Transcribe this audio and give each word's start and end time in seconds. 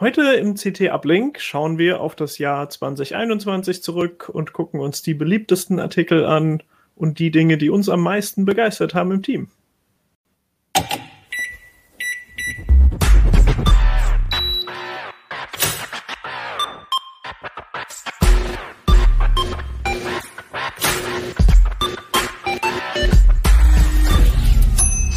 Heute 0.00 0.22
im 0.32 0.54
CT 0.54 0.90
Uplink 0.92 1.42
schauen 1.42 1.76
wir 1.76 2.00
auf 2.00 2.16
das 2.16 2.38
Jahr 2.38 2.70
2021 2.70 3.82
zurück 3.82 4.30
und 4.32 4.54
gucken 4.54 4.80
uns 4.80 5.02
die 5.02 5.12
beliebtesten 5.12 5.78
Artikel 5.78 6.24
an 6.24 6.62
und 6.96 7.18
die 7.18 7.30
Dinge, 7.30 7.58
die 7.58 7.68
uns 7.68 7.90
am 7.90 8.00
meisten 8.00 8.46
begeistert 8.46 8.94
haben 8.94 9.12
im 9.12 9.22
Team. 9.22 9.48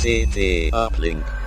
CT 0.02 0.74
Uplink. 0.74 1.43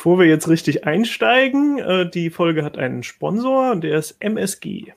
Bevor 0.00 0.18
wir 0.18 0.24
jetzt 0.24 0.48
richtig 0.48 0.86
einsteigen, 0.86 1.78
äh, 1.78 2.08
die 2.08 2.30
Folge 2.30 2.64
hat 2.64 2.78
einen 2.78 3.02
Sponsor 3.02 3.70
und 3.70 3.84
der 3.84 3.98
ist 3.98 4.16
MSG. 4.20 4.94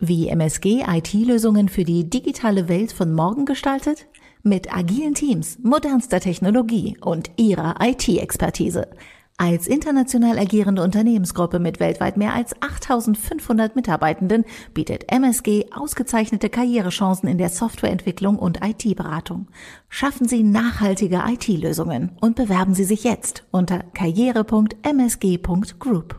Wie 0.00 0.26
MSG 0.26 0.82
IT-Lösungen 0.88 1.68
für 1.68 1.84
die 1.84 2.10
digitale 2.10 2.68
Welt 2.68 2.90
von 2.90 3.12
morgen 3.12 3.44
gestaltet? 3.44 4.06
Mit 4.42 4.76
agilen 4.76 5.14
Teams, 5.14 5.60
modernster 5.62 6.18
Technologie 6.18 6.96
und 7.00 7.30
ihrer 7.36 7.76
IT-Expertise. 7.80 8.88
Als 9.36 9.66
international 9.66 10.38
agierende 10.38 10.82
Unternehmensgruppe 10.82 11.58
mit 11.58 11.80
weltweit 11.80 12.16
mehr 12.16 12.34
als 12.34 12.54
8500 12.62 13.74
Mitarbeitenden 13.74 14.44
bietet 14.74 15.10
MSG 15.10 15.72
ausgezeichnete 15.72 16.48
Karrierechancen 16.48 17.28
in 17.28 17.38
der 17.38 17.48
Softwareentwicklung 17.48 18.38
und 18.38 18.60
IT-Beratung. 18.64 19.48
Schaffen 19.88 20.28
Sie 20.28 20.44
nachhaltige 20.44 21.24
IT-Lösungen 21.26 22.12
und 22.20 22.36
bewerben 22.36 22.74
Sie 22.74 22.84
sich 22.84 23.02
jetzt 23.02 23.42
unter 23.50 23.80
karriere.msg.group. 23.92 26.14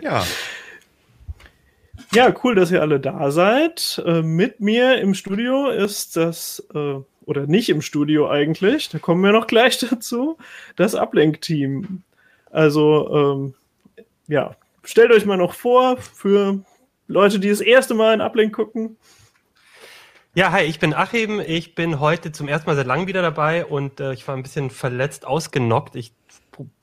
Ja. 0.00 0.24
Ja, 2.14 2.32
cool, 2.44 2.54
dass 2.54 2.70
ihr 2.70 2.80
alle 2.80 3.00
da 3.00 3.32
seid. 3.32 4.00
Äh, 4.06 4.22
mit 4.22 4.60
mir 4.60 5.00
im 5.00 5.14
Studio 5.14 5.68
ist 5.68 6.16
das 6.16 6.64
äh, 6.72 7.00
oder 7.28 7.46
nicht 7.46 7.68
im 7.68 7.82
Studio 7.82 8.30
eigentlich, 8.30 8.88
da 8.88 8.98
kommen 8.98 9.22
wir 9.22 9.32
noch 9.32 9.46
gleich 9.46 9.78
dazu, 9.90 10.38
das 10.76 10.94
Ablenkteam. 10.94 12.02
Also, 12.50 13.14
ähm, 13.14 13.54
ja, 14.28 14.56
stellt 14.82 15.12
euch 15.12 15.26
mal 15.26 15.36
noch 15.36 15.52
vor 15.52 15.98
für 15.98 16.60
Leute, 17.06 17.38
die 17.38 17.50
das 17.50 17.60
erste 17.60 17.92
Mal 17.92 18.14
in 18.14 18.22
Ablenk 18.22 18.54
gucken. 18.54 18.96
Ja, 20.34 20.52
hi, 20.52 20.62
ich 20.62 20.78
bin 20.78 20.94
Achim. 20.94 21.40
Ich 21.40 21.74
bin 21.74 22.00
heute 22.00 22.32
zum 22.32 22.48
ersten 22.48 22.70
Mal 22.70 22.76
seit 22.76 22.86
langem 22.86 23.08
wieder 23.08 23.20
dabei 23.20 23.66
und 23.66 24.00
äh, 24.00 24.14
ich 24.14 24.26
war 24.26 24.34
ein 24.34 24.42
bisschen 24.42 24.70
verletzt, 24.70 25.26
ausgenockt. 25.26 25.96
Ich, 25.96 26.12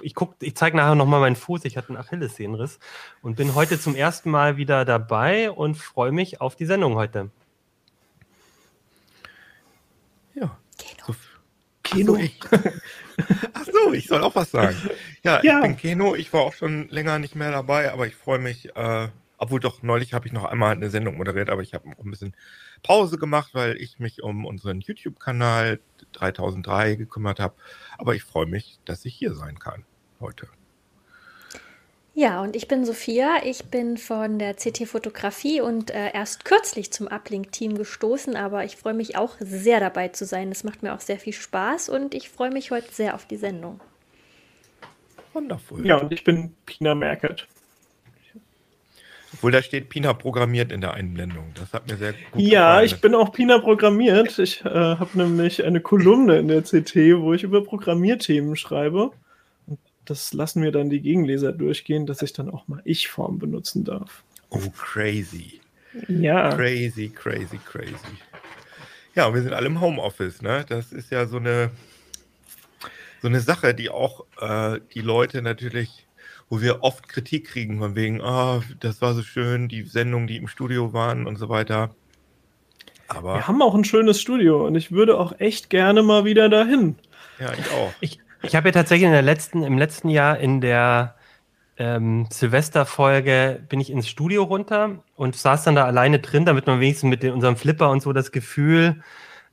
ich, 0.03 0.13
ich 0.41 0.55
zeige 0.55 0.77
nachher 0.77 0.93
nochmal 0.93 1.21
meinen 1.21 1.35
Fuß. 1.35 1.65
Ich 1.65 1.75
hatte 1.75 1.89
einen 1.89 1.97
Achillessehnenriss 1.97 2.79
und 3.23 3.35
bin 3.35 3.55
heute 3.55 3.79
zum 3.79 3.95
ersten 3.95 4.29
Mal 4.29 4.57
wieder 4.57 4.85
dabei 4.85 5.49
und 5.49 5.75
freue 5.75 6.11
mich 6.11 6.39
auf 6.39 6.55
die 6.55 6.67
Sendung 6.67 6.93
heute. 6.95 7.31
Ja. 10.35 10.57
Keno. 10.77 11.05
So, 11.07 11.15
Keno. 11.83 12.13
Ach 12.13 12.17
so, 12.17 12.23
ich, 12.23 12.39
ach 13.53 13.65
so, 13.65 13.93
ich 13.93 14.07
soll 14.07 14.23
auch 14.23 14.35
was 14.35 14.51
sagen. 14.51 14.75
Ja, 15.23 15.41
ja, 15.43 15.57
ich 15.57 15.63
bin 15.63 15.77
Keno. 15.77 16.15
Ich 16.15 16.31
war 16.33 16.41
auch 16.41 16.53
schon 16.53 16.87
länger 16.89 17.19
nicht 17.19 17.35
mehr 17.35 17.51
dabei, 17.51 17.91
aber 17.91 18.07
ich 18.07 18.15
freue 18.15 18.39
mich. 18.39 18.75
Äh, 18.75 19.07
obwohl 19.37 19.59
doch 19.59 19.83
neulich 19.83 20.13
habe 20.13 20.27
ich 20.27 20.33
noch 20.33 20.45
einmal 20.45 20.71
eine 20.71 20.89
Sendung 20.89 21.17
moderiert, 21.17 21.49
aber 21.49 21.61
ich 21.61 21.73
habe 21.73 21.89
auch 21.89 22.03
ein 22.03 22.11
bisschen 22.11 22.35
Pause 22.83 23.17
gemacht, 23.17 23.49
weil 23.53 23.75
ich 23.77 23.99
mich 23.99 24.23
um 24.23 24.45
unseren 24.45 24.79
YouTube-Kanal 24.79 25.79
3003 26.13 26.95
gekümmert 26.95 27.39
habe. 27.39 27.55
Aber 27.97 28.15
ich 28.15 28.23
freue 28.23 28.45
mich, 28.45 28.79
dass 28.85 29.03
ich 29.03 29.13
hier 29.13 29.33
sein 29.33 29.59
kann 29.59 29.83
heute. 30.19 30.47
Ja, 32.17 32.41
und 32.41 32.55
ich 32.55 32.69
bin 32.69 32.85
Sophia. 32.85 33.39
Ich 33.43 33.65
bin 33.65 33.97
von 33.97 34.39
der 34.39 34.53
CT 34.53 34.87
Fotografie 34.87 35.59
und 35.59 35.91
äh, 35.91 36.13
erst 36.13 36.45
kürzlich 36.45 36.89
zum 36.93 37.07
Uplink-Team 37.07 37.77
gestoßen, 37.77 38.37
aber 38.37 38.63
ich 38.63 38.77
freue 38.77 38.93
mich 38.93 39.17
auch 39.17 39.35
sehr 39.41 39.81
dabei 39.81 40.07
zu 40.07 40.23
sein. 40.23 40.49
Es 40.49 40.63
macht 40.63 40.81
mir 40.81 40.95
auch 40.95 41.01
sehr 41.01 41.19
viel 41.19 41.33
Spaß 41.33 41.89
und 41.89 42.15
ich 42.15 42.29
freue 42.29 42.51
mich 42.51 42.71
heute 42.71 42.89
sehr 42.89 43.15
auf 43.15 43.25
die 43.25 43.35
Sendung. 43.35 43.81
Wundervoll. 45.33 45.85
Ja, 45.85 45.97
und 45.97 46.13
ich 46.13 46.23
bin 46.23 46.55
Pina 46.65 46.95
Merkert. 46.95 47.49
Obwohl 49.33 49.51
da 49.51 49.61
steht 49.61 49.89
Pina 49.89 50.13
programmiert 50.13 50.71
in 50.71 50.79
der 50.79 50.93
Einblendung. 50.93 51.51
Das 51.55 51.73
hat 51.73 51.91
mir 51.91 51.97
sehr 51.97 52.13
gut 52.13 52.21
gefallen. 52.21 52.47
Ja, 52.47 52.81
ich 52.81 53.01
bin 53.01 53.13
auch 53.13 53.33
Pina 53.33 53.59
programmiert. 53.59 54.39
Ich 54.39 54.63
äh, 54.63 54.69
habe 54.69 55.09
nämlich 55.15 55.65
eine 55.65 55.81
Kolumne 55.81 56.37
in 56.37 56.47
der 56.47 56.61
CT, 56.61 56.95
wo 57.19 57.33
ich 57.33 57.43
über 57.43 57.61
Programmierthemen 57.61 58.55
schreibe 58.55 59.11
das 60.05 60.33
lassen 60.33 60.63
wir 60.63 60.71
dann 60.71 60.89
die 60.89 61.01
Gegenleser 61.01 61.51
durchgehen, 61.51 62.05
dass 62.05 62.21
ich 62.21 62.33
dann 62.33 62.49
auch 62.49 62.67
mal 62.67 62.81
Ich-Form 62.85 63.39
benutzen 63.39 63.83
darf. 63.83 64.23
Oh, 64.49 64.69
crazy. 64.77 65.59
Ja. 66.07 66.55
Crazy, 66.55 67.09
crazy, 67.09 67.59
crazy. 67.65 67.95
Ja, 69.15 69.33
wir 69.33 69.41
sind 69.41 69.53
alle 69.53 69.67
im 69.67 69.79
Homeoffice, 69.79 70.41
ne? 70.41 70.65
Das 70.67 70.91
ist 70.91 71.11
ja 71.11 71.25
so 71.25 71.37
eine, 71.37 71.71
so 73.21 73.27
eine 73.27 73.39
Sache, 73.39 73.73
die 73.73 73.89
auch 73.89 74.25
äh, 74.39 74.79
die 74.93 75.01
Leute 75.01 75.41
natürlich, 75.41 76.05
wo 76.49 76.61
wir 76.61 76.83
oft 76.83 77.07
Kritik 77.07 77.47
kriegen, 77.47 77.79
von 77.79 77.95
wegen, 77.95 78.21
ah, 78.21 78.57
oh, 78.57 78.63
das 78.81 79.01
war 79.01 79.13
so 79.13 79.23
schön, 79.23 79.69
die 79.69 79.83
Sendungen, 79.83 80.27
die 80.27 80.37
im 80.37 80.47
Studio 80.47 80.93
waren 80.93 81.27
und 81.27 81.37
so 81.37 81.49
weiter. 81.49 81.95
Aber 83.07 83.35
wir 83.35 83.47
haben 83.47 83.61
auch 83.61 83.75
ein 83.75 83.85
schönes 83.85 84.19
Studio 84.19 84.65
und 84.65 84.75
ich 84.75 84.91
würde 84.91 85.17
auch 85.17 85.39
echt 85.39 85.69
gerne 85.69 86.03
mal 86.03 86.25
wieder 86.25 86.49
dahin. 86.49 86.95
Ja, 87.39 87.53
ich 87.53 87.71
auch. 87.71 87.93
Ich, 88.01 88.19
ich 88.45 88.55
habe 88.55 88.69
ja 88.69 88.71
tatsächlich 88.71 89.05
in 89.05 89.11
der 89.11 89.21
letzten, 89.21 89.63
im 89.63 89.77
letzten 89.77 90.09
Jahr 90.09 90.37
in 90.37 90.61
der 90.61 91.15
ähm, 91.77 92.27
Silvesterfolge 92.29 93.63
bin 93.67 93.79
ich 93.79 93.89
ins 93.89 94.07
Studio 94.07 94.43
runter 94.43 95.03
und 95.15 95.35
saß 95.35 95.63
dann 95.63 95.75
da 95.75 95.85
alleine 95.85 96.19
drin, 96.19 96.45
damit 96.45 96.67
man 96.67 96.79
wenigstens 96.79 97.09
mit 97.09 97.23
den, 97.23 97.33
unserem 97.33 97.57
Flipper 97.57 97.89
und 97.89 98.01
so 98.01 98.13
das 98.13 98.31
Gefühl, 98.31 99.01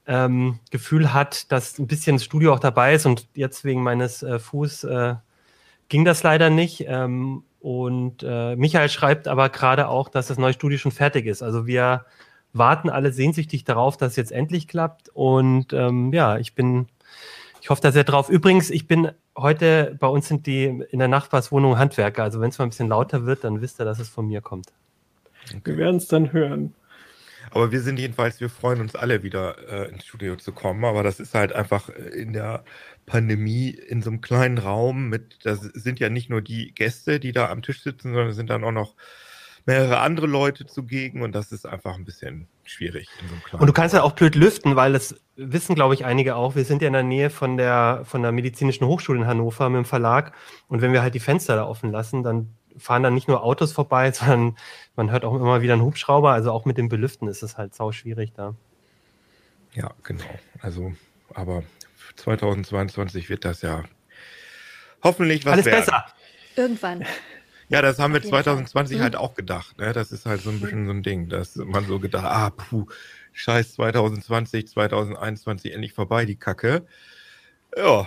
ähm, 0.06 0.58
Gefühl 0.70 1.12
hat, 1.12 1.50
dass 1.50 1.78
ein 1.78 1.86
bisschen 1.86 2.16
das 2.16 2.25
Studio 2.25 2.52
auch 2.52 2.60
dabei 2.60 2.94
ist 2.94 3.06
und 3.06 3.28
jetzt 3.34 3.64
wegen 3.64 3.82
meines 3.82 4.22
äh, 4.22 4.38
Fuß 4.38 4.84
äh, 4.84 5.14
ging 5.88 6.04
das 6.04 6.22
leider 6.22 6.50
nicht. 6.50 6.84
Ähm, 6.86 7.44
und 7.60 8.22
äh, 8.22 8.56
Michael 8.56 8.88
schreibt 8.88 9.28
aber 9.28 9.48
gerade 9.48 9.88
auch, 9.88 10.08
dass 10.08 10.28
das 10.28 10.38
neue 10.38 10.52
Studio 10.52 10.78
schon 10.78 10.92
fertig 10.92 11.26
ist. 11.26 11.42
Also 11.42 11.66
wir 11.66 12.06
warten 12.52 12.91
alle 12.91 13.12
sehnsüchtig 13.12 13.64
darauf, 13.64 13.97
dass 13.97 14.12
es 14.12 14.16
jetzt 14.16 14.32
endlich 14.32 14.69
klappt. 14.69 15.08
Und 15.10 15.72
ähm, 15.72 16.12
ja, 16.12 16.38
ich 16.38 16.54
bin 16.54 16.88
ich 17.62 17.71
hoffe 17.71 17.81
da 17.81 17.93
sehr 17.93 18.03
drauf. 18.03 18.28
Übrigens, 18.28 18.71
ich 18.71 18.89
bin 18.89 19.12
heute, 19.37 19.97
bei 20.00 20.09
uns 20.09 20.27
sind 20.27 20.49
die 20.49 20.65
in 20.65 20.99
der 20.99 21.06
Nachbarswohnung 21.06 21.78
Handwerker. 21.78 22.25
Also 22.25 22.41
wenn 22.41 22.50
es 22.50 22.59
mal 22.59 22.65
ein 22.65 22.71
bisschen 22.71 22.89
lauter 22.89 23.25
wird, 23.25 23.45
dann 23.45 23.61
wisst 23.61 23.81
ihr, 23.81 23.84
dass 23.84 24.00
es 24.00 24.09
von 24.09 24.27
mir 24.27 24.41
kommt. 24.41 24.73
Okay. 25.45 25.61
Wir 25.65 25.77
werden 25.77 25.99
es 25.99 26.09
dann 26.09 26.33
hören. 26.33 26.75
Aber 27.53 27.71
wir 27.71 27.81
sind 27.81 28.00
jedenfalls, 28.00 28.41
wir 28.41 28.49
freuen 28.49 28.81
uns 28.81 28.97
alle 28.97 29.23
wieder 29.23 29.56
äh, 29.69 29.91
ins 29.91 30.05
Studio 30.05 30.34
zu 30.34 30.50
kommen. 30.50 30.84
Aber 30.84 31.05
das 31.05 31.21
ist 31.21 31.34
halt 31.34 31.53
einfach 31.53 31.89
äh, 31.89 31.93
in 31.93 32.33
der 32.33 32.65
Pandemie 33.06 33.69
in 33.71 34.03
so 34.03 34.11
einem 34.11 34.23
kleinen 34.23 34.59
Raum 34.59 35.09
mit, 35.09 35.39
da 35.44 35.55
sind 35.55 36.00
ja 36.00 36.09
nicht 36.09 36.31
nur 36.31 36.43
die 36.43 36.75
Gäste, 36.75 37.21
die 37.21 37.31
da 37.31 37.49
am 37.49 37.62
Tisch 37.62 37.84
sitzen, 37.84 38.09
sondern 38.09 38.31
es 38.31 38.37
sind 38.37 38.50
dann 38.50 38.65
auch 38.65 38.73
noch 38.73 38.97
mehrere 39.67 39.99
andere 40.00 40.27
Leute 40.27 40.67
zugegen 40.67 41.23
und 41.23 41.33
das 41.33 41.53
ist 41.53 41.67
einfach 41.67 41.95
ein 41.95 42.05
bisschen 42.05 42.49
schwierig. 42.65 43.09
So 43.50 43.59
und 43.59 43.67
du 43.67 43.73
kannst 43.73 43.95
ja 43.95 44.03
auch 44.03 44.12
blöd 44.12 44.34
lüften, 44.34 44.77
weil 44.77 44.93
das 44.93 45.15
wissen, 45.37 45.75
glaube 45.75 45.95
ich, 45.95 46.05
einige 46.05 46.37
auch. 46.37 46.55
Wir 46.55 46.65
sind 46.65 46.83
ja 46.83 46.89
in 46.89 46.95
der 46.95 47.03
Nähe 47.03 47.31
von 47.31 47.56
der, 47.56 48.03
von 48.05 48.23
der 48.23 48.33
Medizinischen 48.33 48.87
Hochschule 48.87 49.21
in 49.21 49.27
Hannover 49.27 49.69
mit 49.69 49.78
dem 49.78 49.84
Verlag 49.84 50.33
und 50.69 50.83
wenn 50.83 50.93
wir 50.93 51.03
halt 51.03 51.15
die 51.15 51.21
Fenster 51.21 51.56
da 51.56 51.67
offen 51.67 51.91
lassen, 51.91 52.23
dann 52.23 52.55
fahren 52.77 53.03
dann 53.03 53.15
nicht 53.15 53.28
nur 53.28 53.43
Autos 53.43 53.73
vorbei, 53.73 54.11
sondern 54.12 54.56
man 54.97 55.11
hört 55.11 55.25
auch 55.25 55.34
immer 55.34 55.62
wieder 55.62 55.75
einen 55.75 55.83
Hubschrauber. 55.83 56.33
Also 56.33 56.53
auch 56.53 56.65
mit 56.65 56.79
dem 56.79 56.89
Belüften 56.89 57.29
ist 57.29 57.43
es 57.43 57.56
halt 57.56 57.75
sau 57.75 57.93
schwierig 57.93 58.33
da. 58.34 58.55
Ja, 59.75 59.93
genau. 60.03 60.25
Also, 60.61 60.93
aber 61.35 61.62
2022 62.17 63.31
wird 63.31 63.44
das 63.44 63.62
ja 63.62 63.85
hoffentlich 65.03 65.44
was 65.47 65.55
Alles 65.55 65.67
werden. 65.67 65.81
besser. 65.81 66.06
Irgendwann. 66.56 67.05
Ja, 67.72 67.80
das 67.80 67.98
haben 67.98 68.12
wir 68.12 68.22
2020 68.22 69.00
halt 69.00 69.16
auch 69.16 69.34
gedacht. 69.34 69.78
Ne? 69.78 69.94
Das 69.94 70.12
ist 70.12 70.26
halt 70.26 70.42
so 70.42 70.50
ein 70.50 70.60
bisschen 70.60 70.84
so 70.86 70.92
ein 70.92 71.02
Ding, 71.02 71.30
dass 71.30 71.56
man 71.56 71.86
so 71.86 71.98
gedacht, 71.98 72.26
ah, 72.26 72.50
puh, 72.50 72.86
scheiß 73.32 73.74
2020, 73.74 74.69
2021 74.69 75.72
endlich 75.72 75.94
vorbei, 75.94 76.26
die 76.26 76.36
Kacke. 76.36 76.84
Ja. 77.74 78.06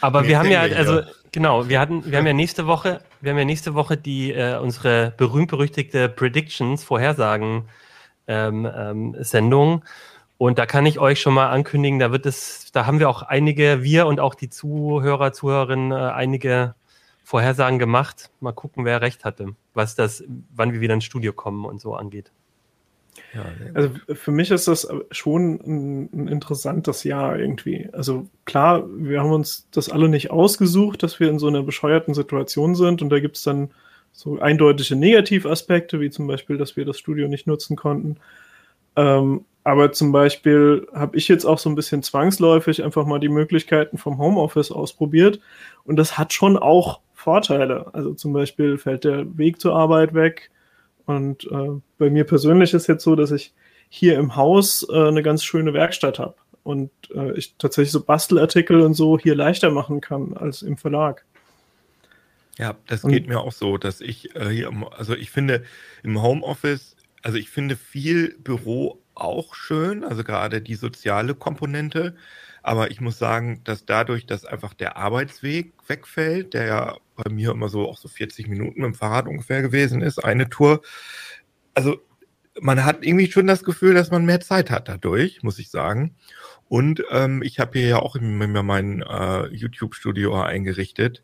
Aber 0.00 0.26
wir 0.26 0.38
haben 0.38 0.50
ja, 0.50 0.62
also 0.62 1.02
genau, 1.30 1.68
wir 1.68 1.78
hatten, 1.78 2.10
wir 2.10 2.18
haben 2.18 2.26
ja 2.26 2.32
nächste 2.32 2.66
Woche, 2.66 3.02
wir 3.20 3.30
haben 3.30 3.38
ja 3.38 3.44
nächste 3.44 3.74
Woche 3.74 3.96
die 3.96 4.32
äh, 4.32 4.58
unsere 4.58 5.14
berühmt-berüchtigte 5.16 6.08
Predictions, 6.08 6.82
Vorhersagen 6.82 7.68
ähm, 8.26 8.68
ähm, 8.74 9.16
Sendung. 9.20 9.84
Und 10.38 10.58
da 10.58 10.66
kann 10.66 10.86
ich 10.86 10.98
euch 10.98 11.20
schon 11.20 11.34
mal 11.34 11.50
ankündigen, 11.50 12.00
da 12.00 12.10
wird 12.10 12.26
es, 12.26 12.72
da 12.72 12.86
haben 12.86 12.98
wir 12.98 13.10
auch 13.10 13.22
einige, 13.22 13.84
wir 13.84 14.06
und 14.06 14.18
auch 14.18 14.34
die 14.34 14.48
Zuhörer, 14.48 15.32
Zuhörerinnen, 15.32 15.92
äh, 15.92 16.12
einige 16.12 16.74
Vorhersagen 17.30 17.78
gemacht. 17.78 18.28
Mal 18.40 18.50
gucken, 18.50 18.84
wer 18.84 19.02
recht 19.02 19.24
hatte, 19.24 19.54
was 19.72 19.94
das, 19.94 20.24
wann 20.52 20.72
wir 20.72 20.80
wieder 20.80 20.94
ins 20.94 21.04
Studio 21.04 21.32
kommen 21.32 21.64
und 21.64 21.80
so 21.80 21.94
angeht. 21.94 22.32
Ja, 23.32 23.44
also 23.72 23.90
für 24.14 24.32
mich 24.32 24.50
ist 24.50 24.66
das 24.66 24.88
schon 25.12 25.60
ein, 25.64 26.10
ein, 26.12 26.26
interessantes 26.26 27.04
Jahr 27.04 27.38
irgendwie. 27.38 27.88
Also 27.92 28.26
klar, 28.46 28.84
wir 28.88 29.20
haben 29.20 29.30
uns 29.30 29.68
das 29.70 29.90
alle 29.90 30.08
nicht 30.08 30.32
ausgesucht, 30.32 31.04
dass 31.04 31.20
wir 31.20 31.30
in 31.30 31.38
so 31.38 31.46
einer 31.46 31.62
bescheuerten 31.62 32.14
Situation 32.14 32.74
sind 32.74 33.00
und 33.00 33.10
da 33.10 33.20
gibt 33.20 33.36
es 33.36 33.44
dann 33.44 33.70
so 34.10 34.40
eindeutige 34.40 34.96
Negativaspekte, 34.96 36.00
wie 36.00 36.10
zum 36.10 36.26
Beispiel, 36.26 36.58
dass 36.58 36.76
wir 36.76 36.84
das 36.84 36.98
Studio 36.98 37.28
nicht 37.28 37.46
nutzen 37.46 37.76
konnten. 37.76 38.16
Ähm, 38.96 39.44
aber 39.62 39.92
zum 39.92 40.10
Beispiel 40.10 40.88
habe 40.92 41.16
ich 41.16 41.28
jetzt 41.28 41.44
auch 41.44 41.60
so 41.60 41.70
ein 41.70 41.76
bisschen 41.76 42.02
zwangsläufig 42.02 42.82
einfach 42.82 43.06
mal 43.06 43.20
die 43.20 43.28
Möglichkeiten 43.28 43.98
vom 43.98 44.18
Homeoffice 44.18 44.72
ausprobiert 44.72 45.38
und 45.84 45.94
das 45.94 46.18
hat 46.18 46.32
schon 46.32 46.56
auch 46.56 46.98
Vorteile. 47.20 47.92
Also 47.92 48.14
zum 48.14 48.32
Beispiel 48.32 48.78
fällt 48.78 49.04
der 49.04 49.36
Weg 49.38 49.60
zur 49.60 49.74
Arbeit 49.74 50.14
weg 50.14 50.50
und 51.06 51.44
äh, 51.50 51.80
bei 51.98 52.10
mir 52.10 52.24
persönlich 52.24 52.74
ist 52.74 52.86
jetzt 52.86 53.04
so, 53.04 53.14
dass 53.16 53.30
ich 53.30 53.52
hier 53.88 54.18
im 54.18 54.36
Haus 54.36 54.86
äh, 54.88 55.08
eine 55.08 55.22
ganz 55.22 55.44
schöne 55.44 55.74
Werkstatt 55.74 56.18
habe 56.18 56.34
und 56.62 56.90
äh, 57.14 57.32
ich 57.32 57.56
tatsächlich 57.58 57.92
so 57.92 58.02
Bastelartikel 58.02 58.80
und 58.80 58.94
so 58.94 59.18
hier 59.18 59.34
leichter 59.34 59.70
machen 59.70 60.00
kann 60.00 60.34
als 60.34 60.62
im 60.62 60.76
Verlag. 60.76 61.24
Ja, 62.58 62.76
das 62.86 63.04
und, 63.04 63.10
geht 63.10 63.26
mir 63.26 63.40
auch 63.40 63.52
so, 63.52 63.78
dass 63.78 64.00
ich 64.00 64.34
äh, 64.36 64.50
hier, 64.50 64.70
also 64.96 65.14
ich 65.14 65.30
finde 65.30 65.64
im 66.02 66.22
Homeoffice, 66.22 66.96
also 67.22 67.38
ich 67.38 67.50
finde 67.50 67.76
viel 67.76 68.36
Büro 68.38 69.00
auch 69.14 69.54
schön, 69.54 70.04
also 70.04 70.24
gerade 70.24 70.60
die 70.60 70.74
soziale 70.74 71.34
Komponente. 71.34 72.16
Aber 72.62 72.90
ich 72.90 73.00
muss 73.00 73.18
sagen, 73.18 73.62
dass 73.64 73.86
dadurch, 73.86 74.26
dass 74.26 74.44
einfach 74.44 74.74
der 74.74 74.96
Arbeitsweg 74.96 75.72
wegfällt, 75.86 76.54
der 76.54 76.66
ja 76.66 76.96
bei 77.16 77.30
mir 77.30 77.50
immer 77.50 77.68
so 77.68 77.88
auch 77.88 77.98
so 77.98 78.08
40 78.08 78.48
Minuten 78.48 78.80
mit 78.80 78.86
dem 78.86 78.94
Fahrrad 78.94 79.26
ungefähr 79.26 79.62
gewesen 79.62 80.02
ist, 80.02 80.22
eine 80.22 80.48
Tour. 80.48 80.82
Also 81.74 82.00
man 82.60 82.84
hat 82.84 83.04
irgendwie 83.04 83.30
schon 83.30 83.46
das 83.46 83.64
Gefühl, 83.64 83.94
dass 83.94 84.10
man 84.10 84.24
mehr 84.24 84.40
Zeit 84.40 84.70
hat 84.70 84.88
dadurch, 84.88 85.42
muss 85.42 85.58
ich 85.58 85.70
sagen. 85.70 86.14
Und 86.68 87.02
ähm, 87.10 87.42
ich 87.42 87.58
habe 87.58 87.78
hier 87.78 87.88
ja 87.88 87.98
auch 87.98 88.16
immer 88.16 88.62
mein 88.62 89.02
äh, 89.02 89.46
YouTube-Studio 89.48 90.40
eingerichtet. 90.40 91.22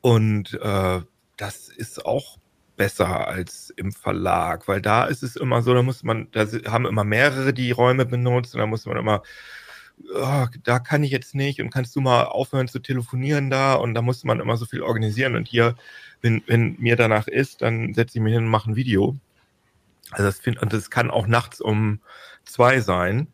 Und 0.00 0.54
äh, 0.60 1.00
das 1.36 1.68
ist 1.68 2.04
auch 2.04 2.38
besser 2.76 3.26
als 3.26 3.70
im 3.70 3.92
Verlag, 3.92 4.68
weil 4.68 4.82
da 4.82 5.04
ist 5.04 5.22
es 5.22 5.36
immer 5.36 5.62
so, 5.62 5.74
da 5.74 5.82
muss 5.82 6.02
man, 6.02 6.28
da 6.32 6.46
haben 6.66 6.86
immer 6.86 7.04
mehrere 7.04 7.52
die 7.52 7.70
Räume 7.70 8.06
benutzt 8.06 8.54
und 8.54 8.60
da 8.60 8.66
muss 8.66 8.86
man 8.86 8.96
immer 8.96 9.22
oh, 10.14 10.46
da 10.64 10.78
kann 10.78 11.04
ich 11.04 11.10
jetzt 11.10 11.34
nicht 11.34 11.60
und 11.60 11.70
kannst 11.70 11.94
du 11.96 12.00
mal 12.00 12.24
aufhören 12.24 12.68
zu 12.68 12.78
telefonieren 12.78 13.50
da 13.50 13.74
und 13.74 13.94
da 13.94 14.02
muss 14.02 14.24
man 14.24 14.40
immer 14.40 14.56
so 14.56 14.66
viel 14.66 14.82
organisieren 14.82 15.36
und 15.36 15.48
hier, 15.48 15.76
wenn, 16.22 16.42
wenn 16.46 16.76
mir 16.78 16.96
danach 16.96 17.28
ist, 17.28 17.62
dann 17.62 17.94
setze 17.94 18.18
ich 18.18 18.22
mich 18.22 18.34
hin 18.34 18.44
und 18.44 18.50
mache 18.50 18.70
ein 18.70 18.76
Video. 18.76 19.16
Also 20.12 20.24
das 20.24 20.38
finde 20.38 20.60
und 20.60 20.72
das 20.72 20.90
kann 20.90 21.10
auch 21.10 21.26
nachts 21.26 21.60
um 21.60 22.00
zwei 22.44 22.80
sein. 22.80 23.28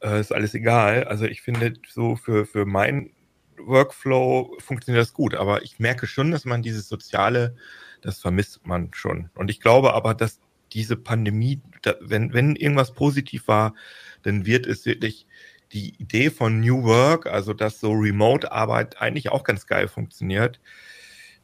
Äh, 0.00 0.20
ist 0.20 0.32
alles 0.32 0.54
egal. 0.54 1.04
Also 1.04 1.24
ich 1.24 1.42
finde 1.42 1.74
so 1.88 2.16
für, 2.16 2.46
für 2.46 2.66
mein 2.66 3.10
Workflow 3.58 4.56
funktioniert 4.60 5.02
das 5.02 5.14
gut, 5.14 5.34
aber 5.34 5.62
ich 5.62 5.78
merke 5.78 6.06
schon, 6.06 6.30
dass 6.30 6.44
man 6.44 6.62
dieses 6.62 6.88
soziale, 6.88 7.56
das 8.00 8.20
vermisst 8.20 8.66
man 8.66 8.90
schon. 8.92 9.30
Und 9.34 9.50
ich 9.50 9.60
glaube 9.60 9.94
aber, 9.94 10.14
dass 10.14 10.40
diese 10.72 10.96
Pandemie, 10.96 11.60
da, 11.82 11.94
wenn, 12.00 12.32
wenn 12.32 12.56
irgendwas 12.56 12.92
positiv 12.92 13.48
war, 13.48 13.74
dann 14.22 14.46
wird 14.46 14.66
es 14.66 14.86
wirklich 14.86 15.26
die 15.74 15.94
Idee 16.00 16.30
von 16.30 16.60
New 16.60 16.84
Work, 16.84 17.26
also 17.26 17.52
dass 17.52 17.80
so 17.80 17.92
Remote-Arbeit 17.92 19.00
eigentlich 19.00 19.30
auch 19.30 19.44
ganz 19.44 19.66
geil 19.66 19.88
funktioniert, 19.88 20.60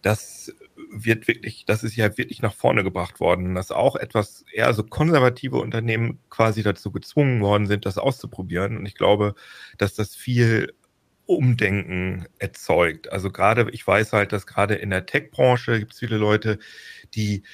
das 0.03 0.55
wird 0.91 1.29
wirklich, 1.29 1.65
das 1.67 1.85
ist 1.85 1.97
ja 1.97 2.17
wirklich 2.17 2.43
nach 2.43 2.55
vorne 2.55 2.82
gebracht 2.82 3.21
worden, 3.21 3.55
dass 3.55 3.71
auch 3.71 3.97
etwas 3.97 4.44
eher 4.53 4.73
so 4.75 4.82
konservative 4.82 5.56
Unternehmen 5.59 6.19
quasi 6.31 6.62
dazu 6.62 6.91
gezwungen 6.91 7.41
worden 7.43 7.67
sind, 7.67 7.87
das 7.87 7.99
auszuprobieren. 7.99 8.77
Und 8.77 8.87
ich 8.87 8.94
glaube, 8.94 9.35
dass 9.79 9.94
das 9.94 10.17
viel 10.17 10.73
Umdenken 11.27 12.27
erzeugt. 12.38 13.12
Also 13.12 13.31
gerade, 13.31 13.69
ich 13.71 13.87
weiß 13.87 14.12
halt, 14.12 14.32
dass 14.32 14.47
gerade 14.47 14.75
in 14.75 14.91
der 14.91 15.06
Tech-Branche 15.06 15.79
gibt 15.79 15.93
es 15.93 15.99
viele 15.99 16.17
Leute, 16.17 16.59
die 17.15 17.44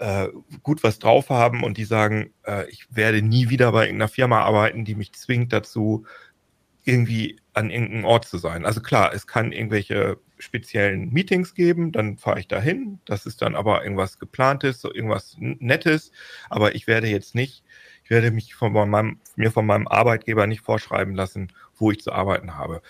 äh, 0.00 0.28
gut 0.62 0.82
was 0.82 0.98
drauf 0.98 1.28
haben 1.28 1.62
und 1.62 1.76
die 1.76 1.84
sagen, 1.84 2.32
äh, 2.46 2.68
ich 2.70 2.86
werde 2.90 3.20
nie 3.20 3.50
wieder 3.50 3.70
bei 3.72 3.84
irgendeiner 3.84 4.08
Firma 4.08 4.40
arbeiten, 4.40 4.86
die 4.86 4.94
mich 4.94 5.12
zwingt 5.12 5.52
dazu, 5.52 6.06
irgendwie 6.84 7.38
an 7.52 7.70
irgendeinem 7.70 8.06
Ort 8.06 8.26
zu 8.26 8.38
sein. 8.38 8.64
Also 8.64 8.80
klar, 8.80 9.12
es 9.12 9.26
kann 9.26 9.52
irgendwelche 9.52 10.18
speziellen 10.38 11.12
Meetings 11.12 11.54
geben, 11.54 11.92
dann 11.92 12.16
fahre 12.16 12.40
ich 12.40 12.48
dahin. 12.48 12.98
Das 13.04 13.26
ist 13.26 13.42
dann 13.42 13.54
aber 13.54 13.82
irgendwas 13.84 14.18
geplantes, 14.18 14.80
so 14.80 14.92
irgendwas 14.92 15.36
Nettes. 15.38 16.12
Aber 16.48 16.74
ich 16.74 16.86
werde 16.86 17.08
jetzt 17.08 17.34
nicht, 17.34 17.62
ich 18.02 18.08
werde 18.08 18.30
mich 18.30 18.54
von 18.54 18.72
meinem, 18.72 19.20
mir 19.36 19.52
von 19.52 19.66
meinem 19.66 19.86
Arbeitgeber 19.86 20.46
nicht 20.46 20.62
vorschreiben 20.62 21.14
lassen, 21.14 21.52
wo 21.76 21.90
ich 21.90 22.00
zu 22.00 22.10
arbeiten 22.10 22.56
habe. 22.56 22.80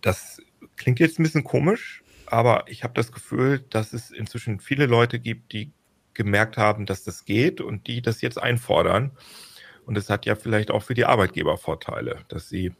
Das 0.00 0.42
klingt 0.76 0.98
jetzt 0.98 1.20
ein 1.20 1.22
bisschen 1.22 1.44
komisch, 1.44 2.02
aber 2.26 2.64
ich 2.66 2.82
habe 2.82 2.94
das 2.94 3.12
Gefühl, 3.12 3.60
dass 3.70 3.92
es 3.92 4.10
inzwischen 4.10 4.58
viele 4.58 4.86
Leute 4.86 5.20
gibt, 5.20 5.52
die 5.52 5.70
gemerkt 6.14 6.56
haben, 6.56 6.86
dass 6.86 7.04
das 7.04 7.24
geht 7.24 7.60
und 7.60 7.86
die 7.86 8.02
das 8.02 8.20
jetzt 8.20 8.40
einfordern. 8.40 9.12
Und 9.86 9.98
es 9.98 10.10
hat 10.10 10.26
ja 10.26 10.36
vielleicht 10.36 10.70
auch 10.70 10.82
für 10.82 10.94
die 10.94 11.04
Arbeitgeber 11.04 11.58
Vorteile, 11.58 12.20
dass 12.28 12.48
sie 12.48 12.72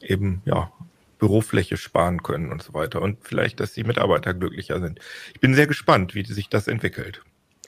eben 0.00 0.42
ja 0.44 0.72
Bürofläche 1.18 1.76
sparen 1.76 2.22
können 2.22 2.52
und 2.52 2.62
so 2.62 2.74
weiter 2.74 3.00
und 3.02 3.18
vielleicht, 3.22 3.60
dass 3.60 3.72
die 3.72 3.84
Mitarbeiter 3.84 4.34
glücklicher 4.34 4.80
sind. 4.80 5.00
Ich 5.34 5.40
bin 5.40 5.54
sehr 5.54 5.66
gespannt, 5.66 6.14
wie 6.14 6.24
sich 6.24 6.48
das 6.48 6.68
entwickelt. 6.68 7.22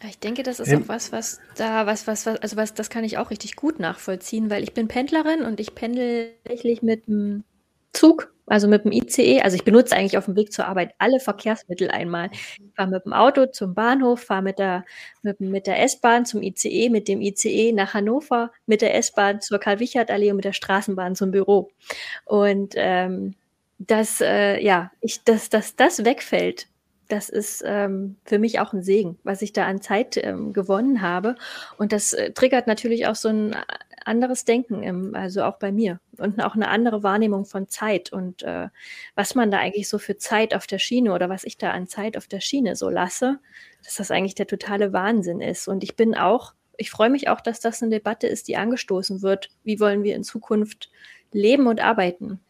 Ich 0.06 0.19
denke, 0.20 0.44
das 0.44 0.60
ist 0.60 0.72
auch 0.72 0.87
was, 0.87 1.10
was 1.10 1.40
da, 1.56 1.87
was, 1.87 2.06
was, 2.06 2.25
was, 2.25 2.40
also 2.40 2.56
was, 2.56 2.72
das 2.75 2.88
kann 2.88 3.02
ich 3.02 3.19
auch 3.19 3.31
richtig 3.31 3.56
gut 3.56 3.81
nachvollziehen, 3.81 4.49
weil 4.49 4.62
ich 4.62 4.72
bin 4.72 4.87
Pendlerin 4.87 5.43
und 5.43 5.58
ich 5.58 5.75
pendel 5.75 6.34
tatsächlich 6.44 6.82
mit 6.82 7.08
dem 7.08 7.43
Zug 7.93 8.32
also 8.48 8.68
mit 8.68 8.84
dem 8.84 8.92
ICE, 8.92 9.42
also 9.42 9.56
ich 9.56 9.64
benutze 9.64 9.96
eigentlich 9.96 10.18
auf 10.18 10.26
dem 10.26 10.36
Weg 10.36 10.52
zur 10.52 10.66
Arbeit 10.66 10.94
alle 10.98 11.20
Verkehrsmittel 11.20 11.90
einmal. 11.90 12.30
Ich 12.32 12.74
fahre 12.74 12.90
mit 12.90 13.04
dem 13.04 13.12
Auto 13.12 13.46
zum 13.46 13.74
Bahnhof, 13.74 14.20
fahre 14.20 14.42
mit 14.42 14.58
der, 14.58 14.84
mit, 15.22 15.40
mit 15.40 15.66
der 15.66 15.82
S-Bahn 15.82 16.24
zum 16.26 16.42
ICE, 16.42 16.88
mit 16.88 17.08
dem 17.08 17.20
ICE 17.20 17.72
nach 17.72 17.94
Hannover, 17.94 18.52
mit 18.66 18.82
der 18.82 18.94
S-Bahn 18.94 19.40
zur 19.40 19.58
Karl-Wichert-Allee 19.58 20.30
und 20.30 20.36
mit 20.36 20.44
der 20.44 20.52
Straßenbahn 20.52 21.14
zum 21.14 21.30
Büro. 21.30 21.70
Und 22.24 22.74
ähm, 22.76 23.34
dass, 23.78 24.20
äh, 24.20 24.60
ja, 24.60 24.90
ich, 25.00 25.22
dass, 25.24 25.50
dass 25.50 25.76
das 25.76 26.04
wegfällt, 26.04 26.68
das 27.08 27.28
ist 27.28 27.62
ähm, 27.66 28.16
für 28.25 28.38
mich 28.38 28.60
auch 28.60 28.72
ein 28.72 28.82
Segen, 28.82 29.19
was 29.25 29.43
ich 29.43 29.52
da 29.52 29.66
an 29.66 29.81
Zeit 29.81 30.16
ähm, 30.16 30.52
gewonnen 30.52 31.00
habe. 31.00 31.37
Und 31.78 31.93
das 31.93 32.12
äh, 32.12 32.32
triggert 32.32 32.66
natürlich 32.66 33.06
auch 33.06 33.14
so 33.14 33.28
ein 33.28 33.56
anderes 34.05 34.44
Denken, 34.44 34.82
im, 34.82 35.14
also 35.14 35.44
auch 35.44 35.58
bei 35.58 35.70
mir 35.70 36.00
und 36.16 36.40
auch 36.43 36.55
eine 36.55 36.69
andere 36.69 37.02
Wahrnehmung 37.02 37.44
von 37.44 37.69
Zeit 37.69 38.12
und 38.12 38.43
äh, 38.43 38.69
was 39.15 39.34
man 39.34 39.50
da 39.50 39.58
eigentlich 39.58 39.88
so 39.88 39.98
für 39.98 40.17
Zeit 40.17 40.55
auf 40.55 40.67
der 40.67 40.79
Schiene 40.79 41.12
oder 41.12 41.29
was 41.29 41.44
ich 41.44 41.58
da 41.58 41.70
an 41.70 41.88
Zeit 41.88 42.17
auf 42.17 42.27
der 42.27 42.41
Schiene 42.41 42.74
so 42.74 42.88
lasse, 42.88 43.38
dass 43.84 43.96
das 43.96 44.10
eigentlich 44.10 44.34
der 44.34 44.46
totale 44.46 44.93
Wahnsinn 44.93 45.41
ist. 45.41 45.69
Und 45.69 45.84
ich 45.84 45.94
bin 45.94 46.15
auch, 46.15 46.55
ich 46.77 46.91
freue 46.91 47.10
mich 47.10 47.29
auch, 47.29 47.41
dass 47.41 47.60
das 47.60 47.82
eine 47.82 47.91
Debatte 47.91 48.27
ist, 48.27 48.48
die 48.48 48.56
angestoßen 48.56 49.22
wird. 49.22 49.50
Wie 49.62 49.79
wollen 49.79 50.03
wir 50.03 50.17
in 50.17 50.24
Zukunft 50.24 50.91
leben 51.32 51.67
und 51.67 51.81
arbeiten? 51.81 52.41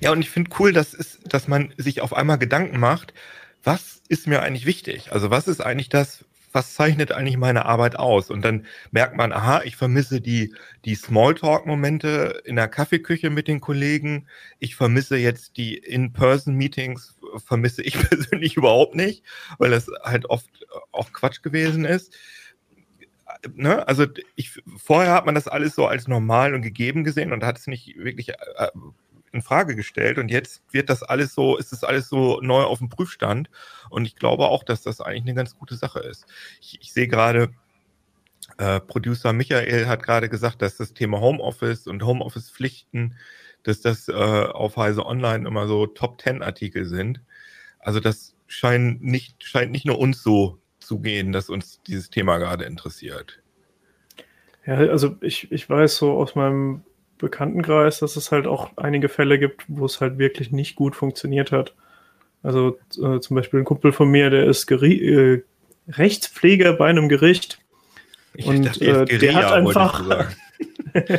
Ja, 0.00 0.12
und 0.12 0.20
ich 0.20 0.30
finde 0.30 0.50
cool, 0.58 0.72
dass, 0.72 0.94
ist, 0.94 1.20
dass 1.32 1.48
man 1.48 1.72
sich 1.76 2.00
auf 2.00 2.12
einmal 2.12 2.38
Gedanken 2.38 2.78
macht, 2.80 3.14
was 3.62 4.02
ist 4.08 4.26
mir 4.26 4.42
eigentlich 4.42 4.66
wichtig? 4.66 5.12
Also 5.12 5.30
was 5.30 5.48
ist 5.48 5.60
eigentlich 5.60 5.88
das, 5.88 6.24
was 6.52 6.74
zeichnet 6.74 7.12
eigentlich 7.12 7.36
meine 7.36 7.66
Arbeit 7.66 7.96
aus? 7.96 8.30
Und 8.30 8.42
dann 8.42 8.66
merkt 8.90 9.16
man, 9.16 9.32
aha, 9.32 9.62
ich 9.64 9.76
vermisse 9.76 10.20
die, 10.20 10.54
die 10.84 10.94
Smalltalk-Momente 10.94 12.42
in 12.44 12.56
der 12.56 12.68
Kaffeeküche 12.68 13.30
mit 13.30 13.48
den 13.48 13.60
Kollegen. 13.60 14.26
Ich 14.58 14.74
vermisse 14.76 15.16
jetzt 15.16 15.56
die 15.56 15.76
In-Person-Meetings, 15.76 17.18
vermisse 17.44 17.82
ich 17.82 17.94
persönlich 18.08 18.56
überhaupt 18.56 18.94
nicht, 18.94 19.22
weil 19.58 19.70
das 19.70 19.88
halt 20.02 20.26
oft 20.26 20.48
auch 20.92 21.12
Quatsch 21.12 21.42
gewesen 21.42 21.84
ist. 21.84 22.14
Ne? 23.54 23.86
Also 23.86 24.06
ich, 24.34 24.60
vorher 24.76 25.12
hat 25.12 25.26
man 25.26 25.34
das 25.34 25.48
alles 25.48 25.74
so 25.74 25.86
als 25.86 26.08
normal 26.08 26.54
und 26.54 26.62
gegeben 26.62 27.04
gesehen 27.04 27.32
und 27.32 27.44
hat 27.44 27.58
es 27.58 27.66
nicht 27.66 27.96
wirklich 27.96 28.30
äh, 28.30 28.68
in 29.32 29.42
Frage 29.42 29.76
gestellt 29.76 30.18
und 30.18 30.30
jetzt 30.30 30.62
wird 30.72 30.90
das 30.90 31.02
alles 31.02 31.34
so, 31.34 31.56
ist 31.56 31.72
das 31.72 31.84
alles 31.84 32.08
so 32.08 32.40
neu 32.40 32.62
auf 32.62 32.78
dem 32.78 32.88
Prüfstand 32.88 33.48
und 33.88 34.04
ich 34.04 34.16
glaube 34.16 34.48
auch, 34.48 34.64
dass 34.64 34.82
das 34.82 35.00
eigentlich 35.00 35.22
eine 35.22 35.34
ganz 35.34 35.56
gute 35.56 35.76
Sache 35.76 36.00
ist. 36.00 36.26
Ich, 36.60 36.78
ich 36.80 36.92
sehe 36.92 37.08
gerade, 37.08 37.50
äh, 38.58 38.80
Producer 38.80 39.32
Michael 39.32 39.86
hat 39.86 40.02
gerade 40.02 40.28
gesagt, 40.28 40.62
dass 40.62 40.76
das 40.76 40.94
Thema 40.94 41.20
Homeoffice 41.20 41.86
und 41.86 42.04
Homeoffice-Pflichten, 42.04 43.16
dass 43.62 43.80
das 43.80 44.08
äh, 44.08 44.12
auf 44.12 44.76
Heise 44.76 45.06
Online 45.06 45.46
immer 45.46 45.66
so 45.66 45.86
Top-10-Artikel 45.86 46.86
sind. 46.86 47.20
Also 47.78 48.00
das 48.00 48.34
scheint 48.46 49.02
nicht, 49.02 49.44
scheint 49.44 49.70
nicht 49.70 49.86
nur 49.86 49.98
uns 49.98 50.22
so 50.22 50.58
zu 50.78 50.98
gehen, 50.98 51.32
dass 51.32 51.50
uns 51.50 51.80
dieses 51.86 52.10
Thema 52.10 52.38
gerade 52.38 52.64
interessiert. 52.64 53.40
Ja, 54.66 54.74
also 54.74 55.16
ich, 55.20 55.50
ich 55.52 55.68
weiß 55.68 55.96
so 55.96 56.12
aus 56.12 56.34
meinem 56.34 56.82
Bekanntenkreis, 57.20 58.00
dass 58.00 58.16
es 58.16 58.32
halt 58.32 58.46
auch 58.46 58.70
einige 58.76 59.08
Fälle 59.08 59.38
gibt, 59.38 59.64
wo 59.68 59.84
es 59.86 60.00
halt 60.00 60.18
wirklich 60.18 60.50
nicht 60.50 60.76
gut 60.76 60.96
funktioniert 60.96 61.52
hat. 61.52 61.74
Also 62.42 62.78
äh, 63.02 63.20
zum 63.20 63.36
Beispiel 63.36 63.60
ein 63.60 63.64
Kumpel 63.64 63.92
von 63.92 64.08
mir, 64.08 64.30
der 64.30 64.46
ist 64.46 64.66
Geri 64.66 64.94
äh, 64.94 65.42
Rechtspfleger 65.88 66.72
bei 66.74 66.88
einem 66.88 67.08
Gericht 67.08 67.58
Ich 68.34 68.46
und 68.46 68.64
dachte, 68.64 68.84
äh, 68.84 69.18
der 69.18 69.34
hat 69.34 69.52
einfach 69.52 70.30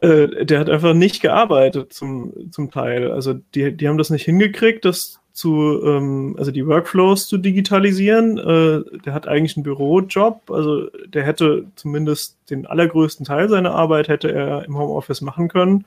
äh, 0.00 0.44
der 0.44 0.60
hat 0.60 0.70
einfach 0.70 0.94
nicht 0.94 1.20
gearbeitet 1.20 1.92
zum, 1.92 2.50
zum 2.50 2.70
Teil. 2.70 3.10
Also 3.10 3.34
die, 3.54 3.76
die 3.76 3.88
haben 3.88 3.98
das 3.98 4.10
nicht 4.10 4.24
hingekriegt, 4.24 4.84
das 4.84 5.20
zu, 5.38 5.80
ähm, 5.84 6.34
also 6.36 6.50
die 6.50 6.66
Workflows 6.66 7.28
zu 7.28 7.38
digitalisieren. 7.38 8.38
Äh, 8.38 8.98
der 9.04 9.14
hat 9.14 9.28
eigentlich 9.28 9.56
einen 9.56 9.62
Bürojob, 9.62 10.50
also 10.50 10.88
der 11.06 11.22
hätte 11.22 11.66
zumindest 11.76 12.36
den 12.50 12.66
allergrößten 12.66 13.24
Teil 13.24 13.48
seiner 13.48 13.70
Arbeit 13.70 14.08
hätte 14.08 14.32
er 14.32 14.64
im 14.64 14.76
Homeoffice 14.76 15.20
machen 15.20 15.46
können. 15.46 15.84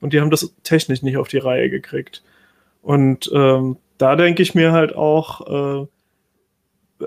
Und 0.00 0.14
die 0.14 0.22
haben 0.22 0.30
das 0.30 0.54
technisch 0.62 1.02
nicht 1.02 1.18
auf 1.18 1.28
die 1.28 1.36
Reihe 1.36 1.68
gekriegt. 1.68 2.22
Und 2.80 3.30
ähm, 3.34 3.76
da 3.98 4.16
denke 4.16 4.42
ich 4.42 4.54
mir 4.54 4.72
halt 4.72 4.96
auch, 4.96 5.82
äh, 5.82 5.86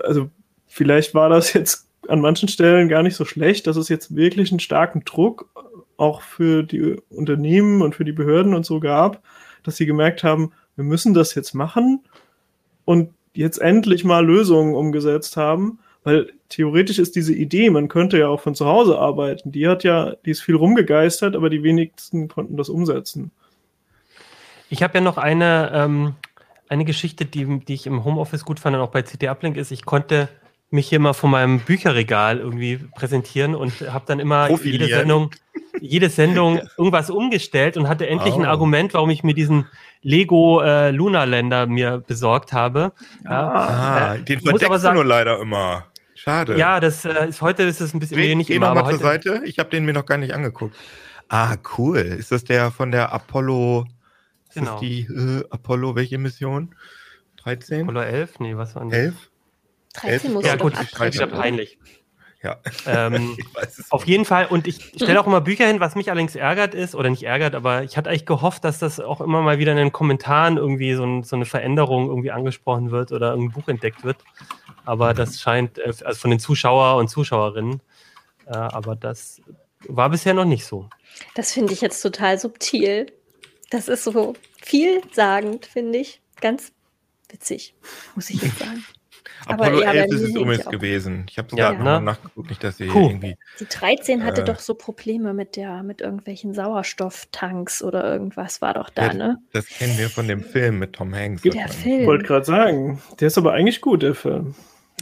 also 0.00 0.30
vielleicht 0.68 1.16
war 1.16 1.28
das 1.28 1.52
jetzt 1.52 1.88
an 2.06 2.20
manchen 2.20 2.48
Stellen 2.48 2.88
gar 2.88 3.02
nicht 3.02 3.16
so 3.16 3.24
schlecht, 3.24 3.66
dass 3.66 3.76
es 3.76 3.88
jetzt 3.88 4.14
wirklich 4.14 4.52
einen 4.52 4.60
starken 4.60 5.02
Druck 5.04 5.48
auch 5.96 6.22
für 6.22 6.62
die 6.62 6.94
Unternehmen 7.10 7.82
und 7.82 7.96
für 7.96 8.04
die 8.04 8.12
Behörden 8.12 8.54
und 8.54 8.64
so 8.64 8.78
gab, 8.78 9.20
dass 9.64 9.76
sie 9.76 9.86
gemerkt 9.86 10.22
haben, 10.22 10.52
wir 10.78 10.84
müssen 10.84 11.12
das 11.12 11.34
jetzt 11.34 11.54
machen 11.54 12.04
und 12.84 13.10
jetzt 13.34 13.58
endlich 13.58 14.04
mal 14.04 14.24
Lösungen 14.24 14.76
umgesetzt 14.76 15.36
haben, 15.36 15.80
weil 16.04 16.32
theoretisch 16.48 17.00
ist 17.00 17.16
diese 17.16 17.34
Idee, 17.34 17.68
man 17.68 17.88
könnte 17.88 18.16
ja 18.16 18.28
auch 18.28 18.40
von 18.40 18.54
zu 18.54 18.64
Hause 18.64 18.96
arbeiten, 18.96 19.50
die 19.50 19.66
hat 19.66 19.82
ja, 19.82 20.14
die 20.24 20.30
ist 20.30 20.40
viel 20.40 20.54
rumgegeistert, 20.54 21.34
aber 21.34 21.50
die 21.50 21.64
wenigsten 21.64 22.28
konnten 22.28 22.56
das 22.56 22.68
umsetzen. 22.68 23.32
Ich 24.70 24.84
habe 24.84 24.98
ja 24.98 25.00
noch 25.00 25.18
eine, 25.18 25.72
ähm, 25.74 26.14
eine 26.68 26.84
Geschichte, 26.84 27.24
die, 27.24 27.58
die 27.58 27.74
ich 27.74 27.88
im 27.88 28.04
Homeoffice 28.04 28.44
gut 28.44 28.60
fand 28.60 28.76
und 28.76 28.82
auch 28.82 28.92
bei 28.92 29.02
CT 29.02 29.24
Uplink 29.24 29.56
ist, 29.56 29.72
ich 29.72 29.84
konnte 29.84 30.28
mich 30.70 30.88
hier 30.88 31.00
mal 31.00 31.14
von 31.14 31.30
meinem 31.30 31.60
Bücherregal 31.60 32.38
irgendwie 32.38 32.78
präsentieren 32.94 33.54
und 33.54 33.72
habe 33.90 34.04
dann 34.06 34.20
immer 34.20 34.50
jede 34.62 34.86
Sendung, 34.86 35.30
jede 35.80 36.10
Sendung 36.10 36.60
irgendwas 36.76 37.10
umgestellt 37.10 37.76
und 37.76 37.88
hatte 37.88 38.06
endlich 38.06 38.34
oh. 38.34 38.40
ein 38.40 38.44
Argument, 38.44 38.94
warum 38.94 39.10
ich 39.10 39.22
mir 39.22 39.34
diesen 39.34 39.66
Lego 40.02 40.60
äh, 40.60 40.90
Länder 40.90 41.66
mir 41.66 42.02
besorgt 42.06 42.52
habe. 42.52 42.92
Ja, 43.24 43.50
ah, 43.50 44.14
äh, 44.14 44.22
den 44.22 44.40
verdeckst 44.40 44.66
aber 44.66 44.78
sagen, 44.78 44.96
du 44.96 45.02
nur 45.02 45.08
leider 45.08 45.40
immer. 45.40 45.86
Schade. 46.14 46.58
Ja, 46.58 46.80
das 46.80 47.04
äh, 47.04 47.28
ist 47.28 47.40
heute 47.40 47.62
ist 47.62 47.80
es 47.80 47.94
ein 47.94 48.00
bisschen 48.00 48.18
Dreh, 48.18 48.34
nicht 48.34 48.50
immer. 48.50 48.74
Noch 48.74 48.82
mal 48.82 48.90
zur 48.90 48.98
Seite. 48.98 49.42
Ich 49.44 49.58
habe 49.58 49.70
den 49.70 49.84
mir 49.84 49.92
noch 49.92 50.04
gar 50.04 50.18
nicht 50.18 50.34
angeguckt. 50.34 50.76
Ah, 51.28 51.56
cool. 51.76 51.98
Ist 51.98 52.32
das 52.32 52.44
der 52.44 52.70
von 52.70 52.90
der 52.90 53.12
Apollo? 53.12 53.86
Ist 54.48 54.54
genau. 54.54 54.72
das 54.72 54.80
die 54.80 55.00
äh, 55.02 55.44
Apollo 55.50 55.94
welche 55.94 56.18
Mission? 56.18 56.74
13? 57.36 57.82
Apollo 57.82 58.00
11? 58.00 58.40
Nee, 58.40 58.56
was 58.56 58.74
war 58.74 58.82
denn? 58.82 58.92
11? 58.92 59.27
13 60.00 60.32
muss 60.32 60.44
ja, 60.44 60.56
gut, 60.56 60.74
ist 60.78 61.00
wieder 61.00 61.26
peinlich. 61.26 61.78
Ja. 62.42 62.56
Ähm, 62.86 63.36
auf 63.90 64.06
jeden 64.06 64.24
Fall. 64.24 64.46
Und 64.46 64.66
ich 64.66 64.92
stelle 64.94 65.20
auch 65.20 65.26
immer 65.26 65.40
Bücher 65.40 65.66
hin, 65.66 65.80
was 65.80 65.96
mich 65.96 66.10
allerdings 66.10 66.36
ärgert 66.36 66.74
ist, 66.74 66.94
oder 66.94 67.10
nicht 67.10 67.24
ärgert, 67.24 67.54
aber 67.54 67.82
ich 67.82 67.96
hatte 67.96 68.10
eigentlich 68.10 68.26
gehofft, 68.26 68.64
dass 68.64 68.78
das 68.78 69.00
auch 69.00 69.20
immer 69.20 69.42
mal 69.42 69.58
wieder 69.58 69.72
in 69.72 69.78
den 69.78 69.92
Kommentaren 69.92 70.56
irgendwie 70.56 70.94
so, 70.94 71.04
ein, 71.04 71.24
so 71.24 71.36
eine 71.36 71.46
Veränderung 71.46 72.08
irgendwie 72.08 72.30
angesprochen 72.30 72.90
wird 72.90 73.12
oder 73.12 73.34
ein 73.34 73.50
Buch 73.50 73.68
entdeckt 73.68 74.04
wird. 74.04 74.18
Aber 74.84 75.14
das 75.14 75.40
scheint, 75.40 75.78
äh, 75.78 75.92
also 76.04 76.20
von 76.20 76.30
den 76.30 76.38
Zuschauer 76.38 76.96
und 76.96 77.08
Zuschauerinnen, 77.08 77.80
äh, 78.46 78.52
aber 78.52 78.94
das 78.94 79.40
war 79.86 80.08
bisher 80.10 80.34
noch 80.34 80.44
nicht 80.44 80.64
so. 80.64 80.88
Das 81.34 81.52
finde 81.52 81.72
ich 81.72 81.80
jetzt 81.80 82.00
total 82.00 82.38
subtil. 82.38 83.06
Das 83.70 83.88
ist 83.88 84.04
so 84.04 84.34
vielsagend, 84.62 85.66
finde 85.66 85.98
ich. 85.98 86.20
Ganz 86.40 86.72
witzig, 87.28 87.74
muss 88.14 88.30
ich 88.30 88.40
jetzt 88.40 88.58
sagen. 88.60 88.84
Apollo 89.48 89.80
11 89.80 90.12
ist 90.12 90.20
es 90.22 90.34
übrigens 90.34 90.66
gewesen. 90.66 91.26
Ich 91.30 91.38
habe 91.38 91.50
sogar 91.50 91.72
ja, 91.72 91.78
ne? 91.78 92.00
nachgeguckt, 92.04 92.48
nicht, 92.50 92.62
dass 92.62 92.76
sie 92.76 92.88
cool. 92.88 93.10
irgendwie. 93.10 93.36
Die 93.60 93.66
13 93.66 94.24
hatte 94.24 94.42
äh, 94.42 94.44
doch 94.44 94.58
so 94.58 94.74
Probleme 94.74 95.34
mit 95.34 95.56
der, 95.56 95.82
mit 95.82 96.00
irgendwelchen 96.00 96.54
Sauerstofftanks 96.54 97.82
oder 97.82 98.04
irgendwas 98.10 98.60
war 98.60 98.74
doch 98.74 98.90
da, 98.90 99.06
ja, 99.06 99.14
ne? 99.14 99.38
Das 99.52 99.66
kennen 99.66 99.96
wir 99.98 100.10
von 100.10 100.28
dem 100.28 100.42
Film 100.42 100.78
mit 100.78 100.94
Tom 100.94 101.14
Hanks. 101.14 101.42
Der 101.42 101.68
Film. 101.68 102.00
Ich 102.00 102.06
wollte 102.06 102.24
gerade 102.24 102.44
sagen, 102.44 103.02
der 103.20 103.28
ist 103.28 103.38
aber 103.38 103.52
eigentlich 103.52 103.80
gut, 103.80 104.02
der 104.02 104.14
Film. 104.14 104.54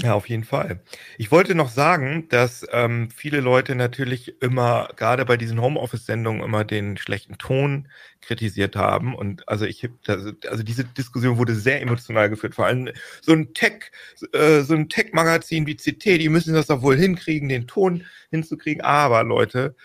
Ja, 0.02 0.12
auf 0.12 0.28
jeden 0.28 0.44
Fall. 0.44 0.80
Ich 1.16 1.30
wollte 1.32 1.54
noch 1.54 1.70
sagen, 1.70 2.28
dass 2.28 2.66
ähm, 2.70 3.08
viele 3.10 3.40
Leute 3.40 3.74
natürlich 3.74 4.42
immer, 4.42 4.90
gerade 4.96 5.24
bei 5.24 5.38
diesen 5.38 5.60
Homeoffice-Sendungen, 5.62 6.42
immer 6.42 6.64
den 6.64 6.98
schlechten 6.98 7.38
Ton 7.38 7.88
kritisiert 8.20 8.76
haben. 8.76 9.14
Und 9.14 9.48
also 9.48 9.64
ich 9.64 9.88
also, 10.06 10.62
diese 10.62 10.84
Diskussion 10.84 11.38
wurde 11.38 11.54
sehr 11.54 11.80
emotional 11.80 12.28
geführt. 12.28 12.54
Vor 12.54 12.66
allem 12.66 12.90
so 13.22 13.32
ein 13.32 13.54
Tech, 13.54 13.90
äh, 14.32 14.60
so 14.60 14.74
ein 14.74 14.90
Tech-Magazin 14.90 15.66
wie 15.66 15.76
CT, 15.76 16.04
die 16.20 16.28
müssen 16.28 16.52
das 16.52 16.66
doch 16.66 16.82
wohl 16.82 16.96
hinkriegen, 16.96 17.48
den 17.48 17.66
Ton 17.66 18.04
hinzukriegen. 18.30 18.82
Aber 18.82 19.24
Leute, 19.24 19.76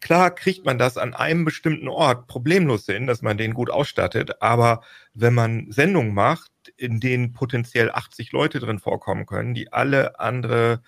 Klar 0.00 0.32
kriegt 0.32 0.64
man 0.64 0.78
das 0.78 0.96
an 0.96 1.12
einem 1.14 1.44
bestimmten 1.44 1.88
Ort 1.88 2.28
problemlos 2.28 2.86
hin, 2.86 3.06
dass 3.08 3.20
man 3.22 3.36
den 3.36 3.52
gut 3.52 3.68
ausstattet, 3.68 4.40
aber 4.40 4.82
wenn 5.14 5.34
man 5.34 5.66
Sendungen 5.72 6.14
macht, 6.14 6.52
in 6.76 7.00
denen 7.00 7.32
potenziell 7.32 7.90
80 7.90 8.32
Leute 8.32 8.60
drin 8.60 8.78
vorkommen 8.78 9.26
können, 9.26 9.54
die 9.54 9.72
alle 9.72 10.18
andere 10.20 10.82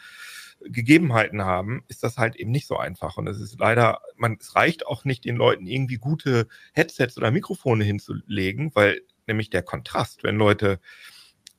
Gegebenheiten 0.63 1.43
haben, 1.43 1.85
ist 1.89 2.03
das 2.03 2.19
halt 2.19 2.37
eben 2.37 2.51
nicht 2.51 2.67
so 2.67 2.77
einfach. 2.77 3.17
Und 3.17 3.27
es 3.29 3.41
ist 3.41 3.59
leider, 3.59 4.01
man, 4.17 4.37
es 4.41 4.55
reicht 4.55 4.87
auch 4.87 5.05
nicht, 5.05 5.25
den 5.25 5.37
Leuten 5.37 5.67
irgendwie 5.67 5.97
gute 5.97 6.49
Headsets 6.73 7.17
oder 7.17 7.31
Mikrofone 7.31 7.85
hinzulegen, 7.85 8.71
weil 8.75 9.01
nämlich 9.27 9.51
der 9.51 9.63
Kontrast, 9.63 10.23
wenn 10.23 10.37
Leute, 10.37 10.81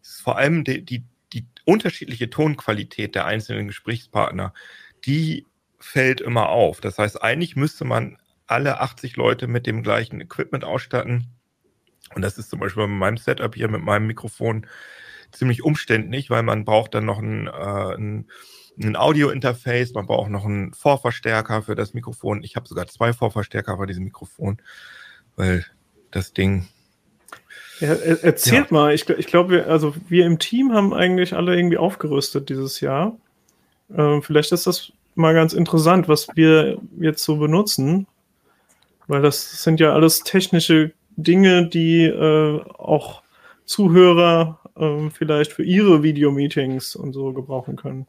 vor 0.02 0.38
allem 0.38 0.64
die, 0.64 0.86
die, 0.86 1.04
die 1.34 1.48
unterschiedliche 1.66 2.30
Tonqualität 2.30 3.16
der 3.16 3.26
einzelnen 3.26 3.68
Gesprächspartner, 3.68 4.54
die 5.06 5.48
fällt 5.80 6.22
immer 6.22 6.50
auf. 6.50 6.80
Das 6.82 6.98
heißt, 6.98 7.24
eigentlich 7.24 7.56
müsste 7.56 7.86
man 7.86 8.18
alle 8.46 8.82
80 8.82 9.16
Leute 9.16 9.48
mit 9.48 9.66
dem 9.66 9.82
gleichen 9.82 10.22
Equipment 10.22 10.64
ausstatten. 10.64 11.28
Und 12.16 12.22
das 12.22 12.38
ist 12.38 12.50
zum 12.50 12.60
Beispiel 12.60 12.84
bei 12.84 12.88
meinem 12.88 13.18
Setup 13.18 13.54
hier 13.56 13.68
mit 13.68 13.82
meinem 13.82 14.08
Mikrofon 14.08 14.66
ziemlich 15.32 15.64
umständlich, 15.64 16.30
weil 16.30 16.44
man 16.44 16.66
braucht 16.66 16.94
dann 16.94 17.06
noch 17.06 17.20
ein, 17.20 17.48
äh, 17.48 17.96
ein, 17.96 18.28
ein 18.82 18.96
Audio-Interface, 18.96 19.94
man 19.94 20.08
braucht 20.08 20.30
noch 20.30 20.46
einen 20.46 20.74
Vorverstärker 20.74 21.64
für 21.64 21.76
das 21.76 21.94
Mikrofon. 21.94 22.44
Ich 22.44 22.56
habe 22.56 22.68
sogar 22.68 22.88
zwei 22.88 23.14
Vorverstärker 23.14 23.78
bei 23.78 23.86
diesem 23.86 24.04
Mikrofon, 24.04 24.62
weil 25.36 25.66
das 26.12 26.34
Ding. 26.34 26.68
Ja, 27.80 27.94
erzählt 27.94 28.68
ja. 28.70 28.74
mal, 28.74 28.94
ich, 28.94 29.10
ich 29.10 29.28
glaube, 29.28 29.52
wir, 29.52 29.68
also 29.68 29.96
wir 30.08 30.26
im 30.26 30.38
Team 30.38 30.74
haben 30.74 30.94
eigentlich 30.94 31.34
alle 31.34 31.56
irgendwie 31.56 31.78
aufgerüstet 31.78 32.50
dieses 32.50 32.80
Jahr. 32.80 33.18
Ähm, 33.96 34.22
vielleicht 34.22 34.52
ist 34.52 34.68
das 34.68 34.92
mal 35.16 35.34
ganz 35.34 35.54
interessant, 35.54 36.08
was 36.08 36.28
wir 36.36 36.78
jetzt 37.00 37.24
so 37.24 37.38
benutzen, 37.38 38.08
weil 39.08 39.22
das 39.22 39.64
sind 39.64 39.80
ja 39.80 39.94
alles 39.94 40.24
technische 40.24 40.94
Dinge, 41.16 41.68
die 41.68 42.06
äh, 42.06 42.62
auch 42.78 43.24
Zuhörer 43.66 44.60
äh, 44.76 45.10
vielleicht 45.10 45.54
für 45.54 45.64
ihre 45.64 46.04
Videomeetings 46.04 46.96
und 46.96 47.14
so 47.14 47.34
gebrauchen 47.34 47.76
können. 47.76 48.08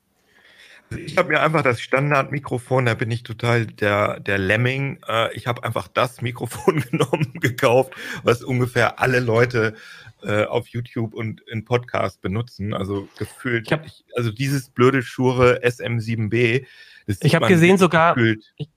Also 0.90 1.04
ich 1.04 1.16
habe 1.16 1.30
mir 1.30 1.40
einfach 1.40 1.62
das 1.62 1.80
Standardmikrofon, 1.80 2.86
da 2.86 2.94
bin 2.94 3.10
ich 3.10 3.22
total 3.22 3.66
der, 3.66 4.20
der 4.20 4.38
Lemming. 4.38 4.98
Äh, 5.08 5.34
ich 5.34 5.46
habe 5.46 5.64
einfach 5.64 5.88
das 5.88 6.20
Mikrofon 6.20 6.80
genommen, 6.90 7.32
gekauft, 7.40 7.94
was 8.22 8.42
ungefähr 8.42 9.00
alle 9.00 9.20
Leute 9.20 9.74
äh, 10.22 10.44
auf 10.44 10.68
YouTube 10.68 11.14
und 11.14 11.40
in 11.42 11.64
Podcast 11.64 12.20
benutzen. 12.20 12.74
Also 12.74 13.08
gefühlt, 13.18 13.66
ich 13.66 13.72
hab, 13.72 13.86
also 14.16 14.30
dieses 14.30 14.68
blöde 14.68 15.02
Schure 15.02 15.64
SM7B, 15.64 16.66
ich 17.06 17.34
habe 17.34 17.48
gesehen 17.48 17.78
sogar, 17.78 18.16
ich, 18.16 18.68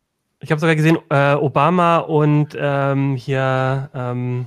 ich 0.46 0.52
habe 0.52 0.62
sogar 0.62 0.75
gesehen, 0.75 1.00
äh, 1.10 1.34
Obama 1.34 1.98
und 1.98 2.56
ähm, 2.56 3.16
hier 3.16 3.90
ähm, 3.96 4.46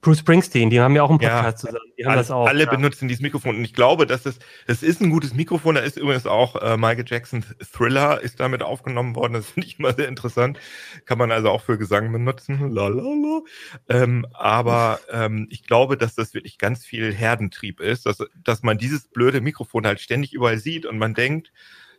Bruce 0.00 0.20
Springsteen, 0.20 0.70
die 0.70 0.80
haben 0.80 0.96
ja 0.96 1.02
auch 1.02 1.10
einen 1.10 1.18
Podcast 1.18 1.44
ja, 1.44 1.54
zusammen. 1.56 1.92
Die 1.98 2.04
haben 2.06 2.12
alle, 2.12 2.20
das 2.20 2.30
auch. 2.30 2.46
Alle 2.46 2.64
ja. 2.64 2.70
benutzen 2.70 3.08
dieses 3.08 3.20
Mikrofon 3.20 3.56
und 3.56 3.64
ich 3.64 3.74
glaube, 3.74 4.06
dass 4.06 4.24
es, 4.24 4.38
das 4.66 4.82
ist 4.82 5.02
ein 5.02 5.10
gutes 5.10 5.34
Mikrofon. 5.34 5.74
Da 5.74 5.82
ist 5.82 5.98
übrigens 5.98 6.26
auch 6.26 6.56
äh, 6.56 6.78
Michael 6.78 7.04
Jacksons 7.06 7.44
Thriller 7.74 8.22
ist 8.22 8.40
damit 8.40 8.62
aufgenommen 8.62 9.14
worden. 9.14 9.34
Das 9.34 9.46
finde 9.50 9.68
ich 9.68 9.78
immer 9.78 9.92
sehr 9.92 10.08
interessant. 10.08 10.58
Kann 11.04 11.18
man 11.18 11.30
also 11.30 11.50
auch 11.50 11.60
für 11.60 11.76
Gesang 11.76 12.10
benutzen. 12.10 12.70
Lalala. 12.70 13.42
Ähm, 13.90 14.26
aber 14.32 14.98
ähm, 15.12 15.46
ich 15.50 15.64
glaube, 15.64 15.98
dass 15.98 16.14
das 16.14 16.32
wirklich 16.32 16.56
ganz 16.56 16.86
viel 16.86 17.12
Herdentrieb 17.12 17.80
ist, 17.80 18.06
dass, 18.06 18.16
dass 18.42 18.62
man 18.62 18.78
dieses 18.78 19.08
blöde 19.08 19.42
Mikrofon 19.42 19.86
halt 19.86 20.00
ständig 20.00 20.32
überall 20.32 20.56
sieht 20.56 20.86
und 20.86 20.96
man 20.96 21.12
denkt, 21.12 21.52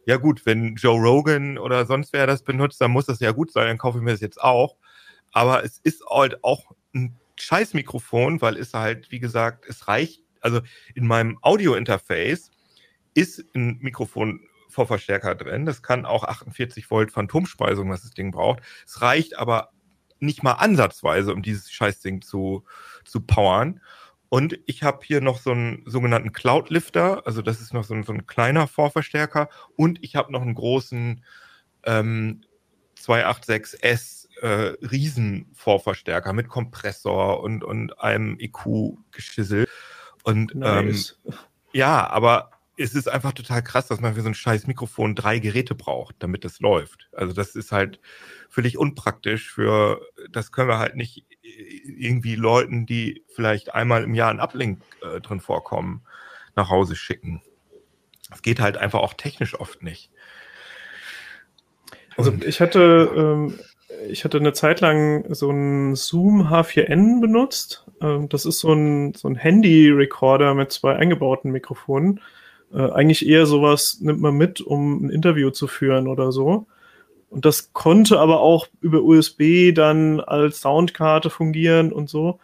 ja 0.06 0.18
gut, 0.18 0.46
wenn 0.46 0.76
Joe 0.76 1.00
Rogan 1.00 1.58
oder 1.58 1.86
sonst 1.86 2.14
wer 2.14 2.28
das 2.28 2.44
benutzt, 2.44 2.82
dann 2.82 2.92
muss 2.92 3.06
das 3.06 3.20
ja 3.20 3.32
gut 3.32 3.52
sein, 3.52 3.68
dann 3.68 3.78
kaufe 3.78 3.98
ich 3.98 4.04
mir 4.04 4.12
das 4.12 4.22
jetzt 4.22 4.42
auch. 4.42 4.78
Aber 5.32 5.64
es 5.64 5.80
ist 5.80 6.04
halt 6.10 6.44
auch 6.44 6.72
ein 6.94 7.20
Scheißmikrofon, 7.40 8.42
weil 8.42 8.58
es 8.58 8.74
halt, 8.74 9.12
wie 9.12 9.20
gesagt, 9.20 9.66
es 9.68 9.88
reicht, 9.88 10.22
also 10.42 10.62
in 10.94 11.08
meinem 11.08 11.40
Audio-Interface 11.42 12.52
ist 13.14 13.46
ein 13.56 13.78
Mikrofon 13.80 14.42
Vorverstärker 14.70 15.36
drin. 15.36 15.66
Das 15.66 15.84
kann 15.84 16.06
auch 16.06 16.24
48 16.24 16.90
Volt 16.90 17.12
Phantomspeisung, 17.12 17.90
was 17.90 18.02
das 18.02 18.12
Ding 18.12 18.32
braucht. 18.32 18.62
Es 18.86 19.02
reicht 19.02 19.38
aber 19.38 19.70
nicht 20.20 20.42
mal 20.42 20.54
ansatzweise, 20.54 21.34
um 21.34 21.42
dieses 21.42 21.72
Scheißding 21.72 22.22
zu, 22.22 22.64
zu 23.06 23.22
powern. 23.22 23.82
Und 24.34 24.60
ich 24.66 24.82
habe 24.82 25.02
hier 25.04 25.22
noch 25.22 25.38
so 25.38 25.52
einen 25.52 25.84
sogenannten 25.86 26.34
Cloud 26.34 26.72
Lifter, 26.72 27.22
also 27.28 27.44
das 27.44 27.62
ist 27.62 27.72
noch 27.72 27.84
so 27.84 27.94
ein, 27.94 28.02
so 28.02 28.14
ein 28.14 28.26
kleiner 28.26 28.66
Vorverstärker. 28.66 29.48
Und 29.76 30.04
ich 30.04 30.16
habe 30.16 30.32
noch 30.32 30.42
einen 30.42 30.56
großen 30.56 31.24
ähm, 31.84 32.42
286S 33.00 34.28
äh, 34.42 34.74
Riesenvorverstärker 34.84 36.34
mit 36.34 36.48
Kompressor 36.48 37.42
und, 37.42 37.64
und 37.64 38.00
einem 38.00 38.40
EQ-Geschissel. 38.40 39.68
Und 40.24 40.56
nice. 40.56 41.20
ähm, 41.26 41.34
ja, 41.72 42.10
aber 42.10 42.53
es 42.78 42.96
ist 42.96 43.08
einfach 43.08 43.34
total 43.34 43.62
krass, 43.62 43.88
dass 43.88 44.00
man 44.00 44.16
für 44.16 44.22
so 44.22 44.30
ein 44.30 44.34
scheiß 44.34 44.68
Mikrofon 44.68 45.16
drei 45.16 45.40
Geräte 45.40 45.76
braucht, 45.76 46.16
damit 46.20 46.44
das 46.44 46.60
läuft. 46.60 47.10
Also 47.12 47.34
das 47.34 47.56
ist 47.56 47.72
halt 47.72 48.00
völlig 48.50 48.78
unpraktisch 48.78 49.52
für, 49.52 50.02
das 50.32 50.52
können 50.52 50.70
wir 50.70 50.80
halt 50.80 50.96
nicht 50.96 51.26
irgendwie 51.44 52.36
Leuten, 52.36 52.86
die 52.86 53.24
vielleicht 53.28 53.74
einmal 53.74 54.04
im 54.04 54.16
Jahr 54.16 54.32
ein 54.32 54.40
Uplink 54.40 54.82
äh, 55.02 55.22
drin 55.22 55.40
vorkommen, 55.40 56.04
nach 56.56 56.70
Hause 56.70 56.96
schicken. 56.96 57.42
Das 58.30 58.42
geht 58.42 58.60
halt 58.60 58.78
einfach 58.78 59.00
auch 59.00 59.14
technisch 59.14 59.60
oft 59.60 59.84
nicht. 59.84 60.10
Also 62.18 62.34
ich 62.46 62.62
hatte, 62.62 63.12
ähm, 63.16 63.60
ich 64.08 64.24
hatte 64.24 64.38
eine 64.38 64.54
Zeit 64.54 64.82
lang 64.82 65.34
so 65.34 65.52
ein 65.52 65.96
Zoom 65.96 66.48
H4n 66.48 67.22
benutzt. 67.22 67.86
Ähm, 68.02 68.30
das 68.30 68.46
ist 68.46 68.60
so 68.60 68.74
ein, 68.74 69.14
so 69.14 69.28
ein 69.28 69.36
Handy-Recorder 69.36 70.56
mit 70.56 70.72
zwei 70.72 70.96
eingebauten 70.96 71.52
Mikrofonen. 71.52 72.20
Äh, 72.74 72.92
eigentlich 72.92 73.28
eher 73.28 73.46
sowas 73.46 74.00
nimmt 74.02 74.22
man 74.22 74.36
mit, 74.36 74.62
um 74.62 75.06
ein 75.06 75.10
Interview 75.10 75.52
zu 75.52 75.68
führen 75.68 76.08
oder 76.08 76.32
so. 76.32 76.66
Und 77.30 77.46
das 77.46 77.74
konnte 77.74 78.20
aber 78.20 78.42
auch 78.42 78.68
über 78.82 79.02
USB 79.04 79.74
dann 79.74 80.20
als 80.20 80.62
Soundkarte 80.62 81.30
fungieren 81.30 81.92
und 81.92 82.10
so. 82.10 82.40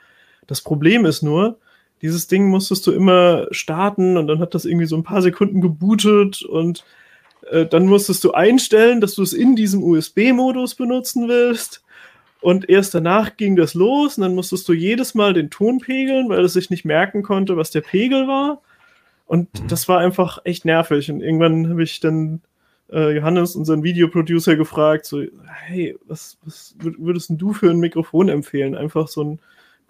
Das 0.48 0.62
Problem 0.62 1.06
ist 1.06 1.22
nur, 1.22 1.58
dieses 2.02 2.28
Ding 2.28 2.48
musstest 2.50 2.88
du 2.88 2.92
immer 2.92 3.48
starten 3.52 4.18
und 4.18 4.28
dann 4.28 4.40
hat 4.40 4.56
das 4.56 4.66
irgendwie 4.66 4.86
so 4.88 4.96
ein 4.96 5.04
paar 5.04 5.22
Sekunden 5.22 5.62
gebootet 5.62 6.42
und 6.44 6.86
äh, 7.52 7.66
dann 7.66 7.88
musstest 7.88 8.24
du 8.24 8.32
einstellen, 8.32 9.02
dass 9.02 9.16
du 9.16 9.22
es 9.22 9.34
in 9.34 9.56
diesem 9.56 9.84
USB-Modus 9.84 10.76
benutzen 10.76 11.28
willst. 11.28 11.84
Und 12.42 12.70
erst 12.70 12.96
danach 12.96 13.36
ging 13.36 13.58
das 13.58 13.74
los 13.74 14.18
und 14.18 14.24
dann 14.24 14.36
musstest 14.36 14.68
du 14.70 14.74
jedes 14.74 15.14
Mal 15.14 15.34
den 15.34 15.50
Ton 15.50 15.80
pegeln, 15.80 16.30
weil 16.30 16.46
es 16.46 16.54
sich 16.54 16.70
nicht 16.70 16.86
merken 16.86 17.22
konnte, 17.22 17.58
was 17.58 17.70
der 17.70 17.82
Pegel 17.82 18.28
war. 18.28 18.62
Und 19.30 19.62
mhm. 19.62 19.68
das 19.68 19.88
war 19.88 20.00
einfach 20.00 20.40
echt 20.44 20.66
nervig. 20.66 21.12
Und 21.12 21.22
irgendwann 21.22 21.70
habe 21.70 21.84
ich 21.84 22.00
dann 22.00 22.42
äh, 22.92 23.16
Johannes, 23.16 23.56
unseren 23.56 23.84
Videoproducer, 23.84 24.56
gefragt, 24.56 25.06
so, 25.06 25.22
hey, 25.46 25.96
was, 26.08 26.40
was 26.44 26.76
würdest 26.80 27.30
du 27.36 27.54
für 27.54 27.70
ein 27.70 27.80
Mikrofon 27.80 28.28
empfehlen? 28.28 28.74
Einfach 28.74 29.08
so 29.08 29.24
ein 29.24 29.40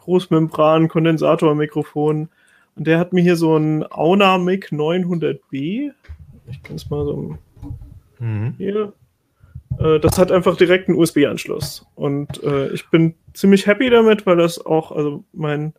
Großmembran-Kondensatormikrofon. 0.01 2.27
Und 2.75 2.87
der 2.87 2.99
hat 2.99 3.13
mir 3.13 3.21
hier 3.21 3.37
so 3.37 3.55
ein 3.55 3.89
Auna 3.89 4.37
Mic 4.37 4.73
900B. 4.73 5.91
Ich 6.49 6.63
kann 6.63 6.75
es 6.75 6.89
mal 6.89 7.05
so 7.05 7.37
mhm. 8.19 8.55
hier. 8.57 8.91
Äh, 9.79 10.01
das 10.01 10.17
hat 10.17 10.33
einfach 10.33 10.57
direkt 10.57 10.89
einen 10.89 10.97
USB-Anschluss. 10.97 11.85
Und 11.95 12.43
äh, 12.43 12.73
ich 12.73 12.89
bin 12.89 13.15
ziemlich 13.33 13.67
happy 13.67 13.89
damit, 13.89 14.25
weil 14.25 14.35
das 14.35 14.65
auch, 14.65 14.91
also 14.91 15.23
mein 15.31 15.73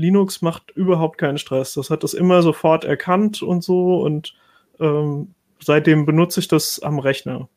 Linux 0.00 0.42
macht 0.42 0.70
überhaupt 0.70 1.18
keinen 1.18 1.38
Stress. 1.38 1.74
Das 1.74 1.90
hat 1.90 2.02
das 2.02 2.14
immer 2.14 2.42
sofort 2.42 2.84
erkannt 2.84 3.42
und 3.42 3.62
so. 3.62 4.00
Und 4.02 4.34
ähm, 4.80 5.34
seitdem 5.60 6.06
benutze 6.06 6.40
ich 6.40 6.48
das 6.48 6.80
am 6.80 6.98
Rechner. 6.98 7.48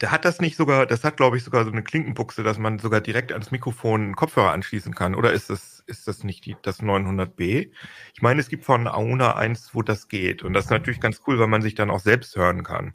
Der 0.00 0.10
hat 0.10 0.24
das 0.24 0.40
nicht 0.40 0.56
sogar, 0.56 0.86
das 0.86 1.04
hat 1.04 1.18
glaube 1.18 1.36
ich 1.36 1.44
sogar 1.44 1.64
so 1.64 1.70
eine 1.70 1.82
Klinkenbuchse, 1.82 2.42
dass 2.42 2.58
man 2.58 2.78
sogar 2.78 3.00
direkt 3.00 3.30
ans 3.30 3.50
Mikrofon 3.50 4.02
einen 4.02 4.16
Kopfhörer 4.16 4.50
anschließen 4.50 4.94
kann. 4.94 5.14
Oder 5.14 5.32
ist 5.32 5.50
das, 5.50 5.84
ist 5.86 6.08
das 6.08 6.24
nicht 6.24 6.46
die, 6.46 6.56
das 6.62 6.82
900B? 6.82 7.70
Ich 8.14 8.22
meine, 8.22 8.40
es 8.40 8.48
gibt 8.48 8.64
von 8.64 8.88
Auna 8.88 9.36
eins, 9.36 9.74
wo 9.74 9.82
das 9.82 10.08
geht. 10.08 10.42
Und 10.42 10.54
das 10.54 10.64
ist 10.64 10.70
natürlich 10.70 11.00
ganz 11.00 11.20
cool, 11.26 11.38
weil 11.38 11.46
man 11.46 11.62
sich 11.62 11.74
dann 11.74 11.90
auch 11.90 12.00
selbst 12.00 12.34
hören 12.36 12.64
kann. 12.64 12.94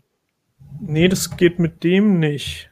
Nee, 0.81 1.07
das 1.07 1.37
geht 1.37 1.59
mit 1.59 1.83
dem 1.83 2.19
nicht. 2.19 2.71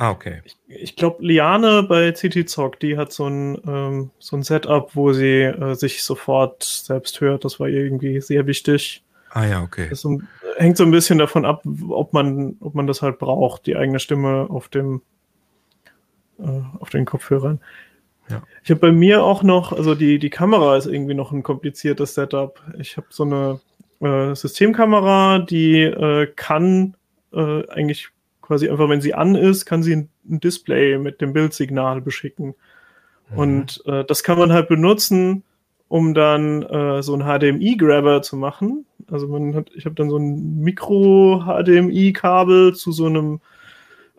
Ah, 0.00 0.12
okay. 0.12 0.40
Ich, 0.44 0.56
ich 0.66 0.96
glaube, 0.96 1.22
Liane 1.22 1.82
bei 1.82 2.12
CT 2.12 2.48
Zock, 2.48 2.80
die 2.80 2.96
hat 2.96 3.12
so 3.12 3.26
ein, 3.26 3.58
ähm, 3.68 4.10
so 4.18 4.34
ein 4.34 4.42
Setup, 4.42 4.96
wo 4.96 5.12
sie 5.12 5.42
äh, 5.42 5.74
sich 5.74 6.02
sofort 6.02 6.62
selbst 6.62 7.20
hört. 7.20 7.44
Das 7.44 7.60
war 7.60 7.68
irgendwie 7.68 8.18
sehr 8.22 8.46
wichtig. 8.46 9.04
Ah 9.28 9.44
ja, 9.44 9.62
okay. 9.62 9.88
Das 9.90 10.06
hängt 10.56 10.78
so 10.78 10.84
ein 10.84 10.90
bisschen 10.90 11.18
davon 11.18 11.44
ab, 11.44 11.64
ob 11.90 12.14
man, 12.14 12.56
ob 12.60 12.74
man 12.74 12.86
das 12.86 13.02
halt 13.02 13.18
braucht, 13.18 13.66
die 13.66 13.76
eigene 13.76 13.98
Stimme 13.98 14.46
auf 14.48 14.68
dem 14.68 15.02
äh, 16.38 16.62
auf 16.78 16.88
den 16.88 17.04
Kopfhörern. 17.04 17.60
Ja. 18.30 18.42
Ich 18.64 18.70
habe 18.70 18.80
bei 18.80 18.92
mir 18.92 19.22
auch 19.22 19.42
noch, 19.42 19.70
also 19.70 19.94
die, 19.94 20.18
die 20.18 20.30
Kamera 20.30 20.78
ist 20.78 20.86
irgendwie 20.86 21.12
noch 21.12 21.30
ein 21.30 21.42
kompliziertes 21.42 22.14
Setup. 22.14 22.58
Ich 22.78 22.96
habe 22.96 23.08
so 23.10 23.24
eine 23.24 23.60
äh, 24.00 24.34
Systemkamera, 24.34 25.40
die 25.40 25.82
äh, 25.82 26.26
kann 26.34 26.96
äh, 27.34 27.68
eigentlich 27.68 28.08
quasi 28.50 28.68
einfach, 28.68 28.88
wenn 28.88 29.00
sie 29.00 29.14
an 29.14 29.36
ist, 29.36 29.64
kann 29.64 29.84
sie 29.84 29.94
ein, 29.94 30.08
Display 30.24 30.98
mit 30.98 31.20
dem 31.20 31.32
Bildsignal 31.32 32.00
beschicken. 32.00 32.56
Mhm. 33.30 33.38
Und 33.38 33.80
äh, 33.86 34.04
das 34.04 34.24
kann 34.24 34.40
man 34.40 34.52
halt 34.52 34.68
benutzen, 34.68 35.44
um 35.86 36.14
dann 36.14 36.64
äh, 36.64 37.00
so 37.00 37.14
ein 37.14 37.22
HDMI-Grabber 37.22 38.22
zu 38.22 38.36
machen. 38.36 38.86
Also 39.08 39.28
man 39.28 39.54
hat, 39.54 39.70
ich 39.76 39.84
habe 39.84 39.94
dann 39.94 40.10
so 40.10 40.16
ein 40.16 40.58
Mikro-HDMI-Kabel 40.64 42.74
zu 42.74 42.90
so 42.90 43.06
einem 43.06 43.40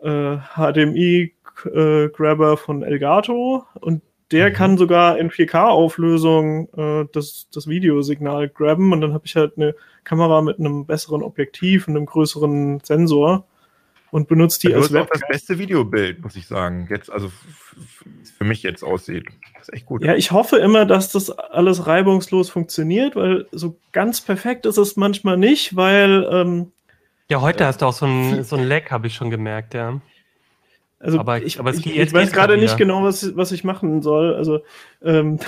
äh, 0.02 0.38
HDMI-Grabber 0.56 2.52
äh, 2.52 2.56
von 2.56 2.82
Elgato 2.82 3.66
und 3.82 4.00
der 4.30 4.48
mhm. 4.48 4.54
kann 4.54 4.78
sogar 4.78 5.18
in 5.18 5.30
4K-Auflösung 5.30 6.70
äh, 6.74 7.04
das, 7.12 7.48
das 7.52 7.68
Videosignal 7.68 8.48
grabben 8.48 8.94
und 8.94 9.02
dann 9.02 9.12
habe 9.12 9.26
ich 9.26 9.36
halt 9.36 9.58
eine 9.58 9.74
Kamera 10.04 10.40
mit 10.40 10.58
einem 10.58 10.86
besseren 10.86 11.22
Objektiv 11.22 11.86
und 11.86 11.96
einem 11.96 12.06
größeren 12.06 12.80
Sensor 12.82 13.44
und 14.12 14.28
benutzt 14.28 14.62
die 14.62 14.68
ja, 14.68 14.76
als 14.76 14.92
Webcam. 14.92 15.20
Das 15.20 15.26
beste 15.26 15.58
Videobild, 15.58 16.22
muss 16.22 16.36
ich 16.36 16.46
sagen. 16.46 16.86
Jetzt, 16.90 17.10
also 17.10 17.32
für 18.36 18.44
mich 18.44 18.62
jetzt 18.62 18.84
aussieht. 18.84 19.24
Das 19.54 19.68
ist 19.68 19.74
echt 19.74 19.86
gut. 19.86 20.04
Ja, 20.04 20.14
ich 20.14 20.32
hoffe 20.32 20.58
immer, 20.58 20.84
dass 20.84 21.10
das 21.10 21.30
alles 21.30 21.86
reibungslos 21.86 22.50
funktioniert, 22.50 23.16
weil 23.16 23.46
so 23.52 23.74
ganz 23.92 24.20
perfekt 24.20 24.66
ist 24.66 24.76
es 24.76 24.96
manchmal 24.96 25.38
nicht, 25.38 25.76
weil. 25.76 26.28
Ähm, 26.30 26.72
ja, 27.30 27.40
heute 27.40 27.64
äh, 27.64 27.66
hast 27.68 27.80
du 27.80 27.86
auch 27.86 27.94
so 27.94 28.04
ein, 28.04 28.44
so 28.44 28.56
ein 28.56 28.68
Lag, 28.68 28.90
habe 28.90 29.06
ich 29.06 29.14
schon 29.14 29.30
gemerkt, 29.30 29.72
ja. 29.72 29.98
Also 31.00 31.18
aber, 31.18 31.42
ich, 31.42 31.58
aber 31.58 31.72
ich, 31.72 31.86
ich 31.86 32.12
weiß 32.12 32.32
gerade 32.32 32.58
nicht 32.58 32.76
genau, 32.76 33.02
was, 33.02 33.34
was 33.34 33.50
ich 33.50 33.64
machen 33.64 34.02
soll. 34.02 34.34
Also 34.34 34.60
ähm, 35.02 35.38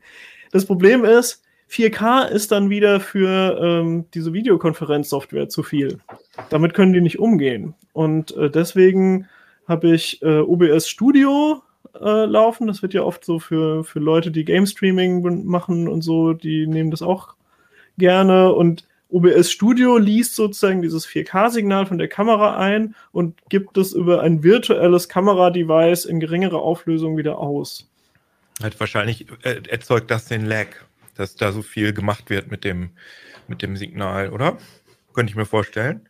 das 0.52 0.64
Problem 0.64 1.04
ist, 1.04 1.42
4K 1.72 2.28
ist 2.28 2.52
dann 2.52 2.68
wieder 2.68 3.00
für 3.00 3.58
ähm, 3.62 4.04
diese 4.12 4.34
Videokonferenzsoftware 4.34 5.48
zu 5.48 5.62
viel. 5.62 6.00
Damit 6.50 6.74
können 6.74 6.92
die 6.92 7.00
nicht 7.00 7.18
umgehen. 7.18 7.74
Und 7.94 8.36
äh, 8.36 8.50
deswegen 8.50 9.26
habe 9.66 9.94
ich 9.94 10.20
äh, 10.20 10.40
OBS 10.40 10.86
Studio 10.86 11.62
äh, 11.98 12.26
laufen. 12.26 12.66
Das 12.66 12.82
wird 12.82 12.92
ja 12.92 13.02
oft 13.02 13.24
so 13.24 13.38
für, 13.38 13.84
für 13.84 14.00
Leute, 14.00 14.30
die 14.30 14.44
Game 14.44 14.66
Streaming 14.66 15.46
machen 15.46 15.88
und 15.88 16.02
so, 16.02 16.34
die 16.34 16.66
nehmen 16.66 16.90
das 16.90 17.00
auch 17.00 17.36
gerne. 17.96 18.52
Und 18.52 18.86
OBS 19.08 19.50
Studio 19.50 19.96
liest 19.96 20.36
sozusagen 20.36 20.82
dieses 20.82 21.06
4K-Signal 21.08 21.86
von 21.86 21.96
der 21.96 22.08
Kamera 22.08 22.58
ein 22.58 22.94
und 23.12 23.38
gibt 23.48 23.78
es 23.78 23.94
über 23.94 24.20
ein 24.20 24.42
virtuelles 24.42 25.08
Kameradevice 25.08 26.04
in 26.04 26.20
geringerer 26.20 26.60
Auflösung 26.60 27.16
wieder 27.16 27.38
aus. 27.38 27.88
Halt 28.62 28.78
wahrscheinlich 28.78 29.26
äh, 29.42 29.62
erzeugt 29.68 30.10
das 30.10 30.26
den 30.26 30.44
Lag 30.44 30.68
dass 31.22 31.36
da 31.36 31.52
so 31.52 31.62
viel 31.62 31.92
gemacht 31.92 32.28
wird 32.30 32.50
mit 32.50 32.64
dem, 32.64 32.90
mit 33.46 33.62
dem 33.62 33.76
Signal, 33.76 34.30
oder? 34.30 34.58
Könnte 35.14 35.30
ich 35.30 35.36
mir 35.36 35.46
vorstellen. 35.46 36.08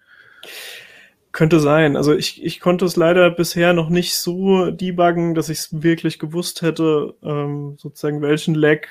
Könnte 1.33 1.61
sein. 1.61 1.97
Also 1.97 2.15
ich, 2.15 2.43
ich 2.43 2.61
konnte 2.61 2.85
es 2.85 2.97
leider 2.97 3.31
bisher 3.31 3.73
noch 3.75 3.89
nicht 3.89 4.17
so 4.17 4.71
debuggen, 4.71 5.35
dass 5.35 5.49
ich 5.49 5.59
es 5.59 5.83
wirklich 5.83 6.19
gewusst 6.19 6.63
hätte, 6.63 7.15
ähm, 7.23 7.77
sozusagen 7.79 8.23
welchen 8.23 8.55
Lag 8.55 8.87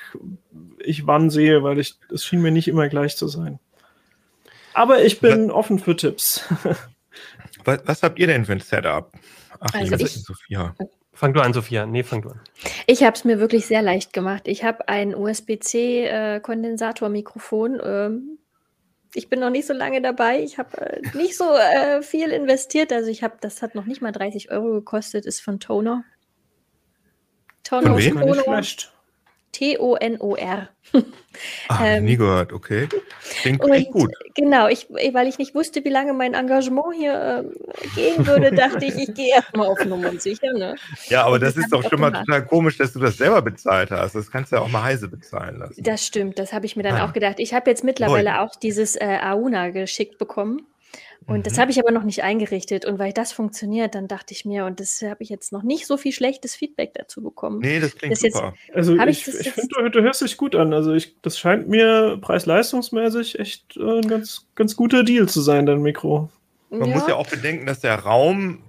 ich 0.79 1.07
wann 1.07 1.29
sehe, 1.29 1.63
weil 1.63 1.79
ich 1.79 1.95
es 2.13 2.25
schien 2.25 2.41
mir 2.41 2.51
nicht 2.51 2.67
immer 2.67 2.87
gleich 2.87 3.17
zu 3.17 3.27
sein. 3.27 3.59
Aber 4.73 5.03
ich 5.03 5.19
bin 5.19 5.49
was, 5.49 5.55
offen 5.55 5.79
für 5.79 5.95
Tipps. 5.95 6.45
was, 7.65 7.81
was, 7.85 8.03
habt 8.03 8.17
ihr 8.19 8.27
denn 8.27 8.45
für 8.45 8.53
ein 8.53 8.59
Setup? 8.59 9.11
Ach, 9.59 9.73
also 9.73 9.95
ich, 9.95 10.23
Sophia. 10.23 10.75
Fang 11.13 11.33
du 11.33 11.41
an, 11.41 11.53
Sophia. 11.53 11.85
Nee, 11.85 12.03
fang 12.03 12.21
du 12.21 12.29
an. 12.29 12.39
Ich 12.87 13.03
habe 13.03 13.15
es 13.15 13.25
mir 13.25 13.39
wirklich 13.39 13.65
sehr 13.65 13.81
leicht 13.81 14.13
gemacht. 14.13 14.47
Ich 14.47 14.63
habe 14.63 14.87
ein 14.87 15.13
USB-C-Kondensatormikrofon. 15.13 17.79
Äh, 17.79 18.05
ähm, 18.05 18.37
ich 19.13 19.29
bin 19.29 19.41
noch 19.41 19.49
nicht 19.49 19.67
so 19.67 19.73
lange 19.73 20.01
dabei. 20.01 20.41
Ich 20.41 20.57
habe 20.57 20.77
äh, 20.79 21.01
nicht 21.15 21.35
so 21.37 21.53
äh, 21.53 22.01
viel 22.01 22.31
investiert. 22.31 22.93
Also 22.93 23.09
ich 23.09 23.23
habe, 23.23 23.35
das 23.41 23.61
hat 23.61 23.75
noch 23.75 23.83
nicht 23.85 24.01
mal 24.01 24.13
30 24.13 24.51
Euro 24.51 24.71
gekostet, 24.71 25.25
ist 25.25 25.41
von 25.41 25.59
Toner. 25.59 26.05
Toner 27.63 27.89
von 27.89 27.97
wem? 27.97 28.17
Toner. 28.19 28.63
T-O-N-O-R. 29.51 30.69
Ah, 31.69 31.85
ähm, 31.85 32.05
nie 32.05 32.17
gehört, 32.17 32.51
okay. 32.51 32.89
Klingt 33.41 33.63
und, 33.63 33.71
echt 33.71 33.91
gut. 33.91 34.11
Genau, 34.35 34.67
ich, 34.67 34.87
weil 34.89 35.27
ich 35.27 35.37
nicht 35.37 35.55
wusste, 35.55 35.83
wie 35.85 35.89
lange 35.89 36.11
mein 36.13 36.33
Engagement 36.33 36.93
hier 36.95 37.45
äh, 37.45 37.87
gehen 37.95 38.27
würde, 38.27 38.51
dachte 38.55 38.83
ich, 38.85 38.95
ich 38.95 39.13
gehe 39.13 39.33
erstmal 39.35 39.67
auf 39.67 39.83
Nummer 39.85 40.11
sicher. 40.19 40.51
Ne? 40.53 40.75
Ja, 41.07 41.23
aber 41.25 41.39
das, 41.39 41.55
das 41.55 41.63
ist 41.63 41.73
doch 41.73 41.87
schon 41.89 42.01
mal 42.01 42.11
total 42.11 42.45
komisch, 42.45 42.77
dass 42.77 42.91
du 42.91 42.99
das 42.99 43.17
selber 43.17 43.41
bezahlt 43.41 43.91
hast. 43.91 44.15
Das 44.15 44.29
kannst 44.29 44.51
du 44.51 44.57
ja 44.57 44.61
auch 44.61 44.67
mal 44.67 44.83
heise 44.83 45.07
bezahlen 45.07 45.59
lassen. 45.59 45.81
Das 45.81 46.05
stimmt, 46.05 46.37
das 46.37 46.51
habe 46.51 46.65
ich 46.65 46.75
mir 46.75 46.83
dann 46.83 46.95
ah. 46.95 47.05
auch 47.05 47.13
gedacht. 47.13 47.39
Ich 47.39 47.53
habe 47.53 47.69
jetzt 47.69 47.83
mittlerweile 47.83 48.31
Boy. 48.31 48.39
auch 48.39 48.55
dieses 48.55 48.97
äh, 48.97 49.19
Auna 49.23 49.69
geschickt 49.69 50.17
bekommen. 50.17 50.67
Und 51.27 51.39
mhm. 51.39 51.43
das 51.43 51.57
habe 51.57 51.71
ich 51.71 51.79
aber 51.79 51.91
noch 51.91 52.03
nicht 52.03 52.23
eingerichtet. 52.23 52.85
Und 52.85 52.97
weil 52.99 53.13
das 53.13 53.31
funktioniert, 53.31 53.95
dann 53.95 54.07
dachte 54.07 54.33
ich 54.33 54.45
mir, 54.45 54.65
und 54.65 54.79
das 54.79 55.01
habe 55.01 55.23
ich 55.23 55.29
jetzt 55.29 55.51
noch 55.51 55.63
nicht 55.63 55.85
so 55.85 55.97
viel 55.97 56.11
schlechtes 56.11 56.55
Feedback 56.55 56.93
dazu 56.95 57.21
bekommen. 57.21 57.59
Nee, 57.59 57.79
das 57.79 57.95
klingt 57.95 58.13
das 58.13 58.21
super. 58.21 58.53
Jetzt, 58.65 58.75
also 58.75 58.97
ich, 58.97 59.27
ich, 59.27 59.39
ich 59.39 59.51
finde, 59.51 59.75
du, 59.75 59.89
du, 59.89 60.01
hörst 60.01 60.21
dich 60.21 60.37
gut 60.37 60.55
an. 60.55 60.73
Also 60.73 60.93
ich, 60.93 61.15
das 61.21 61.37
scheint 61.37 61.67
mir 61.67 62.17
preis-leistungsmäßig 62.19 63.39
echt 63.39 63.77
äh, 63.77 63.99
ein 63.99 64.07
ganz, 64.07 64.47
ganz 64.55 64.75
guter 64.75 65.03
Deal 65.03 65.29
zu 65.29 65.41
sein, 65.41 65.65
dein 65.65 65.81
Mikro. 65.81 66.29
Man 66.69 66.89
ja. 66.89 66.95
muss 66.95 67.07
ja 67.07 67.15
auch 67.15 67.27
bedenken, 67.27 67.65
dass 67.65 67.81
der 67.81 67.95
Raum, 67.95 68.63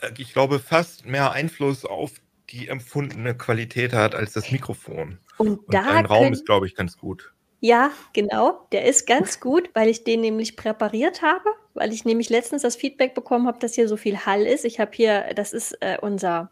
äh, 0.00 0.10
ich 0.18 0.32
glaube, 0.32 0.58
fast 0.58 1.06
mehr 1.06 1.32
Einfluss 1.32 1.84
auf 1.84 2.12
die 2.50 2.68
empfundene 2.68 3.34
Qualität 3.34 3.94
hat 3.94 4.14
als 4.14 4.34
das 4.34 4.50
Mikrofon. 4.52 5.18
Und, 5.38 5.48
und 5.48 5.74
da 5.74 5.86
ein 5.86 6.06
Raum 6.06 6.32
ist, 6.32 6.44
glaube 6.44 6.66
ich, 6.66 6.74
ganz 6.74 6.98
gut. 6.98 7.32
Ja, 7.60 7.90
genau. 8.12 8.66
Der 8.72 8.84
ist 8.84 9.06
ganz 9.06 9.40
gut, 9.40 9.70
weil 9.72 9.88
ich 9.88 10.04
den 10.04 10.20
nämlich 10.20 10.54
präpariert 10.54 11.22
habe, 11.22 11.48
weil 11.74 11.92
ich 11.92 12.04
nämlich 12.04 12.30
letztens 12.30 12.62
das 12.62 12.76
Feedback 12.76 13.14
bekommen 13.14 13.46
habe, 13.46 13.58
dass 13.58 13.74
hier 13.74 13.88
so 13.88 13.96
viel 13.96 14.18
Hall 14.18 14.42
ist. 14.42 14.64
Ich 14.64 14.80
habe 14.80 14.92
hier, 14.94 15.32
das 15.34 15.52
ist 15.52 15.76
äh, 15.80 15.98
unser, 16.00 16.50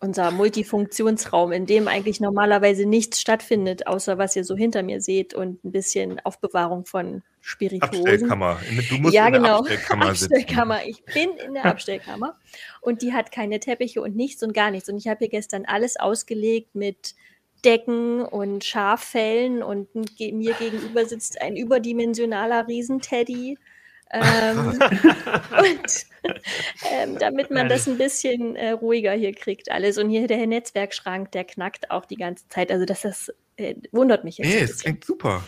unser 0.00 0.30
Multifunktionsraum, 0.30 1.52
in 1.52 1.66
dem 1.66 1.88
eigentlich 1.88 2.20
normalerweise 2.20 2.86
nichts 2.86 3.20
stattfindet, 3.20 3.86
außer 3.88 4.16
was 4.16 4.36
ihr 4.36 4.44
so 4.44 4.56
hinter 4.56 4.82
mir 4.82 5.00
seht 5.00 5.34
und 5.34 5.64
ein 5.64 5.72
bisschen 5.72 6.20
Aufbewahrung 6.24 6.86
von 6.86 7.22
Spirituosen. 7.40 8.06
Abstellkammer. 8.06 8.58
Du 8.88 8.98
musst 8.98 9.14
ja, 9.14 9.26
in 9.26 9.32
der 9.32 9.42
genau. 9.42 9.58
Abstellkammer, 9.58 10.06
Abstellkammer. 10.06 10.86
Ich 10.86 11.04
bin 11.04 11.30
in 11.44 11.54
der 11.54 11.64
Abstellkammer 11.64 12.38
und 12.80 13.02
die 13.02 13.12
hat 13.12 13.32
keine 13.32 13.58
Teppiche 13.58 14.00
und 14.00 14.14
nichts 14.14 14.42
und 14.42 14.54
gar 14.54 14.70
nichts. 14.70 14.88
Und 14.88 14.96
ich 14.98 15.08
habe 15.08 15.18
hier 15.18 15.28
gestern 15.28 15.64
alles 15.64 15.98
ausgelegt 15.98 16.74
mit 16.74 17.14
Decken 17.64 18.22
und 18.22 18.64
Schaffellen 18.64 19.62
und 19.64 19.92
mir 19.94 20.54
gegenüber 20.54 21.04
sitzt 21.06 21.40
ein 21.42 21.56
überdimensionaler 21.56 22.68
Riesenteddy. 22.68 23.58
Ähm, 24.10 24.78
und 25.58 26.06
ähm, 26.92 27.18
damit 27.18 27.50
man 27.50 27.68
das 27.68 27.86
ein 27.86 27.98
bisschen 27.98 28.56
äh, 28.56 28.70
ruhiger 28.70 29.12
hier 29.12 29.34
kriegt, 29.34 29.70
alles. 29.70 29.98
Und 29.98 30.10
hier 30.10 30.26
der 30.26 30.46
Netzwerkschrank, 30.46 31.32
der 31.32 31.44
knackt 31.44 31.90
auch 31.90 32.06
die 32.06 32.16
ganze 32.16 32.48
Zeit. 32.48 32.70
Also 32.70 32.84
das, 32.84 33.02
das 33.02 33.32
äh, 33.56 33.74
wundert 33.92 34.24
mich 34.24 34.38
jetzt. 34.38 34.48
Nee, 34.48 34.60
es 34.60 34.78
klingt 34.80 35.04
super. 35.04 35.42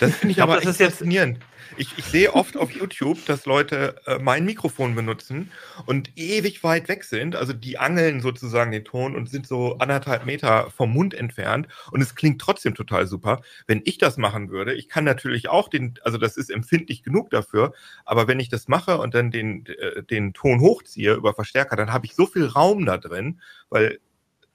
Das 0.00 0.16
finde 0.16 0.32
ich, 0.32 0.38
ich 0.38 0.42
aber 0.42 0.56
das 0.56 0.66
ist 0.66 0.82
faszinierend. 0.82 1.38
Ich, 1.76 1.96
ich 1.96 2.04
sehe 2.04 2.32
oft 2.34 2.56
auf 2.56 2.72
YouTube, 2.72 3.24
dass 3.26 3.46
Leute 3.46 3.94
äh, 4.06 4.18
mein 4.18 4.44
Mikrofon 4.44 4.94
benutzen 4.94 5.50
und 5.86 6.10
ewig 6.16 6.64
weit 6.64 6.88
weg 6.88 7.04
sind. 7.04 7.36
Also 7.36 7.52
die 7.52 7.78
angeln 7.78 8.20
sozusagen 8.20 8.72
den 8.72 8.84
Ton 8.84 9.14
und 9.14 9.30
sind 9.30 9.46
so 9.46 9.78
anderthalb 9.78 10.26
Meter 10.26 10.70
vom 10.70 10.92
Mund 10.92 11.14
entfernt. 11.14 11.68
Und 11.92 12.00
es 12.00 12.14
klingt 12.14 12.40
trotzdem 12.40 12.74
total 12.74 13.06
super. 13.06 13.42
Wenn 13.66 13.82
ich 13.84 13.98
das 13.98 14.16
machen 14.16 14.50
würde, 14.50 14.74
ich 14.74 14.88
kann 14.88 15.04
natürlich 15.04 15.48
auch 15.48 15.68
den, 15.68 15.94
also 16.02 16.18
das 16.18 16.36
ist 16.36 16.50
empfindlich 16.50 17.02
genug 17.02 17.30
dafür, 17.30 17.72
aber 18.04 18.26
wenn 18.26 18.40
ich 18.40 18.48
das 18.48 18.68
mache 18.68 18.98
und 18.98 19.14
dann 19.14 19.30
den, 19.30 19.66
äh, 19.66 20.02
den 20.02 20.32
Ton 20.32 20.60
hochziehe 20.60 21.14
über 21.14 21.34
Verstärker, 21.34 21.76
dann 21.76 21.92
habe 21.92 22.06
ich 22.06 22.14
so 22.14 22.26
viel 22.26 22.46
Raum 22.46 22.84
da 22.84 22.98
drin, 22.98 23.40
weil 23.68 24.00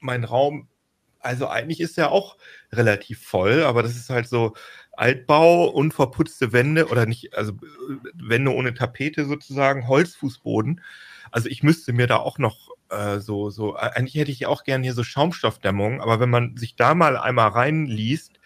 mein 0.00 0.24
Raum 0.24 0.68
also 1.26 1.48
eigentlich 1.48 1.80
ist 1.80 1.98
er 1.98 2.12
auch 2.12 2.36
relativ 2.72 3.20
voll, 3.26 3.64
aber 3.64 3.82
das 3.82 3.96
ist 3.96 4.10
halt 4.10 4.28
so 4.28 4.54
Altbau, 4.98 5.66
unverputzte 5.68 6.52
Wände 6.52 6.88
oder 6.88 7.06
nicht, 7.06 7.36
also 7.36 7.52
Wände 8.14 8.52
ohne 8.52 8.74
Tapete 8.74 9.26
sozusagen, 9.26 9.88
Holzfußboden. 9.88 10.80
Also 11.30 11.48
ich 11.48 11.62
müsste 11.62 11.92
mir 11.92 12.06
da 12.06 12.16
auch 12.16 12.38
noch 12.38 12.70
äh, 12.90 13.18
so, 13.18 13.50
so, 13.50 13.76
eigentlich 13.76 14.14
hätte 14.14 14.30
ich 14.30 14.46
auch 14.46 14.64
gerne 14.64 14.84
hier 14.84 14.94
so 14.94 15.04
Schaumstoffdämmung, 15.04 16.00
aber 16.00 16.20
wenn 16.20 16.30
man 16.30 16.56
sich 16.56 16.76
da 16.76 16.94
mal 16.94 17.16
einmal 17.16 17.48
reinliest, 17.48 18.40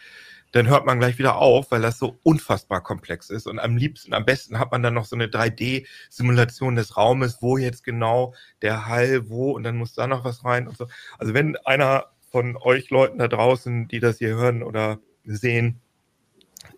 dann 0.53 0.69
hört 0.69 0.85
man 0.85 0.99
gleich 0.99 1.19
wieder 1.19 1.37
auf, 1.37 1.71
weil 1.71 1.83
das 1.83 1.99
so 1.99 2.19
unfassbar 2.23 2.83
komplex 2.83 3.31
ist. 3.31 3.47
Und 3.47 3.61
am 3.61 3.77
liebsten, 3.77 4.15
am 4.15 4.25
besten 4.25 4.59
hat 4.59 4.73
man 4.73 4.83
dann 4.83 4.95
noch 4.95 5.05
so 5.05 5.15
eine 5.15 5.27
3D-Simulation 5.27 6.75
des 6.75 6.97
Raumes, 6.97 7.39
wo 7.41 7.57
jetzt 7.57 7.85
genau 7.85 8.35
der 8.63 8.87
Hall, 8.87 9.29
wo, 9.29 9.53
und 9.53 9.63
dann 9.63 9.77
muss 9.77 9.95
da 9.95 10.07
noch 10.07 10.25
was 10.25 10.45
rein 10.45 10.67
und 10.67 10.77
so. 10.77 10.89
Also 11.19 11.35
wenn 11.35 11.57
einer 11.59 12.07
von 12.31 12.57
euch 12.57 12.91
Leuten 12.91 13.19
da 13.19 13.29
draußen, 13.29 13.89
die 13.89 14.01
das 14.01 14.19
hier 14.19 14.35
hören 14.35 14.63
oder 14.63 14.99
sehen, 15.25 15.81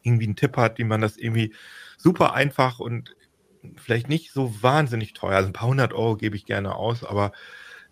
irgendwie 0.03 0.27
einen 0.27 0.37
Tipp 0.37 0.57
hat, 0.57 0.79
wie 0.79 0.85
man 0.85 1.01
das 1.01 1.17
irgendwie 1.17 1.53
super 1.97 2.35
einfach 2.35 2.81
und 2.81 3.15
vielleicht 3.77 4.09
nicht 4.09 4.33
so 4.33 4.53
wahnsinnig 4.62 5.12
teuer, 5.12 5.37
also 5.37 5.49
ein 5.49 5.53
paar 5.53 5.69
hundert 5.69 5.93
Euro 5.93 6.17
gebe 6.17 6.37
ich 6.37 6.47
gerne 6.47 6.75
aus, 6.75 7.05
aber 7.05 7.33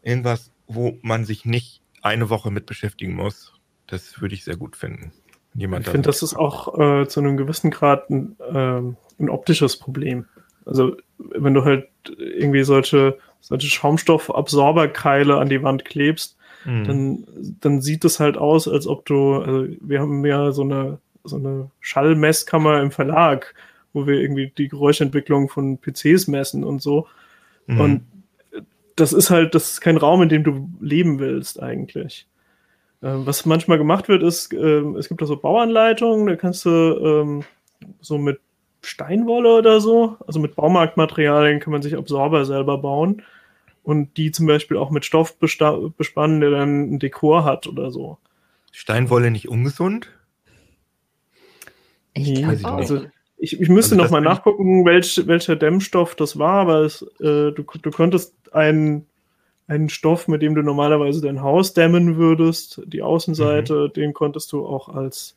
irgendwas, 0.02 0.52
wo 0.66 0.98
man 1.02 1.24
sich 1.24 1.44
nicht 1.44 1.82
eine 2.02 2.30
Woche 2.30 2.50
mit 2.50 2.66
beschäftigen 2.66 3.14
muss, 3.14 3.52
das 3.86 4.20
würde 4.20 4.34
ich 4.34 4.44
sehr 4.44 4.56
gut 4.56 4.76
finden. 4.76 5.12
Jemand 5.54 5.86
ich 5.86 5.90
finde, 5.90 6.06
das 6.06 6.22
ist 6.22 6.34
auch 6.34 6.78
äh, 6.78 7.08
zu 7.08 7.20
einem 7.20 7.36
gewissen 7.36 7.70
Grad 7.70 8.08
ein, 8.08 8.36
äh, 8.38 9.22
ein 9.22 9.28
optisches 9.28 9.76
Problem. 9.76 10.26
Also 10.64 10.96
wenn 11.18 11.54
du 11.54 11.64
halt 11.64 11.88
irgendwie 12.16 12.62
solche, 12.62 13.18
solche 13.40 13.66
Schaumstoffabsorberkeile 13.66 15.36
an 15.36 15.48
die 15.48 15.62
Wand 15.62 15.84
klebst, 15.84 16.36
mhm. 16.64 16.84
dann, 16.84 17.26
dann 17.60 17.80
sieht 17.80 18.04
es 18.04 18.20
halt 18.20 18.36
aus, 18.36 18.68
als 18.68 18.86
ob 18.86 19.04
du, 19.06 19.34
also 19.34 19.66
wir 19.80 20.00
haben 20.00 20.24
ja 20.24 20.52
so 20.52 20.62
eine, 20.62 20.98
so 21.24 21.36
eine 21.36 21.70
Schallmesskammer 21.80 22.80
im 22.80 22.90
Verlag, 22.90 23.54
wo 23.92 24.06
wir 24.06 24.20
irgendwie 24.20 24.52
die 24.56 24.68
Geräuschentwicklung 24.68 25.48
von 25.48 25.78
PCs 25.78 26.28
messen 26.28 26.64
und 26.64 26.82
so. 26.82 27.06
Mhm. 27.66 27.80
Und 27.80 28.02
das 28.96 29.12
ist 29.12 29.30
halt, 29.30 29.54
das 29.54 29.72
ist 29.72 29.80
kein 29.80 29.96
Raum, 29.96 30.22
in 30.22 30.28
dem 30.28 30.44
du 30.44 30.68
leben 30.80 31.18
willst 31.18 31.62
eigentlich. 31.62 32.26
Ähm, 33.02 33.26
was 33.26 33.46
manchmal 33.46 33.78
gemacht 33.78 34.08
wird, 34.08 34.22
ist, 34.22 34.52
ähm, 34.52 34.96
es 34.96 35.08
gibt 35.08 35.22
da 35.22 35.26
so 35.26 35.36
Bauanleitungen, 35.36 36.26
da 36.26 36.36
kannst 36.36 36.64
du 36.66 36.70
ähm, 36.70 37.44
so 38.00 38.18
mit 38.18 38.40
Steinwolle 38.82 39.56
oder 39.56 39.80
so, 39.80 40.16
also 40.26 40.38
mit 40.38 40.56
Baumarktmaterialien 40.56 41.60
kann 41.60 41.72
man 41.72 41.82
sich 41.82 41.96
Absorber 41.96 42.44
selber 42.44 42.78
bauen 42.78 43.22
und 43.82 44.16
die 44.16 44.30
zum 44.32 44.46
Beispiel 44.46 44.76
auch 44.76 44.90
mit 44.90 45.04
Stoff 45.04 45.38
bespannen, 45.38 46.40
der 46.40 46.50
dann 46.50 46.94
ein 46.94 46.98
Dekor 46.98 47.44
hat 47.44 47.66
oder 47.66 47.90
so. 47.90 48.18
Steinwolle 48.72 49.30
nicht 49.30 49.48
ungesund? 49.48 50.10
Ich 52.14 52.28
nee, 52.28 52.44
also 52.44 53.02
ich, 53.38 53.58
ich 53.58 53.68
müsste 53.68 53.94
also 53.94 54.04
noch 54.04 54.10
mal 54.10 54.20
nachgucken, 54.20 54.84
welch, 54.84 55.22
welcher 55.26 55.56
Dämmstoff 55.56 56.14
das 56.14 56.38
war, 56.38 56.60
aber 56.60 56.80
es, 56.80 57.02
äh, 57.20 57.52
du, 57.52 57.64
du 57.80 57.90
könntest 57.90 58.34
einen, 58.52 59.06
einen 59.66 59.88
Stoff, 59.88 60.28
mit 60.28 60.42
dem 60.42 60.54
du 60.54 60.62
normalerweise 60.62 61.22
dein 61.22 61.40
Haus 61.40 61.72
dämmen 61.72 62.16
würdest, 62.16 62.82
die 62.84 63.02
Außenseite, 63.02 63.88
mhm. 63.88 63.92
den 63.94 64.12
konntest 64.12 64.52
du 64.52 64.66
auch 64.66 64.88
als, 64.90 65.36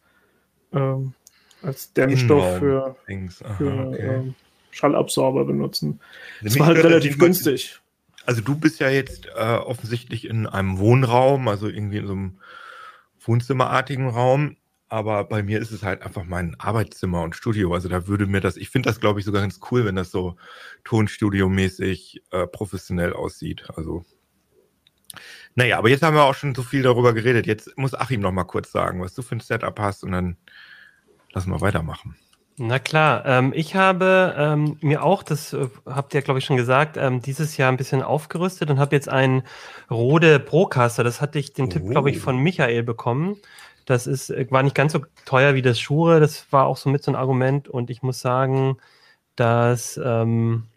ähm, 0.73 1.13
als 1.61 1.93
Dämmstoff 1.93 2.57
für, 2.57 2.95
Aha, 3.07 3.53
für 3.53 3.87
okay. 3.87 4.01
ähm, 4.01 4.35
Schallabsorber 4.71 5.45
benutzen. 5.45 5.99
Das 6.41 6.59
war 6.59 6.67
halt 6.67 6.83
relativ 6.83 7.17
günstig. 7.17 7.79
Also 8.25 8.41
du 8.41 8.55
bist 8.55 8.79
ja 8.79 8.89
jetzt 8.89 9.27
äh, 9.27 9.55
offensichtlich 9.55 10.25
in 10.25 10.47
einem 10.47 10.77
Wohnraum, 10.77 11.47
also 11.47 11.67
irgendwie 11.67 11.97
in 11.97 12.07
so 12.07 12.13
einem 12.13 12.37
Wohnzimmerartigen 13.21 14.09
Raum. 14.09 14.57
Aber 14.93 15.23
bei 15.23 15.41
mir 15.41 15.59
ist 15.59 15.71
es 15.71 15.81
halt 15.81 16.03
einfach 16.03 16.23
mein 16.23 16.55
Arbeitszimmer 16.59 17.23
und 17.23 17.35
Studio. 17.35 17.73
Also 17.73 17.89
da 17.89 18.05
würde 18.05 18.27
mir 18.27 18.41
das, 18.41 18.57
ich 18.57 18.69
finde 18.69 18.89
das, 18.89 18.99
glaube 18.99 19.19
ich, 19.19 19.25
sogar 19.25 19.41
ganz 19.41 19.59
cool, 19.71 19.85
wenn 19.85 19.95
das 19.95 20.11
so 20.11 20.35
Tonstudio-mäßig 20.83 22.21
äh, 22.29 22.45
professionell 22.45 23.11
aussieht. 23.13 23.65
Also, 23.75 24.05
naja, 25.55 25.79
aber 25.79 25.89
jetzt 25.89 26.03
haben 26.03 26.15
wir 26.15 26.25
auch 26.25 26.35
schon 26.35 26.53
so 26.53 26.61
viel 26.61 26.83
darüber 26.83 27.13
geredet. 27.13 27.47
Jetzt 27.47 27.75
muss 27.75 27.95
Achim 27.95 28.21
noch 28.21 28.31
mal 28.31 28.43
kurz 28.43 28.71
sagen, 28.71 29.01
was 29.01 29.15
du 29.15 29.23
für 29.23 29.35
ein 29.35 29.39
Setup 29.39 29.79
hast 29.79 30.03
und 30.03 30.11
dann 30.11 30.37
lassen 31.31 31.49
wir 31.49 31.61
weitermachen. 31.61 32.15
Na 32.57 32.77
klar, 32.77 33.25
ähm, 33.25 33.51
ich 33.55 33.73
habe 33.73 34.35
ähm, 34.37 34.77
mir 34.81 35.01
auch, 35.01 35.23
das 35.23 35.53
äh, 35.53 35.69
habt 35.87 36.13
ihr 36.13 36.21
glaube 36.21 36.37
ich 36.37 36.45
schon 36.45 36.55
gesagt, 36.55 36.97
ähm, 36.97 37.19
dieses 37.19 37.57
Jahr 37.57 37.71
ein 37.71 37.77
bisschen 37.77 38.03
aufgerüstet 38.03 38.69
und 38.69 38.77
habe 38.77 38.95
jetzt 38.95 39.09
einen 39.09 39.41
Rode 39.89 40.39
Procaster. 40.39 41.03
Das 41.03 41.19
hatte 41.19 41.39
ich 41.39 41.53
den 41.53 41.65
oh. 41.65 41.69
Tipp 41.69 41.89
glaube 41.89 42.11
ich 42.11 42.19
von 42.19 42.37
Michael 42.37 42.83
bekommen. 42.83 43.37
Das 43.85 44.07
ist 44.07 44.29
äh, 44.29 44.47
war 44.49 44.63
nicht 44.63 44.75
ganz 44.75 44.93
so 44.93 45.01
teuer 45.25 45.55
wie 45.55 45.61
das 45.61 45.79
Schure. 45.79 46.19
Das 46.19 46.51
war 46.51 46.65
auch 46.65 46.77
so 46.77 46.89
mit 46.89 47.03
so 47.03 47.11
ein 47.11 47.15
Argument 47.15 47.67
und 47.67 47.89
ich 47.89 48.01
muss 48.03 48.19
sagen, 48.21 48.77
dass 49.35 49.99
ähm, 50.03 50.67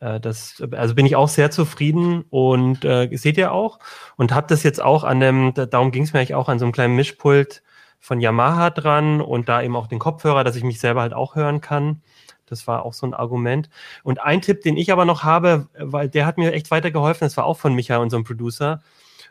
äh, 0.00 0.20
das, 0.20 0.62
also 0.72 0.94
bin 0.94 1.06
ich 1.06 1.16
auch 1.16 1.28
sehr 1.28 1.50
zufrieden 1.50 2.24
und 2.30 2.84
äh, 2.84 3.08
seht 3.16 3.38
ihr 3.38 3.52
auch 3.52 3.78
und 4.16 4.32
habe 4.32 4.46
das 4.48 4.62
jetzt 4.62 4.82
auch 4.82 5.04
an 5.04 5.20
dem, 5.20 5.54
darum 5.54 5.90
ging 5.90 6.04
es 6.04 6.12
mir 6.12 6.20
eigentlich 6.20 6.34
auch 6.34 6.48
an 6.48 6.58
so 6.58 6.64
einem 6.64 6.72
kleinen 6.72 6.96
Mischpult 6.96 7.62
von 7.98 8.20
Yamaha 8.20 8.70
dran 8.70 9.20
und 9.20 9.48
da 9.48 9.62
eben 9.62 9.76
auch 9.76 9.86
den 9.86 9.98
Kopfhörer, 9.98 10.44
dass 10.44 10.56
ich 10.56 10.64
mich 10.64 10.80
selber 10.80 11.00
halt 11.02 11.14
auch 11.14 11.34
hören 11.34 11.60
kann. 11.60 12.02
Das 12.46 12.66
war 12.68 12.84
auch 12.84 12.92
so 12.92 13.06
ein 13.06 13.14
Argument. 13.14 13.68
Und 14.04 14.20
ein 14.20 14.40
Tipp, 14.40 14.60
den 14.60 14.76
ich 14.76 14.92
aber 14.92 15.04
noch 15.04 15.24
habe, 15.24 15.68
weil 15.78 16.08
der 16.08 16.26
hat 16.26 16.38
mir 16.38 16.52
echt 16.52 16.70
weitergeholfen, 16.70 17.26
das 17.26 17.36
war 17.36 17.44
auch 17.44 17.58
von 17.58 17.74
Michael, 17.74 18.00
unserem 18.00 18.22
Producer, 18.24 18.82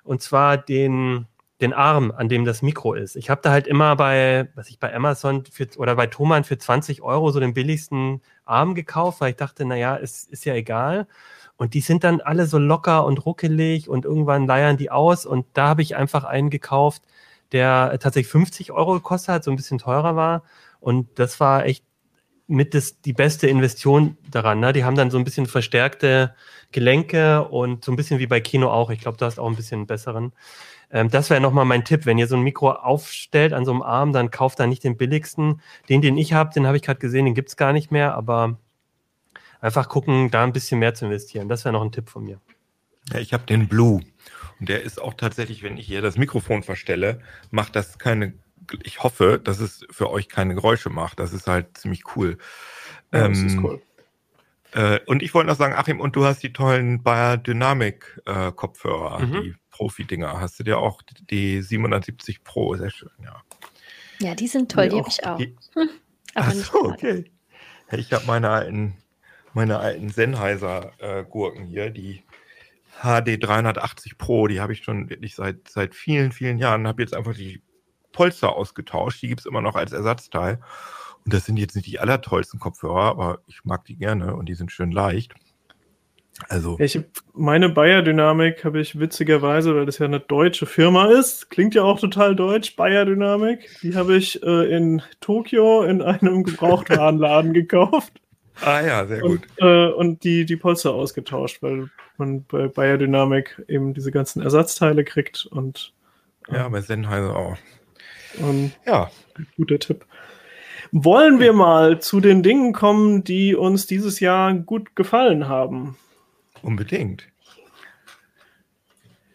und 0.03 0.21
zwar 0.21 0.57
den, 0.57 1.27
den 1.61 1.73
Arm, 1.73 2.11
an 2.11 2.27
dem 2.27 2.43
das 2.43 2.61
Mikro 2.61 2.93
ist. 2.93 3.15
Ich 3.15 3.29
habe 3.29 3.41
da 3.41 3.51
halt 3.51 3.67
immer 3.67 3.95
bei, 3.95 4.49
was 4.55 4.69
ich 4.69 4.79
bei 4.79 4.93
Amazon 4.93 5.45
für, 5.49 5.67
oder 5.77 5.95
bei 5.95 6.07
Thomann 6.07 6.43
für 6.43 6.57
20 6.57 7.01
Euro 7.01 7.31
so 7.31 7.39
den 7.39 7.53
billigsten 7.53 8.21
Arm 8.43 8.75
gekauft, 8.75 9.21
weil 9.21 9.31
ich 9.31 9.37
dachte, 9.37 9.65
naja, 9.65 9.97
es 9.97 10.25
ist 10.25 10.45
ja 10.45 10.53
egal. 10.53 11.07
Und 11.57 11.73
die 11.73 11.79
sind 11.81 12.03
dann 12.03 12.19
alle 12.19 12.47
so 12.47 12.57
locker 12.57 13.05
und 13.05 13.25
ruckelig 13.25 13.87
und 13.87 14.03
irgendwann 14.03 14.45
leiern 14.47 14.75
die 14.75 14.91
aus. 14.91 15.25
Und 15.25 15.45
da 15.53 15.69
habe 15.69 15.81
ich 15.81 15.95
einfach 15.95 16.25
einen 16.25 16.49
gekauft, 16.49 17.03
der 17.53 17.97
tatsächlich 17.99 18.31
50 18.31 18.71
Euro 18.73 18.93
gekostet 18.93 19.35
hat, 19.35 19.43
so 19.45 19.51
ein 19.51 19.55
bisschen 19.55 19.77
teurer 19.77 20.17
war. 20.17 20.43
Und 20.81 21.07
das 21.19 21.39
war 21.39 21.65
echt 21.65 21.85
mit 22.47 22.73
das, 22.73 23.01
die 23.01 23.13
beste 23.13 23.47
Investition 23.47 24.17
daran. 24.29 24.59
Ne? 24.59 24.73
Die 24.73 24.83
haben 24.83 24.95
dann 24.95 25.09
so 25.09 25.17
ein 25.17 25.23
bisschen 25.23 25.45
verstärkte 25.45 26.35
Gelenke 26.71 27.47
und 27.47 27.85
so 27.85 27.91
ein 27.91 27.95
bisschen 27.95 28.19
wie 28.19 28.27
bei 28.27 28.39
Kino 28.41 28.69
auch. 28.69 28.89
Ich 28.89 28.99
glaube, 28.99 29.17
du 29.17 29.25
hast 29.25 29.39
auch 29.39 29.47
ein 29.47 29.55
bisschen 29.55 29.87
besseren. 29.87 30.33
Ähm, 30.91 31.09
das 31.09 31.29
wäre 31.29 31.41
nochmal 31.41 31.65
mein 31.65 31.85
Tipp. 31.85 32.05
Wenn 32.05 32.17
ihr 32.17 32.27
so 32.27 32.35
ein 32.35 32.43
Mikro 32.43 32.71
aufstellt 32.71 33.53
an 33.53 33.65
so 33.65 33.71
einem 33.71 33.81
Arm, 33.81 34.13
dann 34.13 34.31
kauft 34.31 34.59
da 34.59 34.67
nicht 34.67 34.83
den 34.83 34.97
billigsten. 34.97 35.61
Den, 35.89 36.01
den 36.01 36.17
ich 36.17 36.33
habe, 36.33 36.53
den 36.53 36.67
habe 36.67 36.77
ich 36.77 36.83
gerade 36.83 36.99
gesehen, 36.99 37.25
den 37.25 37.35
gibt 37.35 37.49
es 37.49 37.57
gar 37.57 37.73
nicht 37.73 37.91
mehr, 37.91 38.15
aber 38.15 38.57
einfach 39.61 39.89
gucken, 39.89 40.31
da 40.31 40.43
ein 40.43 40.53
bisschen 40.53 40.79
mehr 40.79 40.93
zu 40.93 41.05
investieren. 41.05 41.49
Das 41.49 41.65
wäre 41.65 41.73
noch 41.73 41.81
ein 41.81 41.91
Tipp 41.91 42.09
von 42.09 42.23
mir. 42.23 42.39
Ja, 43.11 43.19
ich 43.19 43.33
habe 43.33 43.45
den 43.45 43.67
Blue. 43.67 44.01
Und 44.59 44.69
der 44.69 44.83
ist 44.83 45.01
auch 45.01 45.13
tatsächlich, 45.13 45.63
wenn 45.63 45.77
ich 45.77 45.85
hier 45.85 46.01
das 46.01 46.17
Mikrofon 46.17 46.63
verstelle, 46.63 47.19
macht 47.51 47.75
das 47.75 47.99
keine, 47.99 48.33
ich 48.83 49.03
hoffe, 49.03 49.39
dass 49.43 49.59
es 49.59 49.85
für 49.91 50.09
euch 50.09 50.29
keine 50.29 50.55
Geräusche 50.55 50.89
macht. 50.89 51.19
Das 51.19 51.33
ist 51.33 51.47
halt 51.47 51.77
ziemlich 51.77 52.03
cool. 52.15 52.37
Ja, 53.13 53.27
das 53.27 53.39
ist 53.39 53.53
ähm, 53.53 53.65
cool. 53.65 53.81
Äh, 54.71 54.99
und 55.05 55.23
ich 55.23 55.33
wollte 55.33 55.49
noch 55.49 55.57
sagen, 55.57 55.73
Achim, 55.73 55.99
und 55.99 56.15
du 56.15 56.25
hast 56.25 56.43
die 56.43 56.53
tollen 56.53 57.01
Bayer 57.01 57.37
Dynamic 57.37 58.21
äh, 58.25 58.51
Kopfhörer, 58.51 59.19
mhm. 59.19 59.41
die 59.41 59.55
Profi-Dinger. 59.75 60.39
Hast 60.39 60.57
du 60.57 60.63
dir 60.63 60.77
auch 60.77 61.01
die 61.29 61.61
770 61.61 62.43
Pro? 62.43 62.75
Sehr 62.75 62.89
schön, 62.89 63.09
ja. 63.21 63.41
Ja, 64.19 64.33
die 64.33 64.47
sind 64.47 64.71
toll, 64.71 64.85
die, 64.85 64.95
die 64.95 65.01
habe 65.01 65.09
ich 65.09 65.25
auch. 65.25 65.37
Die, 65.37 65.55
hm, 65.73 65.89
aber 66.35 66.47
Ach 66.47 66.53
so, 66.53 66.83
okay. 66.85 67.25
Ich 67.91 68.13
habe 68.13 68.25
meine 68.25 68.49
alten, 68.49 68.95
meine 69.53 69.79
alten 69.79 70.09
Sennheiser-Gurken 70.09 71.65
äh, 71.65 71.67
hier, 71.67 71.89
die 71.89 72.23
HD 73.01 73.43
380 73.43 74.17
Pro, 74.17 74.47
die 74.47 74.61
habe 74.61 74.71
ich 74.71 74.83
schon 74.83 75.09
wirklich 75.09 75.35
seit, 75.35 75.67
seit 75.67 75.93
vielen, 75.93 76.31
vielen 76.31 76.57
Jahren. 76.57 76.87
Habe 76.87 77.01
jetzt 77.01 77.13
einfach 77.13 77.35
die 77.35 77.61
Polster 78.13 78.55
ausgetauscht. 78.55 79.21
Die 79.21 79.27
gibt 79.27 79.41
es 79.41 79.45
immer 79.45 79.61
noch 79.61 79.75
als 79.75 79.91
Ersatzteil. 79.91 80.61
Und 81.25 81.33
das 81.33 81.45
sind 81.45 81.57
jetzt 81.57 81.75
nicht 81.75 81.87
die 81.87 81.99
allertollsten 81.99 82.61
Kopfhörer, 82.61 83.03
aber 83.09 83.39
ich 83.47 83.65
mag 83.65 83.83
die 83.83 83.97
gerne 83.97 84.35
und 84.35 84.47
die 84.47 84.55
sind 84.55 84.71
schön 84.71 84.91
leicht. 84.91 85.35
Also. 86.49 86.77
Ich, 86.79 86.99
meine 87.33 87.69
Bayer-Dynamik 87.69 88.65
habe 88.65 88.81
ich 88.81 88.99
witzigerweise, 88.99 89.73
weil 89.73 89.85
das 89.85 89.99
ja 89.99 90.05
eine 90.05 90.19
deutsche 90.19 90.65
Firma 90.65 91.05
ist, 91.05 91.49
klingt 91.49 91.75
ja 91.75 91.83
auch 91.83 91.99
total 91.99 92.35
deutsch, 92.35 92.75
Bayer-Dynamik, 92.75 93.79
die 93.81 93.95
habe 93.95 94.17
ich 94.17 94.43
äh, 94.43 94.75
in 94.75 95.01
Tokio 95.21 95.83
in 95.83 96.01
einem 96.01 96.43
Gebrauchtwarenladen 96.43 97.53
gekauft. 97.53 98.13
Ah 98.61 98.81
ja, 98.81 99.05
sehr 99.05 99.19
gut. 99.19 99.41
Und, 99.59 99.67
äh, 99.67 99.87
und 99.91 100.23
die, 100.23 100.45
die 100.45 100.55
Polster 100.55 100.93
ausgetauscht, 100.93 101.61
weil 101.61 101.89
man 102.17 102.45
bei 102.45 102.67
Bayer 102.67 102.97
Dynamik 102.97 103.61
eben 103.67 103.93
diese 103.93 104.11
ganzen 104.11 104.41
Ersatzteile 104.41 105.03
kriegt 105.03 105.45
und. 105.45 105.93
Äh, 106.49 106.55
ja, 106.55 106.69
bei 106.69 106.81
Sennheiser 106.81 107.35
auch. 107.35 107.57
Und, 108.37 108.71
ja. 108.85 109.09
Guter 109.57 109.79
Tipp. 109.79 110.05
Wollen 110.91 111.39
wir 111.39 111.53
mal 111.53 111.99
zu 111.99 112.21
den 112.21 112.43
Dingen 112.43 112.71
kommen, 112.71 113.23
die 113.23 113.55
uns 113.55 113.87
dieses 113.87 114.19
Jahr 114.19 114.53
gut 114.53 114.95
gefallen 114.95 115.47
haben? 115.47 115.97
Unbedingt. 116.65 117.27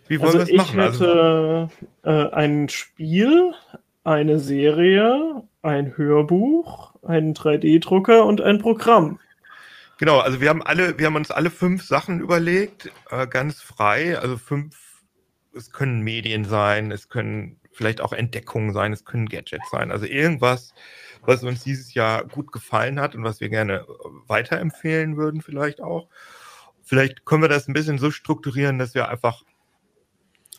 Wie 0.09 0.19
wollen 0.19 0.41
also 0.41 0.49
wir 0.49 0.57
das 0.57 0.67
machen? 0.67 0.81
Ich 0.81 0.85
also 0.85 1.05
hätte 1.05 1.71
also, 2.03 2.27
äh, 2.27 2.35
ein 2.35 2.69
Spiel, 2.69 3.55
eine 4.03 4.41
Serie, 4.41 5.45
ein 5.63 5.97
Hörbuch, 5.97 6.93
einen 7.05 7.35
3D-Drucker 7.35 8.27
und 8.27 8.41
ein 8.41 8.59
Programm. 8.59 9.21
Genau, 9.99 10.19
also 10.19 10.41
wir 10.41 10.49
haben 10.49 10.61
alle, 10.61 10.99
wir 10.99 11.07
haben 11.07 11.15
uns 11.15 11.31
alle 11.31 11.51
fünf 11.51 11.85
Sachen 11.85 12.19
überlegt, 12.19 12.91
äh, 13.11 13.29
ganz 13.29 13.63
frei. 13.63 14.19
Also 14.19 14.37
fünf, 14.37 14.77
es 15.55 15.71
können 15.71 16.01
Medien 16.01 16.45
sein, 16.45 16.91
es 16.91 17.09
können 17.09 17.61
vielleicht 17.71 18.01
auch 18.01 18.13
Entdeckungen 18.13 18.73
sein, 18.73 18.93
es 18.93 19.05
können 19.05 19.29
Gadgets 19.29 19.71
sein. 19.71 19.93
Also 19.93 20.07
irgendwas, 20.07 20.75
was 21.23 21.45
uns 21.45 21.63
dieses 21.63 21.95
Jahr 21.95 22.25
gut 22.25 22.51
gefallen 22.51 22.99
hat 22.99 23.15
und 23.15 23.23
was 23.23 23.41
wir 23.41 23.51
gerne 23.51 23.87
weiterempfehlen 24.27 25.17
würden, 25.17 25.43
vielleicht 25.43 25.81
auch. 25.81 26.09
Vielleicht 26.91 27.25
können 27.25 27.43
wir 27.43 27.49
das 27.49 27.69
ein 27.69 27.73
bisschen 27.73 27.99
so 27.99 28.11
strukturieren, 28.11 28.81
dass 28.81 28.97
wir 28.97 29.09
einfach 29.09 29.45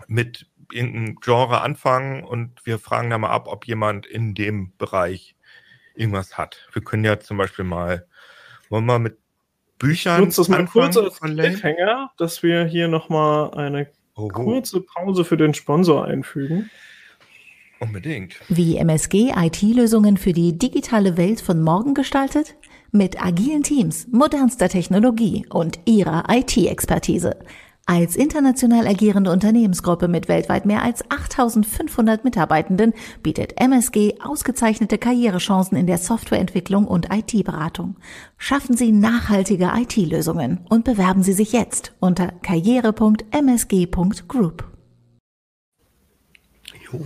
mit 0.08 0.46
irgendeinem 0.72 1.18
Genre 1.20 1.60
anfangen 1.60 2.24
und 2.24 2.66
wir 2.66 2.80
fragen 2.80 3.10
da 3.10 3.18
mal 3.18 3.32
ab, 3.32 3.50
ob 3.50 3.68
jemand 3.68 4.06
in 4.06 4.34
dem 4.34 4.72
Bereich 4.78 5.36
irgendwas 5.94 6.38
hat. 6.38 6.70
Wir 6.72 6.86
können 6.86 7.04
ja 7.04 7.20
zum 7.20 7.36
Beispiel 7.36 7.66
mal, 7.66 8.08
wollen 8.70 8.86
wir 8.86 8.98
mit 8.98 9.18
Büchern. 9.78 10.22
Ich 10.22 10.26
nutze 10.28 10.40
das 10.40 10.48
mal 10.48 10.66
kurz 10.68 10.96
als 10.96 11.20
Cliffhanger, 11.20 12.12
dass 12.18 12.42
wir 12.44 12.64
hier 12.64 12.88
nochmal 12.88 13.54
eine 13.56 13.90
oh, 14.16 14.30
kurze 14.30 14.80
Pause 14.80 15.26
für 15.26 15.36
den 15.36 15.54
Sponsor 15.54 16.06
einfügen. 16.06 16.72
Unbedingt. 17.80 18.36
Wie 18.48 18.78
MSG 18.78 19.34
IT-Lösungen 19.36 20.16
für 20.16 20.32
die 20.32 20.58
digitale 20.58 21.18
Welt 21.18 21.42
von 21.42 21.62
morgen 21.62 21.94
gestaltet? 21.94 22.56
Mit 22.94 23.24
agilen 23.24 23.64
Teams, 23.64 24.06
modernster 24.12 24.68
Technologie 24.68 25.46
und 25.50 25.80
ihrer 25.86 26.26
IT-Expertise. 26.30 27.40
Als 27.86 28.18
international 28.18 28.86
agierende 28.86 29.32
Unternehmensgruppe 29.32 30.10
mit 30.10 30.28
weltweit 30.28 30.66
mehr 30.66 30.84
als 30.84 31.10
8500 31.10 32.26
Mitarbeitenden 32.26 32.94
bietet 33.24 33.62
MSG 33.62 34.16
ausgezeichnete 34.22 34.98
Karrierechancen 34.98 35.78
in 35.78 35.88
der 35.88 36.00
Softwareentwicklung 36.00 36.86
und 36.86 37.08
IT-Beratung. 37.14 37.96
Schaffen 38.38 38.76
Sie 38.76 38.92
nachhaltige 38.92 39.72
IT-Lösungen 39.74 40.60
und 40.68 40.84
bewerben 40.84 41.24
Sie 41.24 41.32
sich 41.32 41.54
jetzt 41.54 41.94
unter 42.02 42.34
karriere.msg.group. 42.42 44.66
Jo. 46.92 47.06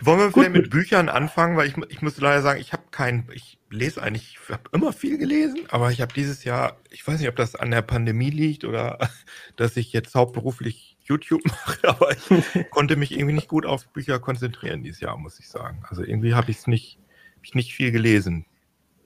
Wollen 0.00 0.18
wir 0.20 0.30
vielleicht 0.30 0.52
mit 0.52 0.70
Büchern 0.70 1.08
anfangen, 1.08 1.56
weil 1.56 1.66
ich, 1.66 1.74
ich 1.88 2.02
muss 2.02 2.20
leider 2.20 2.42
sagen, 2.42 2.60
ich 2.60 2.72
habe 2.72 2.84
keinen, 2.92 3.26
ich 3.32 3.58
lese 3.74 4.02
eigentlich, 4.02 4.38
ich 4.42 4.52
habe 4.52 4.62
immer 4.72 4.92
viel 4.92 5.18
gelesen, 5.18 5.60
aber 5.68 5.90
ich 5.90 6.00
habe 6.00 6.12
dieses 6.12 6.44
Jahr, 6.44 6.78
ich 6.90 7.06
weiß 7.06 7.18
nicht, 7.20 7.28
ob 7.28 7.36
das 7.36 7.54
an 7.54 7.70
der 7.70 7.82
Pandemie 7.82 8.30
liegt 8.30 8.64
oder 8.64 8.98
dass 9.56 9.76
ich 9.76 9.92
jetzt 9.92 10.14
hauptberuflich 10.14 10.96
YouTube 11.04 11.44
mache, 11.46 11.88
aber 11.88 12.10
ich 12.12 12.70
konnte 12.70 12.96
mich 12.96 13.12
irgendwie 13.12 13.34
nicht 13.34 13.48
gut 13.48 13.66
auf 13.66 13.86
Bücher 13.88 14.18
konzentrieren 14.18 14.82
dieses 14.82 15.00
Jahr, 15.00 15.16
muss 15.16 15.38
ich 15.38 15.48
sagen. 15.48 15.82
Also 15.88 16.02
irgendwie 16.02 16.34
habe 16.34 16.50
ich 16.50 16.58
es 16.58 16.66
nicht, 16.66 16.98
ich 17.42 17.54
nicht 17.54 17.74
viel 17.74 17.92
gelesen. 17.92 18.46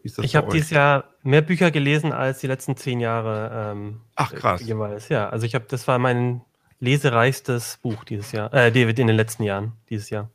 ich 0.03 0.37
habe 0.37 0.53
dieses 0.53 0.71
Jahr 0.71 1.05
mehr 1.23 1.43
Bücher 1.43 1.71
gelesen 1.71 2.13
als 2.13 2.41
die 2.41 2.47
letzten 2.47 2.77
zehn 2.77 3.01
Jahre. 3.01 3.73
Ähm, 3.73 4.01
Ach 4.15 4.33
krass. 4.33 4.63
Jeweils, 4.63 5.09
ja. 5.09 5.29
Also 5.29 5.47
ich 5.47 5.55
habe, 5.55 5.67
das 5.69 5.89
war 5.89 5.99
mein 5.99 6.43
lesereichstes 6.81 7.79
Buch 7.83 8.05
dieses 8.05 8.31
Jahr, 8.33 8.55
äh, 8.55 8.69
in 8.69 8.95
den 8.95 9.17
letzten 9.17 9.43
Jahren, 9.43 9.73
dieses 9.91 10.11
Jahr. 10.11 10.31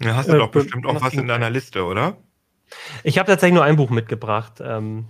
Ja, 0.00 0.16
hast 0.16 0.28
du 0.28 0.34
äh, 0.34 0.38
doch 0.38 0.50
bestimmt 0.50 0.86
auch 0.86 1.00
was 1.00 1.14
in 1.14 1.28
deiner 1.28 1.50
Liste, 1.50 1.84
oder? 1.84 2.16
Ich 3.02 3.18
habe 3.18 3.26
tatsächlich 3.26 3.54
nur 3.54 3.64
ein 3.64 3.76
Buch 3.76 3.90
mitgebracht. 3.90 4.54
Ähm, 4.62 5.06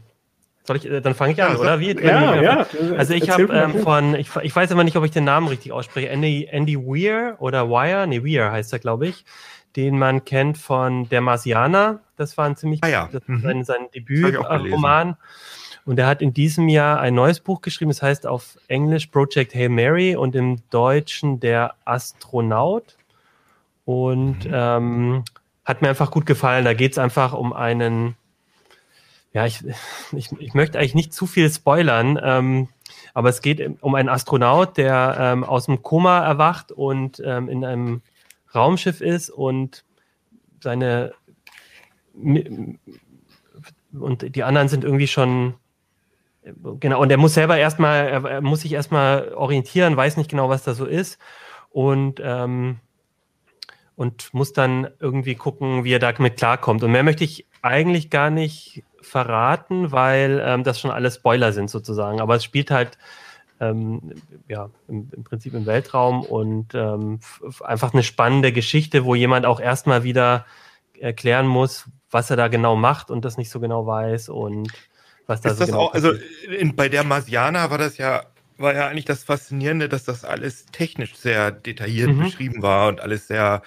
soll 0.65 0.77
ich, 0.77 0.91
äh, 0.91 1.01
dann 1.01 1.15
fange 1.15 1.33
ich 1.33 1.43
an, 1.43 1.53
ja, 1.53 1.59
oder? 1.59 1.81
Wie? 1.81 1.93
Ja, 2.01 2.41
ja. 2.41 2.67
Also 2.97 3.15
ich 3.15 3.31
habe 3.31 3.45
ähm, 3.53 3.81
von, 3.81 4.15
ich, 4.15 4.29
ich 4.43 4.55
weiß 4.55 4.71
immer 4.71 4.85
nicht, 4.85 4.97
ob 4.97 5.05
ich 5.05 5.11
den 5.11 5.25
Namen 5.25 5.49
richtig 5.49 5.73
ausspreche, 5.73 6.09
Andy, 6.09 6.49
Andy 6.51 6.77
Weir 6.77 7.37
oder 7.39 7.69
Wire, 7.69 8.07
nee, 8.07 8.23
Weir 8.23 8.53
heißt 8.53 8.73
er, 8.73 8.79
glaube 8.79 9.09
ich, 9.09 9.25
den 9.77 9.99
man 9.99 10.25
kennt 10.25 10.59
von 10.59 11.09
Der 11.09 11.21
Marsianer. 11.21 12.01
Das 12.17 12.37
war 12.37 12.47
ein 12.47 12.57
ziemlich, 12.57 12.85
ah, 12.85 12.89
ja. 12.89 13.09
das 13.11 13.23
mhm. 13.27 13.41
sein, 13.41 13.65
sein 13.65 13.89
Debütroman. 13.95 15.17
Und 15.87 15.99
er 15.99 16.07
hat 16.07 16.21
in 16.23 16.35
diesem 16.35 16.69
Jahr 16.69 17.01
ein 17.01 17.15
neues 17.15 17.41
Buch 17.41 17.63
geschrieben, 17.63 17.91
das 17.91 18.03
heißt 18.03 18.27
auf 18.27 18.59
Englisch 18.69 19.07
Project 19.07 19.55
Hail 19.55 19.71
Mary 19.71 20.15
und 20.15 20.37
im 20.37 20.59
Deutschen 20.71 21.41
Der 21.41 21.75
Astronaut. 21.85 22.97
Und 23.87 24.45
mhm. 24.45 24.53
ähm, 24.53 25.25
hat 25.71 25.83
mir 25.83 25.89
einfach 25.89 26.11
gut 26.11 26.27
gefallen. 26.27 26.65
Da 26.65 26.75
geht 26.75 26.93
es 26.93 26.99
einfach 26.99 27.33
um 27.33 27.53
einen, 27.53 28.17
ja, 29.33 29.47
ich, 29.47 29.65
ich, 30.13 30.31
ich 30.39 30.55
möchte 30.55 30.79
eigentlich 30.79 30.95
nicht 30.95 31.15
zu 31.15 31.27
viel 31.27 31.49
spoilern, 31.51 32.19
ähm, 32.23 32.69
aber 33.15 33.29
es 33.29 33.41
geht 33.41 33.83
um 33.83 33.95
einen 33.95 34.09
Astronaut, 34.09 34.77
der 34.77 35.17
ähm, 35.19 35.45
aus 35.45 35.67
dem 35.67 35.83
Koma 35.83 36.21
erwacht 36.21 36.73
und 36.73 37.23
ähm, 37.25 37.49
in 37.49 37.65
einem 37.65 38.03
Raumschiff 38.55 39.01
ist 39.01 39.31
und 39.31 39.85
seine 40.61 41.13
und 43.93 44.35
die 44.35 44.43
anderen 44.43 44.69
sind 44.69 44.85
irgendwie 44.85 45.07
schon 45.07 45.55
genau 46.81 47.01
und 47.01 47.11
er 47.11 47.17
muss 47.17 47.35
selber 47.35 47.57
erstmal 47.57 48.09
er, 48.09 48.41
muss 48.41 48.63
sich 48.63 48.73
erstmal 48.73 49.33
orientieren, 49.33 49.97
weiß 49.97 50.17
nicht 50.17 50.31
genau, 50.31 50.49
was 50.49 50.65
da 50.65 50.75
so 50.75 50.85
ist 50.85 51.19
und 51.71 52.21
ähm, 52.23 52.81
und 54.01 54.33
muss 54.33 54.55
dann 54.55 54.89
irgendwie 54.99 55.35
gucken, 55.35 55.85
wie 55.85 55.93
er 55.93 55.99
damit 55.99 56.39
klarkommt. 56.39 56.83
Und 56.83 56.91
mehr 56.91 57.03
möchte 57.03 57.23
ich 57.23 57.45
eigentlich 57.61 58.09
gar 58.09 58.31
nicht 58.31 58.83
verraten, 59.03 59.93
weil 59.93 60.43
ähm, 60.43 60.65
das 60.65 60.81
schon 60.81 60.91
alles 60.91 61.17
Spoiler 61.17 61.53
sind 61.53 61.69
sozusagen. 61.69 62.19
Aber 62.19 62.35
es 62.37 62.43
spielt 62.43 62.71
halt 62.71 62.97
ähm, 63.61 64.15
ja, 64.49 64.71
im, 64.89 65.11
im, 65.15 65.23
Prinzip 65.23 65.53
im 65.53 65.67
Weltraum 65.67 66.23
und 66.23 66.75
ähm, 66.75 67.21
einfach 67.63 67.93
eine 67.93 68.03
spannende 68.03 68.53
Geschichte, 68.53 69.05
wo 69.05 69.15
jemand 69.15 69.45
auch 69.45 69.61
erstmal 69.61 70.03
wieder 70.03 70.47
erklären 70.99 71.47
muss, 71.47 71.85
was 72.11 72.31
er 72.31 72.37
da 72.37 72.49
genau 72.49 72.77
macht 72.77 73.11
und 73.11 73.27
das 73.27 73.37
nicht 73.37 73.51
so 73.51 73.61
genau 73.61 73.87
weiß 73.87 74.31
und 74.31 74.73
was 75.27 75.43
da 75.43 75.51
ist 75.51 75.59
so 75.59 75.65
das 75.65 75.69
genau 75.69 75.89
auch, 75.89 75.93
also 75.93 76.13
in, 76.59 76.75
bei 76.75 76.89
der 76.89 77.05
Marsianer 77.05 77.71
war 77.71 77.77
das 77.77 77.99
ja 77.99 78.23
war 78.61 78.75
ja 78.75 78.89
eigentlich 78.89 79.05
das 79.05 79.25
Faszinierende, 79.25 79.89
dass 79.89 80.05
das 80.05 80.25
alles 80.25 80.67
technisch 80.67 81.17
sehr 81.17 81.51
detailliert 81.51 82.11
mhm. 82.11 82.25
beschrieben 82.25 82.63
war 82.63 82.89
und 82.89 83.01
alles 83.01 83.27
sehr 83.27 83.63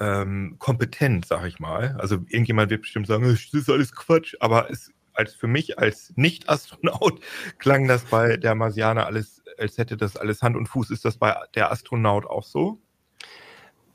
ähm, 0.00 0.56
kompetent, 0.58 1.26
sag 1.26 1.46
ich 1.46 1.58
mal. 1.58 1.96
Also 1.98 2.16
irgendjemand 2.28 2.70
wird 2.70 2.82
bestimmt 2.82 3.06
sagen, 3.06 3.24
das 3.24 3.52
ist 3.52 3.70
alles 3.70 3.92
Quatsch, 3.92 4.34
aber 4.40 4.70
es 4.70 4.92
als 5.14 5.34
für 5.34 5.48
mich 5.48 5.78
als 5.78 6.12
Nicht-Astronaut 6.14 7.20
klang 7.58 7.88
das 7.88 8.04
bei 8.04 8.36
der 8.36 8.54
Marsianer 8.54 9.06
alles, 9.06 9.42
als 9.58 9.76
hätte 9.76 9.96
das 9.96 10.16
alles 10.16 10.42
Hand 10.42 10.56
und 10.56 10.68
Fuß. 10.68 10.90
Ist 10.90 11.04
das 11.04 11.18
bei 11.18 11.34
der 11.54 11.72
Astronaut 11.72 12.24
auch 12.24 12.44
so? 12.44 12.78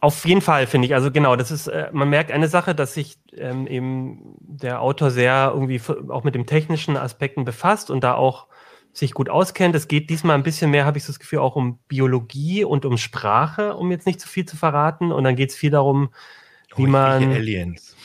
Auf 0.02 0.26
jeden 0.26 0.42
Fall, 0.42 0.68
finde 0.68 0.88
ich. 0.88 0.96
Also 0.96 1.12
genau, 1.12 1.38
das 1.38 1.50
ist, 1.50 1.68
äh, 1.68 1.88
man 1.94 2.10
merkt 2.10 2.30
eine 2.30 2.50
Sache, 2.50 2.76
dass 2.76 2.94
sich 2.94 3.18
ähm, 3.38 3.68
eben 3.68 4.36
der 4.40 4.82
Autor 4.82 5.12
sehr 5.12 5.52
irgendwie 5.54 5.80
auch 6.10 6.26
mit 6.26 6.36
den 6.36 6.46
technischen 6.46 6.98
Aspekten 6.98 7.46
befasst 7.46 7.90
und 7.90 8.04
da 8.04 8.16
auch 8.16 8.48
sich 8.94 9.14
gut 9.14 9.30
auskennt. 9.30 9.76
Es 9.76 9.88
geht 9.88 10.10
diesmal 10.10 10.36
ein 10.36 10.44
bisschen 10.44 10.72
mehr, 10.72 10.86
habe 10.86 10.98
ich 10.98 11.04
so 11.04 11.12
das 11.12 11.20
Gefühl, 11.20 11.40
auch 11.40 11.56
um 11.56 11.80
Biologie 11.88 12.64
und 12.64 12.86
um 12.86 12.98
Sprache, 12.98 13.76
um 13.76 13.92
jetzt 13.92 14.06
nicht 14.06 14.22
zu 14.22 14.28
viel 14.28 14.46
zu 14.46 14.56
verraten. 14.56 15.12
Und 15.12 15.24
dann 15.24 15.36
geht 15.36 15.50
es 15.50 15.56
viel 15.56 15.72
darum, 15.72 16.14
wie 16.76 16.86
oh, 16.86 16.90
man. 16.90 17.32
Aliens 17.32 17.96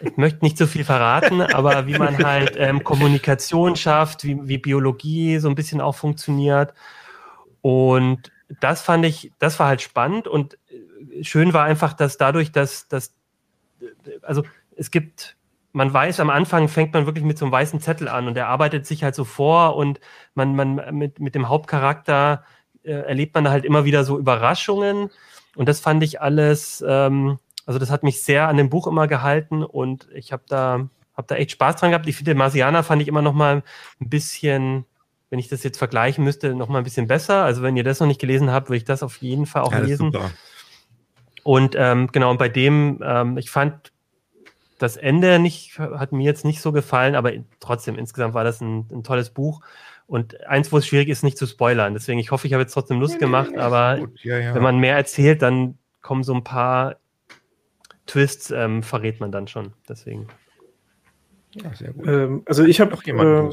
ich 0.00 0.16
möchte 0.16 0.44
nicht 0.44 0.58
so 0.58 0.66
viel 0.66 0.84
verraten, 0.84 1.40
aber 1.40 1.86
wie 1.86 1.98
man 1.98 2.22
halt 2.24 2.54
ähm, 2.56 2.84
Kommunikation 2.84 3.76
schafft, 3.76 4.24
wie, 4.24 4.38
wie 4.42 4.58
Biologie 4.58 5.38
so 5.38 5.48
ein 5.48 5.54
bisschen 5.54 5.80
auch 5.80 5.94
funktioniert. 5.94 6.72
Und 7.60 8.30
das 8.60 8.82
fand 8.82 9.04
ich, 9.04 9.32
das 9.38 9.58
war 9.58 9.68
halt 9.68 9.82
spannend 9.82 10.28
und 10.28 10.58
äh, 10.68 11.24
schön 11.24 11.52
war 11.52 11.64
einfach, 11.64 11.92
dass 11.92 12.16
dadurch, 12.16 12.52
dass, 12.52 12.88
dass 12.88 13.14
also 14.22 14.44
es 14.76 14.90
gibt, 14.90 15.36
man 15.78 15.92
weiß, 15.92 16.18
am 16.18 16.28
Anfang 16.28 16.66
fängt 16.66 16.92
man 16.92 17.06
wirklich 17.06 17.24
mit 17.24 17.38
so 17.38 17.44
einem 17.44 17.52
weißen 17.52 17.80
Zettel 17.80 18.08
an 18.08 18.26
und 18.26 18.36
er 18.36 18.48
arbeitet 18.48 18.84
sich 18.84 19.04
halt 19.04 19.14
so 19.14 19.24
vor 19.24 19.76
und 19.76 20.00
man, 20.34 20.56
man 20.56 20.98
mit, 20.98 21.20
mit 21.20 21.36
dem 21.36 21.48
Hauptcharakter 21.48 22.42
äh, 22.82 22.90
erlebt 22.90 23.36
man 23.36 23.48
halt 23.48 23.64
immer 23.64 23.84
wieder 23.84 24.02
so 24.02 24.18
Überraschungen 24.18 25.10
und 25.54 25.68
das 25.68 25.78
fand 25.78 26.02
ich 26.02 26.20
alles, 26.20 26.84
ähm, 26.86 27.38
also 27.64 27.78
das 27.78 27.90
hat 27.90 28.02
mich 28.02 28.24
sehr 28.24 28.48
an 28.48 28.56
dem 28.56 28.70
Buch 28.70 28.88
immer 28.88 29.06
gehalten 29.06 29.62
und 29.62 30.08
ich 30.12 30.32
habe 30.32 30.42
da, 30.48 30.88
hab 31.16 31.28
da 31.28 31.36
echt 31.36 31.52
Spaß 31.52 31.76
dran 31.76 31.92
gehabt. 31.92 32.08
Ich 32.08 32.16
finde, 32.16 32.34
Marsianer 32.34 32.82
fand 32.82 33.00
ich 33.00 33.06
immer 33.06 33.22
noch 33.22 33.34
mal 33.34 33.62
ein 34.00 34.08
bisschen, 34.08 34.84
wenn 35.30 35.38
ich 35.38 35.46
das 35.46 35.62
jetzt 35.62 35.78
vergleichen 35.78 36.24
müsste, 36.24 36.56
noch 36.56 36.68
mal 36.68 36.78
ein 36.78 36.84
bisschen 36.84 37.06
besser. 37.06 37.44
Also 37.44 37.62
wenn 37.62 37.76
ihr 37.76 37.84
das 37.84 38.00
noch 38.00 38.08
nicht 38.08 38.20
gelesen 38.20 38.50
habt, 38.50 38.68
würde 38.68 38.78
ich 38.78 38.84
das 38.84 39.04
auf 39.04 39.18
jeden 39.18 39.46
Fall 39.46 39.62
auch 39.62 39.72
ja, 39.72 39.78
lesen. 39.78 40.12
Und 41.44 41.76
ähm, 41.78 42.08
genau, 42.10 42.32
und 42.32 42.38
bei 42.38 42.48
dem, 42.48 43.00
ähm, 43.04 43.38
ich 43.38 43.50
fand 43.50 43.92
das 44.78 44.96
Ende 44.96 45.38
nicht, 45.38 45.78
hat 45.78 46.12
mir 46.12 46.24
jetzt 46.24 46.44
nicht 46.44 46.60
so 46.60 46.72
gefallen, 46.72 47.14
aber 47.14 47.32
trotzdem, 47.60 47.96
insgesamt 47.96 48.34
war 48.34 48.44
das 48.44 48.60
ein, 48.60 48.86
ein 48.92 49.02
tolles 49.02 49.30
Buch. 49.30 49.60
Und 50.06 50.46
eins, 50.46 50.72
wo 50.72 50.78
es 50.78 50.86
schwierig 50.86 51.08
ist, 51.08 51.22
nicht 51.22 51.36
zu 51.36 51.46
spoilern. 51.46 51.92
Deswegen, 51.92 52.18
ich 52.18 52.30
hoffe, 52.30 52.46
ich 52.46 52.54
habe 52.54 52.62
jetzt 52.62 52.72
trotzdem 52.72 52.98
Lust 52.98 53.18
gemacht, 53.18 53.56
aber 53.58 54.08
ja, 54.22 54.38
ja. 54.38 54.54
wenn 54.54 54.62
man 54.62 54.78
mehr 54.78 54.96
erzählt, 54.96 55.42
dann 55.42 55.76
kommen 56.00 56.22
so 56.22 56.32
ein 56.32 56.44
paar 56.44 56.96
Twists 58.06 58.50
ähm, 58.50 58.82
verrät 58.82 59.20
man 59.20 59.30
dann 59.30 59.48
schon. 59.48 59.74
Deswegen. 59.86 60.28
Ja, 61.52 61.74
sehr 61.74 61.92
gut. 61.92 62.06
Ähm, 62.06 62.42
also 62.46 62.64
ich 62.64 62.80
habe 62.80 62.96
äh, 63.06 63.48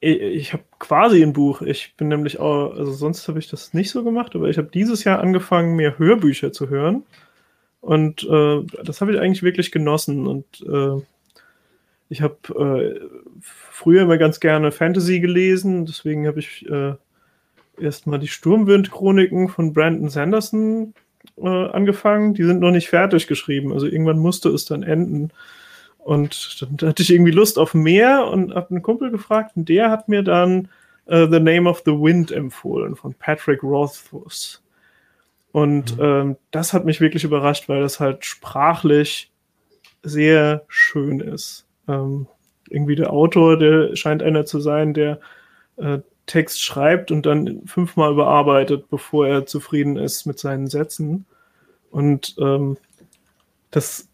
ich 0.00 0.52
habe 0.52 0.64
quasi 0.78 1.22
ein 1.22 1.32
Buch. 1.32 1.62
Ich 1.62 1.94
bin 1.96 2.08
nämlich 2.08 2.38
auch, 2.40 2.72
also 2.72 2.92
sonst 2.92 3.26
habe 3.28 3.38
ich 3.38 3.48
das 3.48 3.74
nicht 3.74 3.90
so 3.90 4.04
gemacht, 4.04 4.34
aber 4.34 4.48
ich 4.48 4.58
habe 4.58 4.68
dieses 4.68 5.04
Jahr 5.04 5.20
angefangen, 5.20 5.76
mir 5.76 5.98
Hörbücher 5.98 6.52
zu 6.52 6.68
hören. 6.68 7.04
Und 7.80 8.24
äh, 8.24 8.62
das 8.84 9.00
habe 9.00 9.12
ich 9.12 9.20
eigentlich 9.20 9.42
wirklich 9.42 9.70
genossen. 9.70 10.26
Und 10.26 10.44
äh, 10.62 11.02
ich 12.08 12.22
habe 12.22 12.36
äh, 12.48 13.00
früher 13.40 14.02
immer 14.02 14.18
ganz 14.18 14.40
gerne 14.40 14.72
Fantasy 14.72 15.20
gelesen, 15.20 15.86
deswegen 15.86 16.26
habe 16.26 16.40
ich 16.40 16.68
äh, 16.68 16.94
erstmal 17.80 18.18
die 18.18 18.28
Sturmwind-Chroniken 18.28 19.48
von 19.48 19.72
Brandon 19.72 20.08
Sanderson 20.08 20.94
äh, 21.36 21.46
angefangen. 21.46 22.34
Die 22.34 22.44
sind 22.44 22.60
noch 22.60 22.70
nicht 22.70 22.88
fertig 22.88 23.26
geschrieben. 23.26 23.72
Also 23.72 23.86
irgendwann 23.86 24.18
musste 24.18 24.48
es 24.48 24.64
dann 24.64 24.82
enden. 24.82 25.30
Und 25.98 26.62
dann 26.62 26.88
hatte 26.88 27.02
ich 27.02 27.12
irgendwie 27.12 27.32
Lust 27.32 27.58
auf 27.58 27.74
mehr 27.74 28.26
und 28.28 28.54
habe 28.54 28.70
einen 28.70 28.82
Kumpel 28.82 29.10
gefragt 29.10 29.52
und 29.56 29.68
der 29.68 29.90
hat 29.90 30.08
mir 30.08 30.22
dann 30.22 30.68
uh, 31.06 31.26
The 31.30 31.40
Name 31.40 31.68
of 31.68 31.82
the 31.84 31.92
Wind 31.92 32.32
empfohlen 32.32 32.96
von 32.96 33.12
Patrick 33.12 33.62
Rothfuss. 33.62 34.62
Und 35.58 35.98
mhm. 35.98 36.04
ähm, 36.04 36.36
das 36.52 36.72
hat 36.72 36.84
mich 36.84 37.00
wirklich 37.00 37.24
überrascht, 37.24 37.68
weil 37.68 37.80
das 37.80 37.98
halt 37.98 38.24
sprachlich 38.24 39.32
sehr 40.04 40.62
schön 40.68 41.18
ist. 41.18 41.66
Ähm, 41.88 42.28
irgendwie 42.70 42.94
der 42.94 43.12
Autor, 43.12 43.58
der 43.58 43.96
scheint 43.96 44.22
einer 44.22 44.44
zu 44.44 44.60
sein, 44.60 44.94
der 44.94 45.18
äh, 45.76 45.98
Text 46.26 46.62
schreibt 46.62 47.10
und 47.10 47.26
dann 47.26 47.66
fünfmal 47.66 48.12
überarbeitet, 48.12 48.88
bevor 48.88 49.26
er 49.26 49.46
zufrieden 49.46 49.96
ist 49.96 50.26
mit 50.26 50.38
seinen 50.38 50.68
Sätzen. 50.68 51.26
Und 51.90 52.36
ähm, 52.38 52.76
das, 53.72 54.06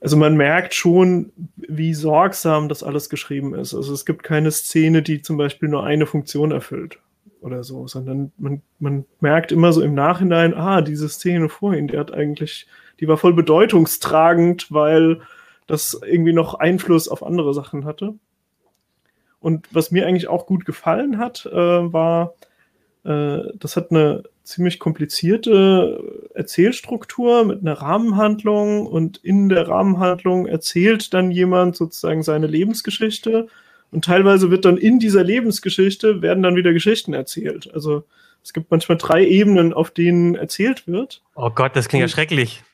also 0.00 0.16
man 0.16 0.36
merkt 0.36 0.74
schon, 0.74 1.32
wie 1.56 1.92
sorgsam 1.92 2.68
das 2.68 2.84
alles 2.84 3.08
geschrieben 3.08 3.52
ist. 3.52 3.74
Also 3.74 3.92
es 3.92 4.06
gibt 4.06 4.22
keine 4.22 4.52
Szene, 4.52 5.02
die 5.02 5.22
zum 5.22 5.38
Beispiel 5.38 5.68
nur 5.68 5.82
eine 5.82 6.06
Funktion 6.06 6.52
erfüllt 6.52 7.00
oder 7.44 7.62
so, 7.62 7.86
sondern 7.86 8.32
man, 8.38 8.62
man 8.78 9.04
merkt 9.20 9.52
immer 9.52 9.72
so 9.72 9.82
im 9.82 9.94
Nachhinein, 9.94 10.54
ah, 10.54 10.80
diese 10.80 11.08
Szene 11.08 11.48
vorhin, 11.48 11.88
die 11.88 11.98
hat 11.98 12.12
eigentlich, 12.12 12.66
die 13.00 13.06
war 13.06 13.18
voll 13.18 13.34
bedeutungstragend, 13.34 14.72
weil 14.72 15.20
das 15.66 16.00
irgendwie 16.04 16.32
noch 16.32 16.54
Einfluss 16.54 17.06
auf 17.08 17.22
andere 17.22 17.52
Sachen 17.52 17.84
hatte. 17.84 18.14
Und 19.40 19.66
was 19.74 19.90
mir 19.90 20.06
eigentlich 20.06 20.28
auch 20.28 20.46
gut 20.46 20.64
gefallen 20.64 21.18
hat, 21.18 21.44
äh, 21.44 21.52
war, 21.54 22.34
äh, 23.04 23.40
das 23.54 23.76
hat 23.76 23.90
eine 23.90 24.22
ziemlich 24.42 24.78
komplizierte 24.78 26.30
Erzählstruktur 26.34 27.44
mit 27.44 27.60
einer 27.60 27.74
Rahmenhandlung 27.74 28.86
und 28.86 29.18
in 29.18 29.50
der 29.50 29.68
Rahmenhandlung 29.68 30.46
erzählt 30.46 31.12
dann 31.12 31.30
jemand 31.30 31.76
sozusagen 31.76 32.22
seine 32.22 32.46
Lebensgeschichte 32.46 33.48
und 33.94 34.04
teilweise 34.04 34.50
wird 34.50 34.64
dann 34.64 34.76
in 34.76 34.98
dieser 34.98 35.22
Lebensgeschichte 35.22 36.20
werden 36.20 36.42
dann 36.42 36.56
wieder 36.56 36.72
Geschichten 36.72 37.14
erzählt. 37.14 37.72
Also 37.72 38.04
es 38.42 38.52
gibt 38.52 38.70
manchmal 38.72 38.98
drei 38.98 39.24
Ebenen, 39.24 39.72
auf 39.72 39.92
denen 39.92 40.34
erzählt 40.34 40.88
wird. 40.88 41.22
Oh 41.36 41.50
Gott, 41.50 41.76
das 41.76 41.88
klingt 41.88 42.02
ja 42.02 42.08
schrecklich. 42.08 42.64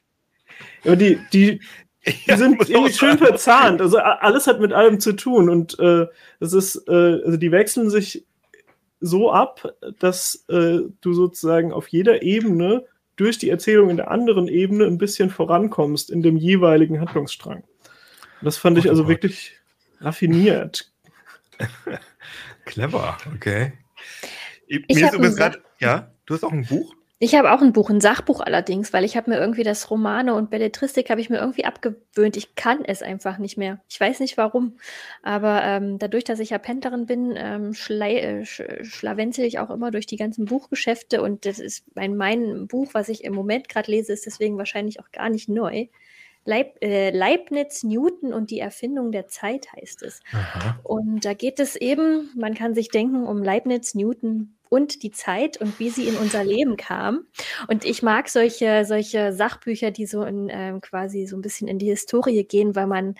Aber 0.84 0.96
die, 0.96 1.18
die, 1.32 1.60
die 2.06 2.34
sind 2.36 2.68
irgendwie 2.68 2.92
schön 2.94 3.18
verzahnt. 3.18 3.82
Also 3.82 3.98
alles 3.98 4.46
hat 4.46 4.60
mit 4.60 4.72
allem 4.72 4.98
zu 4.98 5.12
tun 5.12 5.50
und 5.50 5.78
äh, 5.78 6.06
es 6.40 6.54
ist, 6.54 6.88
äh, 6.88 7.20
also 7.22 7.36
die 7.36 7.52
wechseln 7.52 7.90
sich 7.90 8.24
so 8.98 9.30
ab, 9.30 9.74
dass 9.98 10.46
äh, 10.48 10.78
du 11.02 11.12
sozusagen 11.12 11.72
auf 11.72 11.88
jeder 11.88 12.22
Ebene 12.22 12.86
durch 13.16 13.36
die 13.36 13.50
Erzählung 13.50 13.90
in 13.90 13.98
der 13.98 14.10
anderen 14.10 14.48
Ebene 14.48 14.86
ein 14.86 14.96
bisschen 14.96 15.28
vorankommst 15.28 16.10
in 16.10 16.22
dem 16.22 16.38
jeweiligen 16.38 16.98
Handlungsstrang. 16.98 17.58
Und 17.58 17.64
das 18.40 18.56
fand 18.56 18.78
oh, 18.78 18.80
ich 18.80 18.88
also 18.88 19.02
Gott. 19.02 19.10
wirklich 19.10 19.60
raffiniert. 20.00 20.89
Clever, 22.64 23.16
okay. 23.34 23.72
Ich 24.66 24.96
Mir 24.96 25.06
ist 25.06 25.14
übrigens 25.14 25.36
gerade, 25.36 25.62
ja, 25.78 26.12
du 26.26 26.34
hast 26.34 26.44
auch 26.44 26.52
ein 26.52 26.64
Buch? 26.64 26.94
Ich 27.22 27.34
habe 27.34 27.52
auch 27.52 27.60
ein 27.60 27.74
Buch, 27.74 27.90
ein 27.90 28.00
Sachbuch 28.00 28.40
allerdings, 28.40 28.94
weil 28.94 29.04
ich 29.04 29.14
habe 29.14 29.28
mir 29.28 29.38
irgendwie 29.38 29.62
das 29.62 29.90
Romane 29.90 30.32
und 30.32 30.48
Belletristik 30.48 31.10
habe 31.10 31.20
ich 31.20 31.28
mir 31.28 31.36
irgendwie 31.36 31.66
abgewöhnt. 31.66 32.38
Ich 32.38 32.54
kann 32.54 32.82
es 32.82 33.02
einfach 33.02 33.36
nicht 33.36 33.58
mehr. 33.58 33.82
Ich 33.90 34.00
weiß 34.00 34.20
nicht 34.20 34.38
warum. 34.38 34.78
Aber 35.22 35.62
ähm, 35.62 35.98
dadurch, 35.98 36.24
dass 36.24 36.38
ich 36.38 36.48
ja 36.48 36.56
Penterin 36.56 37.04
bin, 37.04 37.34
ähm, 37.36 37.72
äh, 37.72 38.44
sch 38.46 38.62
schlawenzel 38.84 39.44
ich 39.44 39.58
auch 39.58 39.68
immer 39.68 39.90
durch 39.90 40.06
die 40.06 40.16
ganzen 40.16 40.46
Buchgeschäfte 40.46 41.20
und 41.20 41.44
das 41.44 41.58
ist 41.58 41.84
mein, 41.94 42.16
mein 42.16 42.68
Buch, 42.68 42.94
was 42.94 43.10
ich 43.10 43.22
im 43.22 43.34
Moment 43.34 43.68
gerade 43.68 43.90
lese, 43.90 44.14
ist 44.14 44.24
deswegen 44.24 44.56
wahrscheinlich 44.56 44.98
auch 44.98 45.12
gar 45.12 45.28
nicht 45.28 45.50
neu. 45.50 45.88
Leib, 46.44 46.82
äh, 46.82 47.10
Leibniz, 47.10 47.82
Newton 47.82 48.32
und 48.32 48.50
die 48.50 48.60
Erfindung 48.60 49.12
der 49.12 49.28
Zeit 49.28 49.72
heißt 49.72 50.02
es. 50.02 50.20
Aha. 50.32 50.80
Und 50.82 51.24
da 51.24 51.34
geht 51.34 51.60
es 51.60 51.76
eben, 51.76 52.30
man 52.34 52.54
kann 52.54 52.74
sich 52.74 52.88
denken, 52.88 53.26
um 53.26 53.42
Leibniz, 53.42 53.94
Newton, 53.94 54.56
und 54.70 55.02
die 55.02 55.10
Zeit 55.10 55.60
und 55.60 55.78
wie 55.78 55.90
sie 55.90 56.08
in 56.08 56.16
unser 56.16 56.44
Leben 56.44 56.76
kam. 56.76 57.26
Und 57.68 57.84
ich 57.84 58.02
mag 58.02 58.28
solche, 58.28 58.84
solche 58.86 59.32
Sachbücher, 59.32 59.90
die 59.90 60.06
so 60.06 60.22
in 60.22 60.48
ähm, 60.48 60.80
quasi 60.80 61.26
so 61.26 61.36
ein 61.36 61.42
bisschen 61.42 61.68
in 61.68 61.78
die 61.78 61.88
Historie 61.88 62.44
gehen, 62.44 62.74
weil 62.76 62.86
man 62.86 63.16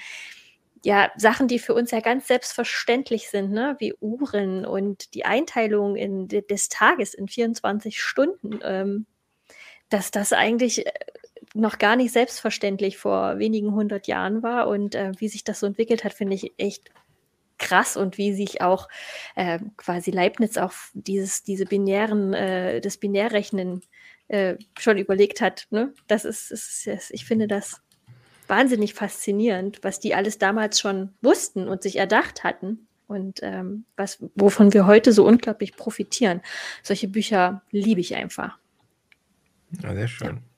ja 0.85 1.11
Sachen, 1.17 1.49
die 1.49 1.59
für 1.59 1.75
uns 1.75 1.91
ja 1.91 2.01
ganz 2.01 2.29
selbstverständlich 2.29 3.29
sind, 3.29 3.51
ne, 3.51 3.77
wie 3.81 3.95
Uhren 4.01 4.65
und 4.65 5.13
die 5.15 5.25
Einteilung 5.25 5.97
in, 5.97 6.29
des 6.29 6.69
Tages 6.69 7.15
in 7.15 7.29
24 7.29 8.01
Stunden, 8.01 8.61
ähm, 8.63 9.07
dass 9.91 10.13
das 10.13 10.33
eigentlich 10.33 10.87
äh, 10.87 10.93
noch 11.55 11.79
gar 11.79 11.97
nicht 11.97 12.13
selbstverständlich 12.13 12.97
vor 12.99 13.39
wenigen 13.39 13.73
hundert 13.73 14.07
Jahren 14.07 14.43
war 14.43 14.69
und 14.69 14.95
äh, 14.95 15.13
wie 15.19 15.29
sich 15.29 15.45
das 15.45 15.61
so 15.61 15.67
entwickelt 15.67 16.05
hat, 16.05 16.13
finde 16.13 16.35
ich 16.35 16.53
echt 16.59 16.91
krass 17.59 17.97
und 17.97 18.19
wie 18.19 18.33
sich 18.33 18.63
auch 18.63 18.89
äh, 19.37 19.59
quasi 19.77 20.11
Leibniz 20.11 20.57
auch 20.57 20.73
dieses, 20.95 21.43
diese 21.43 21.67
binären, 21.67 22.33
äh, 22.33 22.81
das 22.81 22.97
Binärrechnen 22.97 23.83
äh, 24.29 24.57
schon 24.79 24.99
überlegt 24.99 25.41
hat. 25.41 25.67
Ne? 25.71 25.93
Das 26.07 26.25
ist, 26.25 26.51
ist, 26.51 26.87
ist, 26.87 27.11
ich 27.11 27.25
finde 27.25 27.47
das 27.47 27.81
wahnsinnig 28.49 28.95
faszinierend, 28.95 29.79
was 29.83 30.01
die 30.01 30.15
alles 30.15 30.39
damals 30.39 30.81
schon 30.81 31.15
wussten 31.21 31.69
und 31.69 31.83
sich 31.83 31.97
erdacht 31.97 32.43
hatten 32.43 32.89
und 33.07 33.41
ähm, 33.43 33.85
was, 33.97 34.19
wovon 34.35 34.73
wir 34.73 34.87
heute 34.87 35.13
so 35.13 35.25
unglaublich 35.27 35.77
profitieren. 35.77 36.41
Solche 36.83 37.09
Bücher 37.09 37.63
liebe 37.71 38.01
ich 38.01 38.15
einfach. 38.15 38.59
Ja, 39.83 39.95
sehr 39.95 40.09
schön. 40.09 40.37
Ja. 40.37 40.50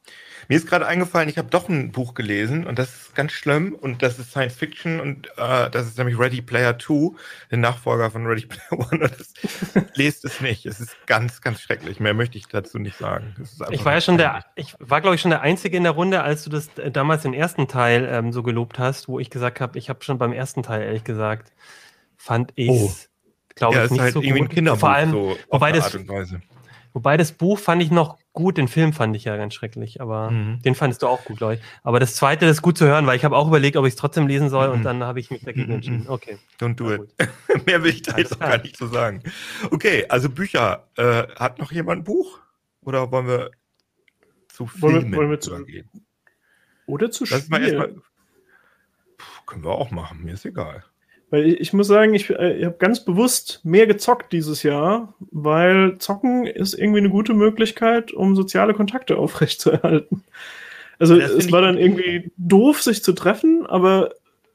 Mir 0.48 0.56
ist 0.56 0.68
gerade 0.68 0.86
eingefallen, 0.86 1.28
ich 1.28 1.38
habe 1.38 1.48
doch 1.48 1.68
ein 1.68 1.92
Buch 1.92 2.14
gelesen 2.14 2.66
und 2.66 2.78
das 2.78 2.88
ist 2.94 3.14
ganz 3.14 3.32
schlimm 3.32 3.74
und 3.74 4.02
das 4.02 4.18
ist 4.18 4.30
Science 4.30 4.54
Fiction 4.54 5.00
und 5.00 5.28
äh, 5.36 5.70
das 5.70 5.86
ist 5.86 5.98
nämlich 5.98 6.18
Ready 6.18 6.42
Player 6.42 6.78
2, 6.78 7.16
der 7.50 7.58
Nachfolger 7.58 8.10
von 8.10 8.26
Ready 8.26 8.46
Player 8.46 8.86
1 8.90 8.92
und 8.92 9.02
das 9.02 9.34
lest 9.94 10.24
es 10.24 10.40
nicht. 10.40 10.66
Es 10.66 10.80
ist 10.80 10.96
ganz, 11.06 11.40
ganz 11.40 11.60
schrecklich. 11.60 12.00
Mehr 12.00 12.14
möchte 12.14 12.38
ich 12.38 12.46
dazu 12.48 12.78
nicht 12.78 12.96
sagen. 12.96 13.34
Ich 13.70 13.84
war 13.84 13.94
ja 13.94 14.00
schon 14.00 14.18
der, 14.18 14.44
ich 14.56 14.74
war 14.78 15.00
glaube 15.00 15.16
ich 15.16 15.20
schon 15.20 15.30
der 15.30 15.42
Einzige 15.42 15.76
in 15.76 15.84
der 15.84 15.92
Runde, 15.92 16.22
als 16.22 16.44
du 16.44 16.50
das 16.50 16.68
äh, 16.78 16.90
damals 16.90 17.22
den 17.22 17.34
ersten 17.34 17.68
Teil 17.68 18.08
ähm, 18.10 18.32
so 18.32 18.42
gelobt 18.42 18.78
hast, 18.78 19.08
wo 19.08 19.18
ich 19.18 19.30
gesagt 19.30 19.60
habe, 19.60 19.78
ich 19.78 19.88
habe 19.88 20.02
schon 20.04 20.18
beim 20.18 20.32
ersten 20.32 20.62
Teil 20.62 20.82
ehrlich 20.82 21.04
gesagt, 21.04 21.52
fand 22.16 22.52
ich 22.56 22.70
oh. 22.70 22.92
glaube 23.54 23.76
ja, 23.76 23.84
ich, 23.84 23.90
nicht 23.90 24.00
halt 24.00 24.14
so 24.14 24.22
gut. 24.22 24.78
Vor 24.78 24.90
allem, 24.90 25.10
so 25.10 25.36
wobei 25.50 25.72
das, 25.72 25.96
Wobei 26.92 27.16
das 27.16 27.32
Buch 27.32 27.58
fand 27.58 27.82
ich 27.82 27.90
noch 27.90 28.18
gut, 28.32 28.58
den 28.58 28.68
Film 28.68 28.92
fand 28.92 29.16
ich 29.16 29.24
ja 29.24 29.36
ganz 29.36 29.54
schrecklich, 29.54 30.00
aber 30.00 30.30
mhm. 30.30 30.60
den 30.62 30.74
fandest 30.74 31.02
du 31.02 31.06
auch 31.06 31.24
gut, 31.24 31.38
glaube 31.38 31.54
ich. 31.54 31.60
Aber 31.82 32.00
das 32.00 32.14
zweite 32.14 32.46
ist 32.46 32.62
gut 32.62 32.76
zu 32.76 32.86
hören, 32.86 33.06
weil 33.06 33.16
ich 33.16 33.24
habe 33.24 33.36
auch 33.36 33.48
überlegt, 33.48 33.76
ob 33.76 33.86
ich 33.86 33.92
es 33.92 33.96
trotzdem 33.96 34.26
lesen 34.26 34.50
soll 34.50 34.68
mhm. 34.68 34.74
und 34.74 34.82
dann 34.82 35.02
habe 35.02 35.20
ich 35.20 35.30
mich 35.30 35.42
dagegen 35.42 35.68
mhm. 35.68 35.74
entschieden. 35.74 36.04
Okay. 36.08 36.38
Don't 36.60 36.74
do 36.74 36.92
it. 36.92 37.02
Mehr 37.66 37.82
will 37.82 37.90
ich 37.90 38.02
da 38.02 38.16
jetzt 38.18 38.34
auch 38.34 38.40
gar 38.40 38.58
nicht 38.58 38.76
zu 38.76 38.86
so 38.86 38.94
sagen. 38.94 39.22
Okay, 39.70 40.06
also 40.08 40.28
Bücher. 40.28 40.88
Äh, 40.96 41.28
hat 41.36 41.58
noch 41.58 41.72
jemand 41.72 42.02
ein 42.02 42.04
Buch? 42.04 42.40
Oder 42.82 43.10
wollen 43.10 43.26
wir 43.26 43.50
zu 44.48 44.66
Filmen 44.66 45.14
wollen 45.14 45.30
wir, 45.30 45.40
zu, 45.40 45.54
übergehen? 45.54 45.88
Oder 46.86 47.10
zu 47.10 47.24
Spielen? 47.26 48.02
Können 49.46 49.64
wir 49.64 49.70
auch 49.70 49.90
machen, 49.90 50.24
mir 50.24 50.34
ist 50.34 50.44
egal. 50.44 50.84
Weil 51.32 51.46
ich, 51.46 51.60
ich 51.60 51.72
muss 51.72 51.86
sagen, 51.86 52.12
ich, 52.12 52.28
äh, 52.28 52.58
ich 52.58 52.64
habe 52.66 52.76
ganz 52.76 53.06
bewusst 53.06 53.60
mehr 53.64 53.86
gezockt 53.86 54.34
dieses 54.34 54.62
Jahr, 54.62 55.14
weil 55.30 55.96
Zocken 55.96 56.46
ist 56.46 56.74
irgendwie 56.74 56.98
eine 56.98 57.08
gute 57.08 57.32
Möglichkeit, 57.32 58.12
um 58.12 58.36
soziale 58.36 58.74
Kontakte 58.74 59.16
aufrechtzuerhalten. 59.18 60.24
Also 60.98 61.16
es 61.16 61.50
war 61.50 61.62
dann 61.62 61.78
irgendwie 61.78 62.30
doof, 62.36 62.82
sich 62.82 63.02
zu 63.02 63.14
treffen, 63.14 63.64
aber 63.66 64.10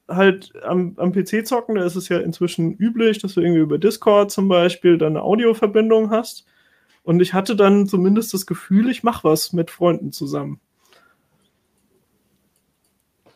halt 0.07 0.53
am, 0.63 0.93
am 0.97 1.11
PC 1.11 1.47
zocken, 1.47 1.75
da 1.75 1.83
ist 1.83 1.95
es 1.95 2.09
ja 2.09 2.19
inzwischen 2.19 2.77
üblich, 2.77 3.17
dass 3.17 3.33
du 3.33 3.41
irgendwie 3.41 3.61
über 3.61 3.79
Discord 3.79 4.31
zum 4.31 4.47
Beispiel 4.47 4.99
dann 4.99 5.17
eine 5.17 5.23
Audioverbindung 5.23 6.11
hast. 6.11 6.45
Und 7.03 7.21
ich 7.21 7.33
hatte 7.33 7.55
dann 7.55 7.87
zumindest 7.87 8.35
das 8.35 8.45
Gefühl, 8.45 8.89
ich 8.89 9.01
mache 9.01 9.23
was 9.23 9.51
mit 9.51 9.71
Freunden 9.71 10.11
zusammen. 10.11 10.61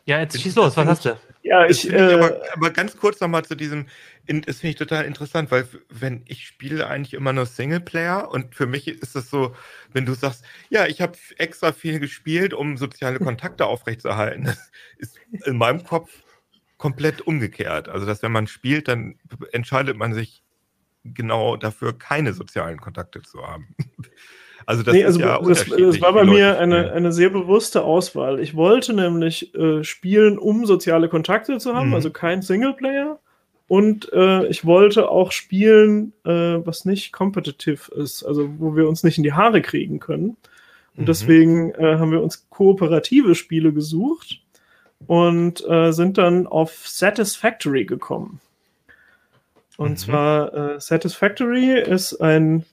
Ja, 0.06 0.20
jetzt 0.20 0.40
schieß 0.40 0.54
los, 0.54 0.76
was 0.76 0.86
hast 0.86 1.04
du? 1.06 1.16
Ja, 1.42 1.66
ich, 1.66 1.88
ich 1.88 1.92
äh, 1.92 2.14
aber, 2.14 2.40
aber, 2.54 2.70
ganz 2.70 2.96
kurz 2.96 3.20
nochmal 3.20 3.44
zu 3.44 3.56
diesem, 3.56 3.86
das 4.26 4.60
finde 4.60 4.68
ich 4.68 4.76
total 4.76 5.04
interessant, 5.04 5.50
weil 5.50 5.66
wenn 5.88 6.22
ich 6.26 6.46
spiele 6.46 6.86
eigentlich 6.86 7.14
immer 7.14 7.32
nur 7.32 7.46
Singleplayer 7.46 8.30
und 8.30 8.54
für 8.54 8.66
mich 8.66 8.86
ist 8.86 9.16
das 9.16 9.28
so, 9.28 9.54
wenn 9.92 10.06
du 10.06 10.14
sagst, 10.14 10.44
ja, 10.70 10.86
ich 10.86 11.00
habe 11.00 11.18
extra 11.38 11.72
viel 11.72 11.98
gespielt, 11.98 12.54
um 12.54 12.76
soziale 12.76 13.18
Kontakte 13.18 13.66
aufrechtzuerhalten, 13.66 14.44
das 14.44 14.70
ist 14.98 15.18
in 15.44 15.56
meinem 15.56 15.82
Kopf 15.82 16.10
komplett 16.78 17.20
umgekehrt. 17.22 17.88
Also, 17.88 18.06
dass 18.06 18.22
wenn 18.22 18.32
man 18.32 18.46
spielt, 18.46 18.88
dann 18.88 19.18
entscheidet 19.50 19.96
man 19.96 20.14
sich 20.14 20.44
genau 21.04 21.56
dafür, 21.56 21.98
keine 21.98 22.32
sozialen 22.32 22.80
Kontakte 22.80 23.22
zu 23.22 23.46
haben. 23.46 23.74
Also 24.66 24.82
das, 24.82 24.94
nee, 24.94 25.04
also 25.04 25.20
ja 25.20 25.40
das, 25.40 25.64
das, 25.66 26.00
war 26.00 26.12
bei 26.12 26.24
mir 26.24 26.58
eine, 26.58 26.92
eine 26.92 27.12
sehr 27.12 27.30
bewusste 27.30 27.82
Auswahl. 27.82 28.40
Ich 28.40 28.54
wollte 28.54 28.92
nämlich 28.92 29.54
äh, 29.54 29.82
spielen, 29.84 30.38
um 30.38 30.66
soziale 30.66 31.08
Kontakte 31.08 31.58
zu 31.58 31.74
haben, 31.74 31.88
mhm. 31.88 31.94
also 31.94 32.10
kein 32.10 32.42
Singleplayer. 32.42 33.18
Und 33.68 34.12
äh, 34.12 34.46
ich 34.48 34.64
wollte 34.66 35.08
auch 35.08 35.32
spielen, 35.32 36.12
äh, 36.24 36.30
was 36.30 36.84
nicht 36.84 37.12
competitive 37.12 37.94
ist, 37.94 38.22
also 38.22 38.50
wo 38.58 38.76
wir 38.76 38.88
uns 38.88 39.02
nicht 39.02 39.16
in 39.16 39.24
die 39.24 39.32
Haare 39.32 39.62
kriegen 39.62 39.98
können. 39.98 40.36
Und 40.96 41.02
mhm. 41.02 41.06
deswegen 41.06 41.70
äh, 41.74 41.96
haben 41.98 42.10
wir 42.10 42.22
uns 42.22 42.46
kooperative 42.50 43.34
Spiele 43.34 43.72
gesucht 43.72 44.42
und 45.06 45.66
äh, 45.68 45.92
sind 45.92 46.18
dann 46.18 46.46
auf 46.46 46.86
Satisfactory 46.86 47.84
gekommen. 47.84 48.40
Und 49.78 49.92
mhm. 49.92 49.96
zwar 49.96 50.54
äh, 50.54 50.80
Satisfactory 50.80 51.80
ist 51.80 52.20
ein 52.20 52.64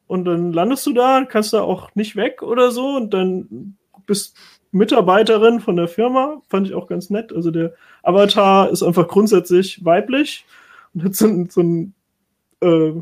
und 0.08 0.26
dann 0.26 0.52
landest 0.52 0.86
du 0.88 0.94
da, 0.94 1.24
kannst 1.26 1.54
da 1.54 1.62
auch 1.62 1.96
nicht 1.96 2.16
weg 2.16 2.42
oder 2.42 2.72
so 2.72 2.96
und 2.96 3.14
dann 3.14 3.78
bist 4.08 4.36
Mitarbeiterin 4.72 5.60
von 5.60 5.76
der 5.76 5.88
Firma, 5.88 6.42
fand 6.48 6.66
ich 6.68 6.74
auch 6.74 6.88
ganz 6.88 7.12
nett. 7.12 7.32
Also 7.32 7.52
der 7.52 7.76
Avatar 8.02 8.72
ist 8.72 8.82
einfach 8.84 9.08
grundsätzlich 9.08 9.86
weiblich 9.86 10.46
hat 11.04 11.16
so, 11.16 11.28
ein, 11.28 11.50
so, 11.50 11.62
ein, 11.62 11.94
äh, 12.62 12.94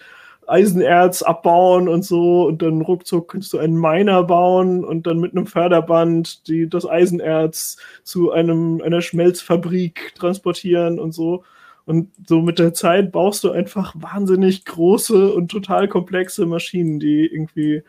Eisenerz 0.48 1.22
abbauen 1.22 1.88
und 1.88 2.04
so 2.04 2.46
und 2.46 2.62
dann 2.62 2.80
ruckzuck 2.82 3.32
kannst 3.32 3.52
du 3.52 3.58
einen 3.58 3.78
Miner 3.78 4.22
bauen 4.24 4.84
und 4.84 5.06
dann 5.06 5.18
mit 5.18 5.32
einem 5.32 5.46
Förderband 5.46 6.46
die, 6.48 6.68
das 6.68 6.88
Eisenerz 6.88 7.76
zu 8.02 8.32
einem, 8.32 8.80
einer 8.82 9.00
Schmelzfabrik 9.00 10.14
transportieren 10.14 10.98
und 10.98 11.12
so. 11.12 11.44
Und 11.86 12.10
so 12.26 12.40
mit 12.40 12.58
der 12.58 12.72
Zeit 12.72 13.12
baust 13.12 13.44
du 13.44 13.50
einfach 13.50 13.94
wahnsinnig 13.96 14.64
große 14.64 15.32
und 15.32 15.50
total 15.50 15.88
komplexe 15.88 16.46
Maschinen, 16.46 16.98
die 16.98 17.26
irgendwie 17.26 17.82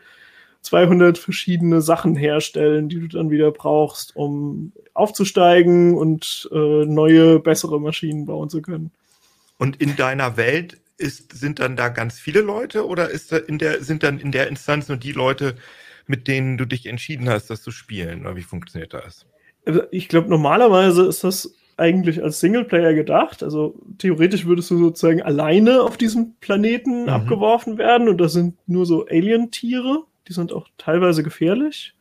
200 0.60 1.16
verschiedene 1.16 1.80
Sachen 1.80 2.16
herstellen, 2.16 2.88
die 2.88 3.00
du 3.00 3.06
dann 3.06 3.30
wieder 3.30 3.50
brauchst, 3.52 4.14
um 4.16 4.72
aufzusteigen 4.94 5.96
und 5.96 6.48
äh, 6.52 6.84
neue, 6.84 7.38
bessere 7.38 7.80
Maschinen 7.80 8.26
bauen 8.26 8.50
zu 8.50 8.60
können. 8.60 8.90
Und 9.58 9.80
in 9.80 9.96
deiner 9.96 10.36
Welt 10.36 10.78
ist, 10.98 11.36
sind 11.36 11.58
dann 11.58 11.76
da 11.76 11.88
ganz 11.88 12.18
viele 12.18 12.40
Leute 12.40 12.86
oder 12.86 13.10
ist 13.10 13.32
da 13.32 13.36
in 13.36 13.58
der, 13.58 13.82
sind 13.82 14.02
dann 14.02 14.18
in 14.18 14.32
der 14.32 14.48
Instanz 14.48 14.88
nur 14.88 14.96
die 14.96 15.12
Leute, 15.12 15.56
mit 16.06 16.28
denen 16.28 16.56
du 16.56 16.64
dich 16.64 16.86
entschieden 16.86 17.28
hast, 17.28 17.50
das 17.50 17.62
zu 17.62 17.70
spielen? 17.70 18.22
Oder 18.22 18.36
wie 18.36 18.42
funktioniert 18.42 18.94
das? 18.94 19.26
Also 19.66 19.82
ich 19.90 20.08
glaube, 20.08 20.28
normalerweise 20.28 21.06
ist 21.06 21.24
das 21.24 21.54
eigentlich 21.76 22.22
als 22.22 22.40
Singleplayer 22.40 22.94
gedacht. 22.94 23.42
Also 23.42 23.74
theoretisch 23.98 24.46
würdest 24.46 24.70
du 24.70 24.78
sozusagen 24.78 25.22
alleine 25.22 25.82
auf 25.82 25.96
diesem 25.96 26.34
Planeten 26.40 27.02
mhm. 27.02 27.08
abgeworfen 27.08 27.78
werden 27.78 28.08
und 28.08 28.18
das 28.18 28.32
sind 28.32 28.56
nur 28.66 28.86
so 28.86 29.06
Alien-Tiere. 29.06 30.04
Die 30.28 30.32
sind 30.32 30.52
auch 30.52 30.68
teilweise 30.78 31.22
gefährlich. 31.22 31.94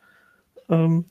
Ähm, 0.70 1.06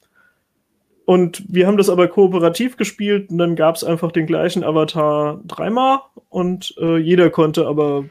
und 1.05 1.44
wir 1.48 1.66
haben 1.66 1.76
das 1.76 1.88
aber 1.88 2.09
kooperativ 2.09 2.76
gespielt 2.76 3.30
und 3.30 3.38
dann 3.38 3.57
gab 3.57 3.76
es 3.76 3.84
einfach 3.84 4.12
den 4.12 4.26
gleichen 4.26 4.64
Avatar 4.64 5.40
dreimal 5.44 6.00
und 6.28 6.74
äh, 6.78 6.96
jeder 6.96 7.30
konnte 7.30 7.66
aber 7.66 8.05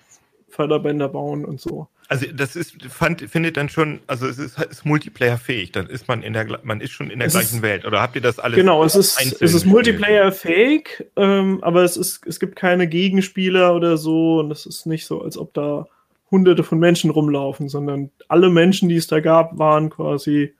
Förderbänder 0.49 1.09
bauen 1.09 1.45
und 1.45 1.59
so. 1.59 1.87
Also 2.09 2.27
das 2.31 2.55
ist, 2.55 2.83
fand, 2.83 3.21
findet 3.21 3.57
dann 3.57 3.69
schon, 3.69 3.99
also 4.05 4.27
es 4.27 4.37
ist, 4.37 4.59
ist 4.59 4.85
Multiplayer-fähig, 4.85 5.71
dann 5.71 5.87
ist 5.87 6.07
man 6.07 6.21
in 6.21 6.33
der, 6.33 6.59
man 6.63 6.81
ist 6.81 6.91
schon 6.91 7.09
in 7.09 7.19
der 7.19 7.27
es 7.27 7.33
gleichen 7.33 7.57
ist, 7.57 7.61
Welt. 7.63 7.85
Oder 7.85 8.01
habt 8.01 8.15
ihr 8.15 8.21
das 8.21 8.37
alles? 8.37 8.57
Genau, 8.57 8.83
es 8.83 8.95
ist, 8.95 9.19
es 9.41 9.53
ist 9.53 9.65
Multiplayer-fähig, 9.65 11.05
ähm, 11.15 11.63
aber 11.63 11.83
es 11.83 11.97
ist, 11.97 12.27
es 12.27 12.39
gibt 12.39 12.55
keine 12.55 12.87
Gegenspieler 12.87 13.73
oder 13.73 13.97
so 13.97 14.39
und 14.39 14.51
es 14.51 14.67
ist 14.67 14.85
nicht 14.85 15.07
so, 15.07 15.21
als 15.21 15.37
ob 15.37 15.53
da 15.53 15.87
hunderte 16.29 16.63
von 16.63 16.77
Menschen 16.77 17.09
rumlaufen, 17.09 17.69
sondern 17.69 18.11
alle 18.27 18.49
Menschen, 18.49 18.89
die 18.89 18.97
es 18.97 19.07
da 19.07 19.19
gab, 19.19 19.57
waren 19.57 19.89
quasi 19.89 20.53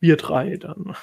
wir 0.00 0.16
drei 0.16 0.56
dann. 0.56 0.94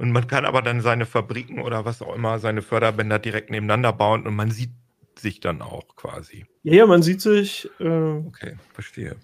Und 0.00 0.12
man 0.12 0.26
kann 0.26 0.46
aber 0.46 0.62
dann 0.62 0.80
seine 0.80 1.04
Fabriken 1.04 1.60
oder 1.60 1.84
was 1.84 2.00
auch 2.00 2.14
immer, 2.14 2.38
seine 2.38 2.62
Förderbänder 2.62 3.18
direkt 3.18 3.50
nebeneinander 3.50 3.92
bauen 3.92 4.26
und 4.26 4.34
man 4.34 4.50
sieht 4.50 4.70
sich 5.14 5.40
dann 5.40 5.60
auch 5.60 5.94
quasi. 5.94 6.46
Ja, 6.62 6.72
ja, 6.72 6.86
man 6.86 7.02
sieht 7.02 7.20
sich. 7.20 7.68
Äh, 7.80 7.84
okay, 7.86 8.56
verstehe. 8.72 9.16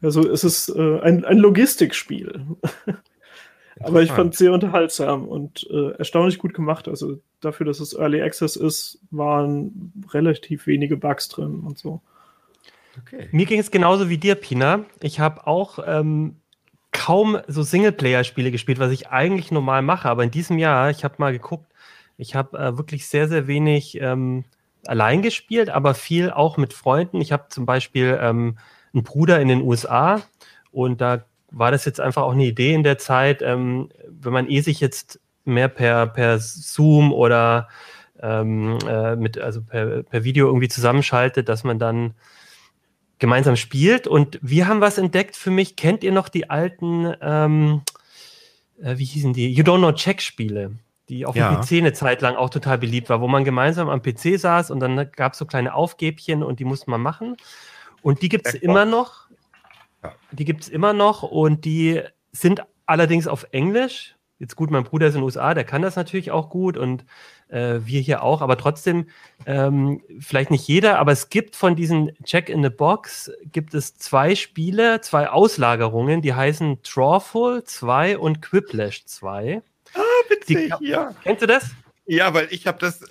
Also 0.00 0.30
es 0.30 0.44
ist 0.44 0.68
äh, 0.68 1.00
ein, 1.00 1.24
ein 1.24 1.38
Logistikspiel. 1.38 2.46
Aber 3.80 4.02
ich 4.02 4.12
fand 4.12 4.34
es 4.34 4.38
sehr 4.38 4.52
unterhaltsam 4.52 5.26
und 5.26 5.66
äh, 5.72 5.90
erstaunlich 5.98 6.38
gut 6.38 6.54
gemacht. 6.54 6.86
Also 6.86 7.18
dafür, 7.40 7.66
dass 7.66 7.80
es 7.80 7.94
Early 7.94 8.22
Access 8.22 8.54
ist, 8.54 9.00
waren 9.10 9.92
relativ 10.12 10.68
wenige 10.68 10.96
Bugs 10.96 11.28
drin 11.28 11.64
und 11.66 11.78
so. 11.78 12.00
Okay. 13.00 13.28
Mir 13.32 13.46
ging 13.46 13.58
es 13.58 13.72
genauso 13.72 14.08
wie 14.08 14.18
dir, 14.18 14.36
Pina. 14.36 14.84
Ich 15.00 15.18
habe 15.18 15.48
auch 15.48 15.80
ähm, 15.84 16.36
kaum 16.92 17.38
so 17.48 17.62
Singleplayer-Spiele 17.62 18.50
gespielt, 18.50 18.78
was 18.78 18.92
ich 18.92 19.08
eigentlich 19.08 19.50
normal 19.50 19.82
mache. 19.82 20.08
Aber 20.08 20.22
in 20.22 20.30
diesem 20.30 20.58
Jahr, 20.58 20.90
ich 20.90 21.04
habe 21.04 21.14
mal 21.18 21.32
geguckt, 21.32 21.66
ich 22.16 22.34
habe 22.34 22.58
äh, 22.58 22.76
wirklich 22.78 23.08
sehr, 23.08 23.28
sehr 23.28 23.46
wenig 23.46 24.00
ähm, 24.00 24.44
allein 24.86 25.22
gespielt, 25.22 25.70
aber 25.70 25.94
viel 25.94 26.30
auch 26.30 26.56
mit 26.56 26.72
Freunden. 26.72 27.20
Ich 27.20 27.32
habe 27.32 27.46
zum 27.48 27.66
Beispiel 27.66 28.18
ähm, 28.20 28.58
einen 28.92 29.02
Bruder 29.02 29.40
in 29.40 29.48
den 29.48 29.62
USA 29.62 30.22
und 30.70 31.00
da 31.00 31.24
war 31.50 31.70
das 31.70 31.84
jetzt 31.84 32.00
einfach 32.00 32.22
auch 32.22 32.32
eine 32.32 32.44
Idee 32.44 32.74
in 32.74 32.82
der 32.82 32.98
Zeit, 32.98 33.42
ähm, 33.42 33.88
wenn 34.08 34.32
man 34.32 34.48
eh 34.48 34.60
sich 34.60 34.80
jetzt 34.80 35.20
mehr 35.44 35.68
per, 35.68 36.06
per 36.06 36.38
Zoom 36.38 37.12
oder 37.12 37.68
ähm, 38.20 38.78
äh, 38.86 39.16
mit, 39.16 39.38
also 39.38 39.62
per, 39.62 40.02
per 40.02 40.24
Video 40.24 40.46
irgendwie 40.46 40.68
zusammenschaltet, 40.68 41.48
dass 41.48 41.64
man 41.64 41.78
dann 41.78 42.14
gemeinsam 43.22 43.56
spielt. 43.56 44.06
Und 44.06 44.38
wir 44.42 44.66
haben 44.66 44.82
was 44.82 44.98
entdeckt 44.98 45.36
für 45.36 45.50
mich. 45.50 45.76
Kennt 45.76 46.04
ihr 46.04 46.12
noch 46.12 46.28
die 46.28 46.50
alten, 46.50 47.14
ähm, 47.22 47.82
äh, 48.82 48.98
wie 48.98 49.04
hießen 49.04 49.32
die? 49.32 49.50
You 49.50 49.62
Don't 49.62 49.78
Know 49.78 49.92
Check-Spiele, 49.92 50.72
die 51.08 51.24
auf 51.24 51.36
ja. 51.36 51.54
dem 51.54 51.62
PC 51.62 51.78
eine 51.78 51.92
Zeit 51.92 52.20
lang 52.20 52.34
auch 52.34 52.50
total 52.50 52.78
beliebt 52.78 53.08
war, 53.08 53.20
wo 53.20 53.28
man 53.28 53.44
gemeinsam 53.44 53.88
am 53.88 54.02
PC 54.02 54.38
saß 54.38 54.72
und 54.72 54.80
dann 54.80 55.08
gab 55.12 55.32
es 55.32 55.38
so 55.38 55.46
kleine 55.46 55.72
Aufgäbchen 55.72 56.42
und 56.42 56.58
die 56.58 56.64
musste 56.64 56.90
man 56.90 57.00
machen. 57.00 57.36
Und 58.02 58.22
die 58.22 58.28
gibt 58.28 58.48
es 58.48 58.54
immer 58.54 58.84
noch. 58.84 59.28
Die 60.32 60.44
gibt 60.44 60.62
es 60.62 60.68
immer 60.68 60.92
noch 60.92 61.22
und 61.22 61.64
die 61.64 62.02
sind 62.32 62.64
allerdings 62.86 63.28
auf 63.28 63.46
Englisch. 63.52 64.16
Jetzt 64.42 64.56
gut, 64.56 64.72
mein 64.72 64.82
Bruder 64.82 65.06
ist 65.06 65.14
in 65.14 65.20
den 65.20 65.24
USA, 65.24 65.54
der 65.54 65.62
kann 65.62 65.82
das 65.82 65.94
natürlich 65.94 66.32
auch 66.32 66.50
gut 66.50 66.76
und 66.76 67.04
äh, 67.46 67.78
wir 67.84 68.00
hier 68.00 68.24
auch, 68.24 68.42
aber 68.42 68.58
trotzdem, 68.58 69.06
ähm, 69.46 70.02
vielleicht 70.18 70.50
nicht 70.50 70.66
jeder, 70.66 70.98
aber 70.98 71.12
es 71.12 71.28
gibt 71.28 71.54
von 71.54 71.76
diesen 71.76 72.10
Check 72.24 72.48
in 72.48 72.60
the 72.60 72.68
Box, 72.68 73.30
gibt 73.52 73.72
es 73.72 73.96
zwei 73.96 74.34
Spiele, 74.34 75.00
zwei 75.00 75.28
Auslagerungen, 75.28 76.22
die 76.22 76.34
heißen 76.34 76.80
Drawful 76.82 77.62
2 77.62 78.18
und 78.18 78.42
Quiplash 78.42 79.04
2. 79.04 79.62
Ah, 79.94 80.00
witzig, 80.28 80.74
die, 80.80 80.88
ja. 80.88 81.14
Kennst 81.22 81.42
du 81.42 81.46
das? 81.46 81.70
Ja, 82.06 82.34
weil 82.34 82.48
ich 82.50 82.66
habe 82.66 82.78
das 82.80 83.04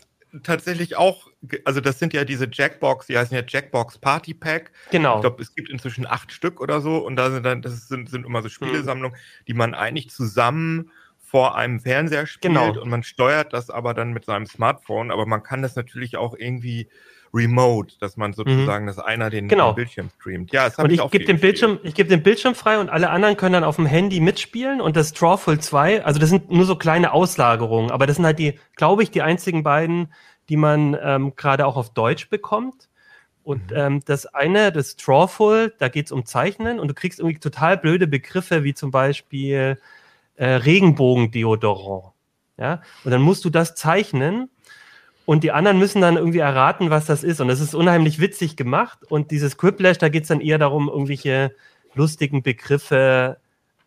tatsächlich 0.43 0.97
auch, 0.97 1.29
also 1.63 1.79
das 1.79 1.97
sind 1.97 2.11
ja 2.11 2.25
diese 2.25 2.49
Jackbox, 2.51 3.07
die 3.07 3.17
heißen 3.17 3.33
ja 3.33 3.43
Jackbox 3.47 3.99
Party 3.99 4.33
Pack. 4.33 4.73
Genau. 4.89 5.15
Ich 5.15 5.21
glaube, 5.21 5.41
es 5.41 5.55
gibt 5.55 5.69
inzwischen 5.69 6.05
acht 6.05 6.33
Stück 6.33 6.59
oder 6.59 6.81
so 6.81 6.97
und 6.97 7.15
da 7.15 7.31
sind 7.31 7.43
dann, 7.45 7.61
das 7.61 7.87
sind, 7.87 8.09
sind 8.09 8.25
immer 8.25 8.41
so 8.41 8.49
hm. 8.49 8.53
Spielesammlungen, 8.53 9.17
mhm. 9.17 9.45
die 9.47 9.53
man 9.53 9.73
eigentlich 9.73 10.09
zusammen 10.09 10.91
vor 11.31 11.55
einem 11.55 11.79
Fernseher 11.79 12.25
spielt 12.27 12.53
genau. 12.53 12.77
und 12.77 12.89
man 12.89 13.03
steuert 13.03 13.53
das 13.53 13.69
aber 13.69 13.93
dann 13.93 14.11
mit 14.11 14.25
seinem 14.25 14.45
Smartphone, 14.45 15.11
aber 15.11 15.25
man 15.25 15.41
kann 15.43 15.61
das 15.61 15.77
natürlich 15.77 16.17
auch 16.17 16.35
irgendwie 16.37 16.89
remote, 17.33 17.95
dass 18.01 18.17
man 18.17 18.31
mhm. 18.31 18.35
sozusagen, 18.35 18.83
mhm. 18.83 18.87
dass 18.87 18.99
einer 18.99 19.29
den, 19.29 19.47
genau. 19.47 19.71
den, 19.71 19.75
Bildschirm 19.75 20.09
streamt. 20.19 20.51
Ja, 20.51 20.65
das 20.65 20.77
habe 20.77 20.91
ich, 20.91 20.99
ich 20.99 21.11
gebe 21.11 21.23
den 21.23 21.39
Bildschirm, 21.39 21.79
ich 21.83 21.95
gebe 21.95 22.09
den 22.09 22.21
Bildschirm 22.21 22.53
frei 22.53 22.79
und 22.79 22.89
alle 22.89 23.09
anderen 23.09 23.37
können 23.37 23.53
dann 23.53 23.63
auf 23.63 23.77
dem 23.77 23.85
Handy 23.85 24.19
mitspielen 24.19 24.81
und 24.81 24.97
das 24.97 25.13
Drawful 25.13 25.57
2, 25.57 26.03
also 26.03 26.19
das 26.19 26.29
sind 26.29 26.51
nur 26.51 26.65
so 26.65 26.75
kleine 26.75 27.13
Auslagerungen, 27.13 27.91
aber 27.91 28.07
das 28.07 28.17
sind 28.17 28.25
halt 28.25 28.37
die, 28.37 28.59
glaube 28.75 29.01
ich, 29.01 29.11
die 29.11 29.21
einzigen 29.21 29.63
beiden, 29.63 30.13
die 30.49 30.57
man 30.57 30.97
ähm, 31.01 31.33
gerade 31.37 31.65
auch 31.65 31.77
auf 31.77 31.93
Deutsch 31.93 32.29
bekommt. 32.29 32.89
Und 33.41 33.71
mhm. 33.71 33.77
ähm, 33.77 33.99
das 34.05 34.25
eine, 34.25 34.73
das 34.73 34.97
Drawful, 34.97 35.73
da 35.79 35.87
geht 35.87 36.07
es 36.07 36.11
um 36.11 36.25
Zeichnen 36.25 36.77
und 36.77 36.89
du 36.89 36.93
kriegst 36.93 37.19
irgendwie 37.19 37.39
total 37.39 37.77
blöde 37.77 38.05
Begriffe, 38.05 38.65
wie 38.65 38.73
zum 38.73 38.91
Beispiel 38.91 39.79
äh, 40.35 40.45
Regenbogendeodorant. 40.45 42.13
Ja? 42.57 42.81
Und 43.03 43.11
dann 43.11 43.21
musst 43.21 43.45
du 43.45 43.49
das 43.49 43.75
zeichnen 43.75 44.49
und 45.25 45.43
die 45.43 45.51
anderen 45.51 45.79
müssen 45.79 46.01
dann 46.01 46.17
irgendwie 46.17 46.39
erraten, 46.39 46.89
was 46.89 47.05
das 47.05 47.23
ist. 47.23 47.39
Und 47.41 47.47
das 47.47 47.59
ist 47.59 47.75
unheimlich 47.75 48.19
witzig 48.19 48.55
gemacht. 48.55 48.99
Und 49.09 49.31
dieses 49.31 49.57
Quiplash, 49.57 49.97
da 49.97 50.09
geht 50.09 50.23
es 50.23 50.29
dann 50.29 50.41
eher 50.41 50.57
darum, 50.57 50.89
irgendwelche 50.89 51.55
lustigen 51.93 52.43
Begriffe 52.43 53.37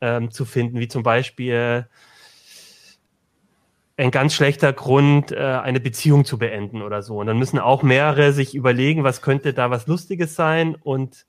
ähm, 0.01 0.31
zu 0.31 0.45
finden, 0.45 0.79
wie 0.79 0.89
zum 0.89 1.03
Beispiel 1.03 1.87
ein 3.97 4.11
ganz 4.11 4.35
schlechter 4.35 4.73
Grund, 4.73 5.33
äh, 5.33 5.37
eine 5.39 5.81
Beziehung 5.81 6.25
zu 6.25 6.39
beenden 6.39 6.83
oder 6.83 7.03
so. 7.03 7.19
Und 7.19 7.27
dann 7.27 7.39
müssen 7.39 7.59
auch 7.59 7.83
mehrere 7.83 8.33
sich 8.33 8.55
überlegen, 8.55 9.05
was 9.05 9.23
könnte 9.23 9.55
da 9.55 9.71
was 9.71 9.87
Lustiges 9.87 10.35
sein 10.35 10.75
und, 10.75 11.27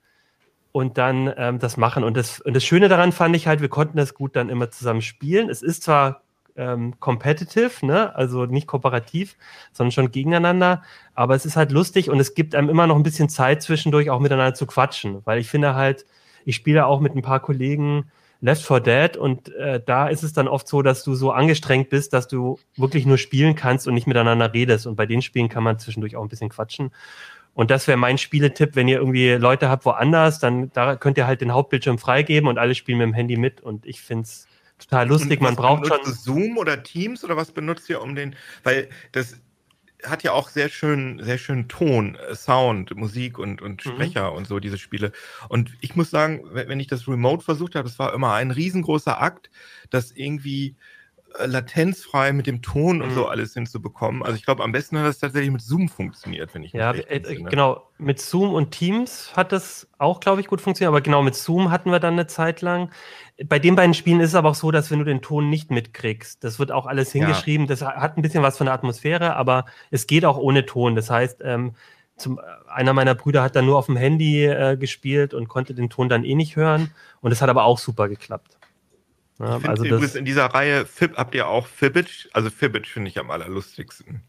und 0.75 0.97
dann 0.97 1.33
ähm, 1.37 1.57
das 1.57 1.77
machen. 1.77 2.03
Und 2.03 2.17
das, 2.17 2.41
und 2.41 2.53
das 2.53 2.65
Schöne 2.65 2.89
daran 2.89 3.13
fand 3.13 3.33
ich 3.33 3.47
halt, 3.47 3.61
wir 3.61 3.69
konnten 3.69 3.95
das 3.95 4.13
gut 4.13 4.35
dann 4.35 4.49
immer 4.49 4.71
zusammen 4.71 5.01
spielen. 5.01 5.49
Es 5.49 5.61
ist 5.61 5.83
zwar 5.83 6.23
ähm, 6.57 6.99
competitive, 6.99 7.85
ne? 7.85 8.13
also 8.13 8.45
nicht 8.45 8.67
kooperativ, 8.67 9.37
sondern 9.71 9.93
schon 9.93 10.11
gegeneinander. 10.11 10.83
Aber 11.13 11.33
es 11.33 11.45
ist 11.45 11.55
halt 11.55 11.71
lustig 11.71 12.09
und 12.09 12.19
es 12.19 12.33
gibt 12.33 12.55
einem 12.55 12.67
immer 12.67 12.87
noch 12.87 12.97
ein 12.97 13.03
bisschen 13.03 13.29
Zeit 13.29 13.61
zwischendurch 13.61 14.09
auch 14.09 14.19
miteinander 14.19 14.53
zu 14.53 14.65
quatschen, 14.65 15.21
weil 15.23 15.39
ich 15.39 15.47
finde 15.47 15.75
halt, 15.75 16.05
ich 16.43 16.57
spiele 16.57 16.85
auch 16.87 16.99
mit 16.99 17.15
ein 17.15 17.21
paar 17.21 17.39
Kollegen 17.39 18.11
Left 18.41 18.67
4 18.67 18.81
Dead 18.81 19.15
und 19.15 19.55
äh, 19.55 19.81
da 19.83 20.09
ist 20.09 20.23
es 20.23 20.33
dann 20.33 20.49
oft 20.49 20.67
so, 20.67 20.81
dass 20.81 21.05
du 21.05 21.15
so 21.15 21.31
angestrengt 21.31 21.89
bist, 21.89 22.11
dass 22.11 22.27
du 22.27 22.59
wirklich 22.75 23.05
nur 23.05 23.17
spielen 23.17 23.55
kannst 23.55 23.87
und 23.87 23.93
nicht 23.93 24.07
miteinander 24.07 24.53
redest. 24.53 24.87
Und 24.87 24.97
bei 24.97 25.05
den 25.05 25.21
Spielen 25.21 25.47
kann 25.47 25.63
man 25.63 25.79
zwischendurch 25.79 26.17
auch 26.17 26.21
ein 26.21 26.27
bisschen 26.27 26.49
quatschen. 26.49 26.91
Und 27.55 27.71
das 27.71 27.87
wäre 27.87 27.97
mein 27.97 28.17
Spieletipp, 28.17 28.75
wenn 28.75 28.89
ihr 28.89 28.97
irgendwie 28.97 29.31
Leute 29.31 29.69
habt 29.69 29.85
woanders, 29.85 30.39
dann 30.39 30.71
da 30.73 30.97
könnt 30.97 31.17
ihr 31.17 31.25
halt 31.25 31.39
den 31.39 31.53
Hauptbildschirm 31.53 31.97
freigeben 31.97 32.49
und 32.49 32.59
alle 32.59 32.75
spielen 32.75 32.97
mit 32.97 33.07
dem 33.07 33.13
Handy 33.13 33.37
mit. 33.37 33.61
Und 33.61 33.85
ich 33.85 34.01
finde 34.01 34.23
es 34.23 34.45
total 34.77 35.07
lustig. 35.07 35.41
Man 35.41 35.55
braucht 35.55 35.87
schon. 35.87 35.99
Zoom 36.03 36.57
oder 36.57 36.83
Teams 36.83 37.23
oder 37.23 37.37
was 37.37 37.51
benutzt 37.51 37.89
ihr 37.89 38.01
um 38.01 38.13
den? 38.13 38.35
Weil 38.63 38.89
das 39.13 39.39
hat 40.03 40.23
ja 40.23 40.33
auch 40.33 40.49
sehr 40.49 40.67
schön, 40.67 41.21
sehr 41.23 41.37
schön 41.37 41.69
Ton, 41.69 42.15
äh, 42.15 42.35
Sound, 42.35 42.95
Musik 42.95 43.39
und, 43.39 43.61
und 43.61 43.85
mhm. 43.85 43.89
Sprecher 43.89 44.31
mhm. 44.31 44.37
und 44.37 44.47
so, 44.47 44.59
diese 44.59 44.77
Spiele. 44.77 45.13
Und 45.47 45.71
ich 45.79 45.95
muss 45.95 46.09
sagen, 46.09 46.41
wenn 46.51 46.79
ich 46.79 46.87
das 46.87 47.07
Remote 47.07 47.43
versucht 47.43 47.75
habe, 47.75 47.87
das 47.87 47.97
war 47.99 48.13
immer 48.13 48.33
ein 48.33 48.51
riesengroßer 48.51 49.21
Akt, 49.21 49.49
das 49.89 50.11
irgendwie 50.11 50.75
latenzfrei 51.43 52.31
mit 52.33 52.47
dem 52.47 52.61
Ton 52.61 53.01
und 53.01 53.09
mhm. 53.09 53.13
so 53.13 53.27
alles 53.27 53.53
hinzubekommen. 53.53 54.23
Also 54.23 54.35
ich 54.35 54.45
glaube, 54.45 54.63
am 54.63 54.71
besten 54.71 54.97
hat 54.97 55.05
das 55.05 55.19
tatsächlich 55.19 55.51
mit 55.51 55.61
Zoom 55.61 55.89
funktioniert, 55.89 56.53
wenn 56.53 56.63
ich 56.63 56.73
Ja, 56.73 56.93
äh, 56.93 57.19
genau. 57.19 57.83
Mit 57.97 58.19
Zoom 58.19 58.53
und 58.53 58.71
Teams 58.71 59.31
hat 59.35 59.51
das 59.51 59.87
auch, 59.97 60.19
glaube 60.19 60.41
ich, 60.41 60.47
gut 60.47 60.61
funktioniert. 60.61 60.89
Aber 60.89 61.01
genau, 61.01 61.21
mit 61.21 61.35
Zoom 61.35 61.71
hatten 61.71 61.91
wir 61.91 61.99
dann 61.99 62.13
eine 62.13 62.27
Zeit 62.27 62.61
lang. 62.61 62.91
Bei 63.45 63.59
den 63.59 63.75
beiden 63.75 63.93
Spielen 63.93 64.19
ist 64.19 64.29
es 64.29 64.35
aber 64.35 64.49
auch 64.49 64.55
so, 64.55 64.71
dass 64.71 64.91
wenn 64.91 64.99
du 64.99 65.05
den 65.05 65.21
Ton 65.21 65.49
nicht 65.49 65.71
mitkriegst, 65.71 66.43
das 66.43 66.59
wird 66.59 66.71
auch 66.71 66.85
alles 66.85 67.11
hingeschrieben. 67.11 67.65
Ja. 67.65 67.69
Das 67.69 67.81
hat 67.81 68.17
ein 68.17 68.21
bisschen 68.21 68.43
was 68.43 68.57
von 68.57 68.65
der 68.65 68.73
Atmosphäre, 68.73 69.35
aber 69.35 69.65
es 69.91 70.07
geht 70.07 70.25
auch 70.25 70.37
ohne 70.37 70.65
Ton. 70.65 70.95
Das 70.95 71.09
heißt, 71.09 71.41
ähm, 71.43 71.75
zum, 72.17 72.39
einer 72.67 72.93
meiner 72.93 73.15
Brüder 73.15 73.43
hat 73.43 73.55
dann 73.55 73.65
nur 73.65 73.77
auf 73.77 73.87
dem 73.87 73.97
Handy 73.97 74.45
äh, 74.45 74.77
gespielt 74.77 75.33
und 75.33 75.47
konnte 75.47 75.73
den 75.73 75.89
Ton 75.89 76.09
dann 76.09 76.23
eh 76.23 76.35
nicht 76.35 76.55
hören. 76.55 76.91
Und 77.21 77.31
es 77.31 77.41
hat 77.41 77.49
aber 77.49 77.65
auch 77.65 77.77
super 77.77 78.07
geklappt. 78.07 78.57
Ja, 79.39 79.59
also 79.63 79.83
das, 79.83 80.15
in 80.15 80.25
dieser 80.25 80.45
Reihe 80.45 80.85
Fib, 80.85 81.17
habt 81.17 81.35
ihr 81.35 81.47
auch 81.47 81.67
Fibbage? 81.67 82.29
Also 82.31 82.49
Fibbage 82.49 82.87
finde 82.87 83.09
ich 83.09 83.19
am 83.19 83.31
allerlustigsten. 83.31 84.21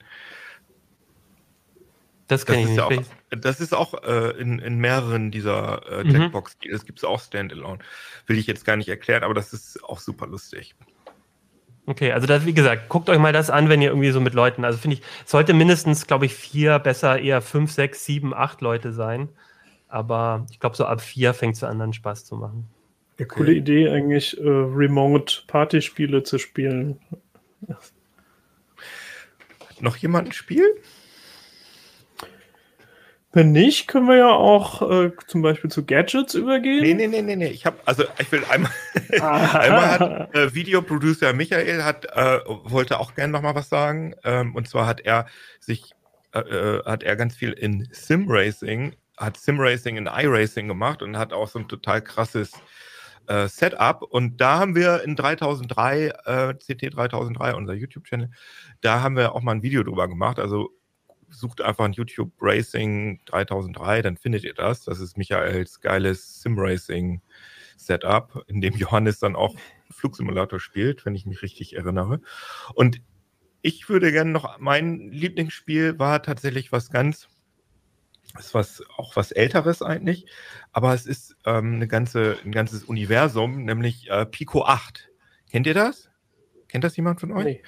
Das 2.26 2.42
ich 2.42 2.66
nicht. 2.66 2.76
Ja 2.76 2.86
auch, 2.86 2.92
das 3.30 3.60
ist 3.60 3.72
auch 3.72 4.02
äh, 4.02 4.30
in, 4.30 4.58
in 4.58 4.78
mehreren 4.78 5.30
dieser 5.30 5.88
äh, 5.88 6.08
Jackbox. 6.08 6.56
Mhm. 6.64 6.72
Das 6.72 6.84
gibt 6.84 6.98
es 6.98 7.04
auch 7.04 7.20
Standalone. 7.20 7.78
Will 8.26 8.36
ich 8.36 8.48
jetzt 8.48 8.64
gar 8.64 8.76
nicht 8.76 8.88
erklären, 8.88 9.22
aber 9.22 9.34
das 9.34 9.52
ist 9.52 9.82
auch 9.84 10.00
super 10.00 10.26
lustig. 10.26 10.74
Okay, 11.88 12.10
also 12.10 12.26
das, 12.26 12.44
wie 12.44 12.54
gesagt, 12.54 12.88
guckt 12.88 13.08
euch 13.08 13.18
mal 13.20 13.32
das 13.32 13.48
an, 13.48 13.68
wenn 13.68 13.80
ihr 13.80 13.90
irgendwie 13.90 14.10
so 14.10 14.20
mit 14.20 14.34
Leuten, 14.34 14.64
also 14.64 14.76
finde 14.76 14.96
ich, 14.96 15.02
sollte 15.24 15.54
mindestens, 15.54 16.08
glaube 16.08 16.26
ich, 16.26 16.34
vier, 16.34 16.80
besser 16.80 17.20
eher 17.20 17.40
fünf, 17.42 17.70
sechs, 17.70 18.04
sieben, 18.04 18.34
acht 18.34 18.60
Leute 18.60 18.92
sein. 18.92 19.28
Aber 19.86 20.46
ich 20.50 20.58
glaube, 20.58 20.74
so 20.74 20.84
ab 20.84 21.00
vier 21.00 21.32
fängt 21.32 21.54
es 21.54 21.62
an, 21.62 21.78
dann 21.78 21.92
Spaß 21.92 22.24
zu 22.24 22.34
machen. 22.34 22.68
Ja, 23.18 23.26
coole 23.26 23.50
okay. 23.50 23.58
Idee 23.58 23.88
eigentlich, 23.88 24.38
äh, 24.38 24.42
Remote-Partyspiele 24.44 26.22
zu 26.22 26.38
spielen. 26.38 27.00
Noch 29.80 29.96
jemand 29.96 30.28
ein 30.28 30.32
Spiel? 30.32 30.64
Wenn 33.36 33.52
nicht, 33.52 33.86
können 33.86 34.08
wir 34.08 34.16
ja 34.16 34.30
auch 34.30 34.90
äh, 34.90 35.10
zum 35.26 35.42
Beispiel 35.42 35.70
zu 35.70 35.84
Gadgets 35.84 36.34
übergehen. 36.34 36.80
Nee, 36.80 36.94
nee, 36.94 37.06
nee, 37.06 37.20
nee, 37.20 37.36
nee. 37.36 37.48
Ich 37.48 37.66
habe, 37.66 37.76
also 37.84 38.04
ich 38.18 38.32
will 38.32 38.42
einmal, 38.48 38.72
einmal 39.20 39.88
hat 39.90 40.34
äh, 40.34 40.54
Videoproducer 40.54 41.34
Michael 41.34 41.82
hat, 41.84 42.06
äh, 42.06 42.40
wollte 42.46 42.98
auch 42.98 43.14
gerne 43.14 43.34
nochmal 43.34 43.54
was 43.54 43.68
sagen. 43.68 44.14
Ähm, 44.24 44.54
und 44.54 44.68
zwar 44.68 44.86
hat 44.86 45.02
er 45.02 45.26
sich, 45.60 45.92
äh, 46.32 46.38
äh, 46.38 46.84
hat 46.86 47.02
er 47.02 47.14
ganz 47.16 47.36
viel 47.36 47.52
in 47.52 47.86
Sim-Racing, 47.92 48.96
hat 49.18 49.36
Sim-Racing 49.36 49.98
in 49.98 50.06
iRacing 50.06 50.66
gemacht 50.66 51.02
und 51.02 51.18
hat 51.18 51.34
auch 51.34 51.48
so 51.48 51.58
ein 51.58 51.68
total 51.68 52.00
krasses 52.00 52.52
äh, 53.28 53.48
Setup. 53.48 54.02
Und 54.02 54.40
da 54.40 54.58
haben 54.58 54.74
wir 54.74 55.02
in 55.02 55.16
3003, 55.16 56.12
äh, 56.24 56.54
CT 56.54 56.94
3003, 56.94 57.54
unser 57.54 57.74
YouTube-Channel, 57.74 58.30
da 58.80 59.02
haben 59.02 59.16
wir 59.16 59.34
auch 59.34 59.42
mal 59.42 59.52
ein 59.52 59.62
Video 59.62 59.82
drüber 59.82 60.08
gemacht. 60.08 60.38
Also 60.38 60.70
sucht 61.28 61.60
einfach 61.60 61.84
ein 61.84 61.92
YouTube 61.92 62.32
Racing 62.40 63.20
3003, 63.26 64.02
dann 64.02 64.16
findet 64.16 64.44
ihr 64.44 64.54
das. 64.54 64.84
Das 64.84 65.00
ist 65.00 65.16
Michaels 65.16 65.80
geiles 65.80 66.40
Sim 66.40 66.58
Racing 66.58 67.20
Setup, 67.76 68.44
in 68.46 68.60
dem 68.60 68.74
Johannes 68.74 69.18
dann 69.18 69.36
auch 69.36 69.54
Flugsimulator 69.90 70.60
spielt, 70.60 71.04
wenn 71.04 71.14
ich 71.14 71.26
mich 71.26 71.42
richtig 71.42 71.76
erinnere. 71.76 72.20
Und 72.74 73.00
ich 73.62 73.88
würde 73.88 74.12
gerne 74.12 74.30
noch, 74.30 74.58
mein 74.58 75.10
Lieblingsspiel 75.10 75.98
war 75.98 76.22
tatsächlich 76.22 76.72
was 76.72 76.90
ganz, 76.90 77.28
ist 78.38 78.54
was, 78.54 78.82
auch 78.96 79.16
was 79.16 79.32
Älteres 79.32 79.82
eigentlich, 79.82 80.26
aber 80.72 80.94
es 80.94 81.06
ist 81.06 81.36
ähm, 81.44 81.74
eine 81.74 81.88
ganze, 81.88 82.38
ein 82.44 82.52
ganzes 82.52 82.84
Universum, 82.84 83.64
nämlich 83.64 84.10
äh, 84.10 84.26
Pico 84.26 84.64
8. 84.64 85.08
Kennt 85.50 85.66
ihr 85.66 85.74
das? 85.74 86.10
Kennt 86.68 86.84
das 86.84 86.96
jemand 86.96 87.20
von 87.20 87.32
euch? 87.32 87.44
Nee. 87.44 87.62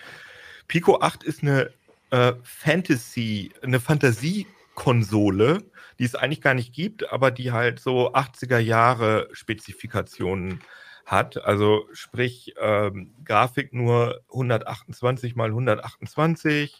Pico 0.66 1.00
8 1.00 1.22
ist 1.24 1.42
eine 1.42 1.70
äh, 2.10 2.32
Fantasy, 2.42 3.52
eine 3.62 3.80
Fantasiekonsole, 3.80 5.64
die 5.98 6.04
es 6.04 6.14
eigentlich 6.14 6.40
gar 6.40 6.54
nicht 6.54 6.74
gibt, 6.74 7.10
aber 7.12 7.30
die 7.30 7.52
halt 7.52 7.80
so 7.80 8.12
80er 8.12 8.58
Jahre 8.58 9.28
Spezifikationen 9.32 10.60
hat. 11.06 11.42
Also 11.44 11.88
sprich 11.92 12.54
ähm, 12.60 13.14
Grafik 13.24 13.72
nur 13.72 14.20
128 14.28 15.34
mal 15.34 15.48
128. 15.48 16.78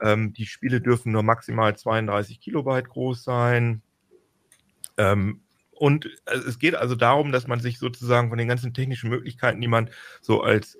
Ähm, 0.00 0.32
die 0.32 0.46
Spiele 0.46 0.80
dürfen 0.80 1.12
nur 1.12 1.22
maximal 1.22 1.76
32 1.76 2.40
Kilobyte 2.40 2.88
groß 2.88 3.22
sein. 3.24 3.82
Ähm, 4.96 5.40
und 5.70 6.08
es 6.24 6.58
geht 6.58 6.74
also 6.74 6.94
darum, 6.94 7.32
dass 7.32 7.46
man 7.46 7.60
sich 7.60 7.78
sozusagen 7.78 8.30
von 8.30 8.38
den 8.38 8.48
ganzen 8.48 8.72
technischen 8.72 9.10
Möglichkeiten, 9.10 9.60
die 9.60 9.68
man 9.68 9.90
so 10.22 10.42
als 10.42 10.78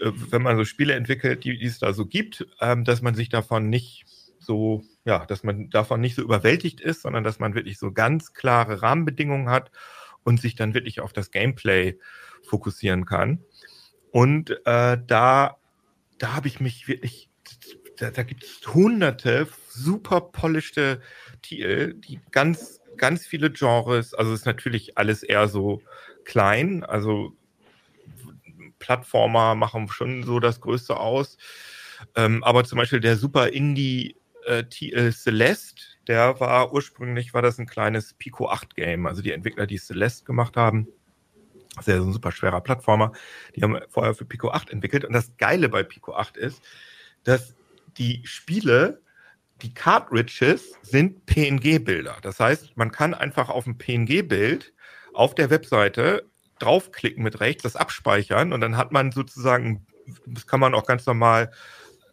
äh, 0.00 0.12
wenn 0.30 0.42
man 0.42 0.56
so 0.56 0.64
Spiele 0.64 0.94
entwickelt, 0.94 1.44
die, 1.44 1.58
die 1.58 1.66
es 1.66 1.78
da 1.78 1.92
so 1.92 2.06
gibt, 2.06 2.46
ähm, 2.60 2.84
dass 2.84 3.02
man 3.02 3.14
sich 3.14 3.28
davon 3.28 3.68
nicht 3.68 4.04
so, 4.38 4.82
ja, 5.04 5.26
dass 5.26 5.42
man 5.42 5.70
davon 5.70 6.00
nicht 6.00 6.14
so 6.14 6.22
überwältigt 6.22 6.80
ist, 6.80 7.02
sondern 7.02 7.24
dass 7.24 7.38
man 7.38 7.54
wirklich 7.54 7.78
so 7.78 7.92
ganz 7.92 8.32
klare 8.32 8.82
Rahmenbedingungen 8.82 9.48
hat 9.48 9.70
und 10.24 10.40
sich 10.40 10.54
dann 10.54 10.74
wirklich 10.74 11.00
auf 11.00 11.12
das 11.12 11.30
Gameplay 11.30 11.98
fokussieren 12.42 13.04
kann. 13.04 13.44
Und 14.10 14.50
äh, 14.66 14.98
da, 15.06 15.56
da 16.18 16.34
habe 16.34 16.48
ich 16.48 16.60
mich 16.60 16.88
wirklich, 16.88 17.29
da, 18.00 18.10
da 18.10 18.22
gibt 18.22 18.44
es 18.44 18.66
hunderte 18.74 19.46
super 19.68 20.20
polischte 20.20 21.00
Titel, 21.42 21.94
die 21.94 22.18
ganz, 22.30 22.80
ganz 22.96 23.26
viele 23.26 23.50
Genres, 23.50 24.14
also 24.14 24.32
ist 24.32 24.46
natürlich 24.46 24.96
alles 24.96 25.22
eher 25.22 25.48
so 25.48 25.82
klein, 26.24 26.82
also 26.82 27.32
Plattformer 28.78 29.54
machen 29.54 29.88
schon 29.88 30.24
so 30.24 30.40
das 30.40 30.60
Größte 30.60 30.98
aus. 30.98 31.36
Ähm, 32.14 32.42
aber 32.42 32.64
zum 32.64 32.78
Beispiel 32.78 33.00
der 33.00 33.16
Super 33.16 33.48
Indie 33.48 34.16
äh, 34.46 34.60
äh, 34.60 35.12
Celeste, 35.12 35.82
der 36.08 36.40
war 36.40 36.72
ursprünglich 36.72 37.34
war 37.34 37.42
das 37.42 37.58
ein 37.58 37.66
kleines 37.66 38.14
Pico 38.14 38.48
8 38.48 38.74
Game. 38.74 39.06
Also 39.06 39.20
die 39.20 39.32
Entwickler, 39.32 39.66
die 39.66 39.76
Celeste 39.76 40.24
gemacht 40.24 40.56
haben, 40.56 40.88
das 41.76 41.86
ist 41.86 41.92
ja 41.92 42.00
so 42.00 42.08
ein 42.08 42.12
super 42.14 42.32
schwerer 42.32 42.62
Plattformer, 42.62 43.12
die 43.54 43.62
haben 43.62 43.78
vorher 43.90 44.14
für 44.14 44.24
Pico 44.24 44.50
8 44.50 44.70
entwickelt. 44.70 45.04
Und 45.04 45.12
das 45.12 45.36
Geile 45.36 45.68
bei 45.68 45.82
Pico 45.82 46.14
8 46.14 46.38
ist, 46.38 46.62
dass 47.24 47.54
die 47.96 48.22
Spiele, 48.24 49.02
die 49.62 49.74
Cartridges 49.74 50.72
sind 50.82 51.26
PNG-Bilder. 51.26 52.16
Das 52.22 52.40
heißt, 52.40 52.76
man 52.76 52.90
kann 52.90 53.14
einfach 53.14 53.48
auf 53.48 53.66
ein 53.66 53.78
PNG-Bild 53.78 54.72
auf 55.12 55.34
der 55.34 55.50
Webseite 55.50 56.30
draufklicken 56.58 57.22
mit 57.22 57.40
rechts, 57.40 57.62
das 57.62 57.76
abspeichern 57.76 58.52
und 58.52 58.60
dann 58.60 58.76
hat 58.76 58.92
man 58.92 59.12
sozusagen, 59.12 59.86
das 60.26 60.46
kann 60.46 60.60
man 60.60 60.74
auch 60.74 60.86
ganz 60.86 61.06
normal 61.06 61.50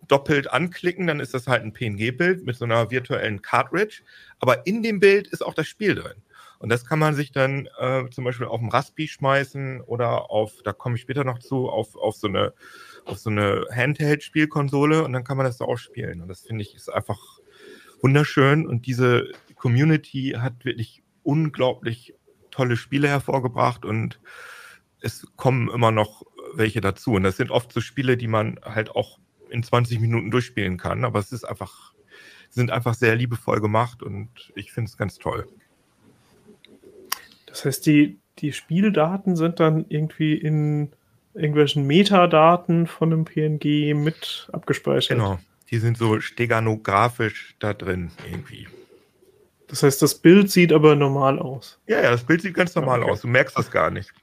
doppelt 0.07 0.51
anklicken, 0.51 1.07
dann 1.07 1.19
ist 1.19 1.34
das 1.34 1.47
halt 1.47 1.63
ein 1.63 1.73
PNG-Bild 1.73 2.45
mit 2.45 2.55
so 2.55 2.65
einer 2.65 2.91
virtuellen 2.91 3.41
Cartridge. 3.41 4.01
Aber 4.39 4.65
in 4.65 4.84
dem 4.84 4.99
Bild 4.99 5.28
ist 5.28 5.45
auch 5.45 5.53
das 5.53 5.67
Spiel 5.67 5.95
drin. 5.95 6.23
Und 6.59 6.69
das 6.69 6.86
kann 6.86 6.97
man 6.97 7.13
sich 7.13 7.32
dann 7.32 7.67
äh, 7.78 8.09
zum 8.09 8.23
Beispiel 8.23 8.47
auf 8.47 8.59
dem 8.59 8.69
Raspi 8.69 9.07
schmeißen 9.07 9.82
oder 9.82 10.32
auf, 10.32 10.61
da 10.63 10.73
komme 10.73 10.95
ich 10.95 11.01
später 11.01 11.23
noch 11.23 11.39
zu, 11.39 11.69
auf, 11.69 11.95
auf 11.95 12.15
so 12.15 12.28
eine, 12.28 12.53
auf 13.07 13.17
so 13.17 13.29
eine 13.29 13.65
Handheld-Spielkonsole 13.73 15.03
und 15.03 15.13
dann 15.13 15.23
kann 15.23 15.37
man 15.37 15.45
das 15.45 15.57
da 15.57 15.65
auch 15.65 15.77
spielen. 15.77 16.21
Und 16.21 16.27
das 16.27 16.41
finde 16.41 16.63
ich 16.63 16.75
ist 16.75 16.89
einfach 16.89 17.39
wunderschön. 18.01 18.67
Und 18.67 18.85
diese 18.85 19.31
Community 19.55 20.35
hat 20.37 20.65
wirklich 20.65 21.03
unglaublich 21.23 22.13
tolle 22.51 22.77
Spiele 22.77 23.07
hervorgebracht 23.07 23.85
und 23.85 24.19
es 25.01 25.27
kommen 25.35 25.69
immer 25.69 25.91
noch 25.91 26.23
welche 26.53 26.81
dazu. 26.81 27.13
Und 27.13 27.23
das 27.23 27.37
sind 27.37 27.51
oft 27.51 27.71
so 27.71 27.81
Spiele, 27.81 28.17
die 28.17 28.27
man 28.27 28.59
halt 28.63 28.91
auch 28.91 29.19
in 29.49 29.63
20 29.63 29.99
Minuten 29.99 30.31
durchspielen 30.31 30.77
kann, 30.77 31.05
aber 31.05 31.19
es 31.19 31.31
ist 31.31 31.43
einfach, 31.43 31.93
sind 32.49 32.71
einfach 32.71 32.93
sehr 32.93 33.15
liebevoll 33.15 33.61
gemacht 33.61 34.03
und 34.03 34.29
ich 34.55 34.71
finde 34.71 34.89
es 34.89 34.97
ganz 34.97 35.17
toll. 35.17 35.47
Das 37.45 37.63
heißt, 37.65 37.85
die, 37.85 38.19
die 38.39 38.53
Spieldaten 38.53 39.35
sind 39.35 39.59
dann 39.59 39.85
irgendwie 39.89 40.33
in 40.33 40.91
irgendwelchen 41.38 41.85
Metadaten 41.85 42.88
von 42.88 43.13
einem 43.13 43.25
PNG 43.25 43.93
mit 43.93 44.49
abgespeichert. 44.51 45.17
Genau, 45.17 45.39
die 45.69 45.77
sind 45.77 45.97
so 45.97 46.19
steganografisch 46.19 47.55
da 47.59 47.73
drin 47.73 48.11
irgendwie. 48.29 48.67
Das 49.67 49.83
heißt, 49.83 50.01
das 50.01 50.15
Bild 50.15 50.49
sieht 50.49 50.71
aber 50.71 50.95
normal 50.95 51.39
aus. 51.39 51.79
Ja, 51.88 52.01
ja, 52.01 52.11
das 52.11 52.23
Bild 52.23 52.41
sieht 52.41 52.53
ganz 52.53 52.73
normal 52.75 53.01
okay. 53.01 53.11
aus. 53.11 53.21
Du 53.21 53.27
merkst 53.27 53.57
das 53.57 53.69
gar 53.69 53.91
nicht. 53.91 54.13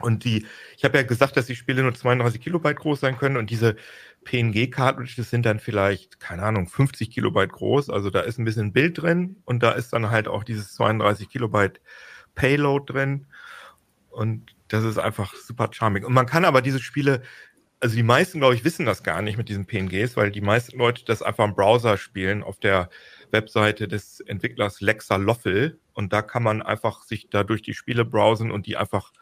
Und 0.00 0.24
die, 0.24 0.46
ich 0.76 0.84
habe 0.84 0.98
ja 0.98 1.04
gesagt, 1.04 1.36
dass 1.36 1.46
die 1.46 1.56
Spiele 1.56 1.82
nur 1.82 1.94
32 1.94 2.40
Kilobyte 2.40 2.76
groß 2.76 3.00
sein 3.00 3.16
können 3.16 3.36
und 3.36 3.50
diese 3.50 3.76
PNG-Cartridges 4.24 5.30
sind 5.30 5.46
dann 5.46 5.60
vielleicht, 5.60 6.18
keine 6.18 6.42
Ahnung, 6.42 6.68
50 6.68 7.10
Kilobyte 7.10 7.52
groß. 7.52 7.90
Also 7.90 8.10
da 8.10 8.20
ist 8.20 8.38
ein 8.38 8.44
bisschen 8.44 8.72
Bild 8.72 9.00
drin 9.00 9.36
und 9.44 9.62
da 9.62 9.72
ist 9.72 9.92
dann 9.92 10.10
halt 10.10 10.28
auch 10.28 10.44
dieses 10.44 10.74
32 10.74 11.28
Kilobyte 11.28 11.80
Payload 12.34 12.92
drin. 12.92 13.26
Und 14.10 14.53
das 14.68 14.84
ist 14.84 14.98
einfach 14.98 15.34
super 15.34 15.68
charming. 15.70 16.04
Und 16.04 16.12
man 16.12 16.26
kann 16.26 16.44
aber 16.44 16.62
diese 16.62 16.80
Spiele, 16.80 17.22
also 17.80 17.96
die 17.96 18.02
meisten, 18.02 18.38
glaube 18.38 18.54
ich, 18.54 18.64
wissen 18.64 18.86
das 18.86 19.02
gar 19.02 19.22
nicht 19.22 19.36
mit 19.36 19.48
diesen 19.48 19.66
PNGs, 19.66 20.16
weil 20.16 20.30
die 20.30 20.40
meisten 20.40 20.78
Leute 20.78 21.04
das 21.04 21.22
einfach 21.22 21.44
im 21.44 21.54
Browser 21.54 21.96
spielen 21.98 22.42
auf 22.42 22.58
der 22.58 22.88
Webseite 23.30 23.88
des 23.88 24.20
Entwicklers 24.20 24.80
Lexa 24.80 25.16
Loffel 25.16 25.78
und 25.92 26.12
da 26.12 26.22
kann 26.22 26.42
man 26.42 26.62
einfach 26.62 27.02
sich 27.02 27.28
da 27.30 27.44
durch 27.44 27.62
die 27.62 27.74
Spiele 27.74 28.04
browsen 28.04 28.50
und 28.50 28.66
die 28.66 28.76
einfach 28.76 29.12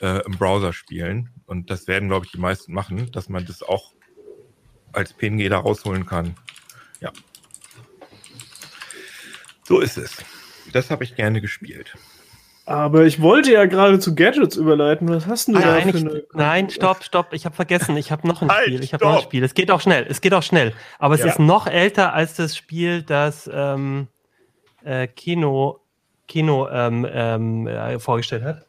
äh, 0.00 0.24
im 0.24 0.32
Browser 0.32 0.72
spielen. 0.72 1.30
Und 1.46 1.70
das 1.70 1.86
werden, 1.86 2.08
glaube 2.08 2.26
ich, 2.26 2.32
die 2.32 2.38
meisten 2.38 2.72
machen, 2.72 3.10
dass 3.12 3.28
man 3.28 3.46
das 3.46 3.62
auch 3.62 3.94
als 4.92 5.12
PNG 5.12 5.48
da 5.48 5.58
rausholen 5.58 6.06
kann. 6.06 6.34
Ja. 7.00 7.12
So 9.64 9.80
ist 9.80 9.96
es. 9.96 10.16
Das 10.72 10.90
habe 10.90 11.04
ich 11.04 11.14
gerne 11.14 11.40
gespielt. 11.40 11.96
Aber 12.64 13.04
ich 13.04 13.20
wollte 13.20 13.52
ja 13.52 13.66
gerade 13.66 13.98
zu 13.98 14.14
Gadgets 14.14 14.56
überleiten. 14.56 15.08
Was 15.08 15.26
hast 15.26 15.48
du 15.48 15.56
ah, 15.56 15.60
da 15.60 15.80
für 15.80 15.98
eine... 15.98 16.22
Nein, 16.32 16.70
stopp, 16.70 17.02
stopp. 17.02 17.32
Ich 17.32 17.44
habe 17.44 17.56
vergessen. 17.56 17.96
Ich 17.96 18.12
habe 18.12 18.26
noch 18.28 18.40
ein 18.40 18.50
halt, 18.50 18.66
Spiel. 18.66 18.84
Ich 18.84 18.94
habe 18.94 19.04
noch 19.04 19.16
ein 19.16 19.22
Spiel. 19.22 19.42
Es 19.42 19.54
geht 19.54 19.70
auch 19.70 19.80
schnell. 19.80 20.06
Es 20.08 20.20
geht 20.20 20.32
auch 20.32 20.44
schnell. 20.44 20.72
Aber 20.98 21.14
es 21.14 21.22
ja. 21.22 21.26
ist 21.26 21.40
noch 21.40 21.66
älter 21.66 22.12
als 22.12 22.34
das 22.34 22.56
Spiel, 22.56 23.02
das 23.02 23.50
ähm, 23.52 24.06
äh, 24.84 25.08
Kino, 25.08 25.80
Kino 26.28 26.68
ähm, 26.68 27.06
ähm, 27.10 27.66
äh, 27.66 27.98
vorgestellt 27.98 28.44
hat. 28.44 28.66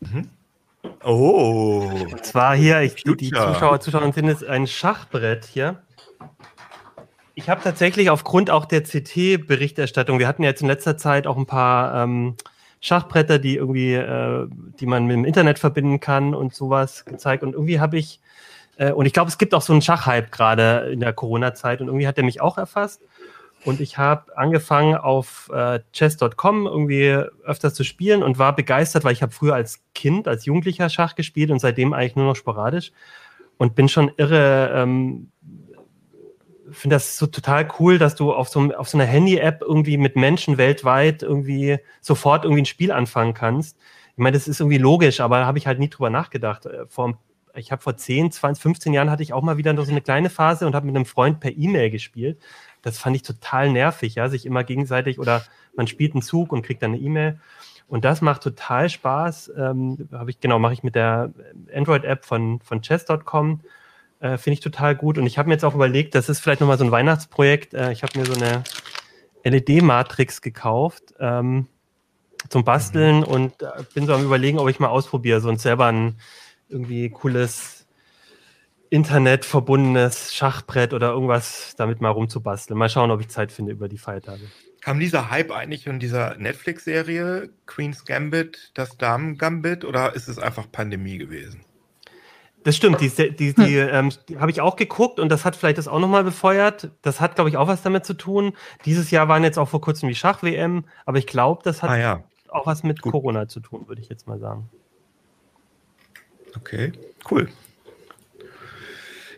Mhm. 0.00 0.30
Oh. 1.04 1.90
Und 2.10 2.24
zwar 2.24 2.56
hier, 2.56 2.80
ich, 2.80 2.94
die 2.94 3.30
Zuschauer, 3.30 3.80
Zuschauerinnen 3.80 4.12
sehen 4.12 4.28
es 4.28 4.42
ein 4.42 4.66
Schachbrett 4.66 5.44
hier. 5.44 5.82
Ich 7.38 7.50
habe 7.50 7.62
tatsächlich 7.62 8.08
aufgrund 8.08 8.50
auch 8.50 8.64
der 8.64 8.82
CT-Berichterstattung, 8.82 10.18
wir 10.18 10.26
hatten 10.26 10.42
ja 10.42 10.48
jetzt 10.48 10.62
in 10.62 10.68
letzter 10.68 10.96
Zeit 10.96 11.26
auch 11.26 11.36
ein 11.36 11.44
paar 11.44 12.02
ähm, 12.02 12.34
Schachbretter, 12.80 13.38
die 13.38 13.56
irgendwie, 13.56 13.92
äh, 13.92 14.48
die 14.80 14.86
man 14.86 15.04
mit 15.04 15.16
dem 15.16 15.26
Internet 15.26 15.58
verbinden 15.58 16.00
kann 16.00 16.34
und 16.34 16.54
sowas 16.54 17.04
gezeigt. 17.04 17.42
Und 17.42 17.52
irgendwie 17.52 17.78
habe 17.78 17.98
ich, 17.98 18.22
äh, 18.78 18.90
und 18.90 19.04
ich 19.04 19.12
glaube, 19.12 19.28
es 19.28 19.36
gibt 19.36 19.52
auch 19.52 19.60
so 19.60 19.74
einen 19.74 19.82
Schachhype 19.82 20.30
gerade 20.30 20.88
in 20.90 21.00
der 21.00 21.12
Corona-Zeit 21.12 21.82
und 21.82 21.88
irgendwie 21.88 22.08
hat 22.08 22.16
der 22.16 22.24
mich 22.24 22.40
auch 22.40 22.56
erfasst. 22.56 23.02
Und 23.66 23.80
ich 23.80 23.98
habe 23.98 24.34
angefangen 24.38 24.94
auf 24.94 25.50
äh, 25.52 25.80
chess.com 25.92 26.66
irgendwie 26.66 27.22
öfters 27.44 27.74
zu 27.74 27.84
spielen 27.84 28.22
und 28.22 28.38
war 28.38 28.56
begeistert, 28.56 29.04
weil 29.04 29.12
ich 29.12 29.20
habe 29.20 29.32
früher 29.32 29.54
als 29.54 29.82
Kind, 29.94 30.26
als 30.26 30.46
Jugendlicher 30.46 30.88
Schach 30.88 31.14
gespielt 31.16 31.50
und 31.50 31.58
seitdem 31.58 31.92
eigentlich 31.92 32.16
nur 32.16 32.24
noch 32.24 32.36
sporadisch 32.36 32.92
und 33.58 33.74
bin 33.74 33.90
schon 33.90 34.10
irre 34.16 34.70
ähm, 34.74 35.32
finde 36.78 36.96
das 36.96 37.16
so 37.16 37.26
total 37.26 37.68
cool, 37.78 37.98
dass 37.98 38.14
du 38.14 38.32
auf 38.32 38.48
so, 38.48 38.74
auf 38.74 38.88
so 38.88 38.98
einer 38.98 39.06
Handy-App 39.06 39.62
irgendwie 39.62 39.96
mit 39.96 40.16
Menschen 40.16 40.58
weltweit 40.58 41.22
irgendwie 41.22 41.78
sofort 42.00 42.44
irgendwie 42.44 42.62
ein 42.62 42.66
Spiel 42.66 42.92
anfangen 42.92 43.34
kannst. 43.34 43.76
Ich 44.12 44.18
meine, 44.18 44.36
das 44.36 44.48
ist 44.48 44.60
irgendwie 44.60 44.78
logisch, 44.78 45.20
aber 45.20 45.40
da 45.40 45.46
habe 45.46 45.58
ich 45.58 45.66
halt 45.66 45.78
nie 45.78 45.88
drüber 45.88 46.10
nachgedacht. 46.10 46.66
Äh, 46.66 46.86
vor, 46.86 47.18
ich 47.54 47.72
habe 47.72 47.82
vor 47.82 47.96
10, 47.96 48.32
20, 48.32 48.62
15 48.62 48.92
Jahren 48.92 49.10
hatte 49.10 49.22
ich 49.22 49.32
auch 49.32 49.42
mal 49.42 49.56
wieder 49.56 49.76
so 49.84 49.90
eine 49.90 50.00
kleine 50.00 50.30
Phase 50.30 50.66
und 50.66 50.74
habe 50.74 50.86
mit 50.86 50.96
einem 50.96 51.06
Freund 51.06 51.40
per 51.40 51.56
E-Mail 51.56 51.90
gespielt. 51.90 52.40
Das 52.82 52.98
fand 52.98 53.16
ich 53.16 53.22
total 53.22 53.70
nervig, 53.70 54.14
ja, 54.14 54.28
sich 54.28 54.46
immer 54.46 54.64
gegenseitig 54.64 55.18
oder 55.18 55.44
man 55.76 55.86
spielt 55.86 56.14
einen 56.14 56.22
Zug 56.22 56.52
und 56.52 56.62
kriegt 56.62 56.82
dann 56.82 56.94
eine 56.94 57.02
E-Mail. 57.02 57.40
Und 57.88 58.04
das 58.04 58.20
macht 58.20 58.42
total 58.42 58.88
Spaß. 58.88 59.52
Ähm, 59.56 60.08
habe 60.12 60.30
ich 60.30 60.40
genau 60.40 60.58
mache 60.58 60.72
ich 60.72 60.82
mit 60.82 60.94
der 60.94 61.32
Android-App 61.74 62.24
von 62.24 62.60
von 62.60 62.82
chess.com 62.82 63.60
äh, 64.20 64.38
Finde 64.38 64.54
ich 64.54 64.60
total 64.60 64.96
gut. 64.96 65.18
Und 65.18 65.26
ich 65.26 65.38
habe 65.38 65.48
mir 65.48 65.54
jetzt 65.54 65.64
auch 65.64 65.74
überlegt, 65.74 66.14
das 66.14 66.28
ist 66.28 66.40
vielleicht 66.40 66.60
nochmal 66.60 66.78
so 66.78 66.84
ein 66.84 66.90
Weihnachtsprojekt. 66.90 67.74
Äh, 67.74 67.92
ich 67.92 68.02
habe 68.02 68.18
mir 68.18 68.26
so 68.26 68.34
eine 68.34 68.64
LED-Matrix 69.44 70.40
gekauft. 70.42 71.14
Ähm, 71.18 71.68
zum 72.48 72.64
Basteln 72.64 73.18
mhm. 73.18 73.24
und 73.24 73.62
äh, 73.62 73.68
bin 73.94 74.06
so 74.06 74.14
am 74.14 74.24
überlegen, 74.24 74.58
ob 74.58 74.68
ich 74.68 74.78
mal 74.78 74.88
ausprobiere, 74.88 75.40
so 75.40 75.48
und 75.48 75.60
selber 75.60 75.86
ein 75.86 76.18
irgendwie 76.68 77.10
cooles 77.10 77.86
Internet 78.90 79.44
verbundenes 79.44 80.34
Schachbrett 80.34 80.92
oder 80.92 81.10
irgendwas 81.10 81.74
damit 81.76 82.00
mal 82.00 82.10
rumzubasteln. 82.10 82.78
Mal 82.78 82.88
schauen, 82.88 83.10
ob 83.10 83.20
ich 83.20 83.28
Zeit 83.28 83.50
finde 83.50 83.72
über 83.72 83.88
die 83.88 83.98
Feiertage. 83.98 84.44
Kam 84.80 85.00
dieser 85.00 85.30
Hype 85.30 85.50
eigentlich 85.50 85.84
von 85.84 85.98
dieser 85.98 86.36
Netflix-Serie 86.36 87.50
Queen's 87.66 88.04
Gambit, 88.04 88.70
das 88.74 88.96
Damen-Gambit, 88.96 89.84
oder 89.84 90.14
ist 90.14 90.28
es 90.28 90.38
einfach 90.38 90.70
Pandemie 90.70 91.18
gewesen? 91.18 91.65
Das 92.66 92.74
stimmt, 92.74 93.00
die, 93.00 93.08
die, 93.08 93.54
die, 93.54 93.80
hm. 93.80 93.88
ähm, 93.92 94.12
die 94.28 94.38
habe 94.40 94.50
ich 94.50 94.60
auch 94.60 94.74
geguckt 94.74 95.20
und 95.20 95.28
das 95.28 95.44
hat 95.44 95.54
vielleicht 95.54 95.78
das 95.78 95.86
auch 95.86 96.00
nochmal 96.00 96.24
befeuert. 96.24 96.90
Das 97.00 97.20
hat, 97.20 97.36
glaube 97.36 97.48
ich, 97.48 97.56
auch 97.56 97.68
was 97.68 97.82
damit 97.82 98.04
zu 98.04 98.14
tun. 98.14 98.54
Dieses 98.84 99.12
Jahr 99.12 99.28
waren 99.28 99.44
jetzt 99.44 99.56
auch 99.56 99.68
vor 99.68 99.80
kurzem 99.80 100.08
die 100.08 100.16
Schach-WM, 100.16 100.84
aber 101.04 101.18
ich 101.18 101.28
glaube, 101.28 101.62
das 101.62 101.84
hat 101.84 101.90
ah, 101.90 101.96
ja. 101.96 102.24
auch 102.48 102.66
was 102.66 102.82
mit 102.82 103.02
Gut. 103.02 103.12
Corona 103.12 103.46
zu 103.46 103.60
tun, 103.60 103.86
würde 103.86 104.02
ich 104.02 104.08
jetzt 104.08 104.26
mal 104.26 104.40
sagen. 104.40 104.68
Okay, 106.56 106.90
cool. 107.30 107.48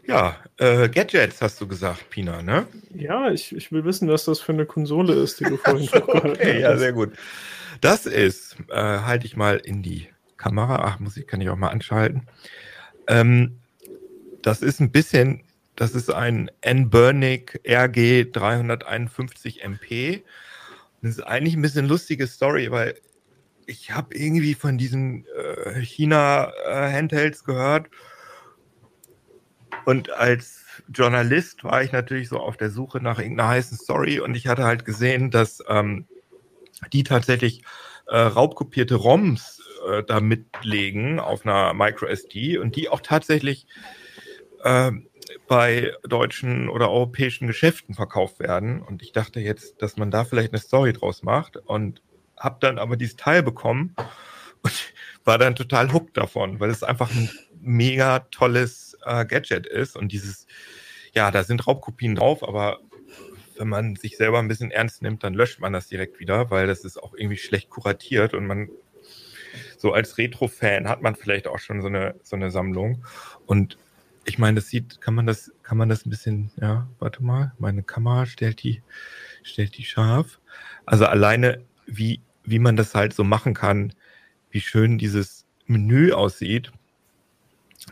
Ja, 0.07 0.37
äh, 0.57 0.89
Gadgets 0.89 1.43
hast 1.43 1.61
du 1.61 1.69
gesagt, 1.69 2.09
Pina, 2.09 2.41
ne? 2.41 2.67
Ja, 2.95 3.31
ich, 3.31 3.55
ich 3.55 3.71
will 3.71 3.85
wissen, 3.85 4.09
was 4.09 4.25
das 4.25 4.41
für 4.41 4.53
eine 4.53 4.65
Konsole 4.65 5.13
ist, 5.13 5.39
die 5.41 5.45
du 5.45 5.59
vorhin 5.59 5.87
so, 5.87 5.97
okay, 6.09 6.63
Ja, 6.63 6.79
sehr 6.79 6.95
gut. 6.95 7.13
Das 7.83 8.07
ist, 8.07 8.57
äh, 8.71 8.75
halte 8.75 9.27
ich 9.27 9.37
mal 9.37 9.59
in 9.59 9.83
die 9.83 10.09
Kamera. 10.39 10.77
Ach, 10.83 10.99
Musik 10.99 11.29
kann 11.29 11.43
ich 11.43 11.51
auch 11.51 11.57
mal 11.57 11.69
anschalten. 11.69 12.27
Ähm, 13.09 13.59
das 14.43 14.63
ist 14.63 14.81
ein 14.81 14.93
bisschen, 14.93 15.43
das 15.77 15.95
ist 15.95 16.11
ein 16.11 16.51
N-Burnick 16.61 17.61
RG 17.67 18.31
351 18.33 19.63
MP. 19.65 20.25
Das 21.03 21.13
ist 21.13 21.23
eigentlich 21.23 21.55
ein 21.55 21.63
bisschen 21.63 21.87
lustige 21.87 22.27
Story, 22.27 22.71
weil 22.71 22.95
ich 23.67 23.93
habe 23.93 24.15
irgendwie 24.15 24.55
von 24.55 24.79
diesen 24.79 25.27
äh, 25.27 25.81
China-Handhelds 25.81 27.43
äh, 27.43 27.45
gehört. 27.45 27.89
Und 29.85 30.11
als 30.11 30.65
Journalist 30.89 31.65
war 31.65 31.83
ich 31.83 31.93
natürlich 31.93 32.29
so 32.29 32.39
auf 32.39 32.57
der 32.57 32.71
Suche 32.71 33.01
nach 33.01 33.19
irgendeiner 33.19 33.51
heißen 33.51 33.77
Story 33.77 34.21
und 34.21 34.37
ich 34.37 34.47
hatte 34.47 34.65
halt 34.65 34.85
gesehen, 34.85 35.31
dass 35.31 35.63
ähm, 35.69 36.07
die 36.93 37.05
tatsächlich 37.05 37.63
äh, 38.07 38.17
raubkopierte 38.17 38.95
ROMs 38.95 39.58
äh, 39.89 40.05
da 40.05 40.21
mitlegen 40.21 41.21
auf 41.21 41.45
einer 41.45 41.75
MicroSD 41.75 42.59
und 42.59 42.77
die 42.77 42.89
auch 42.89 43.01
tatsächlich 43.01 43.67
äh, 44.63 44.93
bei 45.47 45.93
deutschen 46.03 46.69
oder 46.69 46.91
europäischen 46.91 47.47
Geschäften 47.47 47.95
verkauft 47.95 48.41
werden. 48.41 48.83
Und 48.83 49.03
ich 49.03 49.13
dachte 49.13 49.41
jetzt, 49.41 49.83
dass 49.83 49.97
man 49.97 50.11
da 50.11 50.25
vielleicht 50.25 50.53
eine 50.53 50.61
Story 50.61 50.93
draus 50.93 51.23
macht 51.23 51.57
und 51.57 52.03
habe 52.37 52.59
dann 52.61 52.79
aber 52.79 52.97
dieses 52.97 53.17
Teil 53.17 53.43
bekommen 53.43 53.95
und 54.63 54.73
war 55.25 55.39
dann 55.39 55.57
total 55.57 55.93
hooked 55.93 56.17
davon, 56.17 56.61
weil 56.61 56.71
es 56.71 56.83
einfach 56.83 57.11
ein 57.11 57.31
mega 57.61 58.21
tolles 58.31 58.97
äh, 59.05 59.27
Gadget 59.27 59.67
ist 59.67 59.97
und 59.97 60.13
dieses, 60.13 60.47
ja, 61.13 61.31
da 61.31 61.45
sind 61.45 61.67
Raubkopien 61.67 62.15
drauf, 62.15 62.47
aber 62.47 62.79
wenn 63.59 63.69
man 63.69 63.97
sich 63.97 64.17
selber 64.17 64.39
ein 64.39 64.49
bisschen 64.49 64.71
ernst 64.71 65.03
nimmt, 65.03 65.25
dann 65.25 65.35
löscht 65.35 65.61
man 65.61 65.73
das 65.73 65.89
direkt 65.89 66.21
wieder, 66.21 66.51
weil 66.51 66.67
das 66.67 66.85
ist 66.85 67.03
auch 67.03 67.15
irgendwie 67.15 67.37
schlecht 67.37 67.71
kuratiert 67.71 68.35
und 68.35 68.47
man 68.47 68.71
so 69.77 69.93
als 69.93 70.19
Retro-Fan 70.19 70.89
hat 70.89 71.03
man 71.03 71.15
vielleicht 71.15 71.47
auch 71.47 71.59
schon 71.59 71.81
so 71.81 71.89
eine, 71.89 72.15
so 72.23 72.37
eine 72.37 72.51
Sammlung. 72.51 73.05
Und 73.47 73.79
ich 74.25 74.39
meine, 74.39 74.57
das 74.57 74.69
sieht, 74.69 75.01
kann 75.01 75.15
man 75.15 75.27
das, 75.27 75.53
kann 75.63 75.79
man 75.79 75.89
das 75.89 76.05
ein 76.05 76.11
bisschen, 76.11 76.51
ja, 76.61 76.87
warte 76.99 77.23
mal, 77.23 77.53
meine 77.59 77.83
Kamera 77.83 78.27
stellt 78.27 78.63
die, 78.63 78.83
stellt 79.43 79.77
die 79.79 79.85
scharf. 79.85 80.41
Also 80.85 81.07
alleine, 81.07 81.63
wie, 81.87 82.21
wie 82.45 82.59
man 82.59 82.77
das 82.77 82.95
halt 82.95 83.15
so 83.15 83.25
machen 83.25 83.55
kann, 83.55 83.93
wie 84.51 84.61
schön 84.61 84.99
dieses 84.99 85.47
Menü 85.67 86.13
aussieht, 86.13 86.73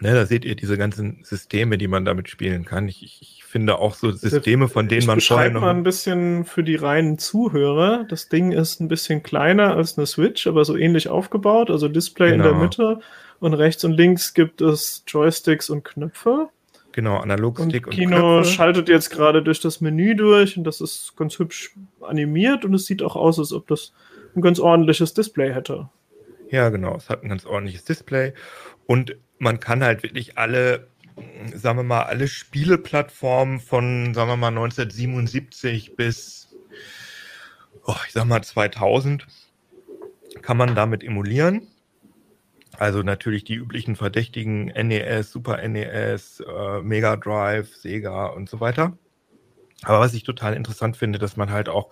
Ne, 0.01 0.15
da 0.15 0.27
seht 0.27 0.45
ihr 0.45 0.57
diese 0.57 0.77
ganzen 0.77 1.21
Systeme, 1.23 1.79
die 1.79 1.89
man 1.89 2.05
damit 2.05 2.29
spielen 2.29 2.65
kann. 2.65 2.89
Ich, 2.89 3.03
ich, 3.03 3.21
ich 3.23 3.45
finde 3.45 3.79
auch 3.79 3.95
so 3.95 4.11
Systeme, 4.11 4.69
von 4.69 4.89
denen 4.89 5.07
man 5.07 5.21
vorher 5.21 5.51
noch... 5.51 5.63
mal 5.63 5.71
ein 5.71 5.83
bisschen 5.83 6.45
für 6.45 6.63
die 6.63 6.77
reinen 6.77 7.19
Zuhörer. 7.19 8.05
Das 8.09 8.29
Ding 8.29 8.53
ist 8.53 8.81
ein 8.81 8.89
bisschen 8.89 9.23
kleiner 9.23 9.75
als 9.75 9.97
eine 9.97 10.07
Switch, 10.07 10.47
aber 10.47 10.65
so 10.65 10.77
ähnlich 10.77 11.09
aufgebaut. 11.09 11.71
Also 11.71 11.89
Display 11.89 12.33
genau. 12.33 12.37
in 12.37 12.43
der 12.43 12.53
genau. 12.53 12.65
Mitte 12.65 13.01
und 13.41 13.55
rechts 13.55 13.85
und 13.85 13.93
links 13.93 14.35
gibt 14.35 14.61
es 14.61 15.03
Joysticks 15.07 15.71
und 15.71 15.85
Knöpfe. 15.85 16.49
Genau, 16.93 17.19
Analogstick 17.19 17.87
und, 17.87 17.93
und 17.93 17.99
Kino 17.99 18.17
Knöpfe. 18.17 18.51
schaltet 18.51 18.89
jetzt 18.89 19.11
gerade 19.11 19.43
durch 19.43 19.61
das 19.61 19.81
Menü 19.81 20.15
durch 20.15 20.57
und 20.57 20.65
das 20.65 20.81
ist 20.81 21.15
ganz 21.17 21.39
hübsch 21.39 21.75
animiert 22.01 22.65
und 22.65 22.75
es 22.75 22.87
sieht 22.87 23.03
auch 23.03 23.17
aus, 23.17 23.39
als 23.39 23.53
ob 23.53 23.67
das 23.67 23.93
ein 24.35 24.43
ganz 24.43 24.59
ordentliches 24.59 25.15
Display 25.15 25.53
hätte. 25.53 25.89
Ja, 26.51 26.69
genau, 26.69 26.97
es 26.97 27.09
hat 27.09 27.23
ein 27.23 27.29
ganz 27.29 27.45
ordentliches 27.45 27.85
Display 27.85 28.33
und 28.87 29.17
man 29.39 29.61
kann 29.61 29.83
halt 29.83 30.03
wirklich 30.03 30.39
alle, 30.39 30.89
sagen 31.55 31.79
wir 31.79 31.85
mal, 31.85 32.03
alle 32.03 32.29
Spieleplattformen 32.29 33.61
von, 33.61 34.15
sagen 34.15 34.31
wir 34.31 34.37
mal, 34.37 34.49
1977 34.49 35.97
bis, 35.97 36.55
oh, 37.85 37.97
ich 38.07 38.13
sag 38.13 38.25
mal, 38.25 38.43
2000 38.43 39.27
kann 40.43 40.57
man 40.57 40.75
damit 40.75 41.03
emulieren. 41.03 41.69
Also 42.79 43.03
natürlich 43.03 43.45
die 43.45 43.55
üblichen 43.55 43.97
Verdächtigen 43.97 44.67
NES, 44.67 45.33
Super 45.33 45.67
NES, 45.67 46.41
äh, 46.41 46.83
Mega 46.83 47.17
Drive, 47.17 47.75
Sega 47.75 48.27
und 48.27 48.51
so 48.51 48.61
weiter. 48.61 48.99
Aber 49.83 50.01
was 50.01 50.15
ich 50.15 50.25
total 50.25 50.55
interessant 50.55 50.97
finde, 50.97 51.19
dass 51.19 51.37
man 51.37 51.51
halt 51.51 51.69
auch 51.69 51.91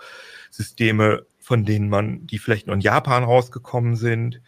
Systeme, 0.51 1.26
von 1.38 1.64
denen 1.64 1.88
man, 1.88 2.26
die 2.26 2.38
vielleicht 2.38 2.66
nur 2.66 2.74
in 2.74 2.80
Japan 2.80 3.24
rausgekommen 3.24 3.97
sind, 3.97 4.40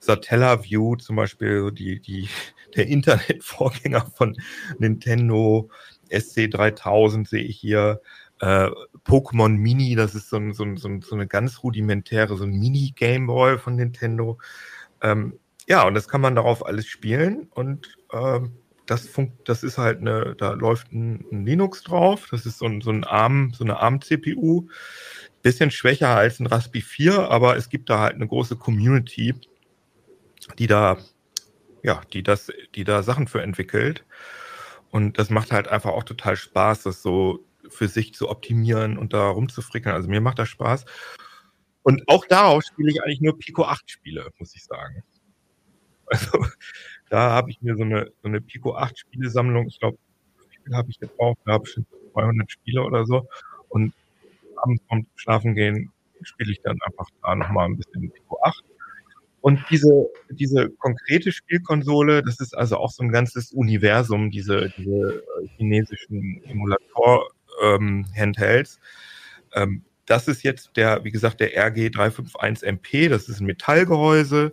Satellaview 0.00 0.96
zum 0.96 1.16
Beispiel, 1.16 1.72
die, 1.72 2.00
die, 2.00 2.28
der 2.76 2.86
Internetvorgänger 2.86 4.06
von 4.14 4.36
Nintendo, 4.78 5.70
SC3000 6.10 7.28
sehe 7.28 7.42
ich 7.42 7.58
hier, 7.58 8.00
äh, 8.40 8.68
Pokémon 9.04 9.56
Mini, 9.56 9.94
das 9.94 10.14
ist 10.14 10.28
so, 10.28 10.36
ein, 10.36 10.52
so, 10.52 10.64
ein, 10.64 10.76
so, 10.76 11.14
eine 11.14 11.26
ganz 11.26 11.62
rudimentäre, 11.62 12.36
so 12.36 12.44
ein 12.44 12.50
Mini-Gameboy 12.50 13.58
von 13.58 13.76
Nintendo. 13.76 14.38
Ähm, 15.02 15.38
ja, 15.66 15.86
und 15.86 15.94
das 15.94 16.08
kann 16.08 16.20
man 16.20 16.34
darauf 16.34 16.64
alles 16.64 16.86
spielen 16.86 17.48
und 17.50 17.96
ähm, 18.12 18.52
das, 18.86 19.08
funkt, 19.08 19.48
das 19.48 19.62
ist 19.62 19.78
halt 19.78 20.00
eine, 20.00 20.34
da 20.36 20.52
läuft 20.52 20.92
ein, 20.92 21.24
ein 21.32 21.44
Linux 21.44 21.82
drauf, 21.82 22.28
das 22.30 22.46
ist 22.46 22.58
so, 22.58 22.66
ein, 22.66 22.80
so 22.80 22.90
ein 22.90 23.04
ARM, 23.04 23.52
so 23.52 23.64
eine 23.64 23.80
ARM-CPU, 23.80 24.68
bisschen 25.42 25.70
schwächer 25.70 26.08
als 26.08 26.40
ein 26.40 26.46
Raspi 26.46 26.80
4, 26.80 27.30
aber 27.30 27.56
es 27.56 27.68
gibt 27.68 27.90
da 27.90 28.00
halt 28.00 28.14
eine 28.14 28.28
große 28.28 28.56
Community, 28.56 29.34
die 30.58 30.66
da, 30.66 30.98
ja, 31.82 32.00
die 32.12 32.22
das, 32.22 32.52
die 32.74 32.84
da 32.84 33.02
Sachen 33.02 33.28
für 33.28 33.42
entwickelt. 33.42 34.04
Und 34.90 35.18
das 35.18 35.30
macht 35.30 35.52
halt 35.52 35.68
einfach 35.68 35.90
auch 35.90 36.04
total 36.04 36.36
Spaß, 36.36 36.84
das 36.84 37.02
so 37.02 37.44
für 37.68 37.88
sich 37.88 38.14
zu 38.14 38.28
optimieren 38.28 38.98
und 38.98 39.12
da 39.12 39.28
rumzufrickeln. 39.28 39.94
Also 39.94 40.08
mir 40.08 40.20
macht 40.20 40.38
das 40.38 40.48
Spaß. 40.48 40.84
Und 41.82 42.08
auch 42.08 42.26
darauf 42.26 42.64
spiele 42.64 42.90
ich 42.90 43.02
eigentlich 43.02 43.20
nur 43.20 43.38
Pico 43.38 43.64
8 43.64 43.90
Spiele, 43.90 44.30
muss 44.38 44.54
ich 44.54 44.64
sagen. 44.64 45.02
Also 46.06 46.46
da 47.08 47.30
habe 47.30 47.50
ich 47.50 47.60
mir 47.62 47.76
so 47.76 47.82
eine, 47.82 48.12
so 48.22 48.28
eine 48.28 48.40
Pico 48.40 48.76
8 48.76 48.96
Spielesammlung, 48.96 49.66
ich 49.66 49.80
glaube, 49.80 49.98
wie 50.50 50.56
viel 50.64 50.76
habe 50.76 50.88
ich 50.88 50.98
auch? 51.18 51.36
Da 51.44 51.54
habe 51.54 51.64
ich 51.66 51.72
schon 51.72 51.86
200 52.12 52.50
Spiele 52.50 52.82
oder 52.82 53.04
so. 53.06 53.28
Und 53.68 53.92
abends 54.56 54.82
vorm 54.88 55.06
Schlafen 55.16 55.54
gehen 55.54 55.92
spiele 56.22 56.52
ich 56.52 56.60
dann 56.62 56.78
einfach 56.82 57.08
da 57.22 57.34
nochmal 57.34 57.66
ein 57.66 57.76
bisschen 57.76 58.10
Pico 58.10 58.38
8. 58.42 58.64
Und 59.46 59.62
diese, 59.70 60.10
diese 60.28 60.68
konkrete 60.70 61.30
Spielkonsole, 61.30 62.20
das 62.20 62.40
ist 62.40 62.58
also 62.58 62.78
auch 62.78 62.90
so 62.90 63.04
ein 63.04 63.12
ganzes 63.12 63.52
Universum, 63.52 64.32
diese, 64.32 64.72
diese 64.76 65.22
äh, 65.22 65.46
chinesischen 65.56 66.42
Emulator-Handhelds. 66.46 68.80
Ähm, 69.54 69.62
ähm, 69.62 69.84
das 70.04 70.26
ist 70.26 70.42
jetzt 70.42 70.76
der, 70.76 71.04
wie 71.04 71.12
gesagt, 71.12 71.38
der 71.38 71.54
RG351MP. 71.54 73.08
Das 73.08 73.28
ist 73.28 73.38
ein 73.38 73.46
Metallgehäuse. 73.46 74.52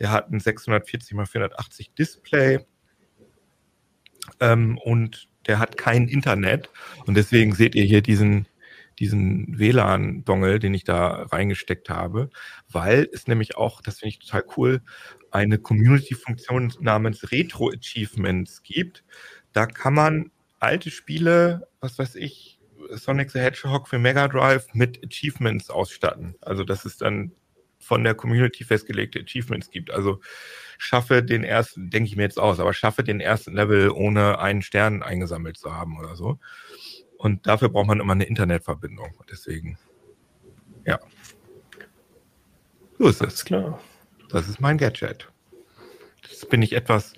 Der 0.00 0.10
hat 0.10 0.32
ein 0.32 0.40
640 0.40 1.16
x 1.16 1.30
480 1.30 1.94
Display. 1.94 2.66
Ähm, 4.40 4.76
und 4.78 5.28
der 5.46 5.60
hat 5.60 5.76
kein 5.76 6.08
Internet. 6.08 6.68
Und 7.06 7.16
deswegen 7.16 7.54
seht 7.54 7.76
ihr 7.76 7.84
hier 7.84 8.02
diesen, 8.02 8.48
diesen 9.02 9.58
WLAN-Dongle, 9.58 10.60
den 10.60 10.74
ich 10.74 10.84
da 10.84 11.24
reingesteckt 11.24 11.90
habe, 11.90 12.30
weil 12.70 13.08
es 13.12 13.26
nämlich 13.26 13.56
auch, 13.56 13.82
das 13.82 13.98
finde 13.98 14.10
ich 14.10 14.20
total 14.20 14.44
cool, 14.56 14.80
eine 15.32 15.58
Community-Funktion 15.58 16.72
namens 16.78 17.32
Retro 17.32 17.70
Achievements 17.70 18.62
gibt. 18.62 19.02
Da 19.52 19.66
kann 19.66 19.94
man 19.94 20.30
alte 20.60 20.92
Spiele, 20.92 21.66
was 21.80 21.98
weiß 21.98 22.14
ich, 22.14 22.60
Sonic 22.90 23.32
the 23.32 23.40
Hedgehog 23.40 23.88
für 23.88 23.98
Mega 23.98 24.28
Drive 24.28 24.68
mit 24.72 25.04
Achievements 25.04 25.68
ausstatten. 25.68 26.36
Also 26.40 26.62
dass 26.62 26.84
es 26.84 26.96
dann 26.96 27.32
von 27.80 28.04
der 28.04 28.14
Community 28.14 28.62
festgelegte 28.62 29.18
Achievements 29.18 29.72
gibt. 29.72 29.90
Also 29.90 30.20
schaffe 30.78 31.24
den 31.24 31.42
ersten, 31.42 31.90
denke 31.90 32.08
ich 32.08 32.14
mir 32.14 32.22
jetzt 32.22 32.38
aus, 32.38 32.60
aber 32.60 32.72
schaffe 32.72 33.02
den 33.02 33.18
ersten 33.18 33.54
Level 33.54 33.90
ohne 33.90 34.38
einen 34.38 34.62
Stern 34.62 35.02
eingesammelt 35.02 35.56
zu 35.56 35.74
haben 35.74 35.98
oder 35.98 36.14
so. 36.14 36.38
Und 37.22 37.46
dafür 37.46 37.68
braucht 37.68 37.86
man 37.86 38.00
immer 38.00 38.14
eine 38.14 38.24
Internetverbindung. 38.24 39.14
Deswegen, 39.30 39.78
ja. 40.84 40.98
So 42.98 43.06
ist 43.06 43.22
es. 43.22 43.44
Klar. 43.44 43.80
Das 44.28 44.48
ist 44.48 44.60
mein 44.60 44.76
Gadget. 44.76 45.28
Jetzt 46.28 46.50
bin 46.50 46.62
ich 46.62 46.72
etwas. 46.72 47.12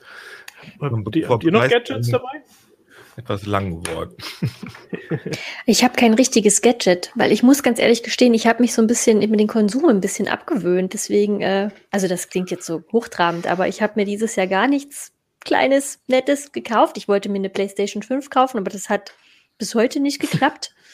Habt 0.78 1.16
ihr, 1.16 1.28
habt 1.28 1.44
ihr 1.44 1.52
noch 1.52 1.66
Gadgets 1.66 2.10
dabei? 2.10 2.42
Etwas 3.16 3.46
lang 3.46 3.82
geworden. 3.82 4.14
ich 5.66 5.84
habe 5.84 5.94
kein 5.94 6.12
richtiges 6.12 6.60
Gadget, 6.60 7.10
weil 7.14 7.32
ich 7.32 7.42
muss 7.42 7.62
ganz 7.62 7.78
ehrlich 7.78 8.02
gestehen, 8.02 8.34
ich 8.34 8.46
habe 8.46 8.60
mich 8.60 8.74
so 8.74 8.82
ein 8.82 8.88
bisschen 8.88 9.20
mit 9.20 9.40
dem 9.40 9.46
Konsum 9.46 9.86
ein 9.86 10.02
bisschen 10.02 10.28
abgewöhnt. 10.28 10.92
Deswegen, 10.92 11.40
äh, 11.40 11.70
also 11.90 12.08
das 12.08 12.28
klingt 12.28 12.50
jetzt 12.50 12.66
so 12.66 12.82
hochtrabend, 12.92 13.46
aber 13.46 13.68
ich 13.68 13.80
habe 13.80 13.94
mir 13.96 14.04
dieses 14.04 14.36
Jahr 14.36 14.48
gar 14.48 14.68
nichts 14.68 15.12
Kleines, 15.40 16.00
Nettes 16.08 16.52
gekauft. 16.52 16.98
Ich 16.98 17.08
wollte 17.08 17.30
mir 17.30 17.38
eine 17.38 17.50
PlayStation 17.50 18.02
5 18.02 18.28
kaufen, 18.28 18.58
aber 18.58 18.70
das 18.70 18.90
hat 18.90 19.14
bis 19.58 19.74
heute 19.74 20.00
nicht 20.00 20.20
geklappt. 20.20 20.74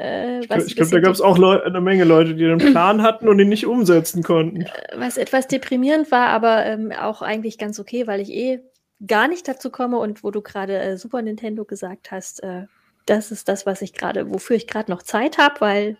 Äh, 0.00 0.40
ich 0.40 0.48
glaube, 0.48 0.64
glaub, 0.64 0.90
da 0.90 1.00
gab 1.00 1.12
es 1.12 1.20
auch 1.20 1.38
Leu 1.38 1.62
eine 1.62 1.80
Menge 1.80 2.02
Leute, 2.02 2.34
die 2.34 2.44
einen 2.44 2.58
Plan 2.72 3.02
hatten 3.02 3.28
und 3.28 3.38
ihn 3.38 3.48
nicht 3.48 3.66
umsetzen 3.66 4.24
konnten. 4.24 4.62
Äh, 4.62 4.70
was 4.96 5.16
etwas 5.16 5.46
deprimierend 5.46 6.10
war, 6.10 6.28
aber 6.28 6.66
ähm, 6.66 6.90
auch 6.90 7.22
eigentlich 7.22 7.56
ganz 7.56 7.78
okay, 7.78 8.08
weil 8.08 8.20
ich 8.20 8.30
eh 8.30 8.60
gar 9.06 9.28
nicht 9.28 9.46
dazu 9.46 9.70
komme 9.70 9.98
und 9.98 10.24
wo 10.24 10.32
du 10.32 10.42
gerade 10.42 10.78
äh, 10.78 10.96
Super 10.96 11.22
Nintendo 11.22 11.64
gesagt 11.64 12.10
hast, 12.10 12.42
äh, 12.42 12.64
das 13.04 13.30
ist 13.30 13.48
das, 13.48 13.66
was 13.66 13.82
ich 13.82 13.92
gerade, 13.92 14.30
wofür 14.30 14.56
ich 14.56 14.66
gerade 14.66 14.90
noch 14.90 15.02
Zeit 15.02 15.38
habe, 15.38 15.60
weil 15.60 15.98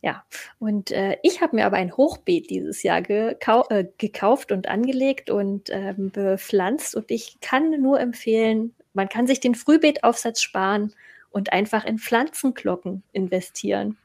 ja, 0.00 0.24
und 0.58 0.90
äh, 0.90 1.16
ich 1.22 1.40
habe 1.40 1.54
mir 1.54 1.64
aber 1.64 1.76
ein 1.76 1.96
Hochbeet 1.96 2.50
dieses 2.50 2.82
Jahr 2.82 3.02
gekau 3.02 3.64
äh, 3.70 3.84
gekauft 3.98 4.50
und 4.50 4.68
angelegt 4.68 5.30
und 5.30 5.70
ähm, 5.70 6.10
bepflanzt 6.10 6.96
und 6.96 7.10
ich 7.10 7.38
kann 7.40 7.70
nur 7.80 8.00
empfehlen, 8.00 8.74
man 8.94 9.08
kann 9.08 9.26
sich 9.26 9.40
den 9.40 9.54
Frühbeetaufsatz 9.54 10.40
sparen 10.40 10.94
und 11.30 11.52
einfach 11.52 11.84
in 11.84 11.98
Pflanzenglocken 11.98 13.02
investieren. 13.12 13.96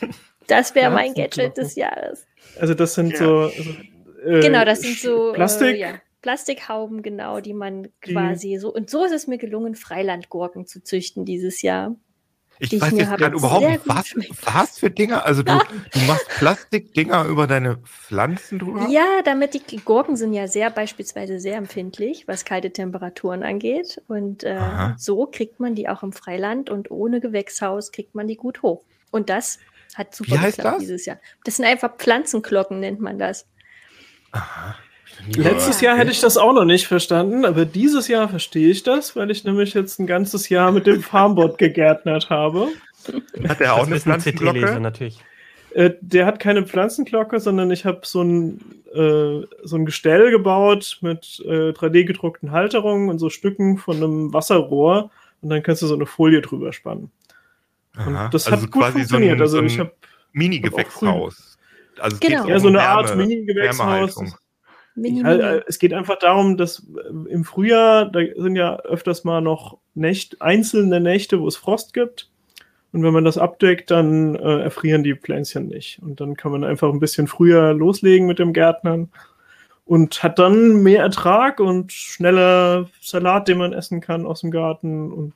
Das 0.46 0.74
wäre 0.74 0.90
mein 0.90 1.14
Gadget 1.14 1.56
des 1.56 1.74
Jahres. 1.74 2.26
Also 2.60 2.74
das 2.74 2.92
sind 2.92 3.12
ja. 3.12 3.16
so. 3.16 3.38
Also, 3.44 3.70
äh, 4.26 4.40
genau, 4.40 4.66
das 4.66 4.82
sind 4.82 4.98
so 4.98 5.30
äh, 5.30 5.32
Plastik. 5.32 5.76
Äh, 5.76 5.78
ja, 5.78 6.00
Plastikhauben, 6.24 7.02
genau, 7.02 7.40
die 7.40 7.52
man 7.52 7.88
quasi 8.00 8.56
so. 8.56 8.72
Und 8.72 8.88
so 8.88 9.04
ist 9.04 9.12
es 9.12 9.26
mir 9.26 9.36
gelungen, 9.36 9.74
Freilandgurken 9.74 10.66
zu 10.66 10.82
züchten 10.82 11.24
dieses 11.24 11.60
Jahr. 11.60 11.96
Ich 12.58 12.80
weiß 12.80 12.92
ich 12.92 12.98
jetzt 12.98 13.16
gerade 13.16 13.36
überhaupt 13.36 13.66
nicht, 13.66 13.80
was, 13.84 14.14
was 14.42 14.78
für 14.78 14.90
Dinger? 14.90 15.26
Also 15.26 15.42
du, 15.42 15.52
du 15.92 15.98
machst 16.06 16.28
Plastikdinger 16.28 17.24
über 17.24 17.46
deine 17.46 17.78
Pflanzen 17.78 18.58
drüber? 18.58 18.88
Ja, 18.88 19.22
damit 19.24 19.54
die 19.54 19.76
Gurken 19.78 20.16
sind 20.16 20.32
ja 20.32 20.46
sehr 20.46 20.70
beispielsweise 20.70 21.40
sehr 21.40 21.56
empfindlich, 21.56 22.28
was 22.28 22.44
kalte 22.44 22.70
Temperaturen 22.72 23.42
angeht. 23.42 24.02
Und 24.08 24.44
äh, 24.44 24.58
so 24.96 25.26
kriegt 25.26 25.60
man 25.60 25.74
die 25.74 25.88
auch 25.88 26.02
im 26.02 26.12
Freiland 26.12 26.70
und 26.70 26.90
ohne 26.90 27.20
Gewächshaus 27.20 27.92
kriegt 27.92 28.14
man 28.14 28.28
die 28.28 28.36
gut 28.36 28.62
hoch. 28.62 28.84
Und 29.10 29.30
das 29.30 29.58
hat 29.94 30.14
super 30.14 30.32
Wie 30.32 30.38
heißt 30.38 30.58
das? 30.58 30.78
dieses 30.78 31.06
Jahr. 31.06 31.18
Das 31.44 31.56
sind 31.56 31.64
einfach 31.64 31.96
Pflanzenglocken, 31.96 32.80
nennt 32.80 33.00
man 33.00 33.18
das. 33.18 33.46
Aha. 34.32 34.76
Letztes 35.36 35.80
Jahr 35.80 35.96
hätte 35.96 36.10
ich 36.10 36.20
das 36.20 36.36
auch 36.36 36.52
noch 36.52 36.64
nicht 36.64 36.86
verstanden, 36.86 37.44
aber 37.44 37.64
dieses 37.64 38.08
Jahr 38.08 38.28
verstehe 38.28 38.70
ich 38.70 38.82
das, 38.82 39.16
weil 39.16 39.30
ich 39.30 39.44
nämlich 39.44 39.74
jetzt 39.74 39.98
ein 39.98 40.06
ganzes 40.06 40.48
Jahr 40.48 40.72
mit 40.72 40.86
dem 40.86 41.02
Farmbot 41.02 41.58
gegärtnert 41.58 42.30
habe. 42.30 42.68
Hat 43.48 43.60
er 43.60 43.74
auch 43.74 43.86
eine 43.86 44.00
Pflanzenglocke? 44.00 44.80
natürlich. 44.80 45.18
Äh, 45.74 45.92
der 46.00 46.26
hat 46.26 46.38
keine 46.38 46.64
Pflanzenglocke, 46.64 47.40
sondern 47.40 47.70
ich 47.70 47.84
habe 47.84 48.00
so 48.04 48.22
ein, 48.22 48.60
äh, 48.94 49.46
so 49.64 49.76
ein 49.76 49.86
Gestell 49.86 50.30
gebaut 50.30 50.98
mit 51.00 51.42
äh, 51.44 51.70
3D-gedruckten 51.70 52.52
Halterungen 52.52 53.08
und 53.08 53.18
so 53.18 53.28
Stücken 53.28 53.78
von 53.78 53.96
einem 53.96 54.32
Wasserrohr 54.32 55.10
und 55.42 55.50
dann 55.50 55.62
kannst 55.62 55.82
du 55.82 55.86
so 55.86 55.94
eine 55.94 56.06
Folie 56.06 56.42
drüber 56.42 56.72
spannen. 56.72 57.10
Und 57.96 58.14
Aha, 58.14 58.28
das 58.28 58.46
also 58.46 58.62
hat 58.62 58.70
gut 58.70 58.84
funktioniert. 58.84 59.38
So 59.38 59.58
ein, 59.58 59.62
also 59.62 59.62
ich 59.62 59.78
habe 59.78 59.92
Mini-Gewächshaus. 60.32 61.58
Also 61.98 62.16
genau. 62.20 62.46
ja, 62.46 62.58
so 62.58 62.68
eine 62.68 62.82
Art 62.82 63.16
Mini-Gewächshaus. 63.16 64.36
Ja, 64.96 65.56
es 65.66 65.78
geht 65.78 65.92
einfach 65.92 66.18
darum, 66.18 66.56
dass 66.56 66.86
äh, 66.96 67.30
im 67.30 67.44
Frühjahr, 67.44 68.06
da 68.06 68.20
sind 68.36 68.56
ja 68.56 68.76
öfters 68.80 69.24
mal 69.24 69.40
noch 69.40 69.78
Nächte, 69.94 70.36
einzelne 70.40 71.00
Nächte, 71.00 71.40
wo 71.40 71.48
es 71.48 71.56
Frost 71.56 71.94
gibt. 71.94 72.30
Und 72.92 73.02
wenn 73.02 73.12
man 73.12 73.24
das 73.24 73.38
abdeckt, 73.38 73.90
dann 73.90 74.36
äh, 74.36 74.60
erfrieren 74.60 75.02
die 75.02 75.16
Pflänzchen 75.16 75.66
nicht. 75.66 76.00
Und 76.00 76.20
dann 76.20 76.36
kann 76.36 76.52
man 76.52 76.62
einfach 76.62 76.92
ein 76.92 77.00
bisschen 77.00 77.26
früher 77.26 77.74
loslegen 77.74 78.28
mit 78.28 78.38
dem 78.38 78.52
Gärtnern 78.52 79.10
und 79.84 80.22
hat 80.22 80.38
dann 80.38 80.82
mehr 80.82 81.02
Ertrag 81.02 81.58
und 81.60 81.92
schneller 81.92 82.88
Salat, 83.00 83.48
den 83.48 83.58
man 83.58 83.72
essen 83.72 84.00
kann 84.00 84.26
aus 84.26 84.42
dem 84.42 84.50
Garten 84.50 85.12
und 85.12 85.34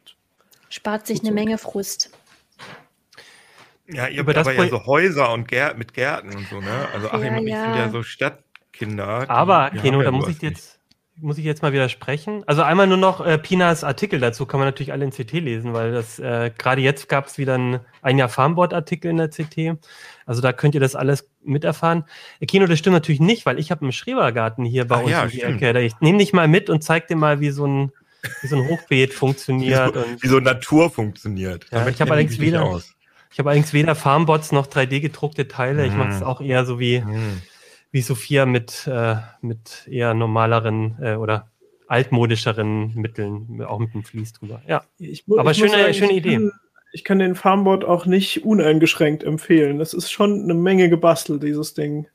spart 0.69 1.07
sich 1.07 1.21
eine 1.21 1.33
Menge 1.33 1.59
Frust. 1.59 2.11
Ja, 3.91 4.07
ihr 4.07 4.25
habt 4.25 4.37
aber 4.37 4.53
ja 4.53 4.69
so 4.69 4.85
Häuser 4.85 5.33
und 5.33 5.49
Gär 5.49 5.75
mit 5.75 5.95
Gärten 5.95 6.37
und 6.37 6.47
so, 6.49 6.61
ne? 6.61 6.89
Also 6.93 7.11
Achim 7.11 7.25
ja, 7.25 7.39
und 7.39 7.47
ich 7.47 7.53
ja. 7.53 7.65
sind 7.65 7.75
ja 7.75 7.91
so 7.91 8.03
Stadt, 8.03 8.43
Kinder. 8.79 9.29
Aber, 9.29 9.71
Keno, 9.71 10.03
da 10.03 10.11
muss 10.11 10.29
ich 10.29 10.41
jetzt, 10.41 10.79
muss 11.17 11.37
ich 11.37 11.45
jetzt 11.45 11.63
mal 11.63 11.73
widersprechen. 11.73 12.45
Also 12.47 12.63
einmal 12.63 12.87
nur 12.87 12.97
noch 12.97 13.25
äh, 13.25 13.39
Pinas 13.39 13.83
Artikel 13.83 14.21
dazu 14.21 14.47
kann 14.47 14.61
man 14.61 14.69
natürlich 14.69 14.93
alle 14.93 15.05
in 15.05 15.11
CT 15.11 15.33
lesen, 15.33 15.75
weil 15.75 15.93
das 15.93 16.19
äh, 16.19 16.51
gerade 16.57 16.81
jetzt 16.81 17.09
gab 17.09 17.27
es 17.27 17.39
wieder 17.39 17.59
ein, 17.59 17.81
ein 18.03 18.19
Jahr 18.19 18.29
Farmboard-Artikel 18.29 19.11
in 19.11 19.17
der 19.17 19.29
CT. 19.29 19.79
Also 20.27 20.41
da 20.41 20.53
könnt 20.53 20.75
ihr 20.75 20.81
das 20.81 20.95
alles 20.95 21.29
miterfahren. 21.43 22.05
Äh, 22.41 22.47
Kino, 22.47 22.67
das 22.67 22.79
stimmt 22.79 22.95
natürlich 22.95 23.21
nicht, 23.21 23.47
weil 23.47 23.59
ich 23.59 23.71
habe 23.71 23.83
einen 23.83 23.93
Schrebergarten 23.93 24.65
hier 24.65 24.87
bei 24.87 24.97
Ach 24.97 25.03
uns 25.03 25.11
ja, 25.11 25.25
in 25.25 25.31
die 25.31 25.43
Ecke. 25.43 25.81
Ich 25.81 25.99
nehme 26.01 26.19
dich 26.19 26.33
mal 26.33 26.47
mit 26.47 26.71
und 26.71 26.83
zeig 26.83 27.09
dir 27.09 27.17
mal, 27.17 27.41
wie 27.41 27.51
so 27.51 27.67
ein, 27.67 27.93
wie 28.43 28.47
so 28.47 28.57
ein 28.57 28.69
Hochbeet 28.69 29.13
funktioniert. 29.13 29.95
Wie 29.95 29.99
so, 29.99 30.07
und, 30.07 30.23
wie 30.23 30.29
so 30.29 30.39
Natur 30.39 30.91
funktioniert. 30.91 31.67
Ja, 31.73 31.89
ich 31.89 32.01
habe 32.01 32.13
allerdings 32.13 32.39
weder, 32.39 32.81
ich 33.33 33.39
habe 33.41 33.51
allerdings 33.51 33.73
weder 33.73 33.97
Farmbots 33.97 34.53
noch 34.53 34.69
3D 34.69 35.01
gedruckte 35.01 35.49
Teile. 35.49 35.85
Ich 35.85 35.95
mache 35.95 36.11
es 36.11 36.21
mhm. 36.21 36.27
auch 36.27 36.41
eher 36.41 36.65
so 36.65 36.79
wie 36.79 37.01
mm 37.01 37.43
wie 37.91 38.01
Sophia 38.01 38.47
mit, 38.47 38.87
äh, 38.87 39.17
mit 39.41 39.87
eher 39.89 40.15
normaleren 40.15 40.97
äh, 41.01 41.15
oder 41.15 41.51
altmodischeren 41.87 42.95
Mitteln, 42.95 43.63
auch 43.63 43.79
mit 43.79 43.95
dem 43.95 44.05
Fließ 44.05 44.35
drüber. 44.35 44.63
Ja, 44.67 44.85
ich, 44.99 45.25
aber 45.37 45.53
ich 45.53 45.59
schöne, 45.59 45.71
sagen, 45.71 45.95
schöne 45.95 46.13
Idee. 46.13 46.35
Kann, 46.35 46.53
ich 46.93 47.05
kann 47.05 47.19
den 47.19 47.35
Farmbot 47.35 47.85
auch 47.85 48.07
nicht 48.07 48.45
uneingeschränkt 48.45 49.25
empfehlen. 49.25 49.79
Das 49.79 49.95
ist 49.95 50.11
schon 50.11 50.43
eine 50.43 50.55
Menge 50.55 50.91
gebastelt, 50.91 51.43
dieses 51.43 51.75
Ding. 51.75 52.07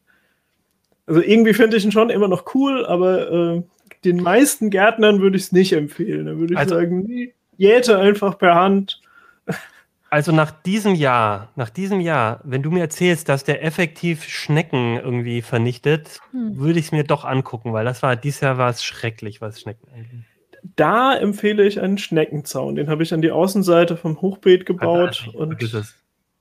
Also 1.05 1.21
irgendwie 1.21 1.53
finde 1.53 1.77
ich 1.77 1.85
ihn 1.85 1.91
schon 1.91 2.09
immer 2.09 2.27
noch 2.27 2.53
cool, 2.55 2.85
aber 2.85 3.31
äh, 3.31 3.63
den 4.05 4.17
meisten 4.17 4.69
Gärtnern 4.69 5.21
würde 5.21 5.37
ich 5.37 5.43
es 5.43 5.51
nicht 5.51 5.73
empfehlen. 5.73 6.25
Da 6.27 6.37
würde 6.37 6.53
ich 6.53 6.59
also, 6.59 6.75
sagen, 6.75 7.31
jäte 7.57 7.97
einfach 7.97 8.37
per 8.37 8.55
Hand. 8.55 9.01
Also 10.13 10.31
nach 10.31 10.51
diesem 10.51 10.93
Jahr, 10.93 11.49
nach 11.55 11.71
diesem 11.71 11.99
Jahr, 11.99 12.39
wenn 12.43 12.61
du 12.61 12.69
mir 12.69 12.81
erzählst, 12.81 13.29
dass 13.29 13.43
der 13.43 13.65
effektiv 13.65 14.25
Schnecken 14.25 14.97
irgendwie 14.97 15.41
vernichtet, 15.41 16.19
hm. 16.29 16.59
würde 16.59 16.77
ich 16.77 16.85
es 16.85 16.91
mir 16.91 17.03
doch 17.03 17.25
angucken, 17.25 17.73
weil 17.73 17.83
das 17.83 18.03
war, 18.03 18.15
dieses 18.15 18.41
Jahr 18.41 18.59
war 18.59 18.69
es 18.69 18.83
schrecklich, 18.83 19.41
was 19.41 19.59
Schnecken 19.59 19.87
angeht. 19.91 20.23
Da 20.75 21.15
empfehle 21.15 21.65
ich 21.65 21.81
einen 21.81 21.97
Schneckenzaun. 21.97 22.75
Den 22.75 22.89
habe 22.89 23.01
ich 23.01 23.11
an 23.11 23.23
die 23.23 23.31
Außenseite 23.31 23.97
vom 23.97 24.21
Hochbeet 24.21 24.67
gebaut. 24.67 25.25
Also, 25.25 25.35
und 25.35 25.73
das, 25.73 25.95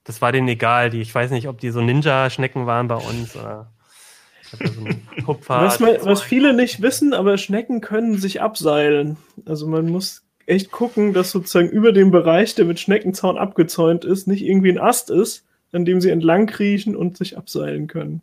das 0.04 0.20
war 0.20 0.32
denen 0.32 0.48
egal. 0.48 0.90
Die, 0.90 1.00
ich 1.00 1.14
weiß 1.14 1.30
nicht, 1.30 1.48
ob 1.48 1.58
die 1.58 1.70
so 1.70 1.80
Ninja-Schnecken 1.80 2.66
waren 2.66 2.88
bei 2.88 2.96
uns 2.96 3.34
oder. 3.34 3.72
So 5.24 5.38
was, 5.46 5.80
man, 5.80 5.96
was 6.02 6.20
viele 6.20 6.52
nicht 6.52 6.82
wissen, 6.82 7.14
aber 7.14 7.38
Schnecken 7.38 7.80
können 7.80 8.18
sich 8.18 8.42
abseilen. 8.42 9.16
Also 9.46 9.66
man 9.66 9.88
muss 9.88 10.26
echt 10.46 10.70
gucken, 10.70 11.12
dass 11.12 11.30
sozusagen 11.30 11.68
über 11.68 11.92
dem 11.92 12.10
Bereich, 12.10 12.54
der 12.54 12.64
mit 12.64 12.80
Schneckenzaun 12.80 13.38
abgezäunt 13.38 14.04
ist, 14.04 14.26
nicht 14.26 14.44
irgendwie 14.44 14.70
ein 14.70 14.78
Ast 14.78 15.10
ist, 15.10 15.44
an 15.72 15.84
dem 15.84 16.00
sie 16.00 16.10
entlang 16.10 16.46
kriechen 16.46 16.96
und 16.96 17.16
sich 17.16 17.36
abseilen 17.36 17.86
können. 17.86 18.20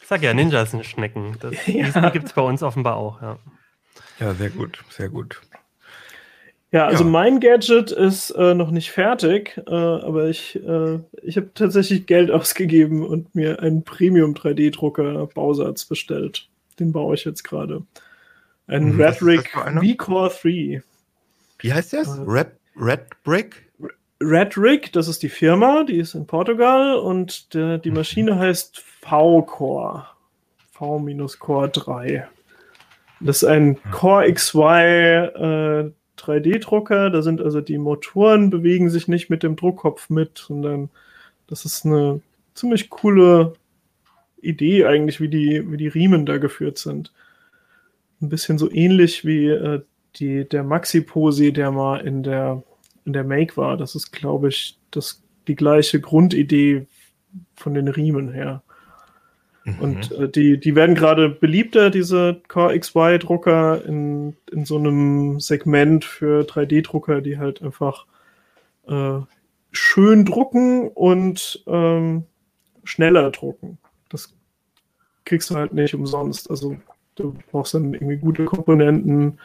Ich 0.00 0.06
sag 0.06 0.22
ja, 0.22 0.32
Ninjas 0.32 0.70
sind 0.70 0.86
Schnecken. 0.86 1.36
Das, 1.40 1.54
ja. 1.66 1.88
Die 1.88 2.12
gibt 2.12 2.26
es 2.26 2.32
bei 2.32 2.42
uns 2.42 2.62
offenbar 2.62 2.96
auch, 2.96 3.20
ja. 3.20 3.38
Ja, 4.20 4.34
sehr 4.34 4.50
gut, 4.50 4.82
sehr 4.90 5.08
gut. 5.08 5.40
Ja, 6.70 6.86
also 6.86 7.04
ja. 7.04 7.10
mein 7.10 7.40
Gadget 7.40 7.92
ist 7.92 8.30
äh, 8.30 8.54
noch 8.54 8.70
nicht 8.70 8.90
fertig, 8.90 9.58
äh, 9.66 9.70
aber 9.70 10.28
ich, 10.28 10.56
äh, 10.56 10.98
ich 11.22 11.36
habe 11.36 11.50
tatsächlich 11.54 12.06
Geld 12.06 12.30
ausgegeben 12.30 13.06
und 13.06 13.34
mir 13.34 13.60
einen 13.60 13.84
Premium 13.84 14.34
3D-Drucker 14.34 15.26
Bausatz 15.28 15.86
bestellt. 15.86 16.48
Den 16.78 16.92
baue 16.92 17.14
ich 17.14 17.24
jetzt 17.24 17.42
gerade. 17.42 17.82
Ein 18.66 18.92
hm, 18.92 19.00
Redrick 19.00 19.50
V-Core 19.50 20.30
3. 20.42 20.82
Wie 21.58 21.72
heißt 21.72 21.92
das? 21.92 22.18
Äh, 22.18 22.22
Red, 22.26 22.52
Red 22.76 23.22
Brick? 23.24 23.70
Red 24.20 24.58
Rig, 24.58 24.92
das 24.92 25.06
ist 25.06 25.22
die 25.22 25.28
Firma, 25.28 25.84
die 25.84 25.96
ist 25.96 26.14
in 26.14 26.26
Portugal 26.26 26.96
und 26.96 27.54
der, 27.54 27.78
die 27.78 27.90
Maschine 27.90 28.34
mhm. 28.34 28.38
heißt 28.38 28.78
V-Core. 28.80 30.06
V-Core 30.72 31.68
3. 31.68 32.28
Das 33.20 33.42
ist 33.42 33.48
ein 33.48 33.78
Core 33.90 34.32
XY 34.32 34.60
äh, 34.60 35.90
3D-Drucker. 36.18 37.10
Da 37.10 37.22
sind 37.22 37.40
also 37.40 37.60
die 37.60 37.78
Motoren 37.78 38.50
bewegen 38.50 38.90
sich 38.90 39.08
nicht 39.08 39.30
mit 39.30 39.42
dem 39.42 39.56
Druckkopf 39.56 40.10
mit, 40.10 40.38
sondern 40.38 40.90
das 41.46 41.64
ist 41.64 41.84
eine 41.84 42.20
ziemlich 42.54 42.90
coole 42.90 43.54
Idee 44.40 44.84
eigentlich, 44.84 45.20
wie 45.20 45.28
die, 45.28 45.70
wie 45.70 45.76
die 45.76 45.88
Riemen 45.88 46.26
da 46.26 46.38
geführt 46.38 46.78
sind. 46.78 47.12
Ein 48.20 48.28
bisschen 48.28 48.58
so 48.58 48.70
ähnlich 48.70 49.24
wie 49.24 49.46
äh, 49.46 49.82
die, 50.20 50.48
der 50.48 50.64
Maxi-Posi, 50.64 51.52
der 51.52 51.70
mal 51.70 52.00
in 52.00 52.22
der, 52.22 52.62
in 53.04 53.12
der 53.12 53.24
Make 53.24 53.56
war, 53.56 53.76
das 53.76 53.94
ist, 53.94 54.12
glaube 54.12 54.48
ich, 54.48 54.78
das, 54.90 55.22
die 55.46 55.54
gleiche 55.54 56.00
Grundidee 56.00 56.86
von 57.54 57.74
den 57.74 57.88
Riemen 57.88 58.32
her. 58.32 58.62
Mhm. 59.64 59.78
Und 59.80 60.12
äh, 60.12 60.28
die, 60.28 60.58
die 60.58 60.74
werden 60.74 60.94
gerade 60.94 61.28
beliebter, 61.28 61.90
diese 61.90 62.40
Core 62.48 62.78
XY-Drucker 62.78 63.84
in, 63.84 64.36
in 64.50 64.64
so 64.64 64.78
einem 64.78 65.40
Segment 65.40 66.04
für 66.04 66.42
3D-Drucker, 66.42 67.20
die 67.20 67.38
halt 67.38 67.62
einfach 67.62 68.06
äh, 68.86 69.20
schön 69.70 70.24
drucken 70.24 70.88
und 70.88 71.62
ähm, 71.66 72.24
schneller 72.84 73.30
drucken. 73.30 73.78
Das 74.08 74.34
kriegst 75.24 75.50
du 75.50 75.56
halt 75.56 75.74
nicht 75.74 75.94
umsonst. 75.94 76.50
Also 76.50 76.76
du 77.16 77.36
brauchst 77.50 77.74
dann 77.74 77.92
irgendwie 77.92 78.16
gute 78.16 78.46
Komponenten, 78.46 79.38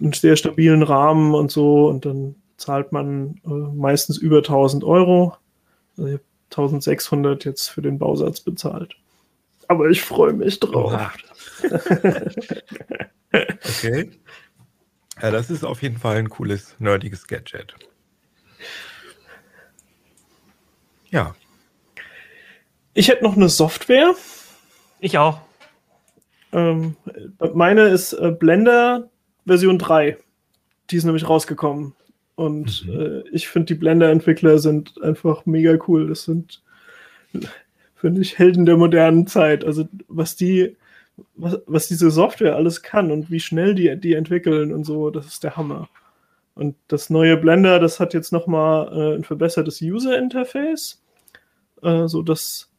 einen 0.00 0.12
sehr 0.12 0.36
stabilen 0.36 0.82
Rahmen 0.82 1.34
und 1.34 1.50
so 1.50 1.88
und 1.88 2.04
dann 2.04 2.36
zahlt 2.56 2.92
man 2.92 3.40
äh, 3.44 3.48
meistens 3.48 4.18
über 4.18 4.38
1000 4.38 4.84
Euro. 4.84 5.36
Also 5.96 6.08
ich 6.08 6.14
habe 6.14 6.24
1600 6.50 7.44
jetzt 7.44 7.68
für 7.68 7.82
den 7.82 7.98
Bausatz 7.98 8.40
bezahlt. 8.40 8.96
Aber 9.68 9.88
ich 9.88 10.00
freue 10.02 10.32
mich 10.32 10.60
drauf. 10.60 10.92
okay. 13.32 14.10
Ja, 15.20 15.30
das 15.30 15.50
ist 15.50 15.64
auf 15.64 15.82
jeden 15.82 15.98
Fall 15.98 16.16
ein 16.16 16.28
cooles, 16.28 16.76
nerdiges 16.78 17.26
Gadget. 17.26 17.74
Ja. 21.10 21.34
Ich 22.94 23.08
hätte 23.08 23.24
noch 23.24 23.36
eine 23.36 23.48
Software. 23.48 24.14
Ich 25.00 25.18
auch. 25.18 25.40
Ähm, 26.52 26.96
meine 27.54 27.88
ist 27.88 28.12
äh, 28.12 28.30
Blender 28.30 29.10
Version 29.46 29.78
3. 29.78 30.16
Die 30.90 30.96
ist 30.96 31.04
nämlich 31.04 31.28
rausgekommen. 31.28 31.94
Und 32.34 32.86
mhm. 32.86 33.00
äh, 33.00 33.28
ich 33.30 33.48
finde, 33.48 33.66
die 33.66 33.80
Blender-Entwickler 33.80 34.58
sind 34.58 35.02
einfach 35.02 35.46
mega 35.46 35.76
cool. 35.88 36.08
Das 36.08 36.24
sind, 36.24 36.62
finde 37.94 38.20
ich, 38.20 38.38
Helden 38.38 38.66
der 38.66 38.76
modernen 38.76 39.26
Zeit. 39.26 39.64
Also, 39.64 39.88
was 40.08 40.36
die, 40.36 40.76
was, 41.34 41.58
was 41.66 41.88
diese 41.88 42.10
Software 42.10 42.56
alles 42.56 42.82
kann 42.82 43.10
und 43.10 43.30
wie 43.30 43.40
schnell 43.40 43.74
die, 43.74 43.96
die 43.98 44.14
entwickeln 44.14 44.72
und 44.72 44.84
so, 44.84 45.10
das 45.10 45.26
ist 45.26 45.44
der 45.44 45.56
Hammer. 45.56 45.88
Und 46.54 46.74
das 46.88 47.10
neue 47.10 47.36
Blender, 47.36 47.78
das 47.78 48.00
hat 48.00 48.14
jetzt 48.14 48.32
nochmal 48.32 48.88
äh, 48.92 49.16
ein 49.16 49.24
verbessertes 49.24 49.82
User-Interface, 49.82 51.02
äh, 51.82 52.06
so 52.06 52.22
dass 52.22 52.70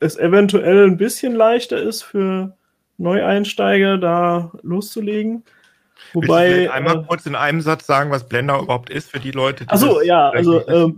es 0.00 0.16
eventuell 0.16 0.86
ein 0.86 0.96
bisschen 0.96 1.34
leichter 1.34 1.80
ist 1.80 2.02
für 2.02 2.56
Neueinsteiger 2.98 3.98
da 3.98 4.52
loszulegen. 4.62 5.44
Wobei. 6.12 6.70
Einmal 6.70 7.00
äh, 7.00 7.04
kurz 7.06 7.26
in 7.26 7.34
einem 7.34 7.60
Satz 7.60 7.86
sagen, 7.86 8.10
was 8.10 8.28
Blender 8.28 8.60
überhaupt 8.60 8.90
ist 8.90 9.10
für 9.10 9.20
die 9.20 9.30
Leute? 9.30 9.64
Die 9.64 9.70
Achso, 9.70 10.00
ja, 10.00 10.30
also 10.30 10.60
äh, 10.66 10.92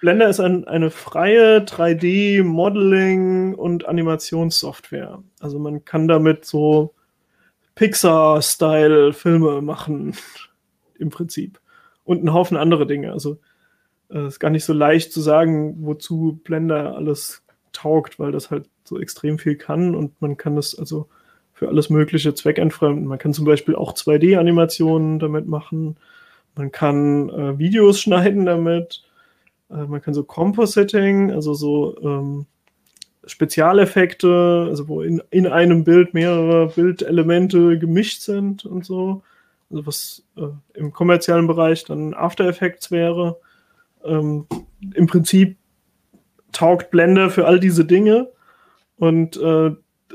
Blender 0.00 0.28
ist 0.28 0.40
ein, 0.40 0.66
eine 0.66 0.90
freie 0.90 1.58
3D-Modeling- 1.58 3.54
und 3.54 3.86
Animationssoftware. 3.86 5.22
Also 5.40 5.58
man 5.58 5.84
kann 5.84 6.08
damit 6.08 6.44
so 6.44 6.94
Pixar-Style-Filme 7.74 9.60
machen 9.62 10.16
im 10.98 11.10
Prinzip. 11.10 11.60
Und 12.04 12.18
einen 12.18 12.32
Haufen 12.32 12.56
andere 12.56 12.86
Dinge. 12.86 13.12
Also 13.12 13.38
es 14.08 14.16
äh, 14.16 14.26
ist 14.26 14.40
gar 14.40 14.50
nicht 14.50 14.64
so 14.64 14.72
leicht 14.72 15.12
zu 15.12 15.20
sagen, 15.20 15.76
wozu 15.80 16.40
Blender 16.42 16.96
alles 16.96 17.44
taugt, 17.72 18.18
weil 18.18 18.32
das 18.32 18.50
halt 18.50 18.68
so 18.84 18.98
extrem 18.98 19.38
viel 19.38 19.56
kann 19.56 19.94
und 19.94 20.20
man 20.20 20.36
kann 20.36 20.56
das 20.56 20.76
also 20.76 21.08
für 21.60 21.68
alles 21.68 21.90
mögliche 21.90 22.32
zweckentfremden. 22.32 23.06
Man 23.06 23.18
kann 23.18 23.34
zum 23.34 23.44
Beispiel 23.44 23.74
auch 23.74 23.92
2D-Animationen 23.92 25.18
damit 25.18 25.46
machen. 25.46 25.98
Man 26.56 26.72
kann 26.72 27.28
äh, 27.28 27.58
Videos 27.58 28.00
schneiden 28.00 28.46
damit. 28.46 29.02
Äh, 29.68 29.84
man 29.84 30.00
kann 30.00 30.14
so 30.14 30.24
Compositing, 30.24 31.30
also 31.30 31.52
so 31.52 31.98
ähm, 32.02 32.46
Spezialeffekte, 33.26 34.68
also 34.70 34.88
wo 34.88 35.02
in, 35.02 35.20
in 35.28 35.46
einem 35.46 35.84
Bild 35.84 36.14
mehrere 36.14 36.68
Bildelemente 36.68 37.78
gemischt 37.78 38.22
sind 38.22 38.64
und 38.64 38.86
so 38.86 39.20
also 39.70 39.86
was 39.86 40.22
äh, 40.38 40.78
im 40.78 40.94
kommerziellen 40.94 41.46
Bereich 41.46 41.84
dann 41.84 42.14
After 42.14 42.48
Effects 42.48 42.90
wäre. 42.90 43.36
Ähm, 44.02 44.46
Im 44.94 45.06
Prinzip 45.06 45.58
taugt 46.52 46.90
Blender 46.90 47.28
für 47.28 47.46
all 47.46 47.60
diese 47.60 47.84
Dinge 47.84 48.30
und 48.96 49.36
äh, 49.36 49.72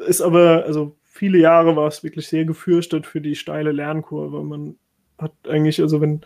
ist 0.08 0.22
aber, 0.22 0.64
also 0.66 0.95
viele 1.16 1.38
Jahre 1.38 1.78
war 1.78 1.88
es 1.88 2.04
wirklich 2.04 2.28
sehr 2.28 2.44
gefürchtet 2.44 3.08
für 3.08 3.22
die 3.22 3.36
steile 3.36 3.72
Lernkurve. 3.72 4.44
Man 4.44 4.76
hat 5.18 5.32
eigentlich, 5.48 5.82
also 5.82 6.02
wenn 6.02 6.22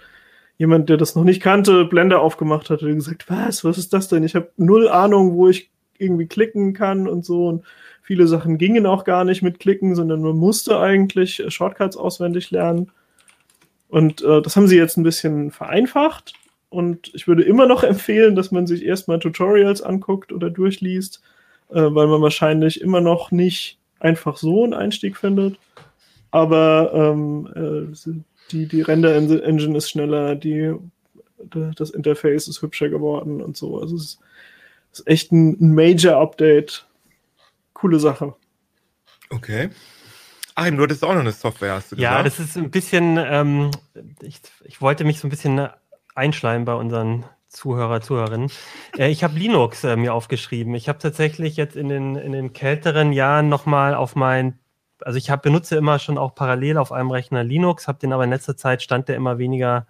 jemand, 0.58 0.90
der 0.90 0.98
das 0.98 1.16
noch 1.16 1.24
nicht 1.24 1.44
kannte, 1.44 1.86
Blender 1.86 2.22
aufgemacht 2.22 2.72
hat, 2.72 2.82
hat 2.82 2.90
gesagt, 2.90 3.30
was, 3.30 3.64
was 3.64 3.78
ist 3.78 3.94
das 3.94 4.08
denn? 4.08 4.24
Ich 4.24 4.34
habe 4.34 4.52
null 4.58 4.90
Ahnung, 4.90 5.36
wo 5.36 5.48
ich 5.48 5.70
irgendwie 6.00 6.26
klicken 6.26 6.74
kann 6.74 7.08
und 7.08 7.24
so. 7.24 7.48
Und 7.48 7.66
viele 8.02 8.26
Sachen 8.26 8.58
gingen 8.58 8.88
auch 8.88 9.04
gar 9.04 9.26
nicht 9.26 9.44
mit 9.44 9.60
Klicken, 9.60 9.94
sondern 9.94 10.24
man 10.24 10.36
musste 10.36 10.80
eigentlich 10.80 11.44
Shortcuts 11.50 11.96
auswendig 11.96 12.50
lernen. 12.50 12.92
Und 13.90 14.24
äh, 14.24 14.42
das 14.42 14.56
haben 14.56 14.68
sie 14.68 14.78
jetzt 14.78 14.98
ein 14.98 15.04
bisschen 15.04 15.52
vereinfacht. 15.52 16.34
Und 16.70 17.12
ich 17.14 17.28
würde 17.28 17.44
immer 17.44 17.68
noch 17.68 17.84
empfehlen, 17.94 18.36
dass 18.36 18.52
man 18.52 18.66
sich 18.66 18.84
erstmal 18.84 19.20
Tutorials 19.20 19.84
anguckt 19.84 20.32
oder 20.32 20.50
durchliest, 20.50 21.22
äh, 21.70 21.76
weil 21.76 22.08
man 22.08 22.24
wahrscheinlich 22.24 22.82
immer 22.82 23.02
noch 23.02 23.30
nicht 23.30 23.79
einfach 24.00 24.38
so 24.38 24.64
einen 24.64 24.74
Einstieg 24.74 25.18
findet. 25.18 25.58
Aber 26.32 26.92
ähm, 26.94 27.50
äh, 27.56 28.14
die, 28.52 28.68
die 28.68 28.82
Render-Engine 28.82 29.78
ist 29.78 29.90
schneller, 29.90 30.36
die, 30.36 30.76
das 31.76 31.90
Interface 31.92 32.48
ist 32.48 32.62
hübscher 32.62 32.90
geworden 32.90 33.42
und 33.42 33.58
so. 33.58 33.80
Also 33.80 33.96
es 33.96 34.04
ist, 34.04 34.20
ist 34.92 35.08
echt 35.08 35.32
ein, 35.32 35.74
Major-Update. 35.74 36.86
Coole 37.74 38.00
Sache. 38.00 38.36
Okay. 39.30 39.70
Achim, 40.56 40.76
du 40.76 40.84
hattest 40.84 41.04
auch 41.04 41.14
noch 41.14 41.22
eine 41.22 41.32
Software, 41.32 41.76
hast 41.76 41.92
du 41.92 41.96
gesagt? 41.96 42.14
Ja, 42.14 42.24
das 42.24 42.40
ist 42.40 42.58
ein 42.58 42.70
bisschen, 42.70 43.18
ähm, 43.18 43.72
ich, 44.22 44.42
ich 44.66 44.82
wollte 44.82 45.06
mich 45.06 45.20
so 45.20 45.28
ein 45.28 45.30
bisschen 45.30 45.70
einschleimen 46.16 46.66
bei 46.66 46.74
unseren 46.74 47.24
Zuhörer, 47.50 48.00
Zuhörerinnen. 48.02 48.52
Äh, 48.98 49.10
ich 49.10 49.24
habe 49.24 49.38
Linux 49.38 49.84
äh, 49.84 49.96
mir 49.96 50.14
aufgeschrieben. 50.14 50.76
Ich 50.76 50.88
habe 50.88 51.00
tatsächlich 51.00 51.58
jetzt 51.58 51.76
in 51.76 51.90
den, 51.90 52.16
in 52.16 52.32
den 52.32 52.54
kälteren 52.54 53.12
Jahren 53.12 53.50
nochmal 53.50 53.96
auf 53.96 54.16
mein, 54.16 54.60
also 55.02 55.18
ich 55.18 55.32
hab, 55.32 55.42
benutze 55.42 55.76
immer 55.76 55.98
schon 55.98 56.20
auch 56.20 56.36
parallel 56.36 56.78
auf 56.78 56.92
einem 56.92 57.10
Rechner 57.10 57.44
Linux, 57.44 57.88
habe 57.88 58.00
den 58.00 58.14
aber 58.14 58.24
in 58.24 58.30
letzter 58.30 58.56
Zeit 58.56 58.84
stand 58.84 59.10
der 59.10 59.16
immer 59.16 59.40
weniger, 59.40 59.88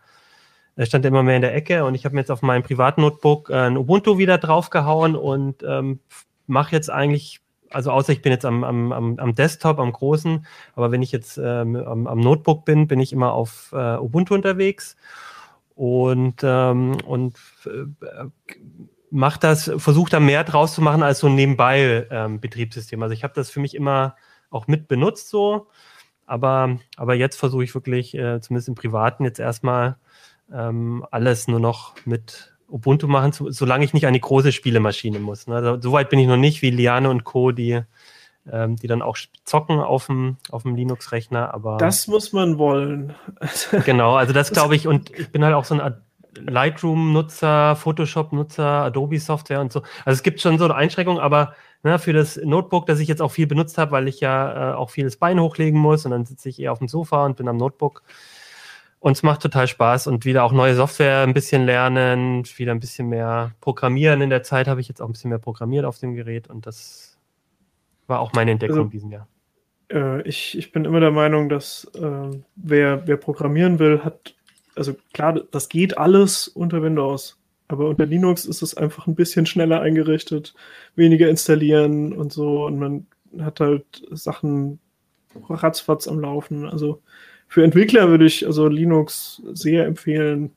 äh, 0.78 0.86
stand 0.86 1.04
der 1.04 1.10
immer 1.10 1.24
mehr 1.24 1.36
in 1.36 1.42
der 1.42 1.54
Ecke 1.54 1.84
und 1.84 1.96
ich 1.96 2.06
habe 2.06 2.16
mir 2.16 2.22
jetzt 2.22 2.32
auf 2.32 2.42
meinem 2.42 2.64
Privatnotebook 2.64 3.50
äh, 3.50 3.56
ein 3.56 3.78
Ubuntu 3.78 4.18
wieder 4.18 4.38
draufgehauen 4.38 5.18
und 5.18 5.62
ähm, 5.64 6.00
mache 6.48 6.76
jetzt 6.76 6.90
eigentlich 6.90 7.42
also 7.72 7.92
außer 7.92 8.14
ich 8.14 8.24
bin 8.24 8.32
jetzt 8.32 8.46
am, 8.46 8.64
am, 8.64 8.92
am 8.92 9.36
Desktop, 9.36 9.78
am 9.78 9.92
großen, 9.92 10.48
aber 10.76 10.92
wenn 10.92 11.04
ich 11.04 11.12
jetzt 11.12 11.38
ähm, 11.38 11.76
am, 11.76 12.08
am, 12.08 12.20
Notebook 12.20 12.66
bin, 12.66 12.88
bin 12.88 13.00
ich 13.00 13.14
immer 13.14 13.34
auf 13.34 13.70
äh, 13.74 13.98
Ubuntu 13.98 14.34
unterwegs 14.34 14.96
und, 15.80 16.42
ähm, 16.44 16.98
und 17.06 17.38
äh, 17.66 18.26
mache 19.12 19.40
das, 19.40 19.72
versuche 19.78 20.12
da 20.12 20.20
mehr 20.20 20.44
draus 20.44 20.74
zu 20.74 20.82
machen 20.82 21.04
als 21.04 21.20
so 21.20 21.28
ein 21.28 21.36
nebenbei 21.36 22.06
ähm, 22.12 22.42
Betriebssystem. 22.42 23.02
Also 23.02 23.14
ich 23.14 23.24
habe 23.24 23.34
das 23.34 23.50
für 23.50 23.62
mich 23.62 23.76
immer 23.76 24.18
auch 24.50 24.68
mit 24.68 24.90
benutzt 24.90 25.30
so, 25.30 25.68
aber, 26.26 26.80
aber 26.98 27.16
jetzt 27.16 27.38
versuche 27.38 27.64
ich 27.64 27.74
wirklich, 27.74 28.14
äh, 28.14 28.42
zumindest 28.42 28.68
im 28.68 28.76
Privaten, 28.76 29.24
jetzt 29.24 29.40
erstmal 29.40 29.96
ähm, 30.52 31.06
alles 31.12 31.48
nur 31.48 31.62
noch 31.62 31.96
mit 32.04 32.58
Ubuntu 32.68 33.08
machen, 33.08 33.32
solange 33.32 33.86
ich 33.86 33.94
nicht 33.94 34.06
an 34.06 34.14
die 34.14 34.20
große 34.20 34.52
Spielemaschine 34.52 35.20
muss. 35.20 35.48
Ne? 35.48 35.80
So 35.82 35.94
weit 35.94 36.10
bin 36.10 36.20
ich 36.20 36.28
noch 36.28 36.36
nicht 36.36 36.62
wie 36.62 36.72
Liane 36.72 37.10
und 37.10 37.24
Co., 37.24 37.54
die, 37.54 37.84
ähm, 38.52 38.76
die 38.76 38.88
dann 38.88 39.02
auch 39.02 39.18
zocken 39.44 39.80
auf 39.80 40.08
dem, 40.08 40.38
auf 40.52 40.64
dem 40.64 40.76
Linux-Rechner. 40.76 41.54
Aber 41.54 41.78
das 41.78 42.08
muss 42.08 42.34
man 42.34 42.58
wollen. 42.58 43.14
genau, 43.86 44.16
also 44.16 44.34
das 44.34 44.52
glaube 44.52 44.76
ich. 44.76 44.88
Und 44.88 45.12
ich 45.12 45.32
bin 45.32 45.44
halt 45.44 45.56
auch 45.56 45.66
so 45.66 45.76
ein 45.76 45.96
Lightroom-Nutzer, 46.36 47.76
Photoshop-Nutzer, 47.76 48.84
Adobe-Software 48.86 49.62
und 49.62 49.72
so. 49.72 49.82
Also 50.06 50.18
es 50.18 50.24
gibt 50.24 50.42
schon 50.42 50.58
so 50.58 50.66
eine 50.66 50.76
Einschränkung, 50.76 51.20
aber 51.20 51.54
ne, 51.84 52.00
für 52.00 52.14
das 52.14 52.38
Notebook, 52.38 52.86
das 52.86 53.00
ich 53.00 53.08
jetzt 53.08 53.22
auch 53.22 53.32
viel 53.32 53.48
benutzt 53.48 53.78
habe, 53.78 53.92
weil 53.92 54.08
ich 54.08 54.20
ja 54.20 54.72
äh, 54.72 54.76
auch 54.76 54.90
vieles 54.90 55.18
Bein 55.18 55.40
hochlegen 55.40 55.80
muss 55.80 56.06
und 56.06 56.12
dann 56.12 56.26
sitze 56.26 56.50
ich 56.50 56.60
eher 56.60 56.72
auf 56.72 56.80
dem 56.80 56.88
Sofa 56.88 57.26
und 57.26 57.38
bin 57.38 57.48
am 57.48 57.58
Notebook 57.58 58.04
und 59.00 59.14
es 59.14 59.24
macht 59.24 59.42
total 59.42 59.68
Spaß 59.68 60.08
und 60.08 60.26
wieder 60.26 60.44
auch 60.44 60.52
neue 60.52 60.76
Software 60.76 61.24
ein 61.24 61.34
bisschen 61.34 61.66
lernen, 61.66 62.44
wieder 62.58 62.74
ein 62.74 62.82
bisschen 62.82 63.08
mehr 63.08 63.52
programmieren. 63.62 64.22
In 64.22 64.30
der 64.30 64.44
Zeit 64.44 64.68
habe 64.68 64.82
ich 64.82 64.88
jetzt 64.88 65.02
auch 65.02 65.08
ein 65.08 65.14
bisschen 65.14 65.30
mehr 65.30 65.40
programmiert 65.40 65.86
auf 65.86 66.00
dem 66.00 66.14
Gerät 66.16 66.50
und 66.50 66.66
das 66.66 67.09
war 68.10 68.20
auch 68.20 68.34
meine 68.34 68.52
Entdeckung 68.52 68.78
also, 68.78 68.90
diesem 68.90 69.12
Jahr. 69.12 69.28
Äh, 69.92 70.22
ich, 70.28 70.58
ich 70.58 70.72
bin 70.72 70.86
immer 70.86 71.00
der 71.00 71.12
Meinung, 71.12 71.50
dass 71.50 71.86
äh, 71.96 72.38
wer, 72.56 73.08
wer 73.08 73.18
programmieren 73.18 73.80
will, 73.80 74.04
hat, 74.04 74.36
also 74.76 74.96
klar, 75.14 75.42
das 75.52 75.70
geht 75.70 75.98
alles 75.98 76.48
unter 76.48 76.82
Windows, 76.82 77.38
aber 77.68 77.88
unter 77.88 78.06
Linux 78.06 78.46
ist 78.46 78.62
es 78.62 78.76
einfach 78.76 79.08
ein 79.08 79.16
bisschen 79.16 79.46
schneller 79.46 79.82
eingerichtet, 79.82 80.56
weniger 80.96 81.30
installieren 81.30 82.14
und 82.14 82.34
so 82.34 82.66
und 82.66 82.80
man 82.80 83.08
hat 83.40 83.60
halt 83.60 84.04
Sachen 84.12 84.80
ratzfatz 85.50 86.08
am 86.08 86.20
Laufen. 86.20 86.66
Also 86.66 87.02
für 87.48 87.64
Entwickler 87.64 88.10
würde 88.10 88.26
ich 88.26 88.46
also 88.46 88.68
Linux 88.68 89.42
sehr 89.54 89.86
empfehlen. 89.86 90.52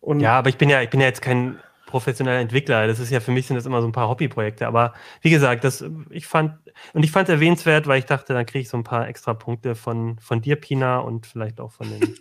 Und 0.00 0.20
ja, 0.20 0.38
aber 0.38 0.48
ich 0.48 0.56
bin 0.56 0.68
ja, 0.68 0.82
ich 0.82 0.90
bin 0.90 1.00
ja 1.00 1.06
jetzt 1.06 1.22
kein 1.22 1.58
professioneller 1.96 2.40
Entwickler. 2.40 2.86
Das 2.86 2.98
ist 2.98 3.10
ja 3.10 3.20
für 3.20 3.30
mich 3.30 3.46
sind 3.46 3.56
das 3.56 3.64
immer 3.64 3.80
so 3.80 3.88
ein 3.88 3.92
paar 3.92 4.10
Hobbyprojekte. 4.10 4.66
Aber 4.66 4.92
wie 5.22 5.30
gesagt, 5.30 5.64
das, 5.64 5.82
ich 6.10 6.26
fand, 6.26 6.52
und 6.92 7.04
ich 7.04 7.10
fand 7.10 7.26
es 7.26 7.32
erwähnenswert, 7.32 7.86
weil 7.86 8.00
ich 8.00 8.04
dachte, 8.04 8.34
dann 8.34 8.44
kriege 8.44 8.60
ich 8.60 8.68
so 8.68 8.76
ein 8.76 8.84
paar 8.84 9.08
extra 9.08 9.32
Punkte 9.32 9.74
von, 9.74 10.18
von 10.18 10.42
dir, 10.42 10.56
Pina, 10.56 10.98
und 10.98 11.26
vielleicht 11.26 11.58
auch 11.58 11.72
von 11.72 11.88
den. 11.88 12.14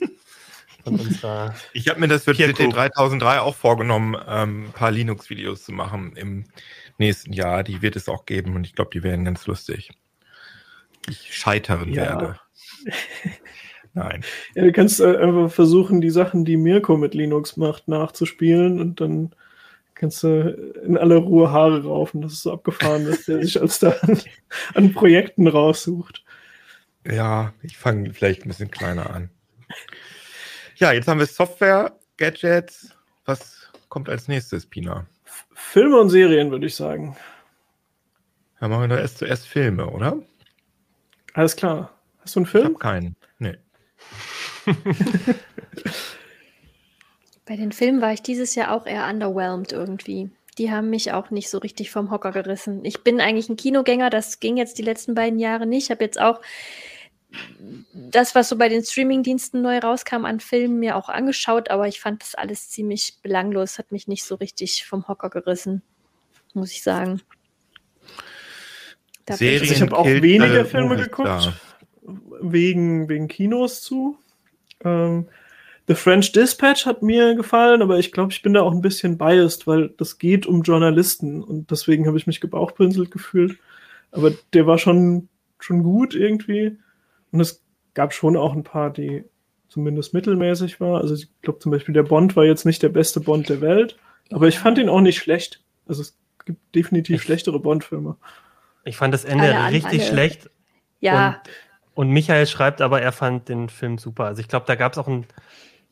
von 0.86 0.96
unserer 1.00 1.54
ich 1.74 1.90
habe 1.90 2.00
mir 2.00 2.08
das 2.08 2.24
für 2.24 2.32
CT 2.32 2.74
3003 2.74 3.42
auch 3.42 3.56
vorgenommen, 3.56 4.16
ähm, 4.30 4.68
ein 4.68 4.72
paar 4.72 4.92
Linux-Videos 4.92 5.66
zu 5.66 5.74
machen 5.74 6.16
im 6.16 6.46
nächsten 6.98 7.34
Jahr. 7.34 7.64
Die 7.64 7.82
wird 7.82 7.98
es 7.98 8.08
auch 8.08 8.26
geben 8.26 8.56
und 8.56 8.66
ich 8.66 8.76
glaube, 8.76 8.92
die 8.94 9.04
werden 9.04 9.26
ganz 9.26 9.46
lustig. 9.46 9.92
Ich 11.10 11.36
scheitern 11.36 11.90
ja. 11.90 12.04
werde. 12.04 12.40
Nein. 13.94 14.24
Ja, 14.56 14.64
du 14.64 14.72
kannst 14.72 15.02
äh, 15.02 15.18
einfach 15.18 15.52
versuchen, 15.52 16.00
die 16.00 16.12
Sachen, 16.12 16.46
die 16.46 16.56
Mirko 16.56 16.96
mit 16.96 17.14
Linux 17.14 17.58
macht, 17.58 17.90
nachzuspielen 17.90 18.80
und 18.80 19.02
dann 19.02 19.36
kannst 19.96 20.22
du 20.24 20.74
in 20.86 20.98
aller 20.98 21.18
Ruhe 21.18 21.52
Haare 21.52 21.84
raufen. 21.84 22.22
Das 22.22 22.34
ist 22.34 22.44
so 22.44 22.54
abgefahren, 22.54 23.06
dass 23.06 23.26
der 23.26 23.42
sich 23.42 23.60
als 23.60 23.80
da 23.80 23.92
an, 24.02 24.20
an 24.76 24.94
Projekten 24.94 25.48
raussucht. 25.48 26.24
Ja, 27.10 27.54
ich 27.62 27.78
fange 27.78 28.14
vielleicht 28.14 28.46
ein 28.46 28.50
bisschen 28.50 28.72
kleiner 28.72 29.10
an. 29.10 29.30
Ja, 30.76 30.92
jetzt 30.92 31.08
haben 31.08 31.20
wir 31.20 31.26
Software, 31.26 31.98
Gadgets. 32.18 32.90
Was 33.26 33.70
kommt 33.90 34.10
als 34.10 34.28
nächstes, 34.28 34.66
Pina? 34.66 35.08
Filme 35.54 36.00
und 36.00 36.10
Serien, 36.10 36.52
würde 36.52 36.68
ich 36.68 36.76
sagen. 36.76 37.16
Ja, 38.60 38.68
machen 38.68 38.82
wir 38.82 38.88
doch 38.90 39.02
erst 39.02 39.20
zuerst 39.20 39.48
Filme, 39.48 39.90
oder? 39.90 40.18
Alles 41.34 41.56
klar. 41.56 41.92
Hast 42.20 42.36
du 42.36 42.40
einen 42.42 42.48
Film? 42.48 42.64
Ich 42.64 42.70
habe 42.70 42.80
keinen. 42.80 43.16
Nee. 43.40 43.58
Bei 47.46 47.56
den 47.56 47.72
Filmen 47.72 48.02
war 48.02 48.12
ich 48.12 48.22
dieses 48.22 48.56
Jahr 48.56 48.72
auch 48.72 48.86
eher 48.86 49.08
underwhelmed 49.08 49.72
irgendwie. 49.72 50.30
Die 50.58 50.72
haben 50.72 50.90
mich 50.90 51.12
auch 51.12 51.32
nicht 51.32 51.50
so 51.50 51.58
richtig 51.60 51.92
vom 51.92 52.10
Hocker 52.12 52.32
gerissen. 52.32 52.84
Ich 52.86 53.04
bin 53.04 53.20
eigentlich 53.20 53.50
ein 53.50 53.58
Kinogänger, 53.58 54.10
das 54.10 54.40
ging 54.40 54.58
jetzt 54.58 54.78
die 54.78 54.84
letzten 54.84 55.14
beiden 55.14 55.38
Jahre 55.38 55.66
nicht. 55.66 55.86
Ich 55.86 55.92
habe 55.92 56.04
jetzt 56.04 56.20
auch 56.20 56.42
das, 57.94 58.34
was 58.34 58.50
so 58.50 58.58
bei 58.58 58.70
den 58.70 58.84
Streamingdiensten 58.84 59.62
neu 59.62 59.80
rauskam 59.80 60.26
an 60.26 60.40
Filmen, 60.40 60.80
mir 60.80 60.96
auch 60.96 61.10
angeschaut, 61.10 61.70
aber 61.70 61.88
ich 61.88 62.00
fand 62.00 62.22
das 62.22 62.36
alles 62.36 62.70
ziemlich 62.70 63.18
belanglos, 63.22 63.78
hat 63.78 63.92
mich 63.92 64.08
nicht 64.08 64.24
so 64.24 64.36
richtig 64.36 64.86
vom 64.86 65.08
Hocker 65.08 65.30
gerissen, 65.30 65.82
muss 66.54 66.72
ich 66.72 66.82
sagen. 66.82 67.22
Serien 69.30 69.64
ich, 69.64 69.72
ich 69.72 69.82
habe 69.82 69.98
auch 69.98 70.06
weniger 70.06 70.66
Filme 70.66 70.96
geguckt, 70.96 71.52
wegen, 72.42 73.10
wegen 73.10 73.28
Kinos 73.28 73.82
zu. 73.82 74.18
Ähm, 74.84 75.28
The 75.88 75.96
French 75.96 76.32
Dispatch 76.32 76.86
hat 76.86 77.04
mir 77.04 77.36
gefallen, 77.36 77.82
aber 77.82 78.00
ich 78.00 78.12
glaube, 78.12 78.32
ich 78.32 78.42
bin 78.42 78.54
da 78.54 78.62
auch 78.62 78.72
ein 78.72 78.82
bisschen 78.82 79.18
biased, 79.18 79.68
weil 79.68 79.90
das 79.98 80.18
geht 80.18 80.48
um 80.48 80.64
Journalisten 80.64 81.44
und 81.44 81.70
deswegen 81.70 82.08
habe 82.08 82.18
ich 82.18 82.26
mich 82.26 82.42
gebauchpinselt 82.42 83.12
gefühlt. 83.12 83.58
Aber 84.12 84.32
der 84.54 84.66
war 84.66 84.80
schon, 84.80 85.30
schon 85.60 85.84
gut 85.84 86.16
irgendwie. 86.16 86.78
Und 87.32 87.40
es 87.40 87.64
gab 87.94 88.14
schon 88.14 88.36
auch 88.36 88.54
ein 88.54 88.64
paar, 88.64 88.90
die 88.90 89.26
zumindest 89.68 90.14
mittelmäßig 90.14 90.80
waren. 90.80 91.02
Also 91.02 91.14
ich 91.14 91.30
glaube 91.42 91.60
zum 91.60 91.72
Beispiel, 91.72 91.94
der 91.94 92.04
Bond 92.04 92.36
war 92.36 92.46
jetzt 92.46 92.66
nicht 92.66 92.82
der 92.82 92.90
beste 92.90 93.20
Bond 93.20 93.50
der 93.50 93.62
Welt, 93.62 93.98
aber 94.32 94.48
ich 94.48 94.58
fand 94.58 94.78
ihn 94.80 94.90
auch 94.90 95.02
nicht 95.02 95.18
schlecht. 95.18 95.62
Also 95.88 96.02
es 96.02 96.18
gibt 96.46 96.74
definitiv 96.74 97.22
schlechtere 97.22 97.60
Bond-Filme. 97.60 98.16
Ich 98.86 98.98
fand 98.98 99.14
das 99.14 99.26
Ende 99.26 99.56
alle, 99.56 99.74
richtig 99.74 100.02
alle. 100.02 100.10
schlecht. 100.10 100.50
Ja. 101.00 101.28
Und 101.28 101.38
und 101.96 102.10
Michael 102.10 102.46
schreibt 102.46 102.82
aber, 102.82 103.02
er 103.02 103.14
fand 103.14 103.48
den 103.48 103.70
Film 103.70 103.98
super. 103.98 104.26
Also 104.26 104.42
ich 104.42 104.50
glaube, 104.50 104.66
da 104.68 104.76
gab 104.76 104.92
es 104.92 104.98
auch 104.98 105.08
ein 105.08 105.26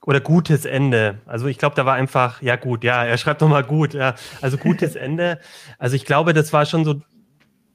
oder 0.06 0.20
gutes 0.20 0.66
Ende. 0.66 1.22
Also 1.26 1.48
ich 1.48 1.58
glaube, 1.58 1.76
da 1.76 1.86
war 1.86 1.96
einfach, 1.96 2.42
ja 2.42 2.56
gut, 2.56 2.84
ja, 2.84 3.04
er 3.04 3.18
schreibt 3.18 3.42
nochmal 3.42 3.64
gut, 3.64 3.94
ja. 3.94 4.16
Also 4.42 4.58
gutes 4.58 4.96
Ende. 4.98 5.40
Also 5.78 5.96
ich 5.96 6.06
glaube, 6.06 6.34
das 6.34 6.52
war 6.54 6.66
schon 6.66 6.86
so 6.86 7.02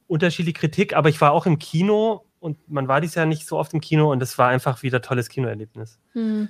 unterschiedliche 0.07 0.59
Kritik, 0.59 0.95
aber 0.95 1.09
ich 1.09 1.19
war 1.21 1.31
auch 1.31 1.45
im 1.45 1.59
Kino 1.59 2.25
und 2.39 2.57
man 2.69 2.87
war 2.87 3.01
dies 3.01 3.15
Jahr 3.15 3.25
nicht 3.25 3.47
so 3.47 3.57
oft 3.57 3.73
im 3.73 3.81
Kino 3.81 4.11
und 4.11 4.21
es 4.21 4.37
war 4.37 4.49
einfach 4.49 4.83
wieder 4.83 5.01
tolles 5.01 5.29
Kinoerlebnis. 5.29 5.99
Hm. 6.13 6.49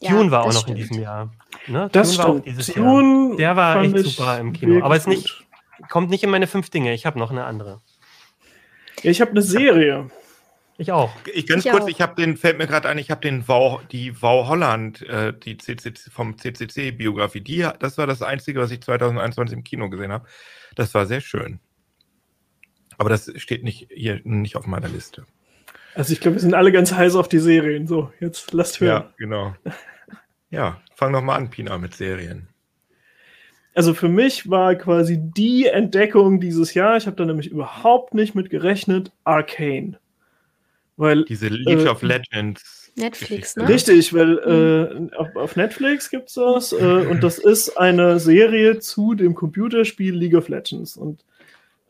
Tune 0.00 0.24
ja, 0.26 0.30
war 0.30 0.42
auch 0.42 0.52
noch 0.52 0.60
stimmt. 0.60 0.70
in 0.70 0.76
diesem 0.76 1.02
Jahr. 1.02 1.32
Ne? 1.66 1.88
Das 1.90 2.12
Tune 2.12 2.18
war 2.18 2.34
auch 2.34 2.40
dieses 2.40 2.66
Tune 2.68 3.30
Jahr. 3.30 3.36
Der 3.36 3.56
war 3.56 3.82
echt 3.82 3.98
super 3.98 4.38
im 4.38 4.52
Kino. 4.52 4.84
Aber 4.84 4.94
es 4.94 5.08
nicht, 5.08 5.46
kommt 5.88 6.10
nicht 6.10 6.22
in 6.22 6.30
meine 6.30 6.46
fünf 6.46 6.70
Dinge. 6.70 6.94
Ich 6.94 7.06
habe 7.06 7.18
noch 7.18 7.32
eine 7.32 7.44
andere. 7.44 7.80
Ja, 9.02 9.10
ich 9.10 9.20
habe 9.20 9.32
eine 9.32 9.42
Serie. 9.42 10.08
Ich 10.80 10.92
auch. 10.92 11.12
Ich 11.34 11.48
ganz 11.48 11.64
ich 11.64 11.72
kurz, 11.72 11.84
auch. 11.84 11.88
ich 11.88 12.00
habe 12.00 12.14
den, 12.14 12.36
fällt 12.36 12.56
mir 12.56 12.68
gerade 12.68 12.88
ein, 12.88 12.98
ich 12.98 13.10
habe 13.10 13.20
den 13.20 13.46
Wow, 13.48 13.80
die 13.90 14.22
Wow 14.22 14.48
Holland, 14.48 15.02
äh, 15.02 15.32
die 15.36 15.56
CCC, 15.56 16.08
vom 16.08 16.38
CCC-Biografie, 16.38 17.40
die, 17.40 17.68
das 17.80 17.98
war 17.98 18.06
das 18.06 18.22
Einzige, 18.22 18.60
was 18.60 18.70
ich 18.70 18.80
2021 18.80 19.56
im 19.56 19.64
Kino 19.64 19.90
gesehen 19.90 20.12
habe. 20.12 20.26
Das 20.76 20.94
war 20.94 21.06
sehr 21.06 21.20
schön. 21.20 21.58
Aber 22.96 23.10
das 23.10 23.32
steht 23.36 23.64
nicht 23.64 23.88
hier 23.92 24.20
nicht 24.22 24.54
auf 24.54 24.66
meiner 24.66 24.88
Liste. 24.88 25.26
Also 25.94 26.12
ich 26.12 26.20
glaube, 26.20 26.36
wir 26.36 26.40
sind 26.40 26.54
alle 26.54 26.70
ganz 26.70 26.92
heiß 26.92 27.16
auf 27.16 27.28
die 27.28 27.40
Serien. 27.40 27.88
So, 27.88 28.12
jetzt 28.20 28.52
lasst 28.52 28.80
hören. 28.80 29.02
Ja, 29.02 29.14
genau. 29.16 29.54
Ja, 30.50 30.80
fang 30.94 31.12
doch 31.12 31.22
mal 31.22 31.34
an, 31.34 31.50
Pina, 31.50 31.76
mit 31.76 31.94
Serien. 31.94 32.48
Also 33.74 33.94
für 33.94 34.08
mich 34.08 34.48
war 34.48 34.76
quasi 34.76 35.18
die 35.20 35.66
Entdeckung 35.66 36.40
dieses 36.40 36.74
Jahr, 36.74 36.96
ich 36.96 37.06
habe 37.06 37.16
da 37.16 37.24
nämlich 37.24 37.50
überhaupt 37.50 38.14
nicht 38.14 38.34
mit 38.34 38.48
gerechnet, 38.48 39.12
Arcane. 39.24 39.98
Weil, 40.98 41.24
Diese 41.24 41.48
League 41.48 41.86
äh, 41.86 41.88
of 41.88 42.02
Legends. 42.02 42.92
Netflix, 42.96 43.56
ne? 43.56 43.68
Richtig, 43.68 44.12
weil 44.12 44.96
mhm. 44.96 45.10
äh, 45.12 45.16
auf, 45.16 45.36
auf, 45.36 45.54
Netflix 45.54 46.10
gibt 46.10 46.26
es 46.28 46.34
das 46.34 46.72
äh, 46.72 47.06
und 47.08 47.22
das 47.22 47.38
ist 47.38 47.78
eine 47.78 48.18
Serie 48.18 48.80
zu 48.80 49.14
dem 49.14 49.36
Computerspiel 49.36 50.12
League 50.12 50.34
of 50.34 50.48
Legends. 50.48 50.96
Und 50.96 51.24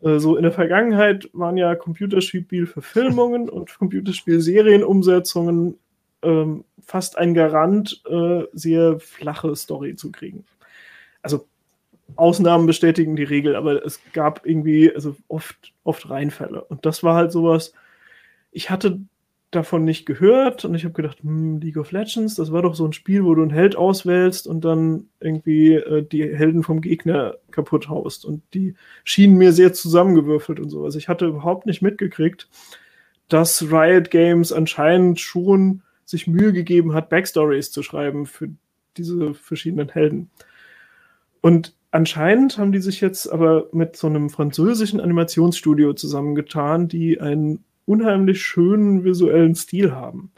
äh, 0.03 0.19
so 0.19 0.37
in 0.37 0.43
der 0.43 0.53
Vergangenheit 0.53 1.31
waren 1.33 1.57
ja 1.57 1.75
Computerspielverfilmungen 1.75 3.49
und 3.49 3.79
Computerspiel-Serienumsetzungen 3.79 5.79
ähm, 6.21 6.65
fast 6.85 7.17
ein 7.17 7.33
Garant, 7.33 8.03
äh, 8.11 8.43
sehr 8.53 9.01
flache 9.01 9.57
Story 9.57 9.97
zu 9.97 10.13
kriegen. 10.13 10.45
Also 11.23 11.47
Ausnahmen 12.17 12.67
bestätigen 12.67 13.17
die 13.17 13.25
Regel, 13.25 13.57
aber 13.57 13.87
es 13.87 14.03
gab 14.13 14.45
irgendwie 14.45 14.95
also 14.95 15.17
oft, 15.29 15.73
oft 15.85 16.11
Reinfälle. 16.11 16.63
Und 16.65 16.85
das 16.85 17.03
war 17.03 17.15
halt 17.15 17.33
sowas, 17.33 17.73
ich 18.59 18.71
hatte 18.71 18.99
davon 19.53 19.85
nicht 19.85 20.05
gehört 20.05 20.65
und 20.65 20.75
ich 20.75 20.83
habe 20.83 20.93
gedacht, 20.93 21.21
hm, 21.23 21.61
League 21.61 21.77
of 21.77 21.93
Legends, 21.93 22.35
das 22.35 22.51
war 22.51 22.61
doch 22.61 22.75
so 22.75 22.85
ein 22.85 22.93
Spiel, 22.93 23.25
wo 23.25 23.33
du 23.37 23.43
einen 23.43 23.53
Held 23.53 23.77
auswählst 23.77 24.49
und 24.49 24.65
dann 24.65 25.11
irgendwie 25.21 25.75
äh, 25.75 26.03
die 26.03 26.25
Helden 26.25 26.65
vom 26.65 26.81
Gegner 26.81 27.37
kaputt 27.53 27.89
haust. 27.89 28.25
Und 28.25 28.43
die 28.55 28.75
schienen 29.05 29.39
mir 29.39 29.53
sehr 29.53 29.73
zusammengewürfelt 29.73 30.59
und 30.59 30.71
sowas. 30.71 30.97
Ich 30.97 31.09
hatte 31.09 31.27
überhaupt 31.27 31.67
nicht 31.67 31.83
mitgekriegt, 31.83 32.49
dass 33.29 33.63
Riot 33.63 34.11
Games 34.11 34.53
anscheinend 34.53 35.21
schon 35.21 35.83
sich 36.05 36.27
Mühe 36.27 36.53
gegeben 36.53 36.95
hat, 36.95 37.09
Backstories 37.09 37.71
zu 37.71 37.85
schreiben 37.85 38.27
für 38.27 38.49
diese 38.97 39.35
verschiedenen 39.35 39.89
Helden. 39.89 40.31
Und 41.43 41.77
anscheinend 41.93 42.59
haben 42.59 42.73
die 42.73 42.81
sich 42.81 43.01
jetzt 43.01 43.29
aber 43.29 43.69
mit 43.71 43.95
so 43.95 44.09
einem 44.09 44.31
französischen 44.31 45.01
Animationsstudio 45.01 45.93
zusammengetan, 45.93 46.89
die 46.89 47.21
ein 47.21 47.63
unheimlich 47.89 48.43
schönen 48.43 49.05
visuellen 49.05 49.55
Stil 49.55 49.93
haben. 49.93 50.31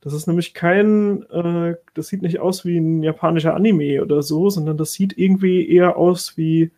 Das 0.00 0.12
ist 0.12 0.26
nämlich 0.26 0.54
kein, 0.54 1.22
äh, 1.30 1.74
das 1.94 2.08
sieht 2.08 2.22
nicht 2.22 2.38
aus 2.38 2.64
wie 2.64 2.78
ein 2.78 3.02
japanischer 3.02 3.54
Anime 3.54 4.02
oder 4.02 4.22
so, 4.22 4.50
sondern 4.50 4.76
das 4.76 4.92
sieht 4.92 5.18
irgendwie 5.18 5.68
eher 5.68 5.96
aus 5.96 6.36
wie 6.36 6.70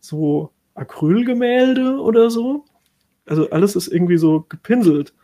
so 0.00 0.50
Acrylgemälde 0.74 2.00
oder 2.00 2.30
so. 2.30 2.64
Also 3.26 3.50
alles 3.50 3.76
ist 3.76 3.88
irgendwie 3.88 4.16
so 4.16 4.44
gepinselt 4.48 5.14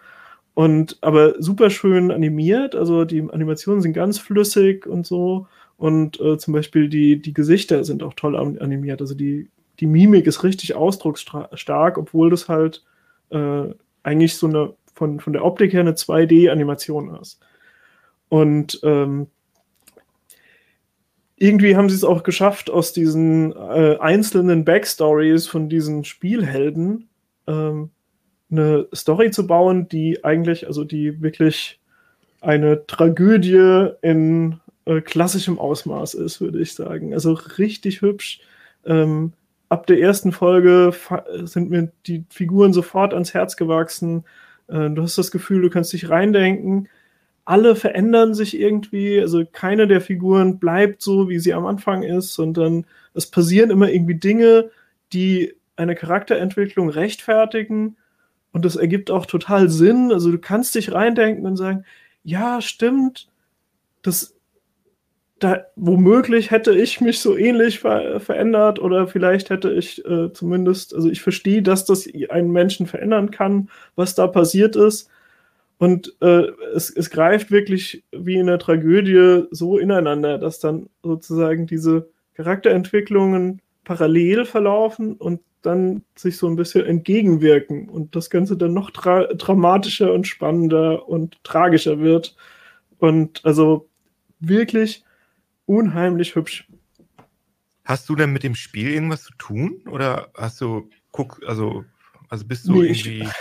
und 0.54 0.98
aber 1.00 1.40
super 1.42 1.70
schön 1.70 2.10
animiert. 2.10 2.74
Also 2.74 3.04
die 3.04 3.22
Animationen 3.30 3.82
sind 3.82 3.94
ganz 3.94 4.18
flüssig 4.18 4.86
und 4.86 5.06
so. 5.06 5.46
Und 5.76 6.20
äh, 6.20 6.38
zum 6.38 6.52
Beispiel 6.52 6.88
die, 6.88 7.20
die 7.20 7.32
Gesichter 7.32 7.84
sind 7.84 8.02
auch 8.02 8.14
toll 8.14 8.36
animiert. 8.36 9.00
Also 9.00 9.14
die, 9.14 9.50
die 9.80 9.86
Mimik 9.86 10.26
ist 10.26 10.42
richtig 10.44 10.74
ausdrucksstark, 10.74 11.98
obwohl 11.98 12.30
das 12.30 12.48
halt 12.48 12.84
äh, 13.30 13.68
eigentlich 14.08 14.36
so 14.36 14.46
eine 14.46 14.74
von, 14.94 15.20
von 15.20 15.32
der 15.32 15.44
Optik 15.44 15.72
her 15.72 15.80
eine 15.80 15.92
2D-Animation 15.92 17.14
ist. 17.20 17.38
Und 18.28 18.80
ähm, 18.82 19.28
irgendwie 21.36 21.76
haben 21.76 21.88
sie 21.88 21.94
es 21.94 22.04
auch 22.04 22.24
geschafft, 22.24 22.68
aus 22.68 22.92
diesen 22.92 23.52
äh, 23.52 23.96
einzelnen 24.00 24.64
Backstories 24.64 25.46
von 25.46 25.68
diesen 25.68 26.04
Spielhelden 26.04 27.08
ähm, 27.46 27.90
eine 28.50 28.88
Story 28.94 29.30
zu 29.30 29.46
bauen, 29.46 29.88
die 29.88 30.24
eigentlich, 30.24 30.66
also 30.66 30.84
die 30.84 31.22
wirklich 31.22 31.80
eine 32.40 32.86
Tragödie 32.86 33.90
in 34.02 34.58
äh, 34.84 35.00
klassischem 35.00 35.58
Ausmaß 35.58 36.14
ist, 36.14 36.40
würde 36.40 36.60
ich 36.60 36.74
sagen. 36.74 37.14
Also 37.14 37.34
richtig 37.34 38.00
hübsch. 38.02 38.40
Ähm, 38.84 39.32
ab 39.68 39.86
der 39.86 40.00
ersten 40.00 40.32
Folge 40.32 40.92
sind 41.44 41.70
mir 41.70 41.92
die 42.06 42.24
Figuren 42.30 42.72
sofort 42.72 43.12
ans 43.12 43.34
Herz 43.34 43.56
gewachsen. 43.56 44.24
Äh, 44.68 44.90
du 44.90 45.02
hast 45.02 45.18
das 45.18 45.30
Gefühl, 45.30 45.62
du 45.62 45.70
kannst 45.70 45.92
dich 45.92 46.08
reindenken, 46.08 46.88
alle 47.44 47.76
verändern 47.76 48.34
sich 48.34 48.58
irgendwie, 48.58 49.20
also 49.20 49.44
keine 49.50 49.86
der 49.86 50.02
Figuren 50.02 50.58
bleibt 50.58 51.00
so, 51.00 51.28
wie 51.30 51.38
sie 51.38 51.54
am 51.54 51.64
Anfang 51.64 52.02
ist, 52.02 52.34
sondern 52.34 52.84
es 53.14 53.26
passieren 53.30 53.70
immer 53.70 53.90
irgendwie 53.90 54.16
Dinge, 54.16 54.70
die 55.14 55.54
eine 55.76 55.94
Charakterentwicklung 55.94 56.90
rechtfertigen 56.90 57.96
und 58.52 58.64
das 58.64 58.76
ergibt 58.76 59.10
auch 59.10 59.24
total 59.24 59.70
Sinn. 59.70 60.12
Also 60.12 60.30
du 60.30 60.38
kannst 60.38 60.74
dich 60.74 60.92
reindenken 60.92 61.46
und 61.46 61.56
sagen, 61.56 61.84
ja, 62.22 62.60
stimmt, 62.60 63.28
das 64.02 64.37
da 65.38 65.66
womöglich 65.76 66.50
hätte 66.50 66.74
ich 66.74 67.00
mich 67.00 67.20
so 67.20 67.36
ähnlich 67.36 67.80
ver 67.80 68.20
verändert 68.20 68.78
oder 68.80 69.06
vielleicht 69.06 69.50
hätte 69.50 69.72
ich 69.72 70.04
äh, 70.04 70.32
zumindest, 70.32 70.94
also 70.94 71.08
ich 71.08 71.22
verstehe, 71.22 71.62
dass 71.62 71.84
das 71.84 72.08
einen 72.30 72.50
Menschen 72.50 72.86
verändern 72.86 73.30
kann, 73.30 73.70
was 73.94 74.14
da 74.14 74.26
passiert 74.26 74.76
ist. 74.76 75.10
Und 75.78 76.16
äh, 76.20 76.48
es, 76.74 76.90
es 76.90 77.10
greift 77.10 77.52
wirklich 77.52 78.02
wie 78.10 78.34
in 78.36 78.48
der 78.48 78.58
Tragödie 78.58 79.44
so 79.52 79.78
ineinander, 79.78 80.38
dass 80.38 80.58
dann 80.58 80.88
sozusagen 81.04 81.66
diese 81.66 82.08
Charakterentwicklungen 82.34 83.62
parallel 83.84 84.44
verlaufen 84.44 85.14
und 85.14 85.40
dann 85.62 86.02
sich 86.16 86.36
so 86.36 86.48
ein 86.48 86.56
bisschen 86.56 86.84
entgegenwirken 86.84 87.88
und 87.88 88.16
das 88.16 88.30
Ganze 88.30 88.56
dann 88.56 88.74
noch 88.74 88.90
dra 88.90 89.24
dramatischer 89.26 90.12
und 90.12 90.26
spannender 90.26 91.08
und 91.08 91.42
tragischer 91.44 92.00
wird. 92.00 92.36
Und 92.98 93.44
also 93.44 93.88
wirklich 94.40 95.04
unheimlich 95.68 96.34
hübsch. 96.34 96.66
Hast 97.84 98.08
du 98.08 98.16
denn 98.16 98.32
mit 98.32 98.42
dem 98.42 98.54
Spiel 98.54 98.90
irgendwas 98.90 99.22
zu 99.22 99.32
tun? 99.38 99.82
Oder 99.90 100.28
hast 100.36 100.60
du, 100.60 100.88
guck, 101.12 101.40
also, 101.46 101.84
also 102.28 102.46
bist 102.46 102.66
du 102.66 102.82
nee, 102.82 102.88
irgendwie. 102.88 103.28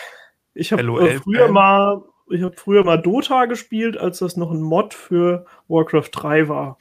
Ich, 0.60 0.72
ich 0.72 0.74
habe 0.74 1.08
äh, 1.08 1.20
früher 1.20 1.50
mal, 1.50 2.02
ich 2.32 2.42
habe 2.42 2.56
früher 2.58 2.84
mal 2.84 2.98
Dota 2.98 3.46
gespielt, 3.46 3.96
als 3.96 4.18
das 4.18 4.38
noch 4.38 4.50
ein 4.50 4.60
Mod 4.60 4.96
für 4.96 5.46
Warcraft 5.68 6.10
3 6.12 6.50
war. 6.50 6.80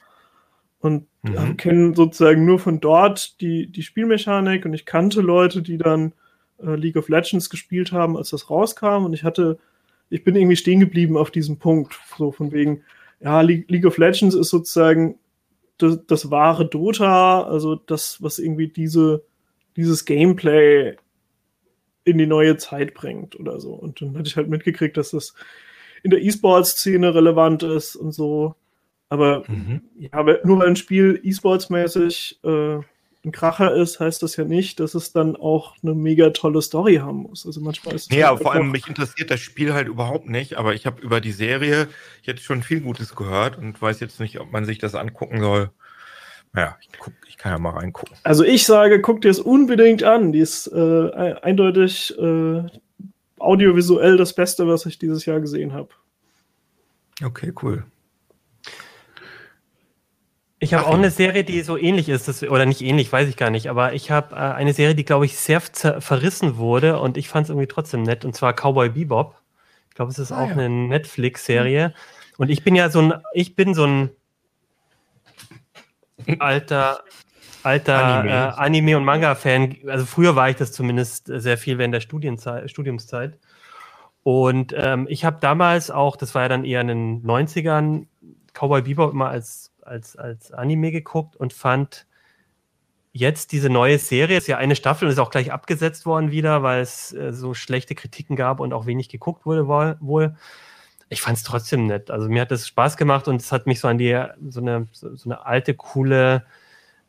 Und 0.79 1.05
mhm. 1.21 1.57
kenne 1.57 1.93
sozusagen 1.95 2.43
nur 2.43 2.57
von 2.57 2.79
dort 2.79 3.39
die, 3.39 3.71
die 3.71 3.83
Spielmechanik 3.83 4.65
und 4.65 4.73
ich 4.73 4.87
kannte 4.87 5.21
Leute, 5.21 5.61
die 5.61 5.77
dann 5.77 6.13
äh, 6.57 6.73
League 6.73 6.95
of 6.95 7.07
Legends 7.07 7.51
gespielt 7.51 7.91
haben, 7.91 8.17
als 8.17 8.31
das 8.31 8.49
rauskam. 8.49 9.05
Und 9.05 9.13
ich 9.13 9.23
hatte, 9.23 9.59
ich 10.09 10.23
bin 10.23 10.35
irgendwie 10.35 10.55
stehen 10.55 10.79
geblieben 10.79 11.15
auf 11.15 11.29
diesem 11.29 11.59
Punkt. 11.59 11.99
So 12.17 12.31
von 12.31 12.51
wegen, 12.51 12.81
ja, 13.19 13.41
League, 13.41 13.69
League 13.69 13.85
of 13.85 13.99
Legends 13.99 14.33
ist 14.33 14.49
sozusagen 14.49 15.19
das, 15.77 15.99
das 16.07 16.31
wahre 16.31 16.67
Dota, 16.67 17.43
also 17.43 17.75
das, 17.75 18.21
was 18.21 18.39
irgendwie 18.39 18.67
diese, 18.67 19.23
dieses 19.75 20.05
Gameplay 20.05 20.95
in 22.03 22.17
die 22.17 22.25
neue 22.25 22.57
Zeit 22.57 22.93
bringt 22.93 23.39
oder 23.39 23.59
so. 23.59 23.73
Und 23.73 24.01
dann 24.01 24.17
hatte 24.17 24.27
ich 24.27 24.37
halt 24.37 24.49
mitgekriegt, 24.49 24.97
dass 24.97 25.11
das 25.11 25.33
in 26.03 26.11
der 26.11 26.21
E-Sports-Szene 26.21 27.13
relevant 27.13 27.63
ist 27.63 27.95
und 27.95 28.11
so. 28.11 28.55
Aber 29.09 29.43
mhm. 29.47 29.81
ja, 29.97 30.23
nur 30.43 30.59
weil 30.59 30.69
ein 30.69 30.75
Spiel 30.75 31.19
E-Sports-mäßig 31.23 32.39
äh, 32.43 32.79
ein 33.27 33.31
Kracher 33.31 33.73
ist, 33.75 33.99
heißt 33.99 34.23
das 34.23 34.35
ja 34.37 34.45
nicht, 34.45 34.79
dass 34.79 34.95
es 34.95 35.11
dann 35.11 35.35
auch 35.35 35.75
eine 35.83 35.93
mega 35.93 36.29
tolle 36.31 36.61
Story 36.61 36.95
haben 36.95 37.23
muss. 37.23 37.45
Also 37.45 37.61
manchmal 37.61 37.95
ist 37.95 38.09
es. 38.11 38.17
Ja, 38.17 38.29
halt 38.29 38.41
vor 38.41 38.53
allem 38.53 38.71
mich 38.71 38.87
interessiert 38.87 39.29
das 39.29 39.39
Spiel 39.39 39.73
halt 39.73 39.87
überhaupt 39.87 40.27
nicht, 40.29 40.55
aber 40.57 40.73
ich 40.73 40.85
habe 40.85 41.01
über 41.01 41.21
die 41.21 41.31
Serie 41.31 41.87
jetzt 42.23 42.41
schon 42.43 42.63
viel 42.63 42.81
Gutes 42.81 43.15
gehört 43.15 43.57
und 43.57 43.81
weiß 43.81 43.99
jetzt 43.99 44.19
nicht, 44.19 44.39
ob 44.39 44.51
man 44.51 44.65
sich 44.65 44.79
das 44.79 44.95
angucken 44.95 45.41
soll. 45.41 45.69
Naja, 46.53 46.77
ich, 46.81 46.89
guck, 46.97 47.13
ich 47.27 47.37
kann 47.37 47.51
ja 47.51 47.59
mal 47.59 47.71
reingucken. 47.71 48.15
Also 48.23 48.43
ich 48.43 48.65
sage, 48.65 49.01
guck 49.01 49.21
dir 49.21 49.29
es 49.29 49.39
unbedingt 49.39 50.03
an. 50.03 50.31
Die 50.31 50.39
ist 50.39 50.67
äh, 50.67 51.33
eindeutig 51.41 52.17
äh, 52.17 52.63
audiovisuell 53.37 54.17
das 54.17 54.33
Beste, 54.33 54.67
was 54.67 54.85
ich 54.85 54.97
dieses 54.97 55.25
Jahr 55.25 55.39
gesehen 55.39 55.73
habe. 55.73 55.89
Okay, 57.23 57.53
cool. 57.61 57.83
Ich 60.59 60.73
habe 60.73 60.87
auch 60.87 60.95
eine 60.95 61.11
Serie, 61.11 61.43
die 61.43 61.61
so 61.61 61.77
ähnlich 61.77 62.09
ist, 62.09 62.27
das, 62.27 62.41
oder 62.41 62.65
nicht 62.65 62.81
ähnlich, 62.81 63.11
weiß 63.11 63.29
ich 63.29 63.37
gar 63.37 63.51
nicht, 63.51 63.69
aber 63.69 63.93
ich 63.93 64.09
habe 64.09 64.35
äh, 64.35 64.39
eine 64.39 64.73
Serie, 64.73 64.95
die, 64.95 65.05
glaube 65.05 65.25
ich, 65.25 65.37
sehr 65.37 65.61
verrissen 65.61 66.57
wurde 66.57 66.99
und 66.99 67.15
ich 67.15 67.29
fand 67.29 67.45
es 67.45 67.49
irgendwie 67.51 67.67
trotzdem 67.67 68.01
nett, 68.01 68.25
und 68.25 68.35
zwar 68.35 68.53
Cowboy 68.53 68.89
Bebop. 68.89 69.35
Ich 69.89 69.95
glaube, 69.95 70.11
es 70.11 70.17
ist 70.17 70.31
ah, 70.31 70.43
auch 70.43 70.47
ja. 70.47 70.53
eine 70.53 70.69
Netflix-Serie. 70.69 71.93
Und 72.37 72.49
ich 72.49 72.63
bin 72.63 72.75
ja 72.75 72.89
so 72.89 73.01
ein, 73.01 73.13
ich 73.33 73.55
bin 73.55 73.75
so 73.75 73.85
ein 73.85 74.09
alter, 76.39 77.03
alter 77.61 78.03
Anime, 78.03 78.31
äh, 78.31 78.51
Anime 78.57 78.97
und 78.97 79.05
Manga-Fan. 79.05 79.75
Also 79.87 80.05
früher 80.05 80.35
war 80.35 80.49
ich 80.49 80.55
das 80.55 80.71
zumindest 80.71 81.27
sehr 81.27 81.57
viel 81.57 81.77
während 81.77 81.93
der 81.93 82.01
Studienzeit, 82.01 82.69
Studiumszeit. 82.69 83.37
Und 84.23 84.73
ähm, 84.75 85.05
ich 85.09 85.23
habe 85.23 85.37
damals 85.39 85.91
auch, 85.91 86.15
das 86.15 86.35
war 86.35 86.43
ja 86.43 86.49
dann 86.49 86.65
eher 86.65 86.81
in 86.81 86.87
den 86.87 87.23
90ern, 87.23 88.07
Cowboy 88.53 88.81
Bebop 88.81 89.13
immer 89.13 89.29
als 89.29 89.66
als, 89.87 90.15
als 90.15 90.51
Anime 90.51 90.91
geguckt 90.91 91.35
und 91.35 91.53
fand 91.53 92.05
jetzt 93.13 93.51
diese 93.51 93.69
neue 93.69 93.97
Serie, 93.97 94.37
ist 94.37 94.47
ja 94.47 94.57
eine 94.57 94.75
Staffel 94.75 95.05
und 95.05 95.11
ist 95.11 95.19
auch 95.19 95.31
gleich 95.31 95.51
abgesetzt 95.51 96.05
worden 96.05 96.31
wieder, 96.31 96.61
weil 96.63 96.81
es 96.81 97.13
äh, 97.13 97.33
so 97.33 97.53
schlechte 97.53 97.95
Kritiken 97.95 98.35
gab 98.35 98.59
und 98.59 98.73
auch 98.73 98.85
wenig 98.85 99.09
geguckt 99.09 99.45
wurde 99.45 99.67
wohl. 99.67 100.35
Ich 101.09 101.21
fand 101.21 101.37
es 101.37 101.43
trotzdem 101.43 101.87
nett. 101.87 102.11
Also 102.11 102.27
mir 102.27 102.41
hat 102.41 102.51
es 102.51 102.67
Spaß 102.67 102.97
gemacht 102.97 103.27
und 103.27 103.41
es 103.41 103.51
hat 103.51 103.65
mich 103.65 103.79
so 103.79 103.87
an 103.87 103.97
die 103.97 104.21
so 104.49 104.59
eine, 104.59 104.87
so 104.91 105.09
eine 105.25 105.45
alte, 105.45 105.73
coole 105.73 106.45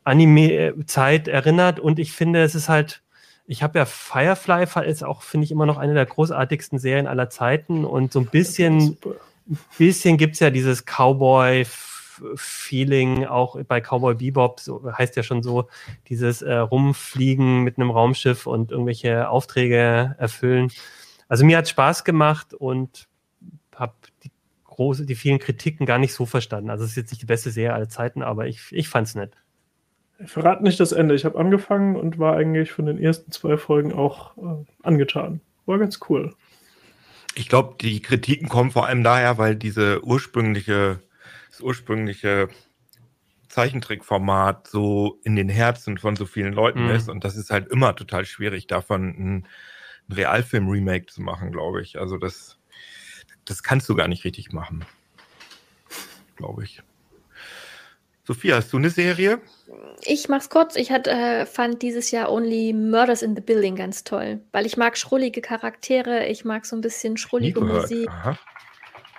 Anime-Zeit 0.05 1.29
erinnert 1.29 1.81
und 1.81 1.99
ich 1.99 2.13
finde, 2.13 2.43
es 2.43 2.55
ist 2.55 2.69
halt, 2.69 3.03
ich 3.47 3.63
habe 3.63 3.79
ja 3.79 3.85
Firefly, 3.85 4.65
ist 4.87 5.05
auch, 5.05 5.23
finde 5.23 5.45
ich, 5.45 5.51
immer 5.51 5.67
noch 5.67 5.79
eine 5.79 5.95
der 5.95 6.07
großartigsten 6.07 6.79
Serien 6.79 7.07
aller 7.07 7.29
Zeiten 7.29 7.85
und 7.85 8.13
so 8.13 8.21
ein 8.21 8.27
bisschen, 8.27 8.97
ein 9.49 9.59
bisschen 9.77 10.17
gibt 10.17 10.35
es 10.35 10.41
ja 10.41 10.51
dieses 10.51 10.87
Cowboy- 10.87 11.67
Feeling 12.37 13.27
auch 13.27 13.63
bei 13.65 13.81
Cowboy 13.81 14.15
Bebop, 14.15 14.61
so 14.61 14.91
heißt 14.93 15.17
ja 15.17 15.23
schon 15.23 15.43
so, 15.43 15.69
dieses 16.09 16.43
äh, 16.43 16.55
Rumfliegen 16.55 17.63
mit 17.63 17.79
einem 17.79 17.91
Raumschiff 17.91 18.47
und 18.47 18.71
irgendwelche 18.71 19.29
Aufträge 19.29 20.17
erfüllen. 20.19 20.71
Also 21.29 21.45
mir 21.45 21.59
hat 21.59 21.69
Spaß 21.69 22.05
gemacht 22.05 22.55
und 22.55 23.09
habe 23.75 23.95
die 24.25 24.31
große, 24.65 25.07
die 25.07 25.15
vielen 25.15 25.39
Kritiken 25.39 25.87
gar 25.87 25.99
nicht 25.99 26.15
so 26.15 26.25
verstanden. 26.25 26.71
Also 26.71 26.85
es 26.85 26.91
ist 26.91 26.97
jetzt 26.97 27.11
nicht 27.11 27.23
die 27.23 27.27
beste 27.27 27.51
Serie 27.51 27.75
aller 27.75 27.89
Zeiten, 27.89 28.23
aber 28.23 28.47
ich, 28.47 28.61
ich 28.71 28.89
fand 28.89 29.09
es 29.09 29.15
nett. 29.15 29.33
Ich 30.21 30.31
verrate 30.31 30.63
nicht 30.65 30.81
das 30.81 30.93
Ende. 30.93 31.15
Ich 31.15 31.25
habe 31.25 31.39
angefangen 31.39 31.97
und 31.97 32.19
war 32.19 32.37
eigentlich 32.37 32.73
von 32.73 32.87
den 32.87 32.99
ersten 32.99 33.31
zwei 33.31 33.57
Folgen 33.57 33.93
auch 33.93 34.37
äh, 34.37 34.65
angetan. 34.83 35.41
War 35.67 35.79
ganz 35.79 36.01
cool. 36.09 36.35
Ich 37.35 37.49
glaube, 37.49 37.77
die 37.81 38.01
Kritiken 38.01 38.49
kommen 38.49 38.71
vor 38.71 38.87
allem 38.87 39.05
daher, 39.05 39.39
weil 39.39 39.55
diese 39.55 40.05
ursprüngliche 40.05 41.01
das 41.59 41.65
ursprüngliche 41.65 42.49
Zeichentrickformat 43.49 44.69
so 44.69 45.19
in 45.25 45.37
den 45.37 45.49
Herzen 45.49 45.99
von 45.99 46.17
so 46.17 46.27
vielen 46.27 46.53
Leuten 46.53 46.85
mhm. 46.85 46.91
ist. 46.91 47.09
Und 47.09 47.25
das 47.25 47.37
ist 47.37 47.51
halt 47.51 47.69
immer 47.69 47.97
total 47.97 48.25
schwierig, 48.25 48.67
davon 48.67 49.09
ein, 49.09 49.47
ein 50.09 50.13
Realfilm-Remake 50.13 51.07
zu 51.07 51.23
machen, 51.23 51.51
glaube 51.51 51.83
ich. 51.83 51.99
Also 51.99 52.17
das, 52.17 52.59
das 53.45 53.63
kannst 53.63 53.89
du 53.89 53.95
gar 53.95 54.09
nicht 54.09 54.25
richtig 54.25 54.53
machen. 54.53 54.85
Glaube 56.37 56.65
ich. 56.65 56.83
Sophia, 58.25 58.57
hast 58.57 58.73
du 58.73 58.77
eine 58.77 58.91
Serie? 58.91 59.41
Ich 60.03 60.29
mach's 60.29 60.51
kurz. 60.51 60.77
Ich 60.77 60.93
hat, 60.93 61.07
äh, 61.07 61.47
fand 61.47 61.81
dieses 61.81 62.11
Jahr 62.11 62.31
Only 62.31 62.75
Murders 62.75 63.23
in 63.23 63.35
the 63.35 63.41
Building 63.41 63.75
ganz 63.75 64.05
toll, 64.05 64.41
weil 64.53 64.67
ich 64.67 64.77
mag 64.77 64.99
schrullige 64.99 65.41
Charaktere, 65.41 66.27
ich 66.27 66.45
mag 66.45 66.67
so 66.67 66.77
ein 66.77 66.83
bisschen 66.83 67.17
schrullige 67.17 67.63
Musik. 67.63 68.07
Aha. 68.09 68.39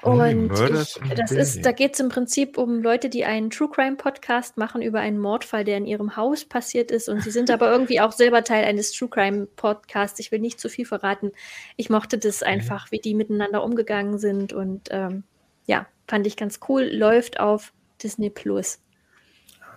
Und 0.01 0.51
ich, 0.53 0.99
das 1.15 1.31
ist, 1.31 1.65
da 1.65 1.71
geht 1.71 1.93
es 1.93 1.99
im 1.99 2.09
Prinzip 2.09 2.57
um 2.57 2.81
Leute, 2.81 3.09
die 3.09 3.25
einen 3.25 3.49
True 3.49 3.69
Crime 3.69 3.97
Podcast 3.97 4.57
machen 4.57 4.81
über 4.81 4.99
einen 4.99 5.19
Mordfall, 5.19 5.65
der 5.65 5.77
in 5.77 5.85
ihrem 5.85 6.15
Haus 6.15 6.45
passiert 6.45 6.89
ist. 6.89 7.09
Und 7.09 7.21
sie 7.21 7.31
sind 7.31 7.51
aber 7.51 7.69
irgendwie 7.71 7.99
auch 7.99 8.13
selber 8.13 8.43
Teil 8.43 8.65
eines 8.65 8.91
True 8.91 9.09
Crime 9.09 9.47
Podcasts. 9.55 10.19
Ich 10.19 10.31
will 10.31 10.39
nicht 10.39 10.59
zu 10.59 10.69
viel 10.69 10.85
verraten. 10.85 11.31
Ich 11.75 11.89
mochte 11.89 12.17
das 12.17 12.43
einfach, 12.43 12.91
wie 12.91 12.99
die 12.99 13.13
miteinander 13.13 13.63
umgegangen 13.63 14.19
sind. 14.19 14.53
Und 14.53 14.87
ähm, 14.91 15.23
ja, 15.65 15.85
fand 16.07 16.25
ich 16.27 16.37
ganz 16.37 16.59
cool. 16.69 16.83
Läuft 16.83 17.39
auf 17.39 17.73
Disney 18.01 18.29
Plus. 18.29 18.79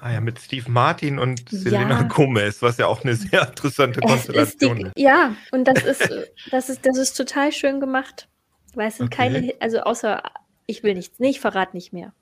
Ah 0.00 0.12
ja, 0.12 0.20
mit 0.20 0.40
Steve 0.40 0.68
Martin 0.68 1.20
und 1.20 1.48
Selena 1.48 2.00
ja. 2.00 2.02
Gomez, 2.02 2.60
was 2.60 2.76
ja 2.76 2.88
auch 2.88 3.04
eine 3.04 3.14
sehr 3.14 3.46
interessante 3.48 4.00
Konstellation 4.00 4.78
ist, 4.78 4.96
die, 4.96 5.00
ist. 5.00 5.08
Ja, 5.08 5.36
und 5.52 5.64
das 5.64 5.84
ist, 5.84 6.10
das 6.50 6.68
ist, 6.68 6.84
das 6.84 6.98
ist 6.98 7.14
total 7.14 7.52
schön 7.52 7.78
gemacht. 7.78 8.28
Weil 8.74 8.88
es 8.88 8.96
sind 8.96 9.06
okay. 9.06 9.16
keine, 9.16 9.54
also 9.60 9.80
außer, 9.80 10.22
ich 10.66 10.82
will 10.82 10.94
nichts, 10.94 11.18
nee, 11.18 11.30
ich 11.30 11.40
verrate 11.40 11.76
nicht 11.76 11.92
mehr. 11.92 12.12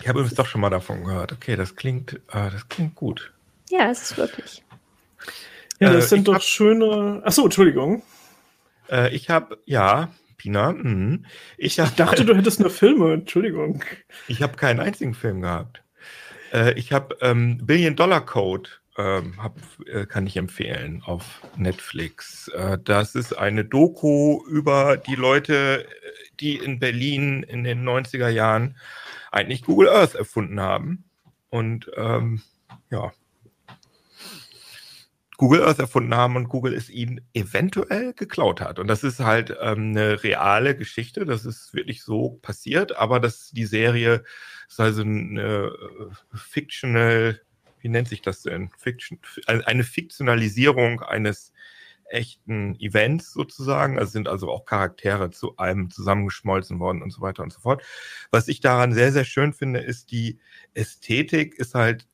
Ich 0.00 0.08
habe 0.08 0.20
übrigens 0.20 0.36
doch 0.36 0.46
schon 0.46 0.60
mal 0.60 0.70
davon 0.70 1.04
gehört. 1.04 1.32
Okay, 1.32 1.56
das 1.56 1.74
klingt, 1.74 2.14
äh, 2.28 2.50
das 2.50 2.68
klingt 2.68 2.94
gut. 2.94 3.32
Ja, 3.70 3.90
es 3.90 4.02
ist 4.02 4.16
wirklich. 4.16 4.62
Ja, 5.80 5.92
das 5.92 6.06
äh, 6.06 6.08
sind 6.08 6.28
doch 6.28 6.34
hab, 6.34 6.42
schöne. 6.42 7.20
Achso, 7.24 7.44
Entschuldigung. 7.44 8.02
Äh, 8.90 9.14
ich 9.14 9.28
habe, 9.28 9.58
ja, 9.64 10.10
Pina. 10.36 10.72
Mh. 10.72 11.18
Ich, 11.56 11.78
hab, 11.80 11.88
ich 11.88 11.94
dachte, 11.94 12.24
du 12.24 12.36
hättest 12.36 12.60
nur 12.60 12.70
Filme. 12.70 13.12
Entschuldigung. 13.12 13.84
Ich 14.28 14.40
habe 14.40 14.56
keinen 14.56 14.80
einzigen 14.80 15.14
Film 15.14 15.42
gehabt. 15.42 15.82
Äh, 16.52 16.72
ich 16.78 16.92
habe 16.92 17.18
ähm, 17.20 17.58
Billion 17.66 17.96
Dollar 17.96 18.24
Code 18.24 18.70
ähm, 18.98 19.42
hab, 19.42 19.56
äh, 19.86 20.06
kann 20.06 20.26
ich 20.26 20.36
empfehlen 20.36 21.02
auf 21.04 21.40
Netflix. 21.56 22.48
Äh, 22.48 22.78
das 22.82 23.14
ist 23.14 23.32
eine 23.32 23.64
Doku 23.64 24.44
über 24.46 24.96
die 24.96 25.14
Leute, 25.14 25.86
die 26.40 26.56
in 26.56 26.78
Berlin 26.78 27.42
in 27.44 27.64
den 27.64 27.88
90er 27.88 28.28
Jahren 28.28 28.76
eigentlich 29.30 29.62
Google 29.62 29.88
Earth 29.88 30.14
erfunden 30.14 30.60
haben. 30.60 31.04
Und 31.50 31.90
ähm, 31.96 32.42
ja, 32.90 33.12
Google 35.38 35.62
Earth 35.62 35.78
erfunden 35.78 36.14
haben 36.16 36.34
und 36.34 36.48
Google 36.48 36.74
es 36.74 36.90
ihnen 36.90 37.20
eventuell 37.32 38.12
geklaut 38.12 38.60
hat. 38.60 38.80
Und 38.80 38.88
das 38.88 39.04
ist 39.04 39.20
halt 39.20 39.56
ähm, 39.60 39.90
eine 39.90 40.24
reale 40.24 40.76
Geschichte, 40.76 41.24
das 41.24 41.46
ist 41.46 41.72
wirklich 41.72 42.02
so 42.02 42.40
passiert, 42.42 42.96
aber 42.96 43.20
dass 43.20 43.50
die 43.50 43.64
Serie 43.64 44.24
ist 44.68 44.80
also 44.80 45.02
eine 45.02 45.70
äh, 45.70 46.36
fictional, 46.36 47.40
wie 47.80 47.88
nennt 47.88 48.08
sich 48.08 48.22
das 48.22 48.42
denn? 48.42 48.70
Fiction, 48.76 49.18
eine 49.46 49.84
Fiktionalisierung 49.84 51.00
eines 51.00 51.52
echten 52.10 52.78
Events 52.80 53.32
sozusagen. 53.32 53.98
Also 53.98 54.12
sind 54.12 54.28
also 54.28 54.50
auch 54.50 54.64
Charaktere 54.64 55.30
zu 55.30 55.56
einem 55.56 55.90
zusammengeschmolzen 55.90 56.78
worden 56.78 57.02
und 57.02 57.10
so 57.10 57.20
weiter 57.20 57.42
und 57.42 57.52
so 57.52 57.60
fort. 57.60 57.82
Was 58.30 58.48
ich 58.48 58.60
daran 58.60 58.92
sehr, 58.92 59.12
sehr 59.12 59.24
schön 59.24 59.52
finde, 59.52 59.80
ist 59.80 60.10
die 60.10 60.38
Ästhetik 60.74 61.54
ist 61.58 61.74
halt 61.74 62.06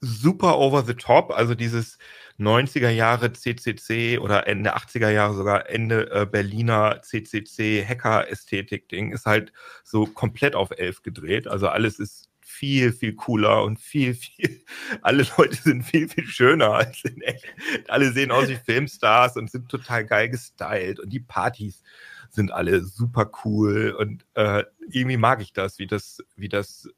super 0.00 0.58
over 0.58 0.84
the 0.84 0.94
top. 0.94 1.32
Also 1.32 1.54
dieses 1.54 1.98
90er 2.38 2.90
Jahre 2.90 3.32
CCC 3.32 4.18
oder 4.18 4.46
Ende 4.46 4.76
80er 4.76 5.10
Jahre 5.10 5.34
sogar 5.34 5.68
Ende 5.68 6.10
äh, 6.12 6.26
Berliner 6.26 7.02
CCC 7.02 7.84
Hacker-Ästhetik-Ding 7.84 9.12
ist 9.12 9.26
halt 9.26 9.52
so 9.82 10.06
komplett 10.06 10.54
auf 10.54 10.70
elf 10.70 11.02
gedreht. 11.02 11.48
Also 11.48 11.68
alles 11.68 11.98
ist 11.98 12.27
viel, 12.48 12.92
viel 12.92 13.14
cooler 13.14 13.62
und 13.62 13.78
viel, 13.78 14.14
viel, 14.14 14.62
alle 15.02 15.26
Leute 15.36 15.56
sind 15.56 15.82
viel, 15.82 16.08
viel 16.08 16.26
schöner 16.26 16.72
als 16.72 17.04
in 17.04 17.20
echt. 17.20 17.44
Alle 17.88 18.10
sehen 18.10 18.30
aus 18.30 18.48
wie 18.48 18.56
Filmstars 18.56 19.36
und 19.36 19.50
sind 19.50 19.68
total 19.68 20.06
geil 20.06 20.30
gestylt 20.30 20.98
und 20.98 21.10
die 21.10 21.20
Partys 21.20 21.82
sind 22.30 22.50
alle 22.50 22.82
super 22.82 23.30
cool 23.44 23.94
und 23.98 24.24
äh, 24.34 24.64
irgendwie 24.88 25.16
mag 25.18 25.40
ich 25.40 25.52
das, 25.52 25.78
wie 25.78 25.86
das, 25.86 26.22
wie 26.36 26.48
das 26.48 26.88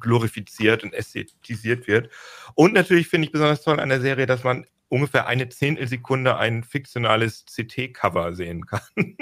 glorifiziert 0.00 0.82
und 0.82 0.92
ästhetisiert 0.92 1.86
wird. 1.86 2.10
Und 2.54 2.74
natürlich 2.74 3.08
finde 3.08 3.26
ich 3.26 3.32
besonders 3.32 3.62
toll 3.62 3.80
an 3.80 3.88
der 3.88 4.00
Serie, 4.00 4.26
dass 4.26 4.44
man 4.44 4.66
ungefähr 4.88 5.26
eine 5.26 5.48
Zehntelsekunde 5.48 6.36
ein 6.36 6.64
fiktionales 6.64 7.44
CT-Cover 7.46 8.34
sehen 8.34 8.66
kann, 8.66 8.80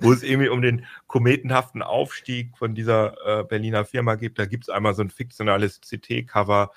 wo 0.00 0.12
es 0.12 0.22
irgendwie 0.22 0.48
um 0.48 0.62
den 0.62 0.84
kometenhaften 1.06 1.82
Aufstieg 1.82 2.56
von 2.56 2.74
dieser 2.74 3.40
äh, 3.40 3.44
Berliner 3.44 3.84
Firma 3.84 4.16
geht. 4.16 4.38
Da 4.38 4.46
gibt 4.46 4.64
es 4.64 4.70
einmal 4.70 4.94
so 4.94 5.02
ein 5.02 5.10
fiktionales 5.10 5.80
CT-Cover. 5.80 6.72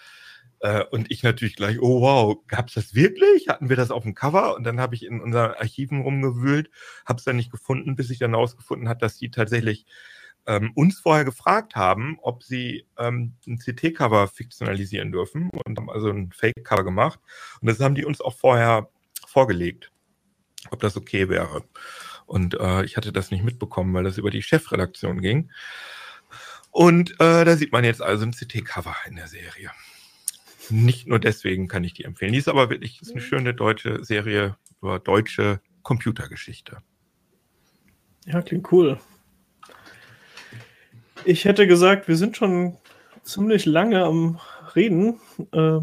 Äh, 0.60 0.84
und 0.92 1.10
ich 1.10 1.24
natürlich 1.24 1.56
gleich, 1.56 1.80
oh 1.82 2.02
wow, 2.02 2.38
gab 2.48 2.68
es 2.68 2.76
das 2.76 2.94
wirklich? 2.94 3.50
Hatten 3.50 3.70
wir 3.70 3.76
das 3.76 3.90
auf 3.90 4.04
dem 4.04 4.14
Cover? 4.14 4.56
Und 4.56 4.64
dann 4.64 4.80
habe 4.80 4.94
ich 4.94 5.04
in 5.04 5.20
unseren 5.20 5.52
Archiven 5.52 6.02
rumgewühlt, 6.02 6.70
habe 7.06 7.18
es 7.18 7.24
dann 7.24 7.36
nicht 7.36 7.52
gefunden, 7.52 7.96
bis 7.96 8.12
ich 8.12 8.20
dann 8.20 8.32
herausgefunden 8.32 8.88
habe, 8.88 9.00
dass 9.00 9.18
die 9.18 9.32
tatsächlich 9.32 9.86
ähm, 10.48 10.72
uns 10.76 11.00
vorher 11.00 11.26
gefragt 11.26 11.76
haben, 11.76 12.18
ob 12.22 12.44
sie 12.44 12.86
ähm, 12.98 13.34
ein 13.48 13.58
CT-Cover 13.58 14.28
fiktionalisieren 14.28 15.12
dürfen 15.12 15.50
und 15.50 15.78
haben 15.78 15.90
also 15.90 16.10
ein 16.10 16.32
Fake-Cover 16.32 16.84
gemacht. 16.84 17.20
Und 17.62 17.68
das 17.70 17.80
haben 17.80 17.96
die 17.96 18.06
uns 18.06 18.22
auch 18.22 18.36
vorher 18.36 18.90
vorgelegt, 19.28 19.92
ob 20.72 20.80
das 20.80 20.98
okay 20.98 21.30
wäre. 21.30 21.64
Und 22.26 22.56
äh, 22.60 22.84
ich 22.84 22.98
hatte 22.98 23.12
das 23.12 23.32
nicht 23.32 23.44
mitbekommen, 23.44 23.94
weil 23.94 24.04
das 24.04 24.18
über 24.18 24.32
die 24.32 24.42
Chefredaktion 24.42 25.22
ging. 25.22 25.52
Und 26.72 27.12
äh, 27.20 27.46
da 27.46 27.58
sieht 27.58 27.72
man 27.72 27.84
jetzt 27.84 28.02
also 28.02 28.26
ein 28.26 28.32
CT-Cover 28.32 28.96
in 29.08 29.18
der 29.18 29.28
Serie. 29.28 29.72
Nicht 30.70 31.08
nur 31.08 31.20
deswegen 31.20 31.68
kann 31.68 31.84
ich 31.84 31.94
die 31.94 32.06
empfehlen. 32.06 32.32
Die 32.32 32.40
ist 32.40 32.48
aber 32.48 32.70
wirklich 32.70 33.02
ist 33.02 33.12
eine 33.12 33.22
schöne 33.22 33.54
deutsche 33.54 34.06
Serie 34.06 34.58
über 34.82 35.00
deutsche 35.00 35.60
Computergeschichte. 35.84 36.78
Ja, 38.26 38.42
klingt 38.42 38.72
cool. 38.72 39.00
Ich 41.26 41.46
hätte 41.46 41.68
gesagt, 41.68 42.08
wir 42.08 42.16
sind 42.16 42.38
schon 42.38 42.78
ziemlich 43.24 43.66
lange 43.66 44.04
am 44.04 44.40
Reden. 44.76 45.20
Äh, 45.52 45.80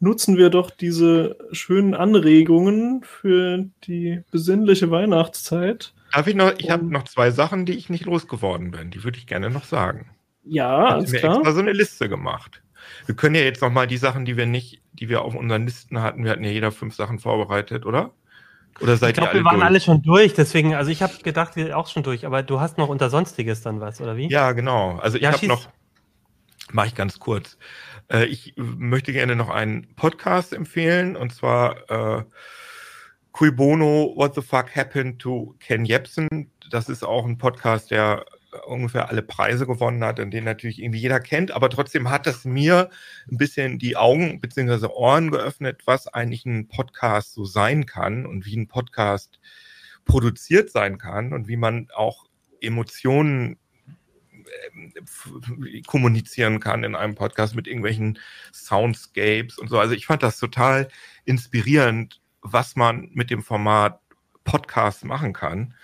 nutzen 0.00 0.36
wir 0.36 0.50
doch 0.50 0.70
diese 0.70 1.36
schönen 1.52 1.94
Anregungen 1.94 3.02
für 3.04 3.66
die 3.84 4.22
besinnliche 4.30 4.90
Weihnachtszeit. 4.90 5.94
Darf 6.12 6.26
ich 6.26 6.34
noch, 6.34 6.52
ich 6.58 6.70
habe 6.70 6.84
noch 6.84 7.04
zwei 7.04 7.30
Sachen, 7.30 7.64
die 7.64 7.74
ich 7.74 7.88
nicht 7.88 8.04
losgeworden 8.04 8.72
bin. 8.72 8.90
Die 8.90 9.04
würde 9.04 9.18
ich 9.18 9.26
gerne 9.26 9.48
noch 9.48 9.64
sagen. 9.64 10.10
Ja, 10.44 10.88
ich 10.88 10.92
alles 10.92 11.12
mir 11.12 11.18
klar. 11.20 11.36
extra 11.36 11.52
so 11.52 11.60
eine 11.60 11.72
Liste 11.72 12.08
gemacht. 12.08 12.62
Wir 13.06 13.14
können 13.14 13.36
ja 13.36 13.42
jetzt 13.42 13.62
noch 13.62 13.70
mal 13.70 13.86
die 13.86 13.96
Sachen, 13.96 14.24
die 14.24 14.36
wir 14.36 14.46
nicht, 14.46 14.82
die 14.92 15.08
wir 15.08 15.22
auf 15.22 15.34
unseren 15.34 15.64
Listen 15.64 16.02
hatten, 16.02 16.24
wir 16.24 16.32
hatten 16.32 16.44
ja 16.44 16.50
jeder 16.50 16.72
fünf 16.72 16.94
Sachen 16.94 17.20
vorbereitet, 17.20 17.86
oder? 17.86 18.12
Oder 18.80 18.96
seid 18.96 19.10
ich 19.10 19.14
glaub, 19.16 19.26
ihr 19.26 19.30
alle 19.30 19.40
wir 19.40 19.44
waren 19.44 19.56
durch? 19.56 19.66
alle 19.66 19.80
schon 19.80 20.02
durch, 20.02 20.34
deswegen, 20.34 20.74
also 20.74 20.90
ich 20.90 21.02
habe 21.02 21.14
gedacht, 21.22 21.56
wir 21.56 21.76
auch 21.76 21.88
schon 21.88 22.02
durch, 22.02 22.26
aber 22.26 22.42
du 22.42 22.60
hast 22.60 22.78
noch 22.78 22.88
unter 22.88 23.10
Sonstiges 23.10 23.62
dann 23.62 23.80
was, 23.80 24.00
oder 24.00 24.16
wie? 24.16 24.28
Ja, 24.28 24.52
genau. 24.52 24.98
Also 24.98 25.16
ich 25.16 25.22
ja, 25.22 25.32
habe 25.32 25.46
noch, 25.46 25.68
mache 26.72 26.88
ich 26.88 26.94
ganz 26.94 27.18
kurz. 27.18 27.58
Äh, 28.10 28.24
ich 28.26 28.54
möchte 28.56 29.12
gerne 29.12 29.36
noch 29.36 29.50
einen 29.50 29.94
Podcast 29.94 30.52
empfehlen 30.52 31.16
und 31.16 31.32
zwar 31.32 31.90
äh, 31.90 32.24
Cui 33.32 33.50
Bono, 33.50 34.12
What 34.16 34.34
the 34.34 34.42
Fuck 34.42 34.74
Happened 34.76 35.20
to 35.20 35.54
Ken 35.60 35.84
Jebsen. 35.84 36.50
Das 36.70 36.88
ist 36.88 37.02
auch 37.02 37.24
ein 37.24 37.38
Podcast, 37.38 37.90
der 37.90 38.24
ungefähr 38.66 39.08
alle 39.08 39.22
Preise 39.22 39.66
gewonnen 39.66 40.04
hat 40.04 40.20
und 40.20 40.30
den 40.30 40.44
natürlich 40.44 40.80
irgendwie 40.80 41.00
jeder 41.00 41.20
kennt, 41.20 41.50
aber 41.50 41.70
trotzdem 41.70 42.10
hat 42.10 42.26
das 42.26 42.44
mir 42.44 42.90
ein 43.30 43.38
bisschen 43.38 43.78
die 43.78 43.96
Augen 43.96 44.40
bzw. 44.40 44.86
Ohren 44.86 45.30
geöffnet, 45.30 45.82
was 45.86 46.06
eigentlich 46.08 46.44
ein 46.44 46.68
Podcast 46.68 47.34
so 47.34 47.44
sein 47.44 47.86
kann 47.86 48.26
und 48.26 48.46
wie 48.46 48.56
ein 48.56 48.68
Podcast 48.68 49.40
produziert 50.04 50.70
sein 50.70 50.98
kann 50.98 51.32
und 51.32 51.48
wie 51.48 51.56
man 51.56 51.88
auch 51.94 52.26
Emotionen 52.60 53.58
äh, 54.74 55.82
kommunizieren 55.82 56.60
kann 56.60 56.84
in 56.84 56.94
einem 56.94 57.14
Podcast 57.14 57.54
mit 57.54 57.66
irgendwelchen 57.66 58.18
Soundscapes 58.52 59.58
und 59.58 59.68
so. 59.68 59.78
Also 59.78 59.94
ich 59.94 60.06
fand 60.06 60.22
das 60.22 60.38
total 60.38 60.88
inspirierend, 61.24 62.20
was 62.42 62.76
man 62.76 63.08
mit 63.12 63.30
dem 63.30 63.42
Format 63.42 64.00
Podcast 64.44 65.04
machen 65.04 65.32
kann 65.32 65.74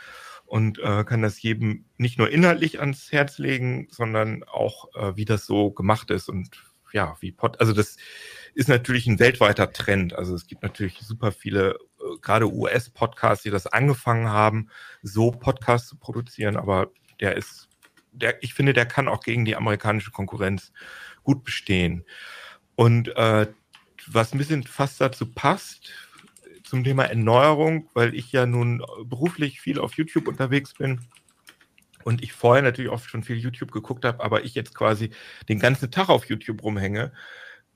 und 0.48 0.78
äh, 0.78 1.04
kann 1.04 1.22
das 1.22 1.40
jedem 1.42 1.84
nicht 1.98 2.18
nur 2.18 2.30
inhaltlich 2.30 2.80
ans 2.80 3.12
Herz 3.12 3.38
legen, 3.38 3.86
sondern 3.90 4.42
auch, 4.44 4.88
äh, 4.94 5.14
wie 5.14 5.26
das 5.26 5.44
so 5.44 5.70
gemacht 5.70 6.10
ist 6.10 6.28
und 6.28 6.50
ja, 6.92 7.16
wie 7.20 7.32
Pod, 7.32 7.60
also 7.60 7.74
das 7.74 7.98
ist 8.54 8.68
natürlich 8.68 9.06
ein 9.06 9.18
weltweiter 9.18 9.70
Trend. 9.72 10.14
Also 10.14 10.34
es 10.34 10.46
gibt 10.46 10.62
natürlich 10.62 10.98
super 11.00 11.32
viele, 11.32 11.78
äh, 12.00 12.18
gerade 12.22 12.50
US-Podcasts, 12.50 13.42
die 13.42 13.50
das 13.50 13.66
angefangen 13.66 14.30
haben, 14.30 14.70
so 15.02 15.30
Podcasts 15.30 15.88
zu 15.88 15.96
produzieren, 15.96 16.56
aber 16.56 16.90
der 17.20 17.36
ist, 17.36 17.68
der, 18.12 18.42
ich 18.42 18.54
finde, 18.54 18.72
der 18.72 18.86
kann 18.86 19.06
auch 19.06 19.20
gegen 19.20 19.44
die 19.44 19.54
amerikanische 19.54 20.12
Konkurrenz 20.12 20.72
gut 21.24 21.44
bestehen. 21.44 22.06
Und 22.74 23.08
äh, 23.16 23.48
was 24.06 24.32
ein 24.32 24.38
bisschen 24.38 24.62
fast 24.62 24.98
dazu 25.00 25.30
passt, 25.30 25.92
zum 26.68 26.84
Thema 26.84 27.04
Erneuerung, 27.04 27.88
weil 27.94 28.14
ich 28.14 28.32
ja 28.32 28.46
nun 28.46 28.84
beruflich 29.04 29.60
viel 29.60 29.78
auf 29.78 29.94
YouTube 29.94 30.28
unterwegs 30.28 30.74
bin 30.74 31.00
und 32.04 32.22
ich 32.22 32.32
vorher 32.32 32.62
natürlich 32.62 32.90
auch 32.90 33.00
schon 33.00 33.22
viel 33.22 33.36
YouTube 33.36 33.72
geguckt 33.72 34.04
habe, 34.04 34.22
aber 34.22 34.44
ich 34.44 34.54
jetzt 34.54 34.74
quasi 34.74 35.10
den 35.48 35.58
ganzen 35.58 35.90
Tag 35.90 36.08
auf 36.08 36.26
YouTube 36.26 36.62
rumhänge. 36.62 37.12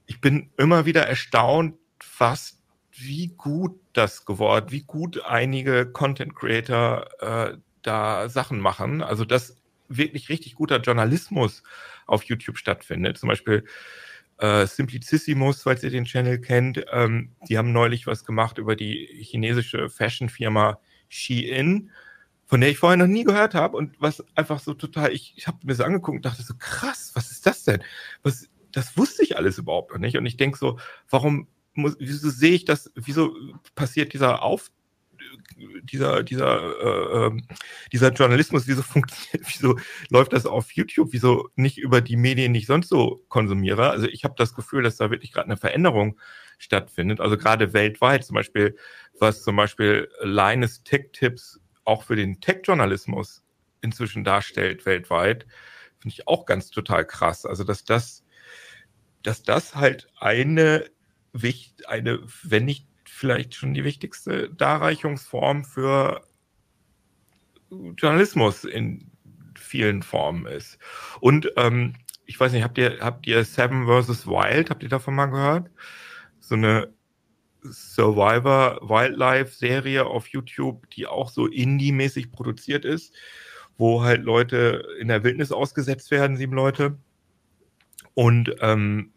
Ich 0.07 0.21
bin 0.21 0.51
immer 0.57 0.87
wieder 0.87 1.07
erstaunt, 1.07 1.75
fast 2.01 2.63
wie 2.93 3.29
gut 3.29 3.79
das 3.93 4.25
geworden, 4.25 4.67
wie 4.71 4.83
gut 4.83 5.25
einige 5.25 5.87
Content 5.87 6.35
Creator 6.35 7.09
äh, 7.21 7.57
da 7.83 8.29
Sachen 8.29 8.61
machen. 8.61 9.03
Also 9.03 9.25
dass 9.25 9.57
wirklich 9.89 10.29
richtig 10.29 10.55
guter 10.55 10.81
Journalismus 10.81 11.63
auf 12.07 12.25
YouTube 12.25 12.59
stattfindet. 12.59 13.19
Zum 13.19 13.29
Beispiel 13.29 13.65
äh, 14.43 14.67
Simplicissimus, 14.67 15.63
falls 15.63 15.85
ihr 15.85 15.91
den 15.91 16.05
Channel 16.05 16.41
kennt, 16.41 16.85
ähm, 16.93 17.31
die 17.49 17.57
haben 17.59 17.73
neulich 17.73 18.09
was 18.09 18.25
gemacht 18.25 18.59
über 18.59 18.75
die 18.75 19.09
chinesische 19.21 19.89
Fashion-Firma 19.89 20.81
Shein, 21.09 21.91
von 22.47 22.61
der 22.61 22.71
ich 22.71 22.79
vorher 22.79 22.97
noch 22.97 23.07
nie 23.07 23.23
gehört 23.23 23.55
habe 23.55 23.77
und 23.77 23.95
was 24.01 24.25
einfach 24.35 24.59
so 24.59 24.75
total, 24.75 25.13
ich, 25.13 25.35
ich 25.37 25.47
habe 25.47 25.59
mir 25.63 25.75
so 25.75 25.85
angeguckt 25.85 26.17
und 26.17 26.25
dachte 26.25 26.43
so, 26.43 26.55
krass, 26.59 27.13
was 27.15 27.31
ist 27.31 27.47
das 27.47 27.63
denn? 27.63 27.85
Was, 28.25 28.49
das 28.73 28.97
wusste 28.97 29.23
ich 29.23 29.37
alles 29.37 29.59
überhaupt 29.59 29.93
noch 29.93 29.99
nicht. 29.99 30.17
Und 30.17 30.27
ich 30.27 30.37
denke 30.37 30.59
so, 30.59 30.79
warum 31.09 31.47
muss, 31.75 31.97
wieso 32.01 32.29
sehe 32.29 32.55
ich 32.55 32.65
das, 32.65 32.91
wieso 32.97 33.35
passiert 33.77 34.13
dieser 34.13 34.43
Auf, 34.43 34.73
dieser, 35.83 36.23
dieser, 36.23 36.81
äh, 36.81 37.27
ähm, 37.27 37.47
dieser 37.93 38.13
Journalismus, 38.13 38.67
wieso 38.67 38.83
funktioniert, 38.83 39.49
wieso 39.53 39.79
läuft 40.11 40.33
das 40.33 40.47
auf 40.47 40.73
YouTube, 40.73 41.09
wieso 41.13 41.49
nicht 41.57 41.79
über 41.79 42.01
die 42.01 42.17
Medien, 42.17 42.55
die 42.55 42.61
ich 42.61 42.67
sonst 42.67 42.89
so 42.89 43.25
konsumiere? 43.29 43.91
Also 43.91 44.07
ich 44.07 44.25
habe 44.25 44.35
das 44.37 44.55
Gefühl, 44.55 44.83
dass 44.83 44.97
da 44.97 45.11
wirklich 45.11 45.33
gerade 45.33 45.47
eine 45.47 45.57
Veränderung 45.57 46.19
stattfindet. 46.59 47.21
Also 47.21 47.37
gerade 47.37 47.73
weltweit, 47.73 48.25
zum 48.25 48.35
Beispiel, 48.35 48.77
was 49.19 49.43
zum 49.43 49.57
Beispiel 49.57 50.09
Linus 50.23 50.83
Tech 50.85 51.11
Tips 51.13 51.61
auch 51.85 52.05
für 52.05 52.17
den 52.17 52.41
Tech-Journalismus 52.41 53.43
inzwischen 53.81 54.25
darstellt 54.25 54.87
weltweit, 54.87 55.47
finde 55.99 56.15
ich 56.15 56.29
auch 56.29 56.47
ganz 56.47 56.71
total 56.71 57.05
krass. 57.05 57.45
Also 57.47 57.65
dass 57.65 57.85
das, 57.85 58.25
dass 59.23 59.43
das 59.43 59.75
halt 59.75 60.09
eine 60.19 60.85
eine, 61.87 62.21
wenn 62.43 62.65
nicht 62.65 62.87
vielleicht 63.23 63.55
schon 63.55 63.73
die 63.73 63.85
wichtigste 63.85 64.51
Darreichungsform 64.51 65.65
für 65.65 66.27
Journalismus 67.71 68.65
in 68.65 69.13
vielen 69.57 70.03
Formen 70.03 70.47
ist. 70.47 70.77
Und 71.21 71.49
ähm, 71.57 71.95
ich 72.27 72.41
weiß 72.41 72.51
nicht, 72.51 72.65
habt 72.65 72.79
ihr, 72.79 72.99
habt 72.99 73.29
ihr 73.29 73.45
Seven 73.45 73.87
vs. 73.87 74.27
Wild, 74.27 74.71
habt 74.71 74.83
ihr 74.83 74.89
davon 74.89 75.15
mal 75.15 75.27
gehört? 75.27 75.71
So 76.41 76.57
eine 76.57 76.93
Survivor 77.63 78.81
Wildlife 78.83 79.53
Serie 79.53 80.05
auf 80.05 80.27
YouTube, 80.27 80.91
die 80.91 81.07
auch 81.07 81.31
so 81.31 81.47
Indie-mäßig 81.47 82.33
produziert 82.33 82.85
ist, 82.85 83.15
wo 83.79 84.03
halt 84.03 84.25
Leute 84.25 84.85
in 84.99 85.07
der 85.07 85.23
Wildnis 85.23 85.53
ausgesetzt 85.53 86.11
werden, 86.11 86.37
sieben 86.37 86.57
Leute. 86.57 86.99
Und 88.15 88.53
ähm, 88.59 89.13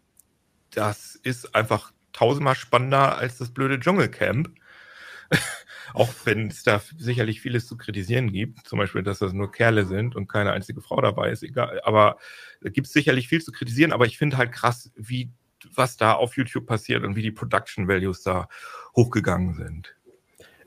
das 0.70 1.16
ist 1.16 1.56
einfach 1.56 1.90
tausendmal 2.16 2.54
spannender 2.54 3.18
als 3.18 3.38
das 3.38 3.52
blöde 3.52 3.78
Dschungelcamp. 3.78 4.50
auch 5.94 6.08
wenn 6.24 6.48
es 6.48 6.62
da 6.62 6.80
sicherlich 6.98 7.40
vieles 7.40 7.66
zu 7.66 7.76
kritisieren 7.76 8.32
gibt, 8.32 8.66
zum 8.66 8.78
Beispiel, 8.78 9.02
dass 9.02 9.18
das 9.18 9.32
nur 9.32 9.50
Kerle 9.50 9.86
sind 9.86 10.16
und 10.16 10.28
keine 10.28 10.52
einzige 10.52 10.80
Frau 10.80 11.00
dabei 11.00 11.30
ist, 11.30 11.42
egal. 11.42 11.80
Aber 11.84 12.18
da 12.60 12.70
gibt 12.70 12.86
es 12.86 12.92
sicherlich 12.92 13.28
viel 13.28 13.42
zu 13.42 13.52
kritisieren, 13.52 13.92
aber 13.92 14.06
ich 14.06 14.18
finde 14.18 14.36
halt 14.36 14.52
krass, 14.52 14.90
wie 14.96 15.30
was 15.74 15.96
da 15.96 16.12
auf 16.12 16.36
YouTube 16.36 16.66
passiert 16.66 17.02
und 17.02 17.16
wie 17.16 17.22
die 17.22 17.32
Production 17.32 17.88
Values 17.88 18.22
da 18.22 18.48
hochgegangen 18.94 19.54
sind. 19.54 19.96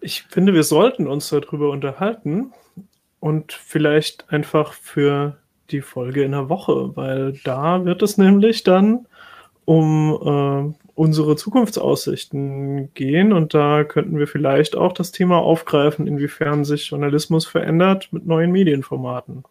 Ich 0.01 0.23
finde, 0.23 0.53
wir 0.53 0.63
sollten 0.63 1.07
uns 1.07 1.29
darüber 1.29 1.69
unterhalten 1.69 2.51
und 3.19 3.53
vielleicht 3.53 4.29
einfach 4.29 4.73
für 4.73 5.37
die 5.69 5.81
Folge 5.81 6.23
in 6.23 6.31
der 6.31 6.49
Woche, 6.49 6.95
weil 6.95 7.33
da 7.43 7.85
wird 7.85 8.01
es 8.01 8.17
nämlich 8.17 8.63
dann 8.63 9.05
um 9.65 10.75
äh, 10.75 10.88
unsere 10.99 11.37
Zukunftsaussichten 11.37 12.93
gehen 12.93 13.31
und 13.31 13.53
da 13.53 13.85
könnten 13.85 14.19
wir 14.19 14.27
vielleicht 14.27 14.75
auch 14.75 14.91
das 14.91 15.13
Thema 15.13 15.37
aufgreifen, 15.37 16.07
inwiefern 16.07 16.65
sich 16.65 16.89
Journalismus 16.89 17.45
verändert 17.45 18.09
mit 18.11 18.27
neuen 18.27 18.51
Medienformaten. 18.51 19.45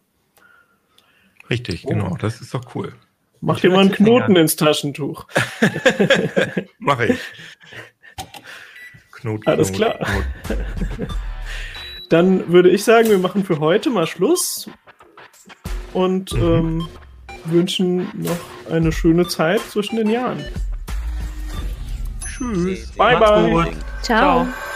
Richtig, 1.49 1.85
oh. 1.85 1.89
genau, 1.89 2.17
das 2.21 2.39
ist 2.39 2.53
doch 2.53 2.75
cool. 2.75 2.93
Mach 3.41 3.59
dir 3.59 3.71
mal 3.71 3.79
einen 3.79 3.91
Knoten 3.91 4.35
ins 4.35 4.57
Taschentuch. 4.57 5.25
Mach 6.77 6.99
ich. 6.99 7.17
Knoten. 9.13 9.47
Alles 9.47 9.73
klar. 9.73 9.97
Knoten. 9.97 11.07
Dann 12.09 12.53
würde 12.53 12.69
ich 12.69 12.83
sagen, 12.83 13.09
wir 13.09 13.17
machen 13.17 13.43
für 13.43 13.57
heute 13.59 13.89
mal 13.89 14.05
Schluss 14.05 14.69
und 15.93 16.31
mhm. 16.33 16.43
ähm, 16.43 16.87
wünschen 17.45 18.07
noch 18.13 18.71
eine 18.71 18.91
schöne 18.91 19.27
Zeit 19.27 19.61
zwischen 19.61 19.95
den 19.95 20.11
Jahren. 20.11 20.45
Tschüss. 22.39 22.91
Bye, 22.97 23.17
bye. 23.19 23.73
Ciao. 24.01 24.45
Ciao. 24.45 24.68